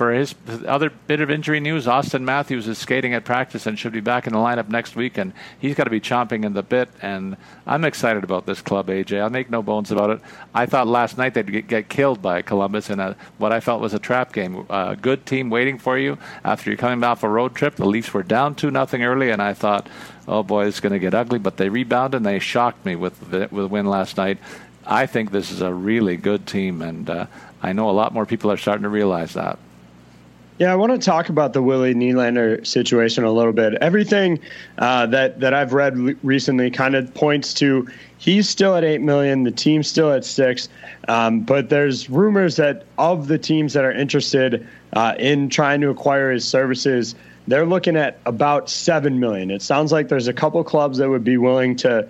For 0.00 0.14
his 0.14 0.34
other 0.66 0.88
bit 0.88 1.20
of 1.20 1.30
injury 1.30 1.60
news, 1.60 1.84
Auston 1.84 2.22
Matthews 2.22 2.66
is 2.66 2.78
skating 2.78 3.12
at 3.12 3.26
practice 3.26 3.66
and 3.66 3.78
should 3.78 3.92
be 3.92 4.00
back 4.00 4.26
in 4.26 4.32
the 4.32 4.38
lineup 4.38 4.70
next 4.70 4.96
week, 4.96 5.18
and 5.18 5.34
he's 5.58 5.74
got 5.74 5.84
to 5.84 5.90
be 5.90 6.00
chomping 6.00 6.42
in 6.42 6.54
the 6.54 6.62
bit. 6.62 6.88
And 7.02 7.36
I'm 7.66 7.84
excited 7.84 8.24
about 8.24 8.46
this 8.46 8.62
club, 8.62 8.86
AJ. 8.86 9.20
I'll 9.20 9.28
make 9.28 9.50
no 9.50 9.62
bones 9.62 9.90
about 9.92 10.08
it. 10.08 10.22
I 10.54 10.64
thought 10.64 10.86
last 10.86 11.18
night 11.18 11.34
they'd 11.34 11.68
get, 11.68 11.90
killed 11.90 12.22
by 12.22 12.40
Columbus 12.40 12.88
in 12.88 12.98
a, 12.98 13.14
what 13.36 13.52
I 13.52 13.60
felt 13.60 13.82
was 13.82 13.92
a 13.92 13.98
trap 13.98 14.32
game. 14.32 14.64
A 14.70 14.96
good 14.96 15.26
team 15.26 15.50
waiting 15.50 15.76
for 15.76 15.98
you 15.98 16.16
after 16.44 16.70
you're 16.70 16.78
coming 16.78 17.04
off 17.04 17.22
a 17.22 17.28
road 17.28 17.54
trip. 17.54 17.74
The 17.74 17.84
Leafs 17.84 18.14
were 18.14 18.22
down 18.22 18.54
2 18.54 18.70
nothing 18.70 19.04
early, 19.04 19.28
and 19.28 19.42
I 19.42 19.52
thought, 19.52 19.86
oh 20.26 20.42
boy, 20.42 20.64
it's 20.64 20.80
going 20.80 20.94
to 20.94 20.98
get 20.98 21.12
ugly. 21.12 21.38
But 21.38 21.58
they 21.58 21.68
rebounded 21.68 22.16
and 22.16 22.24
they 22.24 22.38
shocked 22.38 22.86
me 22.86 22.96
with 22.96 23.20
the, 23.30 23.48
with 23.50 23.64
the 23.64 23.68
win 23.68 23.84
last 23.84 24.16
night. 24.16 24.38
I 24.86 25.04
think 25.04 25.30
this 25.30 25.50
is 25.50 25.60
a 25.60 25.74
really 25.74 26.16
good 26.16 26.46
team, 26.46 26.80
and 26.80 27.10
uh, 27.10 27.26
I 27.60 27.74
know 27.74 27.90
a 27.90 27.92
lot 27.92 28.14
more 28.14 28.24
people 28.24 28.50
are 28.50 28.56
starting 28.56 28.84
to 28.84 28.88
realize 28.88 29.34
that. 29.34 29.58
Yeah, 30.60 30.74
I 30.74 30.76
want 30.76 30.92
to 30.92 30.98
talk 30.98 31.30
about 31.30 31.54
the 31.54 31.62
Willie 31.62 31.94
Nylander 31.94 32.66
situation 32.66 33.24
a 33.24 33.32
little 33.32 33.54
bit. 33.54 33.76
Everything 33.80 34.38
uh, 34.76 35.06
that 35.06 35.40
that 35.40 35.54
I've 35.54 35.72
read 35.72 35.96
recently 36.22 36.70
kind 36.70 36.94
of 36.94 37.14
points 37.14 37.54
to 37.54 37.88
he's 38.18 38.46
still 38.46 38.76
at 38.76 38.84
eight 38.84 39.00
million, 39.00 39.44
the 39.44 39.52
team's 39.52 39.88
still 39.88 40.12
at 40.12 40.22
six, 40.22 40.68
um, 41.08 41.40
but 41.40 41.70
there's 41.70 42.10
rumors 42.10 42.56
that 42.56 42.84
of 42.98 43.28
the 43.28 43.38
teams 43.38 43.72
that 43.72 43.86
are 43.86 43.92
interested 43.92 44.68
uh, 44.92 45.14
in 45.18 45.48
trying 45.48 45.80
to 45.80 45.88
acquire 45.88 46.30
his 46.30 46.46
services, 46.46 47.14
they're 47.48 47.64
looking 47.64 47.96
at 47.96 48.18
about 48.26 48.68
seven 48.68 49.18
million. 49.18 49.50
It 49.50 49.62
sounds 49.62 49.92
like 49.92 50.08
there's 50.08 50.28
a 50.28 50.34
couple 50.34 50.62
clubs 50.62 50.98
that 50.98 51.08
would 51.08 51.24
be 51.24 51.38
willing 51.38 51.74
to 51.76 52.06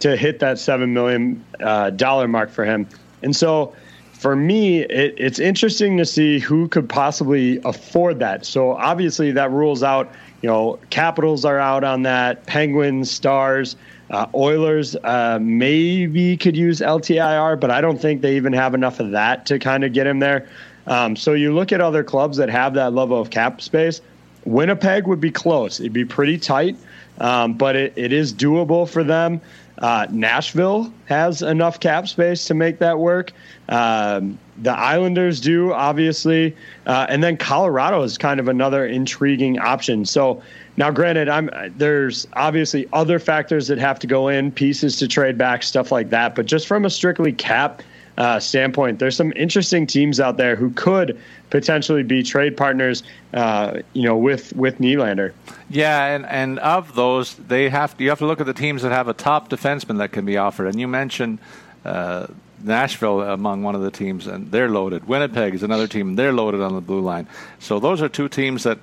to 0.00 0.14
hit 0.14 0.40
that 0.40 0.58
seven 0.58 0.92
million 0.92 1.42
uh, 1.60 1.88
dollar 1.88 2.28
mark 2.28 2.50
for 2.50 2.66
him, 2.66 2.86
and 3.22 3.34
so 3.34 3.74
for 4.18 4.34
me, 4.34 4.80
it, 4.80 5.14
it's 5.16 5.38
interesting 5.38 5.96
to 5.96 6.04
see 6.04 6.40
who 6.40 6.66
could 6.68 6.88
possibly 6.88 7.60
afford 7.64 8.18
that. 8.18 8.44
So 8.44 8.72
obviously, 8.72 9.30
that 9.32 9.52
rules 9.52 9.84
out. 9.84 10.12
You 10.42 10.48
know, 10.48 10.78
Capitals 10.90 11.44
are 11.44 11.58
out 11.58 11.84
on 11.84 12.02
that. 12.02 12.44
Penguins, 12.46 13.10
Stars, 13.10 13.76
uh, 14.10 14.26
Oilers 14.34 14.96
uh, 14.96 15.38
maybe 15.40 16.36
could 16.36 16.56
use 16.56 16.80
LTIR, 16.80 17.60
but 17.60 17.70
I 17.70 17.80
don't 17.80 18.00
think 18.00 18.20
they 18.20 18.34
even 18.36 18.52
have 18.52 18.74
enough 18.74 18.98
of 18.98 19.12
that 19.12 19.46
to 19.46 19.58
kind 19.60 19.84
of 19.84 19.92
get 19.92 20.06
him 20.06 20.18
there. 20.18 20.48
Um, 20.88 21.14
so 21.14 21.34
you 21.34 21.54
look 21.54 21.70
at 21.70 21.80
other 21.80 22.02
clubs 22.02 22.38
that 22.38 22.48
have 22.48 22.74
that 22.74 22.94
level 22.94 23.20
of 23.20 23.30
cap 23.30 23.60
space. 23.60 24.00
Winnipeg 24.44 25.06
would 25.06 25.20
be 25.20 25.30
close. 25.30 25.78
It'd 25.78 25.92
be 25.92 26.04
pretty 26.04 26.38
tight, 26.38 26.76
um, 27.18 27.54
but 27.54 27.76
it, 27.76 27.92
it 27.94 28.12
is 28.12 28.32
doable 28.32 28.88
for 28.88 29.04
them. 29.04 29.40
Uh, 29.78 30.06
Nashville 30.10 30.92
has 31.06 31.40
enough 31.40 31.78
cap 31.78 32.08
space 32.08 32.44
to 32.46 32.54
make 32.54 32.78
that 32.80 32.98
work. 32.98 33.32
Um, 33.68 34.38
the 34.60 34.72
Islanders 34.72 35.40
do, 35.40 35.72
obviously, 35.72 36.56
uh, 36.86 37.06
and 37.08 37.22
then 37.22 37.36
Colorado 37.36 38.02
is 38.02 38.18
kind 38.18 38.40
of 38.40 38.48
another 38.48 38.86
intriguing 38.86 39.58
option. 39.60 40.04
So 40.04 40.42
now, 40.76 40.90
granted, 40.90 41.28
I'm 41.28 41.50
there's 41.76 42.26
obviously 42.32 42.88
other 42.92 43.18
factors 43.18 43.68
that 43.68 43.78
have 43.78 43.98
to 44.00 44.06
go 44.06 44.28
in, 44.28 44.50
pieces 44.50 44.96
to 44.96 45.06
trade 45.06 45.38
back, 45.38 45.62
stuff 45.62 45.92
like 45.92 46.10
that. 46.10 46.34
But 46.34 46.46
just 46.46 46.66
from 46.66 46.84
a 46.84 46.90
strictly 46.90 47.32
cap 47.32 47.82
uh, 48.18 48.40
standpoint, 48.40 48.98
there's 48.98 49.16
some 49.16 49.32
interesting 49.36 49.86
teams 49.86 50.18
out 50.18 50.36
there 50.36 50.56
who 50.56 50.70
could 50.70 51.18
potentially 51.50 52.02
be 52.02 52.22
trade 52.22 52.56
partners, 52.56 53.04
uh, 53.32 53.80
you 53.92 54.02
know, 54.02 54.16
with 54.16 54.52
with 54.54 54.78
Nylander. 54.78 55.32
Yeah, 55.70 56.06
and, 56.06 56.26
and 56.26 56.58
of 56.58 56.96
those, 56.96 57.36
they 57.36 57.68
have 57.68 57.94
you 57.98 58.08
have 58.08 58.18
to 58.18 58.26
look 58.26 58.40
at 58.40 58.46
the 58.46 58.52
teams 58.52 58.82
that 58.82 58.90
have 58.90 59.06
a 59.06 59.14
top 59.14 59.48
defenseman 59.48 59.98
that 59.98 60.10
can 60.10 60.24
be 60.24 60.36
offered. 60.36 60.66
And 60.66 60.80
you 60.80 60.88
mentioned 60.88 61.38
uh, 61.84 62.26
Nashville 62.60 63.22
among 63.22 63.62
one 63.62 63.76
of 63.76 63.82
the 63.82 63.90
teams, 63.92 64.26
and 64.26 64.50
they're 64.50 64.68
loaded. 64.68 65.06
Winnipeg 65.06 65.54
is 65.54 65.62
another 65.62 65.86
team, 65.86 66.16
they're 66.16 66.32
loaded 66.32 66.60
on 66.60 66.74
the 66.74 66.80
blue 66.80 67.00
line. 67.00 67.28
So 67.60 67.78
those 67.78 68.02
are 68.02 68.08
two 68.08 68.28
teams 68.28 68.64
that 68.64 68.80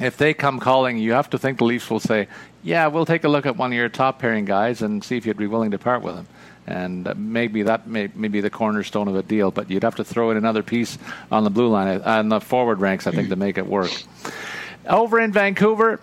if 0.00 0.18
they 0.18 0.34
come 0.34 0.60
calling, 0.60 0.98
you 0.98 1.12
have 1.12 1.30
to 1.30 1.38
think 1.38 1.56
the 1.56 1.64
Leafs 1.64 1.88
will 1.88 1.98
say, 1.98 2.28
"Yeah, 2.62 2.88
we'll 2.88 3.06
take 3.06 3.24
a 3.24 3.28
look 3.28 3.46
at 3.46 3.56
one 3.56 3.72
of 3.72 3.76
your 3.76 3.88
top 3.88 4.18
pairing 4.18 4.44
guys 4.44 4.82
and 4.82 5.02
see 5.02 5.16
if 5.16 5.24
you'd 5.24 5.38
be 5.38 5.46
willing 5.46 5.70
to 5.70 5.78
part 5.78 6.02
with 6.02 6.14
him." 6.14 6.26
And 6.66 7.08
uh, 7.08 7.14
maybe 7.16 7.62
that 7.64 7.86
may, 7.86 8.10
may 8.14 8.28
be 8.28 8.40
the 8.40 8.50
cornerstone 8.50 9.08
of 9.08 9.16
a 9.16 9.22
deal, 9.22 9.50
but 9.50 9.70
you'd 9.70 9.82
have 9.82 9.96
to 9.96 10.04
throw 10.04 10.30
in 10.30 10.36
another 10.36 10.62
piece 10.62 10.98
on 11.30 11.44
the 11.44 11.50
blue 11.50 11.68
line, 11.68 12.00
on 12.02 12.28
the 12.28 12.40
forward 12.40 12.80
ranks, 12.80 13.06
I 13.06 13.10
think, 13.10 13.28
to 13.30 13.36
make 13.36 13.58
it 13.58 13.66
work. 13.66 13.90
Over 14.86 15.20
in 15.20 15.32
Vancouver, 15.32 16.00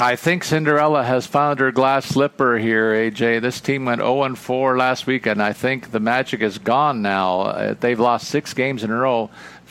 I 0.00 0.14
think 0.14 0.44
Cinderella 0.44 1.02
has 1.02 1.26
found 1.26 1.58
her 1.58 1.72
glass 1.72 2.06
slipper 2.06 2.56
here, 2.56 2.92
AJ. 2.92 3.40
This 3.40 3.60
team 3.60 3.84
went 3.84 4.00
0 4.00 4.36
4 4.36 4.76
last 4.76 5.08
week, 5.08 5.26
and 5.26 5.42
I 5.42 5.52
think 5.52 5.90
the 5.90 5.98
magic 5.98 6.40
is 6.40 6.58
gone 6.58 7.02
now. 7.02 7.40
Uh, 7.40 7.74
they've 7.74 7.98
lost 7.98 8.28
six 8.28 8.54
games 8.54 8.84
in 8.84 8.92
a 8.92 8.96
row 8.96 9.28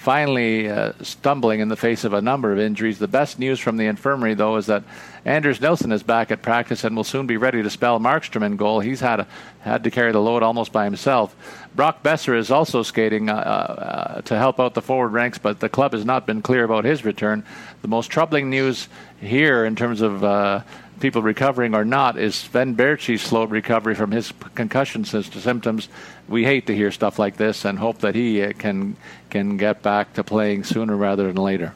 finally 0.08 0.70
uh, 0.70 0.94
stumbling 1.02 1.60
in 1.60 1.68
the 1.68 1.76
face 1.76 2.06
of 2.06 2.14
a 2.14 2.22
number 2.22 2.54
of 2.54 2.60
injuries. 2.60 2.98
The 2.98 3.10
best 3.10 3.40
news 3.40 3.60
from 3.60 3.76
the 3.76 3.88
infirmary, 3.88 4.36
though, 4.36 4.56
is 4.56 4.68
that 4.68 4.84
Anders 5.26 5.60
Nilsson 5.60 5.92
is 5.92 6.02
back 6.02 6.32
at 6.32 6.42
practice 6.42 6.86
and 6.86 6.96
will 6.96 7.04
soon 7.04 7.28
be 7.28 7.36
ready 7.36 7.62
to 7.62 7.70
spell 7.70 8.00
Markstrom 8.00 8.42
in 8.42 8.56
goal. 8.56 8.80
He's 8.80 9.02
had 9.02 9.20
a, 9.20 9.28
had 9.60 9.84
to 9.84 9.92
carry 9.92 10.14
the 10.14 10.22
load 10.22 10.44
almost 10.44 10.72
by 10.72 10.86
himself. 10.86 11.36
Brock 11.76 12.04
Boeser 12.04 12.38
is 12.38 12.52
also 12.52 12.84
skating 12.84 13.30
uh, 13.30 13.34
uh, 13.34 14.22
to 14.22 14.38
help 14.38 14.62
out 14.62 14.76
the 14.76 14.82
forward 14.82 15.10
ranks, 15.10 15.40
but 15.40 15.60
the 15.60 15.68
club 15.68 15.92
has 15.92 16.06
not 16.06 16.26
been 16.26 16.42
clear 16.42 16.64
about 16.64 16.86
his 16.86 17.04
return. 17.04 17.44
The 17.82 17.90
most 17.90 18.08
troubling 18.08 18.50
news 18.50 18.88
here, 19.20 19.66
in 19.66 19.76
terms 19.76 20.00
of 20.00 20.24
uh, 20.24 20.62
people 21.00 21.22
recovering 21.22 21.76
or 21.76 21.86
not, 21.86 22.18
is 22.18 22.36
Sven 22.36 22.76
Baertschi's 22.76 23.22
slow 23.22 23.46
recovery 23.46 23.96
from 23.96 24.12
his 24.12 24.34
concussion 24.56 25.06
symptoms 25.06 25.90
we 26.28 26.44
hate 26.44 26.68
to 26.68 26.76
hear 26.76 26.92
stuff 26.92 27.20
like 27.20 27.38
this 27.38 27.66
and 27.66 27.80
hope 27.80 28.00
that 28.00 28.16
he 28.16 28.42
uh, 28.44 28.54
can 28.58 28.96
can 29.30 29.58
get 29.58 29.82
back 29.82 30.14
to 30.14 30.24
playing 30.24 30.64
sooner 30.64 30.96
rather 30.96 31.28
than 31.28 31.42
later. 31.42 31.74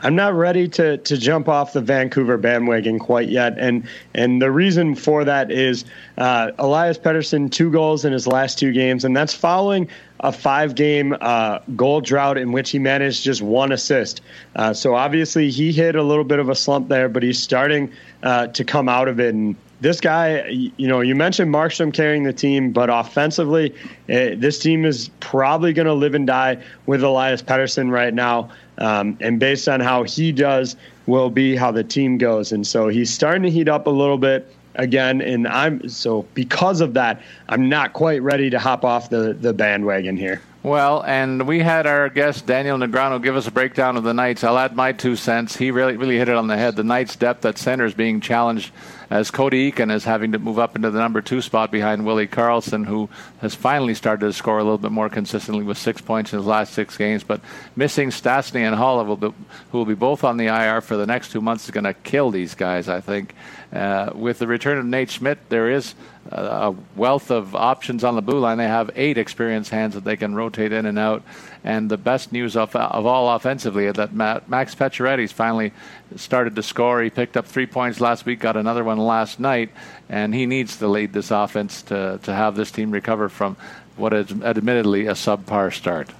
I'm 0.00 0.16
not 0.16 0.34
ready 0.34 0.68
to 0.68 0.98
to 0.98 1.16
jump 1.16 1.48
off 1.48 1.72
the 1.72 1.80
Vancouver 1.80 2.36
bandwagon 2.36 2.98
quite 2.98 3.28
yet, 3.28 3.56
and 3.58 3.86
and 4.14 4.42
the 4.42 4.50
reason 4.50 4.94
for 4.94 5.24
that 5.24 5.50
is 5.50 5.84
uh, 6.18 6.50
Elias 6.58 6.98
Pettersson 6.98 7.50
two 7.50 7.70
goals 7.70 8.04
in 8.04 8.12
his 8.12 8.26
last 8.26 8.58
two 8.58 8.72
games, 8.72 9.04
and 9.04 9.16
that's 9.16 9.32
following 9.32 9.88
a 10.24 10.32
five 10.32 10.74
game 10.74 11.14
uh, 11.20 11.58
goal 11.76 12.00
drought 12.00 12.38
in 12.38 12.50
which 12.50 12.70
he 12.70 12.78
managed 12.78 13.22
just 13.22 13.42
one 13.42 13.70
assist. 13.72 14.22
Uh, 14.56 14.72
so 14.72 14.94
obviously 14.94 15.50
he 15.50 15.70
hit 15.70 15.94
a 15.94 16.02
little 16.02 16.24
bit 16.24 16.38
of 16.38 16.48
a 16.48 16.54
slump 16.54 16.88
there, 16.88 17.10
but 17.10 17.22
he's 17.22 17.38
starting 17.38 17.92
uh, 18.22 18.46
to 18.48 18.64
come 18.64 18.88
out 18.88 19.06
of 19.06 19.20
it. 19.20 19.34
And 19.34 19.54
this 19.82 20.00
guy, 20.00 20.46
you 20.48 20.88
know, 20.88 21.02
you 21.02 21.14
mentioned 21.14 21.52
Markstrom 21.52 21.92
carrying 21.92 22.22
the 22.22 22.32
team, 22.32 22.72
but 22.72 22.88
offensively, 22.88 23.74
uh, 24.08 24.32
this 24.38 24.58
team 24.58 24.86
is 24.86 25.10
probably 25.20 25.74
going 25.74 25.86
to 25.86 25.92
live 25.92 26.14
and 26.14 26.26
die 26.26 26.56
with 26.86 27.02
Elias 27.02 27.42
Pettersson 27.42 27.90
right 27.90 28.14
now. 28.14 28.48
Um, 28.78 29.18
and 29.20 29.38
based 29.38 29.68
on 29.68 29.80
how 29.80 30.04
he 30.04 30.32
does, 30.32 30.74
will 31.06 31.28
be 31.28 31.54
how 31.54 31.70
the 31.70 31.84
team 31.84 32.16
goes. 32.16 32.50
And 32.50 32.66
so 32.66 32.88
he's 32.88 33.12
starting 33.12 33.42
to 33.42 33.50
heat 33.50 33.68
up 33.68 33.86
a 33.86 33.90
little 33.90 34.16
bit 34.16 34.50
again. 34.76 35.20
And 35.20 35.46
I'm 35.46 35.88
so 35.88 36.26
because 36.34 36.80
of 36.80 36.94
that, 36.94 37.22
I'm 37.48 37.68
not 37.68 37.92
quite 37.92 38.22
ready 38.22 38.50
to 38.50 38.58
hop 38.58 38.84
off 38.84 39.10
the, 39.10 39.34
the 39.34 39.52
bandwagon 39.52 40.16
here. 40.16 40.40
Well, 40.64 41.04
and 41.04 41.46
we 41.46 41.58
had 41.58 41.86
our 41.86 42.08
guest 42.08 42.46
Daniel 42.46 42.78
Negreanu 42.78 43.22
give 43.22 43.36
us 43.36 43.46
a 43.46 43.50
breakdown 43.50 43.98
of 43.98 44.02
the 44.02 44.14
Knights. 44.14 44.42
I'll 44.42 44.56
add 44.56 44.74
my 44.74 44.92
two 44.92 45.14
cents. 45.14 45.54
He 45.54 45.70
really 45.70 45.98
really 45.98 46.16
hit 46.16 46.30
it 46.30 46.36
on 46.36 46.46
the 46.46 46.56
head. 46.56 46.74
The 46.74 46.82
Knights' 46.82 47.16
depth 47.16 47.44
at 47.44 47.58
center 47.58 47.84
is 47.84 47.92
being 47.92 48.22
challenged 48.22 48.72
as 49.10 49.30
Cody 49.30 49.70
Eakin 49.70 49.92
is 49.92 50.04
having 50.04 50.32
to 50.32 50.38
move 50.38 50.58
up 50.58 50.74
into 50.74 50.90
the 50.90 50.98
number 50.98 51.20
two 51.20 51.42
spot 51.42 51.70
behind 51.70 52.06
Willie 52.06 52.26
Karlsson, 52.26 52.86
who 52.86 53.10
has 53.42 53.54
finally 53.54 53.92
started 53.92 54.24
to 54.24 54.32
score 54.32 54.58
a 54.58 54.62
little 54.62 54.78
bit 54.78 54.90
more 54.90 55.10
consistently 55.10 55.64
with 55.64 55.76
six 55.76 56.00
points 56.00 56.32
in 56.32 56.38
his 56.38 56.46
last 56.46 56.72
six 56.72 56.96
games. 56.96 57.22
But 57.24 57.42
missing 57.76 58.08
Stastny 58.08 58.62
and 58.62 58.74
Hall, 58.74 59.04
who 59.04 59.34
will 59.70 59.84
be 59.84 59.92
both 59.92 60.24
on 60.24 60.38
the 60.38 60.46
IR 60.46 60.80
for 60.80 60.96
the 60.96 61.06
next 61.06 61.30
two 61.30 61.42
months, 61.42 61.66
is 61.66 61.72
going 61.72 61.84
to 61.84 61.92
kill 61.92 62.30
these 62.30 62.54
guys, 62.54 62.88
I 62.88 63.02
think. 63.02 63.34
Uh, 63.70 64.12
with 64.14 64.38
the 64.38 64.46
return 64.46 64.78
of 64.78 64.86
Nate 64.86 65.10
Schmidt, 65.10 65.50
there 65.50 65.70
is 65.70 65.94
a 66.30 66.74
wealth 66.96 67.30
of 67.30 67.54
options 67.54 68.04
on 68.04 68.14
the 68.14 68.22
blue 68.22 68.38
line. 68.38 68.58
They 68.58 68.68
have 68.68 68.90
eight 68.94 69.18
experienced 69.18 69.70
hands 69.70 69.94
that 69.94 70.04
they 70.04 70.16
can 70.16 70.34
rotate 70.34 70.72
in 70.72 70.86
and 70.86 70.98
out. 70.98 71.22
And 71.62 71.90
the 71.90 71.96
best 71.96 72.32
news 72.32 72.56
of, 72.56 72.74
of 72.74 73.06
all 73.06 73.34
offensively 73.34 73.86
is 73.86 73.94
that 73.94 74.14
Max 74.14 74.74
Pacioretty's 74.74 75.32
finally 75.32 75.72
started 76.16 76.56
to 76.56 76.62
score. 76.62 77.02
He 77.02 77.10
picked 77.10 77.36
up 77.36 77.46
three 77.46 77.66
points 77.66 78.00
last 78.00 78.26
week, 78.26 78.40
got 78.40 78.56
another 78.56 78.84
one 78.84 78.98
last 78.98 79.40
night, 79.40 79.70
and 80.08 80.34
he 80.34 80.46
needs 80.46 80.76
to 80.78 80.88
lead 80.88 81.12
this 81.12 81.30
offense 81.30 81.82
to, 81.82 82.20
to 82.22 82.34
have 82.34 82.56
this 82.56 82.70
team 82.70 82.90
recover 82.90 83.28
from 83.28 83.56
what 83.96 84.12
is 84.12 84.30
admittedly 84.42 85.06
a 85.06 85.12
subpar 85.12 85.72
start. 85.72 86.10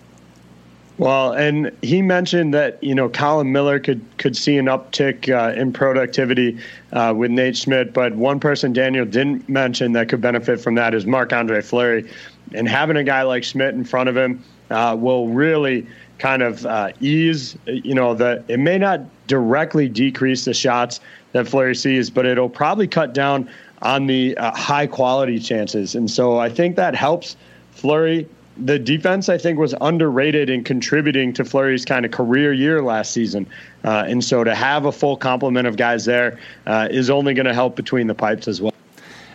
Well, 0.97 1.33
and 1.33 1.77
he 1.83 2.03
mentioned 2.03 2.55
that 2.55 2.83
you 2.83 2.95
know 2.95 3.09
Colin 3.09 3.51
Miller 3.51 3.81
could 3.81 4.01
could 4.19 4.37
see 4.37 4.59
an 4.59 4.67
uptick 4.67 5.29
uh, 5.29 5.59
in 5.59 5.73
productivity 5.73 6.59
uh, 6.93 7.13
with 7.17 7.33
Nate 7.33 7.57
Schmidt, 7.57 7.93
but 7.93 8.15
one 8.15 8.39
person 8.39 8.73
Daniel 8.73 9.05
didn't 9.05 9.49
mention 9.49 9.93
that 9.93 10.09
could 10.09 10.21
benefit 10.21 10.61
from 10.61 10.77
that 10.77 10.95
is 10.95 11.05
Marc 11.05 11.33
Andre 11.33 11.63
Fleury, 11.63 12.09
and 12.53 12.69
having 12.69 12.97
a 12.97 13.03
guy 13.03 13.23
like 13.23 13.43
Schmidt 13.43 13.75
in 13.75 13.85
front 13.85 14.09
of 14.09 14.17
him 14.17 14.45
uh, 14.71 14.97
will 14.99 15.29
really 15.29 15.89
kind 16.19 16.43
of 16.43 16.65
uh, 16.65 16.93
ease. 17.01 17.59
You 17.67 17.95
know, 17.95 18.15
the 18.15 18.45
it 18.47 18.61
may 18.61 18.79
not 18.79 19.01
directly 19.27 19.89
decrease 19.89 20.45
the 20.45 20.55
shots 20.55 21.01
that 21.33 21.49
Fleury 21.49 21.75
sees, 21.75 22.09
but 22.09 22.25
it'll 22.25 22.49
probably 22.49 22.87
cut 22.87 23.13
down 23.13 23.51
on 23.83 24.07
the 24.07 24.37
uh, 24.37 24.55
high 24.55 24.87
quality 24.87 25.41
chances, 25.41 25.97
and 25.97 26.09
so 26.09 26.39
I 26.39 26.51
think 26.51 26.77
that 26.77 26.95
helps 26.95 27.37
Fleury 27.73 28.29
the 28.57 28.79
defense, 28.79 29.29
I 29.29 29.39
think, 29.39 29.59
was 29.59 29.75
underrated 29.81 30.51
in 30.51 30.65
contributing 30.65 31.33
to 31.35 31.45
Fleury's 31.45 31.85
kind 31.85 32.05
of 32.05 32.13
career 32.13 32.53
year 32.53 32.83
last 32.83 33.13
season. 33.13 33.47
Uh, 33.85 34.05
and 34.07 34.23
so 34.23 34.45
to 34.45 34.55
have 34.55 34.85
a 34.85 34.93
full 34.93 35.17
complement 35.17 35.67
of 35.67 35.77
guys 35.77 36.05
there 36.05 36.39
uh, 36.67 36.89
is 36.91 37.11
only 37.11 37.35
going 37.35 37.47
to 37.47 37.55
help 37.55 37.77
between 37.77 38.07
the 38.07 38.15
pipes 38.15 38.49
as 38.49 38.61
well. 38.61 38.74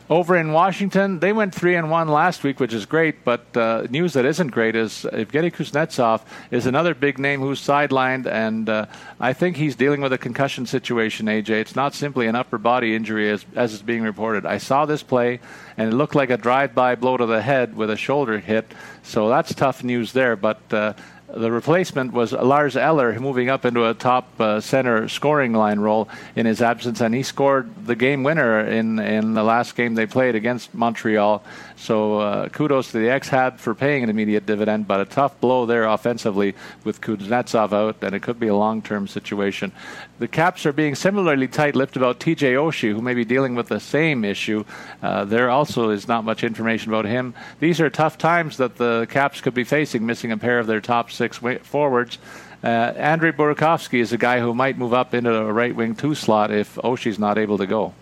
Over 0.10 0.38
in 0.38 0.54
Washington, 0.54 1.20
they 1.20 1.32
went 1.32 1.54
three 1.54 1.76
and 1.76 1.92
one 1.92 2.08
last 2.08 2.44
week, 2.44 2.60
which 2.60 2.74
is 2.74 2.88
great. 2.88 3.24
But 3.24 3.56
uh, 3.56 3.86
news 3.92 4.14
that 4.14 4.26
isn't 4.26 4.48
great 4.48 4.76
is 4.76 5.06
Evgeny 5.14 5.54
Kuznetsov 5.54 6.22
is 6.50 6.66
another 6.66 6.96
big 6.96 7.20
name 7.20 7.42
who's 7.42 7.62
sidelined, 7.62 8.26
and 8.26 8.68
uh, 8.68 8.88
I 9.20 9.34
think 9.34 9.58
he's 9.58 9.76
dealing 9.76 10.02
with 10.02 10.12
a 10.12 10.18
concussion 10.18 10.66
situation. 10.66 11.28
AJ, 11.28 11.50
it's 11.50 11.76
not 11.76 11.94
simply 11.94 12.26
an 12.26 12.36
upper 12.36 12.58
body 12.58 12.96
injury 12.96 13.30
as 13.30 13.46
as 13.56 13.74
is 13.74 13.84
being 13.84 14.02
reported. 14.02 14.48
I 14.48 14.58
saw 14.58 14.88
this 14.88 15.04
play, 15.04 15.42
and 15.78 15.94
it 15.94 15.96
looked 15.96 16.16
like 16.16 16.32
a 16.32 16.38
drive-by 16.38 16.96
blow 16.96 17.16
to 17.16 17.28
the 17.28 17.44
head 17.44 17.76
with 17.76 17.92
a 17.92 17.98
shoulder 17.98 18.40
hit. 18.40 18.66
So 19.04 19.30
that's 19.30 19.54
tough 19.54 19.84
news 19.84 20.14
there. 20.14 20.36
But 20.36 20.74
uh, 20.74 20.94
the 21.34 21.52
replacement 21.52 22.14
was 22.14 22.32
Lars 22.32 22.76
Eller 22.76 23.20
moving 23.20 23.50
up 23.50 23.66
into 23.66 23.88
a 23.88 23.94
top 23.94 24.28
uh, 24.40 24.60
center 24.60 25.08
scoring 25.08 25.54
line 25.54 25.80
role 25.80 26.10
in 26.36 26.46
his 26.46 26.62
absence, 26.62 27.02
and 27.02 27.14
he 27.14 27.24
scored 27.24 27.86
the 27.86 27.96
game 27.96 28.24
winner 28.24 28.60
in, 28.60 29.00
in 29.00 29.34
the 29.34 29.44
last 29.44 29.76
game 29.76 29.96
they 29.96 30.06
played 30.06 30.36
against 30.36 30.74
Montreal. 30.74 31.44
So 31.80 32.20
uh, 32.20 32.50
kudos 32.50 32.92
to 32.92 33.00
the 33.00 33.10
X-Hab 33.10 33.58
for 33.58 33.74
paying 33.74 34.04
an 34.04 34.10
immediate 34.10 34.46
dividend, 34.46 34.86
but 34.86 35.00
a 35.00 35.06
tough 35.06 35.40
blow 35.40 35.66
there 35.66 35.86
offensively 35.86 36.54
with 36.84 37.00
Kuznetsov 37.00 37.72
out, 37.72 38.04
and 38.04 38.14
it 38.14 38.22
could 38.22 38.38
be 38.38 38.48
a 38.48 38.56
long-term 38.56 39.08
situation. 39.08 39.72
The 40.20 40.28
Caps 40.28 40.66
are 40.66 40.74
being 40.74 40.94
similarly 40.94 41.48
tight-lipped 41.48 41.96
about 41.96 42.20
TJ 42.20 42.56
Oshie, 42.56 42.94
who 42.94 43.02
may 43.02 43.14
be 43.14 43.24
dealing 43.24 43.56
with 43.56 43.70
the 43.70 43.80
same 43.80 44.26
issue. 44.26 44.66
Uh, 45.02 45.24
there 45.24 45.50
also 45.50 45.90
is 45.90 46.06
not 46.06 46.26
much 46.26 46.44
information 46.44 46.92
about 46.92 47.06
him. 47.06 47.34
These 47.62 47.80
are 47.80 47.90
tough 47.90 48.18
times 48.18 48.58
that 48.58 48.76
the 48.76 49.08
Caps 49.10 49.40
could 49.40 49.54
be 49.54 49.64
facing, 49.64 50.06
missing 50.06 50.34
a 50.34 50.38
pair 50.38 50.60
of 50.60 50.68
their 50.68 50.82
top 50.82 51.10
six 51.10 51.40
forwards. 51.64 52.18
Uh, 52.62 52.68
Andrei 52.68 53.32
Burakovsky 53.32 54.00
is 54.00 54.12
a 54.12 54.18
guy 54.18 54.42
who 54.42 54.54
might 54.54 54.78
move 54.78 54.94
up 54.94 55.14
into 55.14 55.34
a 55.34 55.52
right 55.52 55.74
wing 55.74 55.96
two 55.96 56.14
slot 56.14 56.52
if 56.52 56.76
Oshie's 56.76 57.18
not 57.18 57.38
able 57.38 57.58
to 57.58 57.66
go. 57.66 57.94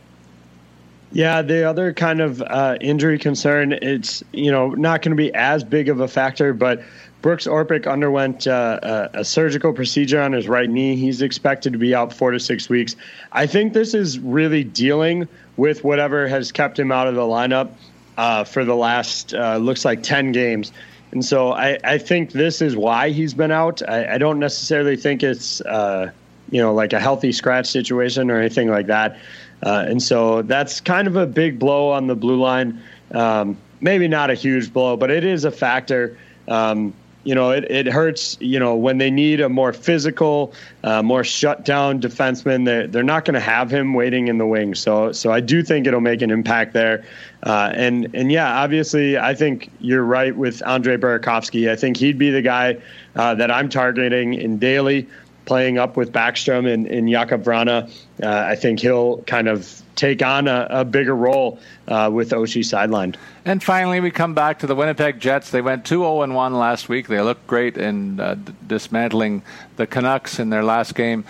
Yeah, 1.11 1.41
the 1.41 1.63
other 1.63 1.93
kind 1.93 2.19
of 2.19 2.41
uh, 2.41 2.77
injury 2.81 3.17
concern, 3.17 3.71
it's 3.71 4.23
you 4.33 4.51
know 4.51 4.69
not 4.69 5.01
going 5.01 5.15
to 5.15 5.21
be 5.21 5.33
as 5.33 5.63
big 5.63 5.87
of 5.89 6.01
a 6.01 6.07
factor, 6.07 6.53
but 6.53 6.83
Brooks 7.21 7.47
Orpik 7.47 7.89
underwent 7.91 8.45
uh, 8.45 8.79
a, 9.13 9.19
a, 9.19 9.25
surgical 9.25 9.73
procedure 9.73 10.21
on 10.21 10.33
his 10.33 10.47
right 10.47 10.69
knee. 10.69 10.95
He's 10.95 11.21
expected 11.21 11.73
to 11.73 11.79
be 11.79 11.95
out 11.95 12.13
four 12.13 12.31
to 12.31 12.39
six 12.39 12.69
weeks. 12.69 12.95
I 13.31 13.47
think 13.47 13.73
this 13.73 13.93
is 13.93 14.19
really 14.19 14.63
dealing 14.63 15.27
with 15.55 15.83
whatever 15.83 16.27
has 16.27 16.51
kept 16.51 16.77
him 16.77 16.91
out 16.91 17.07
of 17.07 17.15
the 17.15 17.21
lineup 17.21 17.71
uh, 18.17 18.43
for 18.43 18.65
the 18.65 18.75
last 18.75 19.33
uh, 19.33 19.57
looks 19.57 19.85
like 19.85 20.03
ten 20.03 20.31
games. 20.31 20.71
And 21.11 21.23
so 21.23 21.53
I, 21.53 21.79
I, 21.83 21.97
think 21.97 22.33
this 22.33 22.61
is 22.61 22.75
why 22.75 23.11
he's 23.11 23.33
been 23.33 23.51
out. 23.51 23.81
I, 23.87 24.15
I 24.15 24.17
don't 24.17 24.39
necessarily 24.39 24.97
think 24.97 25.23
it's 25.23 25.61
uh, 25.61 26.11
you 26.51 26.61
know 26.61 26.73
like 26.73 26.93
a 26.93 26.99
healthy 26.99 27.31
scratch 27.31 27.67
situation 27.67 28.29
or 28.29 28.39
anything 28.39 28.69
like 28.69 28.87
that. 28.87 29.17
Uh, 29.63 29.85
and 29.87 30.01
so 30.01 30.41
that's 30.43 30.79
kind 30.81 31.07
of 31.07 31.15
a 31.15 31.25
big 31.25 31.59
blow 31.59 31.89
on 31.89 32.07
the 32.07 32.15
blue 32.15 32.39
line. 32.39 32.81
Um, 33.11 33.57
maybe 33.81 34.07
not 34.07 34.29
a 34.29 34.33
huge 34.33 34.71
blow, 34.71 34.97
but 34.97 35.11
it 35.11 35.23
is 35.23 35.45
a 35.45 35.51
factor. 35.51 36.17
Um, 36.47 36.93
you 37.23 37.35
know, 37.35 37.51
it, 37.51 37.69
it 37.69 37.87
hurts, 37.87 38.37
you 38.39 38.57
know, 38.57 38.73
when 38.75 38.99
they 38.99 39.11
need 39.11 39.41
a 39.41 39.49
more 39.49 39.73
physical, 39.73 40.53
uh, 40.85 41.03
more 41.03 41.25
shut 41.25 41.65
down 41.65 41.99
defenseman, 41.99 42.63
they're, 42.63 42.87
they're 42.87 43.03
not 43.03 43.25
going 43.25 43.33
to 43.33 43.41
have 43.41 43.69
him 43.69 43.93
waiting 43.93 44.29
in 44.29 44.37
the 44.37 44.45
wing. 44.45 44.73
So, 44.75 45.11
so 45.11 45.33
I 45.33 45.41
do 45.41 45.61
think 45.61 45.87
it'll 45.87 45.99
make 45.99 46.21
an 46.21 46.31
impact 46.31 46.71
there. 46.71 47.03
Uh, 47.43 47.73
and, 47.75 48.09
and 48.13 48.31
yeah, 48.31 48.61
obviously, 48.61 49.17
I 49.17 49.33
think 49.33 49.69
you're 49.81 50.05
right 50.05 50.37
with 50.37 50.65
Andrei 50.65 50.95
Burakovsky. 50.95 51.69
I 51.69 51.75
think 51.75 51.97
he'd 51.97 52.17
be 52.17 52.29
the 52.29 52.41
guy 52.41 52.77
uh, 53.17 53.35
that 53.35 53.51
I'm 53.51 53.67
targeting 53.67 54.33
in 54.33 54.57
daily. 54.57 55.05
Playing 55.47 55.79
up 55.79 55.97
with 55.97 56.11
Backstrom 56.11 56.71
and, 56.71 56.85
and 56.85 57.07
Jakub 57.07 57.43
Vrana, 57.43 57.89
uh, 58.21 58.27
I 58.27 58.55
think 58.55 58.81
he'll 58.81 59.23
kind 59.23 59.47
of 59.47 59.81
take 59.95 60.21
on 60.21 60.47
a, 60.47 60.67
a 60.69 60.85
bigger 60.85 61.15
role 61.15 61.59
uh, 61.87 62.09
with 62.13 62.29
Oshie 62.29 62.61
sidelined. 62.61 63.15
And 63.45 63.63
finally, 63.63 63.99
we 63.99 64.11
come 64.11 64.35
back 64.35 64.59
to 64.59 64.67
the 64.67 64.75
Winnipeg 64.75 65.19
Jets. 65.19 65.49
They 65.49 65.61
went 65.61 65.85
2 65.85 65.99
0 65.99 66.27
1 66.31 66.53
last 66.53 66.89
week. 66.89 67.07
They 67.07 67.21
looked 67.21 67.47
great 67.47 67.77
in 67.77 68.19
uh, 68.19 68.35
d- 68.35 68.53
dismantling 68.67 69.41
the 69.77 69.87
Canucks 69.87 70.37
in 70.37 70.51
their 70.51 70.63
last 70.63 70.93
game. 70.93 71.25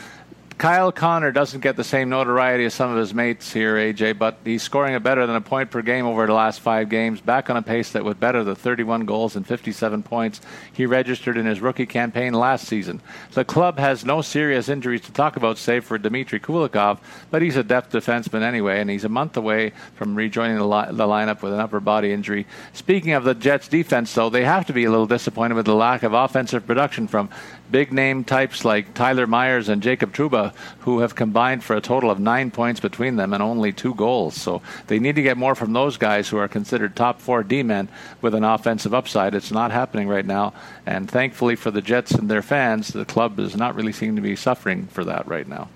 Kyle 0.58 0.92
Connor 0.92 1.32
doesn't 1.32 1.60
get 1.60 1.76
the 1.76 1.84
same 1.84 2.10
notoriety 2.10 2.66
as 2.66 2.74
some 2.74 2.90
of 2.90 2.98
his 2.98 3.14
mates 3.14 3.54
here, 3.54 3.76
AJ, 3.76 4.18
but 4.18 4.40
he's 4.44 4.64
scoring 4.64 4.96
a 4.96 5.00
better 5.00 5.28
than 5.28 5.36
a 5.36 5.42
point 5.42 5.70
per 5.70 5.84
game 5.84 6.08
over 6.08 6.26
the 6.26 6.34
last 6.34 6.62
five 6.62 6.90
games, 6.90 7.22
back 7.22 7.52
on 7.52 7.58
a 7.58 7.62
pace 7.62 7.92
that 7.92 8.04
was 8.04 8.16
better 8.16 8.44
than 8.44 8.56
31 8.56 9.06
goals 9.06 9.36
and 9.36 9.46
57 9.46 10.02
points 10.02 10.42
he 10.74 10.88
registered 10.88 11.38
in 11.38 11.46
his 11.46 11.62
rookie 11.62 11.86
campaign 11.86 12.34
last 12.34 12.66
season. 12.68 13.02
The 13.34 13.46
club 13.46 13.78
has 13.78 14.04
no 14.04 14.24
serious 14.24 14.68
injuries 14.68 15.02
to 15.02 15.12
talk 15.12 15.38
about, 15.38 15.60
save 15.60 15.86
for 15.86 16.00
Dmitry 16.00 16.40
Kulikov, 16.40 16.98
but 17.30 17.44
he's 17.44 17.56
a 17.56 17.64
depth 17.64 17.92
defenseman 17.92 18.42
anyway, 18.42 18.80
and 18.80 18.90
he's 18.90 19.06
a 19.06 19.10
month 19.10 19.38
away 19.38 19.74
from 19.94 20.16
rejoining 20.16 20.58
the, 20.58 20.68
li- 20.68 20.88
the 20.90 21.06
lineup 21.06 21.44
with 21.44 21.54
an 21.54 21.60
upper 21.60 21.80
body 21.80 22.12
injury. 22.12 22.48
Speaking 22.74 23.12
of 23.12 23.26
the 23.26 23.36
Jets' 23.36 23.68
defense, 23.68 24.12
though, 24.12 24.32
they 24.32 24.44
have 24.44 24.66
to 24.66 24.74
be 24.74 24.86
a 24.86 24.90
little 24.90 25.06
disappointed 25.06 25.54
with 25.54 25.68
the 25.68 25.76
lack 25.76 26.02
of 26.02 26.14
offensive 26.14 26.66
production 26.66 27.08
from 27.08 27.30
big 27.72 27.92
name 27.92 28.24
types 28.24 28.64
like 28.64 28.94
Tyler 28.94 29.28
Myers 29.28 29.70
and 29.70 29.82
Jacob 29.82 30.14
Trouba, 30.14 30.54
who 30.80 31.00
have 31.00 31.16
combined 31.16 31.64
for 31.64 31.76
a 31.76 31.82
total 31.82 32.10
of 32.10 32.20
nine 32.20 32.52
points 32.52 32.80
between 32.80 33.16
them 33.16 33.34
and 33.34 33.44
only 33.44 33.72
two 33.72 33.94
goals. 33.94 34.36
So 34.36 34.62
they 34.88 35.00
need 35.00 35.16
to 35.16 35.22
get 35.22 35.38
more 35.38 35.56
from 35.56 35.74
those 35.74 35.98
guys 35.98 36.30
who 36.30 36.38
are 36.38 36.48
considered 36.48 36.96
top 36.96 37.20
four 37.20 37.44
D 37.44 37.64
men 37.64 37.90
with 38.22 38.36
an 38.36 38.44
offensive 38.44 38.94
upside. 38.94 39.36
It's 39.36 39.52
not 39.52 39.72
happening 39.72 40.08
right 40.08 40.26
now. 40.26 40.54
And 40.86 41.10
thankfully 41.10 41.56
for 41.56 41.72
the 41.72 41.82
Jets 41.82 42.12
and 42.12 42.30
their 42.30 42.42
fans, 42.42 42.90
the 42.90 43.06
club 43.06 43.36
does 43.38 43.56
not 43.56 43.76
really 43.76 43.94
seem 43.94 44.16
to 44.16 44.22
be 44.22 44.36
suffering 44.36 44.88
for 44.88 45.04
that 45.06 45.28
right 45.28 45.48
now. 45.48 45.70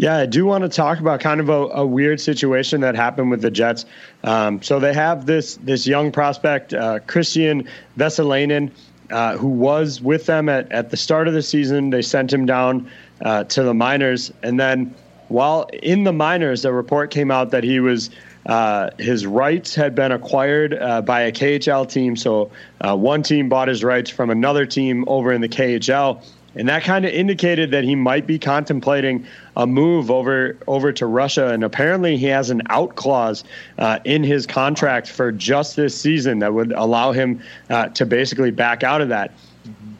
Yeah, 0.00 0.18
I 0.18 0.26
do 0.26 0.46
want 0.46 0.62
to 0.62 0.68
talk 0.68 1.00
about 1.00 1.18
kind 1.18 1.40
of 1.40 1.48
a, 1.48 1.52
a 1.52 1.84
weird 1.84 2.20
situation 2.20 2.82
that 2.82 2.94
happened 2.94 3.32
with 3.32 3.42
the 3.42 3.50
Jets. 3.50 3.84
Um, 4.22 4.62
so 4.62 4.78
they 4.78 4.94
have 4.94 5.26
this 5.26 5.56
this 5.56 5.88
young 5.88 6.12
prospect, 6.12 6.72
uh, 6.72 7.00
Kristian 7.00 7.66
Vesalainen, 7.96 8.70
uh, 9.10 9.36
who 9.36 9.48
was 9.48 10.00
with 10.00 10.26
them 10.26 10.48
at, 10.48 10.70
at 10.72 10.90
the 10.90 10.96
start 10.96 11.28
of 11.28 11.34
the 11.34 11.42
season. 11.42 11.90
They 11.90 12.02
sent 12.02 12.32
him 12.32 12.46
down 12.46 12.90
uh, 13.22 13.44
to 13.44 13.62
the 13.62 13.74
minors. 13.74 14.32
And 14.42 14.58
then 14.58 14.94
while 15.28 15.68
in 15.82 16.04
the 16.04 16.12
minors, 16.12 16.64
a 16.64 16.72
report 16.72 17.10
came 17.10 17.30
out 17.30 17.50
that 17.50 17.64
he 17.64 17.80
was. 17.80 18.10
Uh, 18.46 18.88
his 18.98 19.26
rights 19.26 19.74
had 19.74 19.94
been 19.94 20.10
acquired 20.10 20.72
uh, 20.72 21.02
by 21.02 21.20
a 21.20 21.32
KHL 21.32 21.86
team. 21.86 22.16
So 22.16 22.50
uh, 22.80 22.96
one 22.96 23.22
team 23.22 23.50
bought 23.50 23.68
his 23.68 23.84
rights 23.84 24.08
from 24.08 24.30
another 24.30 24.64
team 24.64 25.04
over 25.06 25.32
in 25.34 25.42
the 25.42 25.50
KHL. 25.50 26.24
And 26.58 26.68
that 26.68 26.82
kind 26.82 27.04
of 27.04 27.12
indicated 27.12 27.70
that 27.70 27.84
he 27.84 27.94
might 27.94 28.26
be 28.26 28.38
contemplating 28.38 29.24
a 29.56 29.66
move 29.66 30.10
over 30.10 30.56
over 30.66 30.92
to 30.92 31.06
Russia. 31.06 31.48
And 31.48 31.62
apparently, 31.62 32.16
he 32.16 32.26
has 32.26 32.50
an 32.50 32.62
out 32.68 32.96
clause 32.96 33.44
uh, 33.78 34.00
in 34.04 34.24
his 34.24 34.46
contract 34.46 35.08
for 35.08 35.30
just 35.30 35.76
this 35.76 35.98
season 35.98 36.40
that 36.40 36.52
would 36.52 36.72
allow 36.72 37.12
him 37.12 37.40
uh, 37.70 37.88
to 37.90 38.04
basically 38.04 38.50
back 38.50 38.82
out 38.82 39.00
of 39.00 39.08
that. 39.08 39.32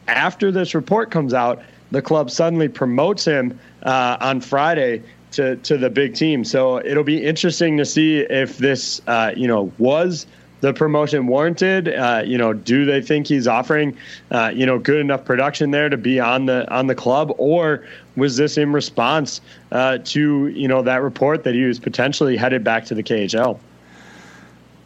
After 0.08 0.50
this 0.50 0.74
report 0.74 1.10
comes 1.12 1.32
out, 1.32 1.62
the 1.92 2.02
club 2.02 2.30
suddenly 2.30 2.68
promotes 2.68 3.24
him 3.24 3.58
uh, 3.84 4.16
on 4.20 4.40
Friday 4.40 5.02
to 5.32 5.56
to 5.56 5.78
the 5.78 5.90
big 5.90 6.14
team. 6.14 6.44
So 6.44 6.78
it'll 6.84 7.04
be 7.04 7.24
interesting 7.24 7.76
to 7.76 7.84
see 7.84 8.18
if 8.18 8.58
this 8.58 9.00
uh, 9.06 9.32
you 9.36 9.46
know 9.46 9.70
was 9.78 10.26
the 10.60 10.72
promotion 10.72 11.26
warranted? 11.26 11.88
Uh, 11.88 12.22
you 12.24 12.38
know, 12.38 12.52
do 12.52 12.84
they 12.84 13.00
think 13.00 13.26
he's 13.26 13.46
offering, 13.46 13.96
uh, 14.30 14.50
you 14.54 14.66
know, 14.66 14.78
good 14.78 15.00
enough 15.00 15.24
production 15.24 15.70
there 15.70 15.88
to 15.88 15.96
be 15.96 16.20
on 16.20 16.46
the 16.46 16.70
on 16.72 16.86
the 16.86 16.94
club, 16.94 17.32
or 17.38 17.84
was 18.16 18.36
this 18.36 18.58
in 18.58 18.72
response 18.72 19.40
uh, 19.72 19.98
to 20.04 20.48
you 20.48 20.68
know 20.68 20.82
that 20.82 21.02
report 21.02 21.44
that 21.44 21.54
he 21.54 21.64
was 21.64 21.78
potentially 21.78 22.36
headed 22.36 22.64
back 22.64 22.84
to 22.86 22.94
the 22.94 23.02
KHL? 23.02 23.58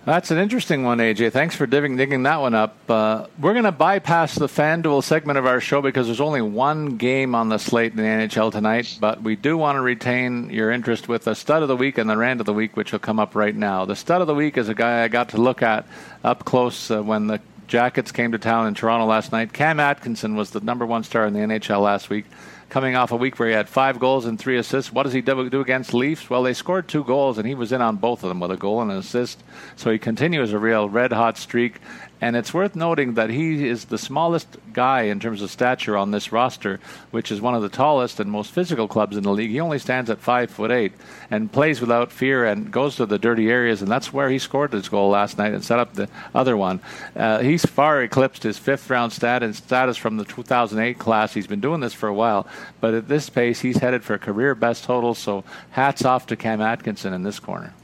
That's 0.04 0.32
an 0.32 0.38
interesting 0.38 0.82
one, 0.82 0.98
AJ. 0.98 1.30
Thanks 1.30 1.54
for 1.54 1.64
digging, 1.64 1.96
digging 1.96 2.24
that 2.24 2.40
one 2.40 2.54
up. 2.54 2.76
Uh, 2.90 3.26
we're 3.38 3.52
going 3.52 3.66
to 3.66 3.70
bypass 3.70 4.34
the 4.34 4.48
FanDuel 4.48 5.04
segment 5.04 5.38
of 5.38 5.46
our 5.46 5.60
show 5.60 5.80
because 5.80 6.06
there's 6.06 6.20
only 6.20 6.42
one 6.42 6.96
game 6.96 7.36
on 7.36 7.48
the 7.48 7.58
slate 7.58 7.92
in 7.92 7.98
the 7.98 8.02
NHL 8.02 8.50
tonight, 8.50 8.98
but 9.00 9.22
we 9.22 9.36
do 9.36 9.56
want 9.56 9.76
to 9.76 9.80
retain 9.80 10.50
your 10.50 10.72
interest 10.72 11.06
with 11.06 11.22
the 11.22 11.34
stud 11.34 11.62
of 11.62 11.68
the 11.68 11.76
week 11.76 11.98
and 11.98 12.10
the 12.10 12.16
rand 12.16 12.40
of 12.40 12.46
the 12.46 12.52
week, 12.52 12.76
which 12.76 12.90
will 12.90 12.98
come 12.98 13.20
up 13.20 13.36
right 13.36 13.54
now. 13.54 13.84
The 13.84 13.94
stud 13.94 14.20
of 14.20 14.26
the 14.26 14.34
week 14.34 14.58
is 14.58 14.68
a 14.68 14.74
guy 14.74 15.04
I 15.04 15.08
got 15.08 15.28
to 15.30 15.36
look 15.36 15.62
at 15.62 15.86
up 16.24 16.44
close 16.44 16.90
uh, 16.90 17.00
when 17.00 17.28
the 17.28 17.40
Jackets 17.68 18.10
came 18.10 18.32
to 18.32 18.38
town 18.38 18.66
in 18.66 18.74
Toronto 18.74 19.06
last 19.06 19.30
night. 19.30 19.52
Cam 19.52 19.78
Atkinson 19.78 20.34
was 20.34 20.50
the 20.50 20.60
number 20.60 20.84
one 20.84 21.04
star 21.04 21.26
in 21.26 21.32
the 21.32 21.38
NHL 21.38 21.80
last 21.80 22.10
week 22.10 22.24
coming 22.72 22.96
off 22.96 23.12
a 23.12 23.16
week 23.16 23.38
where 23.38 23.48
he 23.50 23.54
had 23.54 23.68
five 23.68 23.98
goals 23.98 24.24
and 24.24 24.38
three 24.38 24.56
assists. 24.56 24.90
What 24.90 25.02
does 25.02 25.12
he 25.12 25.20
do, 25.20 25.60
against 25.60 25.92
Leafs? 25.92 26.30
Well, 26.30 26.42
they 26.42 26.54
scored 26.54 26.88
two 26.88 27.04
goals, 27.04 27.36
and 27.36 27.46
he 27.46 27.54
was 27.54 27.70
in 27.70 27.82
on 27.82 27.96
both 27.96 28.22
of 28.22 28.30
them 28.30 28.40
with 28.40 28.50
a 28.50 28.56
goal 28.56 28.80
and 28.80 28.90
an 28.90 28.96
assist. 28.96 29.44
So 29.76 29.90
he 29.90 29.98
continues 29.98 30.54
a 30.54 30.58
real 30.58 30.88
red 30.88 31.12
hot 31.12 31.36
streak. 31.36 31.80
And 32.22 32.36
it's 32.36 32.54
worth 32.54 32.76
noting 32.76 33.14
that 33.14 33.30
he 33.30 33.66
is 33.66 33.86
the 33.86 33.98
smallest 33.98 34.56
guy 34.72 35.02
in 35.02 35.18
terms 35.18 35.42
of 35.42 35.50
stature 35.50 35.96
on 35.96 36.12
this 36.12 36.30
roster, 36.30 36.78
which 37.10 37.32
is 37.32 37.40
one 37.40 37.56
of 37.56 37.62
the 37.62 37.68
tallest 37.68 38.20
and 38.20 38.30
most 38.30 38.52
physical 38.52 38.86
clubs 38.86 39.16
in 39.16 39.24
the 39.24 39.32
league. 39.32 39.50
He 39.50 39.58
only 39.58 39.80
stands 39.80 40.08
at 40.08 40.20
five 40.20 40.48
foot 40.48 40.70
eight 40.70 40.92
and 41.32 41.50
plays 41.50 41.80
without 41.80 42.12
fear 42.12 42.46
and 42.46 42.70
goes 42.70 42.94
to 42.96 43.06
the 43.06 43.18
dirty 43.18 43.50
areas, 43.50 43.82
and 43.82 43.90
that's 43.90 44.12
where 44.12 44.30
he 44.30 44.38
scored 44.38 44.72
his 44.72 44.88
goal 44.88 45.10
last 45.10 45.36
night 45.36 45.52
and 45.52 45.64
set 45.64 45.80
up 45.80 45.94
the 45.94 46.08
other 46.32 46.56
one. 46.56 46.78
Uh, 47.16 47.40
he's 47.40 47.66
far 47.66 48.00
eclipsed 48.00 48.44
his 48.44 48.56
fifth 48.56 48.88
round 48.88 49.12
stat 49.12 49.42
and 49.42 49.56
status 49.56 49.96
from 49.96 50.16
the 50.16 50.24
2008 50.24 51.00
class. 51.00 51.34
He's 51.34 51.48
been 51.48 51.60
doing 51.60 51.80
this 51.80 51.92
for 51.92 52.08
a 52.08 52.14
while, 52.14 52.46
but 52.80 52.94
at 52.94 53.08
this 53.08 53.28
pace, 53.30 53.60
he's 53.60 53.78
headed 53.78 54.04
for 54.04 54.16
career 54.16 54.54
best 54.54 54.84
totals. 54.84 55.18
So 55.18 55.42
hats 55.70 56.04
off 56.04 56.26
to 56.28 56.36
Cam 56.36 56.60
Atkinson 56.60 57.14
in 57.14 57.24
this 57.24 57.40
corner. 57.40 57.74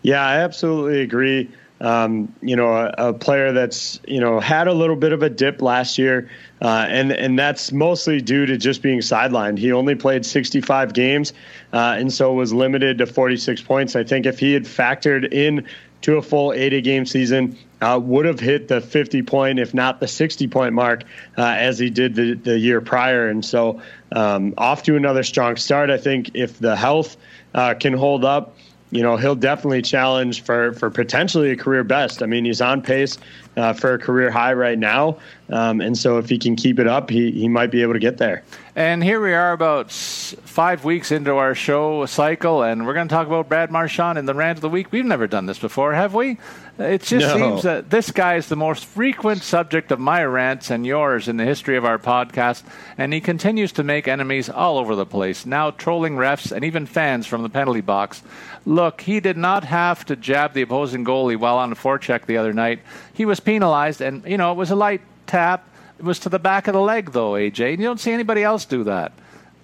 Yeah, 0.00 0.26
I 0.26 0.38
absolutely 0.38 1.02
agree 1.02 1.50
um, 1.80 2.34
you 2.42 2.56
know, 2.56 2.74
a, 2.74 3.08
a, 3.08 3.12
player 3.14 3.52
that's 3.52 4.00
you 4.06 4.20
know 4.20 4.38
had 4.38 4.68
a 4.68 4.72
little 4.72 4.96
bit 4.96 5.12
of 5.12 5.22
a 5.22 5.30
dip 5.30 5.62
last 5.62 5.96
year, 5.96 6.28
uh, 6.60 6.86
and 6.88 7.10
and 7.10 7.38
that's 7.38 7.72
mostly 7.72 8.20
due 8.20 8.44
to 8.46 8.56
just 8.58 8.82
being 8.82 8.98
sidelined. 8.98 9.58
He 9.58 9.72
only 9.72 9.94
played 9.94 10.26
65 10.26 10.92
games, 10.92 11.32
uh, 11.72 11.96
and 11.98 12.12
so 12.12 12.34
was 12.34 12.52
limited 12.52 12.98
to 12.98 13.06
46 13.06 13.62
points. 13.62 13.96
I 13.96 14.04
think 14.04 14.26
if 14.26 14.38
he 14.38 14.52
had 14.52 14.64
factored 14.64 15.32
in 15.32 15.66
to 16.02 16.16
a 16.16 16.22
full 16.22 16.52
80 16.52 16.80
game 16.82 17.06
season, 17.06 17.56
uh, 17.80 17.98
would 18.02 18.26
have 18.26 18.40
hit 18.40 18.68
the 18.68 18.80
50 18.80 19.22
point, 19.22 19.58
if 19.58 19.72
not 19.74 20.00
the 20.00 20.08
60 20.08 20.48
point 20.48 20.74
mark, 20.74 21.04
uh, 21.36 21.42
as 21.44 21.78
he 21.78 21.90
did 21.90 22.14
the, 22.14 22.34
the 22.34 22.58
year 22.58 22.80
prior. 22.80 23.28
And 23.28 23.44
so, 23.44 23.80
um, 24.12 24.54
off 24.58 24.82
to 24.84 24.96
another 24.96 25.22
strong 25.22 25.56
start. 25.56 25.90
I 25.90 25.98
think 25.98 26.32
if 26.34 26.58
the 26.58 26.76
health 26.76 27.16
uh, 27.54 27.74
can 27.74 27.94
hold 27.94 28.24
up 28.24 28.54
you 28.90 29.02
know, 29.02 29.16
he'll 29.16 29.36
definitely 29.36 29.82
challenge 29.82 30.42
for, 30.42 30.72
for 30.72 30.90
potentially 30.90 31.50
a 31.50 31.56
career 31.56 31.84
best. 31.84 32.22
I 32.22 32.26
mean, 32.26 32.44
he's 32.44 32.60
on 32.60 32.82
pace 32.82 33.18
uh, 33.56 33.72
for 33.72 33.94
a 33.94 33.98
career 33.98 34.30
high 34.30 34.52
right 34.52 34.78
now. 34.78 35.18
Um, 35.50 35.80
and 35.80 35.96
so 35.96 36.18
if 36.18 36.28
he 36.28 36.38
can 36.38 36.56
keep 36.56 36.78
it 36.78 36.86
up, 36.86 37.10
he, 37.10 37.30
he 37.32 37.48
might 37.48 37.70
be 37.70 37.82
able 37.82 37.94
to 37.94 37.98
get 37.98 38.18
there. 38.18 38.44
And 38.76 39.02
here 39.02 39.20
we 39.20 39.32
are 39.32 39.52
about 39.52 39.90
five 39.90 40.84
weeks 40.84 41.10
into 41.10 41.34
our 41.34 41.56
show 41.56 42.06
cycle, 42.06 42.62
and 42.62 42.86
we're 42.86 42.94
going 42.94 43.08
to 43.08 43.12
talk 43.12 43.26
about 43.26 43.48
Brad 43.48 43.70
Marchand 43.70 44.16
in 44.16 44.26
the 44.26 44.34
rant 44.34 44.58
of 44.58 44.62
the 44.62 44.68
week. 44.68 44.92
We've 44.92 45.04
never 45.04 45.26
done 45.26 45.46
this 45.46 45.58
before, 45.58 45.92
have 45.92 46.14
we? 46.14 46.38
It 46.78 47.02
just 47.02 47.26
no. 47.26 47.36
seems 47.36 47.62
that 47.64 47.90
this 47.90 48.12
guy 48.12 48.36
is 48.36 48.48
the 48.48 48.56
most 48.56 48.86
frequent 48.86 49.42
subject 49.42 49.90
of 49.90 49.98
my 49.98 50.24
rants 50.24 50.70
and 50.70 50.86
yours 50.86 51.26
in 51.26 51.36
the 51.36 51.44
history 51.44 51.76
of 51.76 51.84
our 51.84 51.98
podcast, 51.98 52.62
and 52.96 53.12
he 53.12 53.20
continues 53.20 53.72
to 53.72 53.82
make 53.82 54.06
enemies 54.06 54.48
all 54.48 54.78
over 54.78 54.94
the 54.94 55.04
place, 55.04 55.44
now 55.44 55.72
trolling 55.72 56.14
refs 56.14 56.52
and 56.52 56.64
even 56.64 56.86
fans 56.86 57.26
from 57.26 57.42
the 57.42 57.50
penalty 57.50 57.82
box. 57.82 58.22
Look, 58.70 59.00
he 59.00 59.18
did 59.18 59.36
not 59.36 59.64
have 59.64 60.04
to 60.04 60.14
jab 60.14 60.52
the 60.52 60.62
opposing 60.62 61.04
goalie 61.04 61.36
while 61.36 61.56
on 61.56 61.72
a 61.72 61.74
forecheck 61.74 62.26
the 62.26 62.36
other 62.36 62.52
night. 62.52 62.78
He 63.12 63.24
was 63.24 63.40
penalized, 63.40 64.00
and, 64.00 64.24
you 64.24 64.36
know, 64.36 64.52
it 64.52 64.54
was 64.54 64.70
a 64.70 64.76
light 64.76 65.00
tap. 65.26 65.68
It 65.98 66.04
was 66.04 66.20
to 66.20 66.28
the 66.28 66.38
back 66.38 66.68
of 66.68 66.74
the 66.74 66.80
leg, 66.80 67.10
though, 67.10 67.32
AJ. 67.32 67.70
And 67.70 67.80
you 67.80 67.88
don't 67.88 67.98
see 67.98 68.12
anybody 68.12 68.44
else 68.44 68.64
do 68.64 68.84
that. 68.84 69.10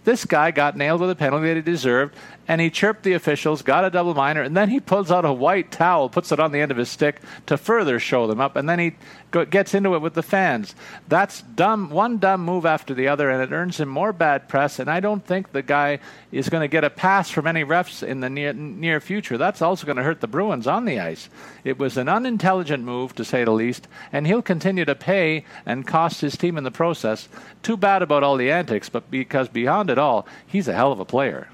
This 0.06 0.24
guy 0.24 0.52
got 0.52 0.76
nailed 0.76 1.00
with 1.00 1.10
a 1.10 1.16
penalty 1.16 1.48
that 1.48 1.56
he 1.56 1.62
deserved, 1.62 2.14
and 2.46 2.60
he 2.60 2.70
chirped 2.70 3.02
the 3.02 3.14
officials, 3.14 3.62
got 3.62 3.84
a 3.84 3.90
double 3.90 4.14
minor, 4.14 4.40
and 4.40 4.56
then 4.56 4.68
he 4.68 4.78
pulls 4.78 5.10
out 5.10 5.24
a 5.24 5.32
white 5.32 5.72
towel, 5.72 6.08
puts 6.08 6.30
it 6.30 6.38
on 6.38 6.52
the 6.52 6.60
end 6.60 6.70
of 6.70 6.76
his 6.76 6.88
stick 6.88 7.20
to 7.46 7.56
further 7.56 7.98
show 7.98 8.28
them 8.28 8.40
up, 8.40 8.54
and 8.54 8.68
then 8.68 8.78
he 8.78 8.94
go, 9.32 9.44
gets 9.44 9.74
into 9.74 9.96
it 9.96 10.00
with 10.00 10.14
the 10.14 10.22
fans. 10.22 10.76
That's 11.08 11.42
dumb, 11.42 11.90
one 11.90 12.18
dumb 12.18 12.44
move 12.44 12.64
after 12.64 12.94
the 12.94 13.08
other, 13.08 13.30
and 13.30 13.42
it 13.42 13.52
earns 13.52 13.80
him 13.80 13.88
more 13.88 14.12
bad 14.12 14.48
press. 14.48 14.78
And 14.78 14.88
I 14.88 15.00
don't 15.00 15.26
think 15.26 15.50
the 15.50 15.62
guy 15.62 15.98
is 16.30 16.48
going 16.48 16.62
to 16.62 16.68
get 16.68 16.84
a 16.84 16.90
pass 16.90 17.28
from 17.28 17.48
any 17.48 17.64
refs 17.64 18.06
in 18.06 18.20
the 18.20 18.30
near 18.30 18.52
near 18.52 19.00
future. 19.00 19.36
That's 19.36 19.60
also 19.60 19.86
going 19.86 19.96
to 19.96 20.04
hurt 20.04 20.20
the 20.20 20.28
Bruins 20.28 20.68
on 20.68 20.84
the 20.84 21.00
ice. 21.00 21.28
It 21.64 21.78
was 21.78 21.96
an 21.96 22.08
unintelligent 22.08 22.84
move, 22.84 23.12
to 23.16 23.24
say 23.24 23.42
the 23.42 23.50
least, 23.50 23.88
and 24.12 24.24
he'll 24.24 24.40
continue 24.40 24.84
to 24.84 24.94
pay 24.94 25.44
and 25.64 25.84
cost 25.84 26.20
his 26.20 26.36
team 26.36 26.56
in 26.56 26.64
the 26.64 26.70
process. 26.70 27.28
Too 27.64 27.76
bad 27.76 28.02
about 28.02 28.22
all 28.22 28.36
the 28.36 28.52
antics, 28.52 28.88
but 28.88 29.10
because 29.10 29.48
beyond 29.48 29.90
it 29.90 29.95
all, 29.98 30.26
he's 30.46 30.68
a 30.68 30.72
hell 30.72 30.92
of 30.92 31.00
a 31.00 31.04
player. 31.04 31.48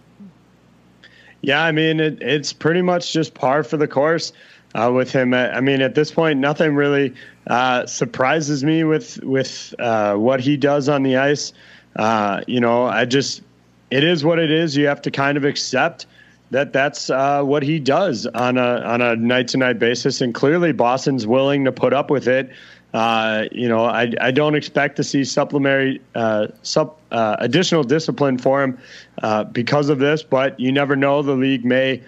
Yeah, 1.40 1.62
I 1.62 1.72
mean, 1.72 1.98
it, 1.98 2.22
it's 2.22 2.52
pretty 2.52 2.82
much 2.82 3.12
just 3.12 3.34
par 3.34 3.64
for 3.64 3.76
the 3.76 3.88
course 3.88 4.32
uh, 4.74 4.92
with 4.94 5.10
him. 5.12 5.34
I 5.34 5.60
mean, 5.60 5.82
at 5.82 5.94
this 5.94 6.12
point, 6.12 6.38
nothing 6.38 6.74
really 6.74 7.14
uh, 7.48 7.86
surprises 7.86 8.62
me 8.62 8.84
with 8.84 9.22
with 9.22 9.74
uh, 9.78 10.14
what 10.14 10.40
he 10.40 10.56
does 10.56 10.88
on 10.88 11.02
the 11.02 11.16
ice. 11.16 11.52
uh, 11.96 12.42
you 12.46 12.60
know, 12.60 12.84
I 12.84 13.04
just 13.04 13.42
it 13.90 14.04
is 14.04 14.24
what 14.24 14.38
it 14.38 14.50
is. 14.50 14.76
You 14.76 14.86
have 14.86 15.02
to 15.02 15.10
kind 15.10 15.36
of 15.36 15.44
accept 15.44 16.06
that 16.50 16.72
that's 16.72 17.10
uh, 17.10 17.42
what 17.42 17.62
he 17.62 17.78
does 17.78 18.26
on 18.26 18.58
a 18.58 18.80
on 18.80 19.00
a 19.00 19.16
night 19.16 19.48
to 19.48 19.56
night 19.56 19.78
basis, 19.78 20.20
and 20.20 20.34
clearly 20.34 20.72
Boston's 20.72 21.26
willing 21.26 21.64
to 21.64 21.72
put 21.72 21.92
up 21.92 22.10
with 22.10 22.28
it. 22.28 22.50
Uh, 22.92 23.44
you 23.52 23.68
know, 23.68 23.84
I, 23.84 24.12
I 24.20 24.30
don't 24.30 24.54
expect 24.54 24.96
to 24.96 25.04
see 25.04 25.24
supplementary 25.24 26.00
uh, 26.14 26.48
sup, 26.62 27.00
uh, 27.10 27.36
additional 27.38 27.84
discipline 27.84 28.36
for 28.36 28.62
him 28.62 28.78
uh, 29.22 29.44
because 29.44 29.88
of 29.88 29.98
this, 29.98 30.22
but 30.22 30.58
you 30.60 30.72
never 30.72 30.94
know. 30.94 31.22
The 31.22 31.34
league 31.34 31.64
may 31.64 32.02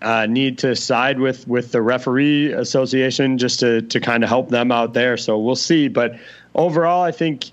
uh, 0.00 0.24
need 0.26 0.56
to 0.58 0.74
side 0.74 1.20
with 1.20 1.46
with 1.46 1.72
the 1.72 1.82
referee 1.82 2.52
association 2.52 3.36
just 3.36 3.60
to 3.60 3.82
to 3.82 4.00
kind 4.00 4.24
of 4.24 4.30
help 4.30 4.48
them 4.48 4.72
out 4.72 4.94
there. 4.94 5.18
So 5.18 5.38
we'll 5.38 5.56
see, 5.56 5.88
but 5.88 6.18
overall, 6.54 7.02
I 7.02 7.12
think 7.12 7.50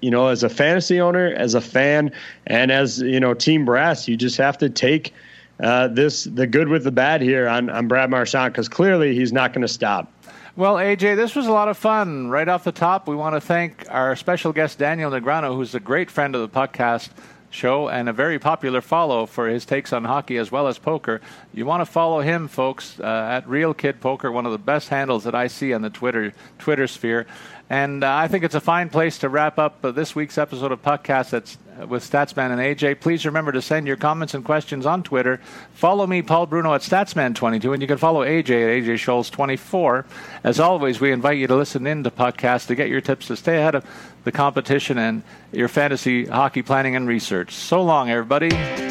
you 0.00 0.10
know, 0.10 0.28
as 0.28 0.44
a 0.44 0.48
fantasy 0.48 1.00
owner, 1.00 1.34
as 1.34 1.54
a 1.54 1.60
fan, 1.60 2.12
and 2.46 2.70
as 2.70 3.00
you 3.00 3.18
know, 3.18 3.34
team 3.34 3.64
brass, 3.64 4.06
you 4.06 4.16
just 4.16 4.36
have 4.36 4.56
to 4.58 4.70
take 4.70 5.12
this 5.58 6.24
the 6.24 6.46
good 6.46 6.68
with 6.68 6.84
the 6.84 6.92
bad 6.92 7.22
here 7.22 7.48
on 7.48 7.70
on 7.70 7.88
Brad 7.88 8.08
Marchand 8.08 8.52
because 8.52 8.68
clearly 8.68 9.16
he's 9.16 9.32
not 9.32 9.52
going 9.52 9.62
to 9.62 9.68
stop. 9.68 10.12
Well, 10.56 10.74
AJ, 10.74 11.14
this 11.14 11.36
was 11.36 11.46
a 11.46 11.52
lot 11.52 11.68
of 11.68 11.78
fun. 11.78 12.28
Right 12.28 12.48
off 12.48 12.64
the 12.64 12.72
top, 12.72 13.06
we 13.06 13.14
want 13.14 13.36
to 13.36 13.40
thank 13.40 13.86
our 13.88 14.16
special 14.16 14.52
guest, 14.52 14.78
Daniel 14.78 15.10
Negreanu, 15.10 15.54
who's 15.54 15.76
a 15.76 15.80
great 15.80 16.10
friend 16.10 16.34
of 16.34 16.40
the 16.40 16.48
podcast 16.48 17.10
show 17.50 17.88
and 17.88 18.08
a 18.08 18.12
very 18.12 18.38
popular 18.40 18.80
follow 18.80 19.26
for 19.26 19.48
his 19.48 19.64
takes 19.64 19.92
on 19.92 20.04
hockey 20.04 20.38
as 20.38 20.50
well 20.50 20.66
as 20.66 20.76
poker. 20.76 21.20
You 21.54 21.66
want 21.66 21.82
to 21.82 21.86
follow 21.86 22.20
him, 22.20 22.48
folks, 22.48 22.98
uh, 22.98 23.04
at 23.04 23.48
Real 23.48 23.72
Kid 23.74 24.00
Poker, 24.00 24.32
one 24.32 24.44
of 24.44 24.50
the 24.50 24.58
best 24.58 24.88
handles 24.88 25.22
that 25.22 25.36
I 25.36 25.46
see 25.46 25.72
on 25.72 25.82
the 25.82 25.90
Twitter 25.90 26.32
Twitter 26.58 26.88
sphere. 26.88 27.26
And 27.70 28.02
uh, 28.02 28.12
I 28.12 28.26
think 28.26 28.42
it's 28.42 28.56
a 28.56 28.60
fine 28.60 28.88
place 28.88 29.18
to 29.18 29.28
wrap 29.28 29.56
up 29.56 29.84
uh, 29.84 29.92
this 29.92 30.16
week's 30.16 30.38
episode 30.38 30.72
of 30.72 30.82
Puckcast 30.82 31.30
that's 31.30 31.56
uh, 31.80 31.86
with 31.86 32.02
Statsman 32.02 32.50
and 32.50 32.60
AJ. 32.60 33.00
Please 33.00 33.24
remember 33.24 33.52
to 33.52 33.62
send 33.62 33.86
your 33.86 33.96
comments 33.96 34.34
and 34.34 34.44
questions 34.44 34.86
on 34.86 35.04
Twitter. 35.04 35.40
Follow 35.74 36.04
me, 36.04 36.20
Paul 36.20 36.46
Bruno, 36.46 36.74
at 36.74 36.80
Statsman22, 36.80 37.72
and 37.72 37.80
you 37.80 37.86
can 37.86 37.96
follow 37.96 38.24
AJ 38.24 38.40
at 38.40 38.84
AJ 38.84 38.94
Scholz24. 38.96 40.04
As 40.42 40.58
always, 40.58 41.00
we 41.00 41.12
invite 41.12 41.38
you 41.38 41.46
to 41.46 41.54
listen 41.54 41.86
in 41.86 42.02
to 42.02 42.10
Puckcast 42.10 42.66
to 42.66 42.74
get 42.74 42.88
your 42.88 43.00
tips 43.00 43.28
to 43.28 43.36
stay 43.36 43.58
ahead 43.58 43.76
of 43.76 43.86
the 44.24 44.32
competition 44.32 44.98
and 44.98 45.22
your 45.52 45.68
fantasy 45.68 46.26
hockey 46.26 46.62
planning 46.62 46.96
and 46.96 47.06
research. 47.06 47.54
So 47.54 47.82
long, 47.82 48.10
everybody. 48.10 48.89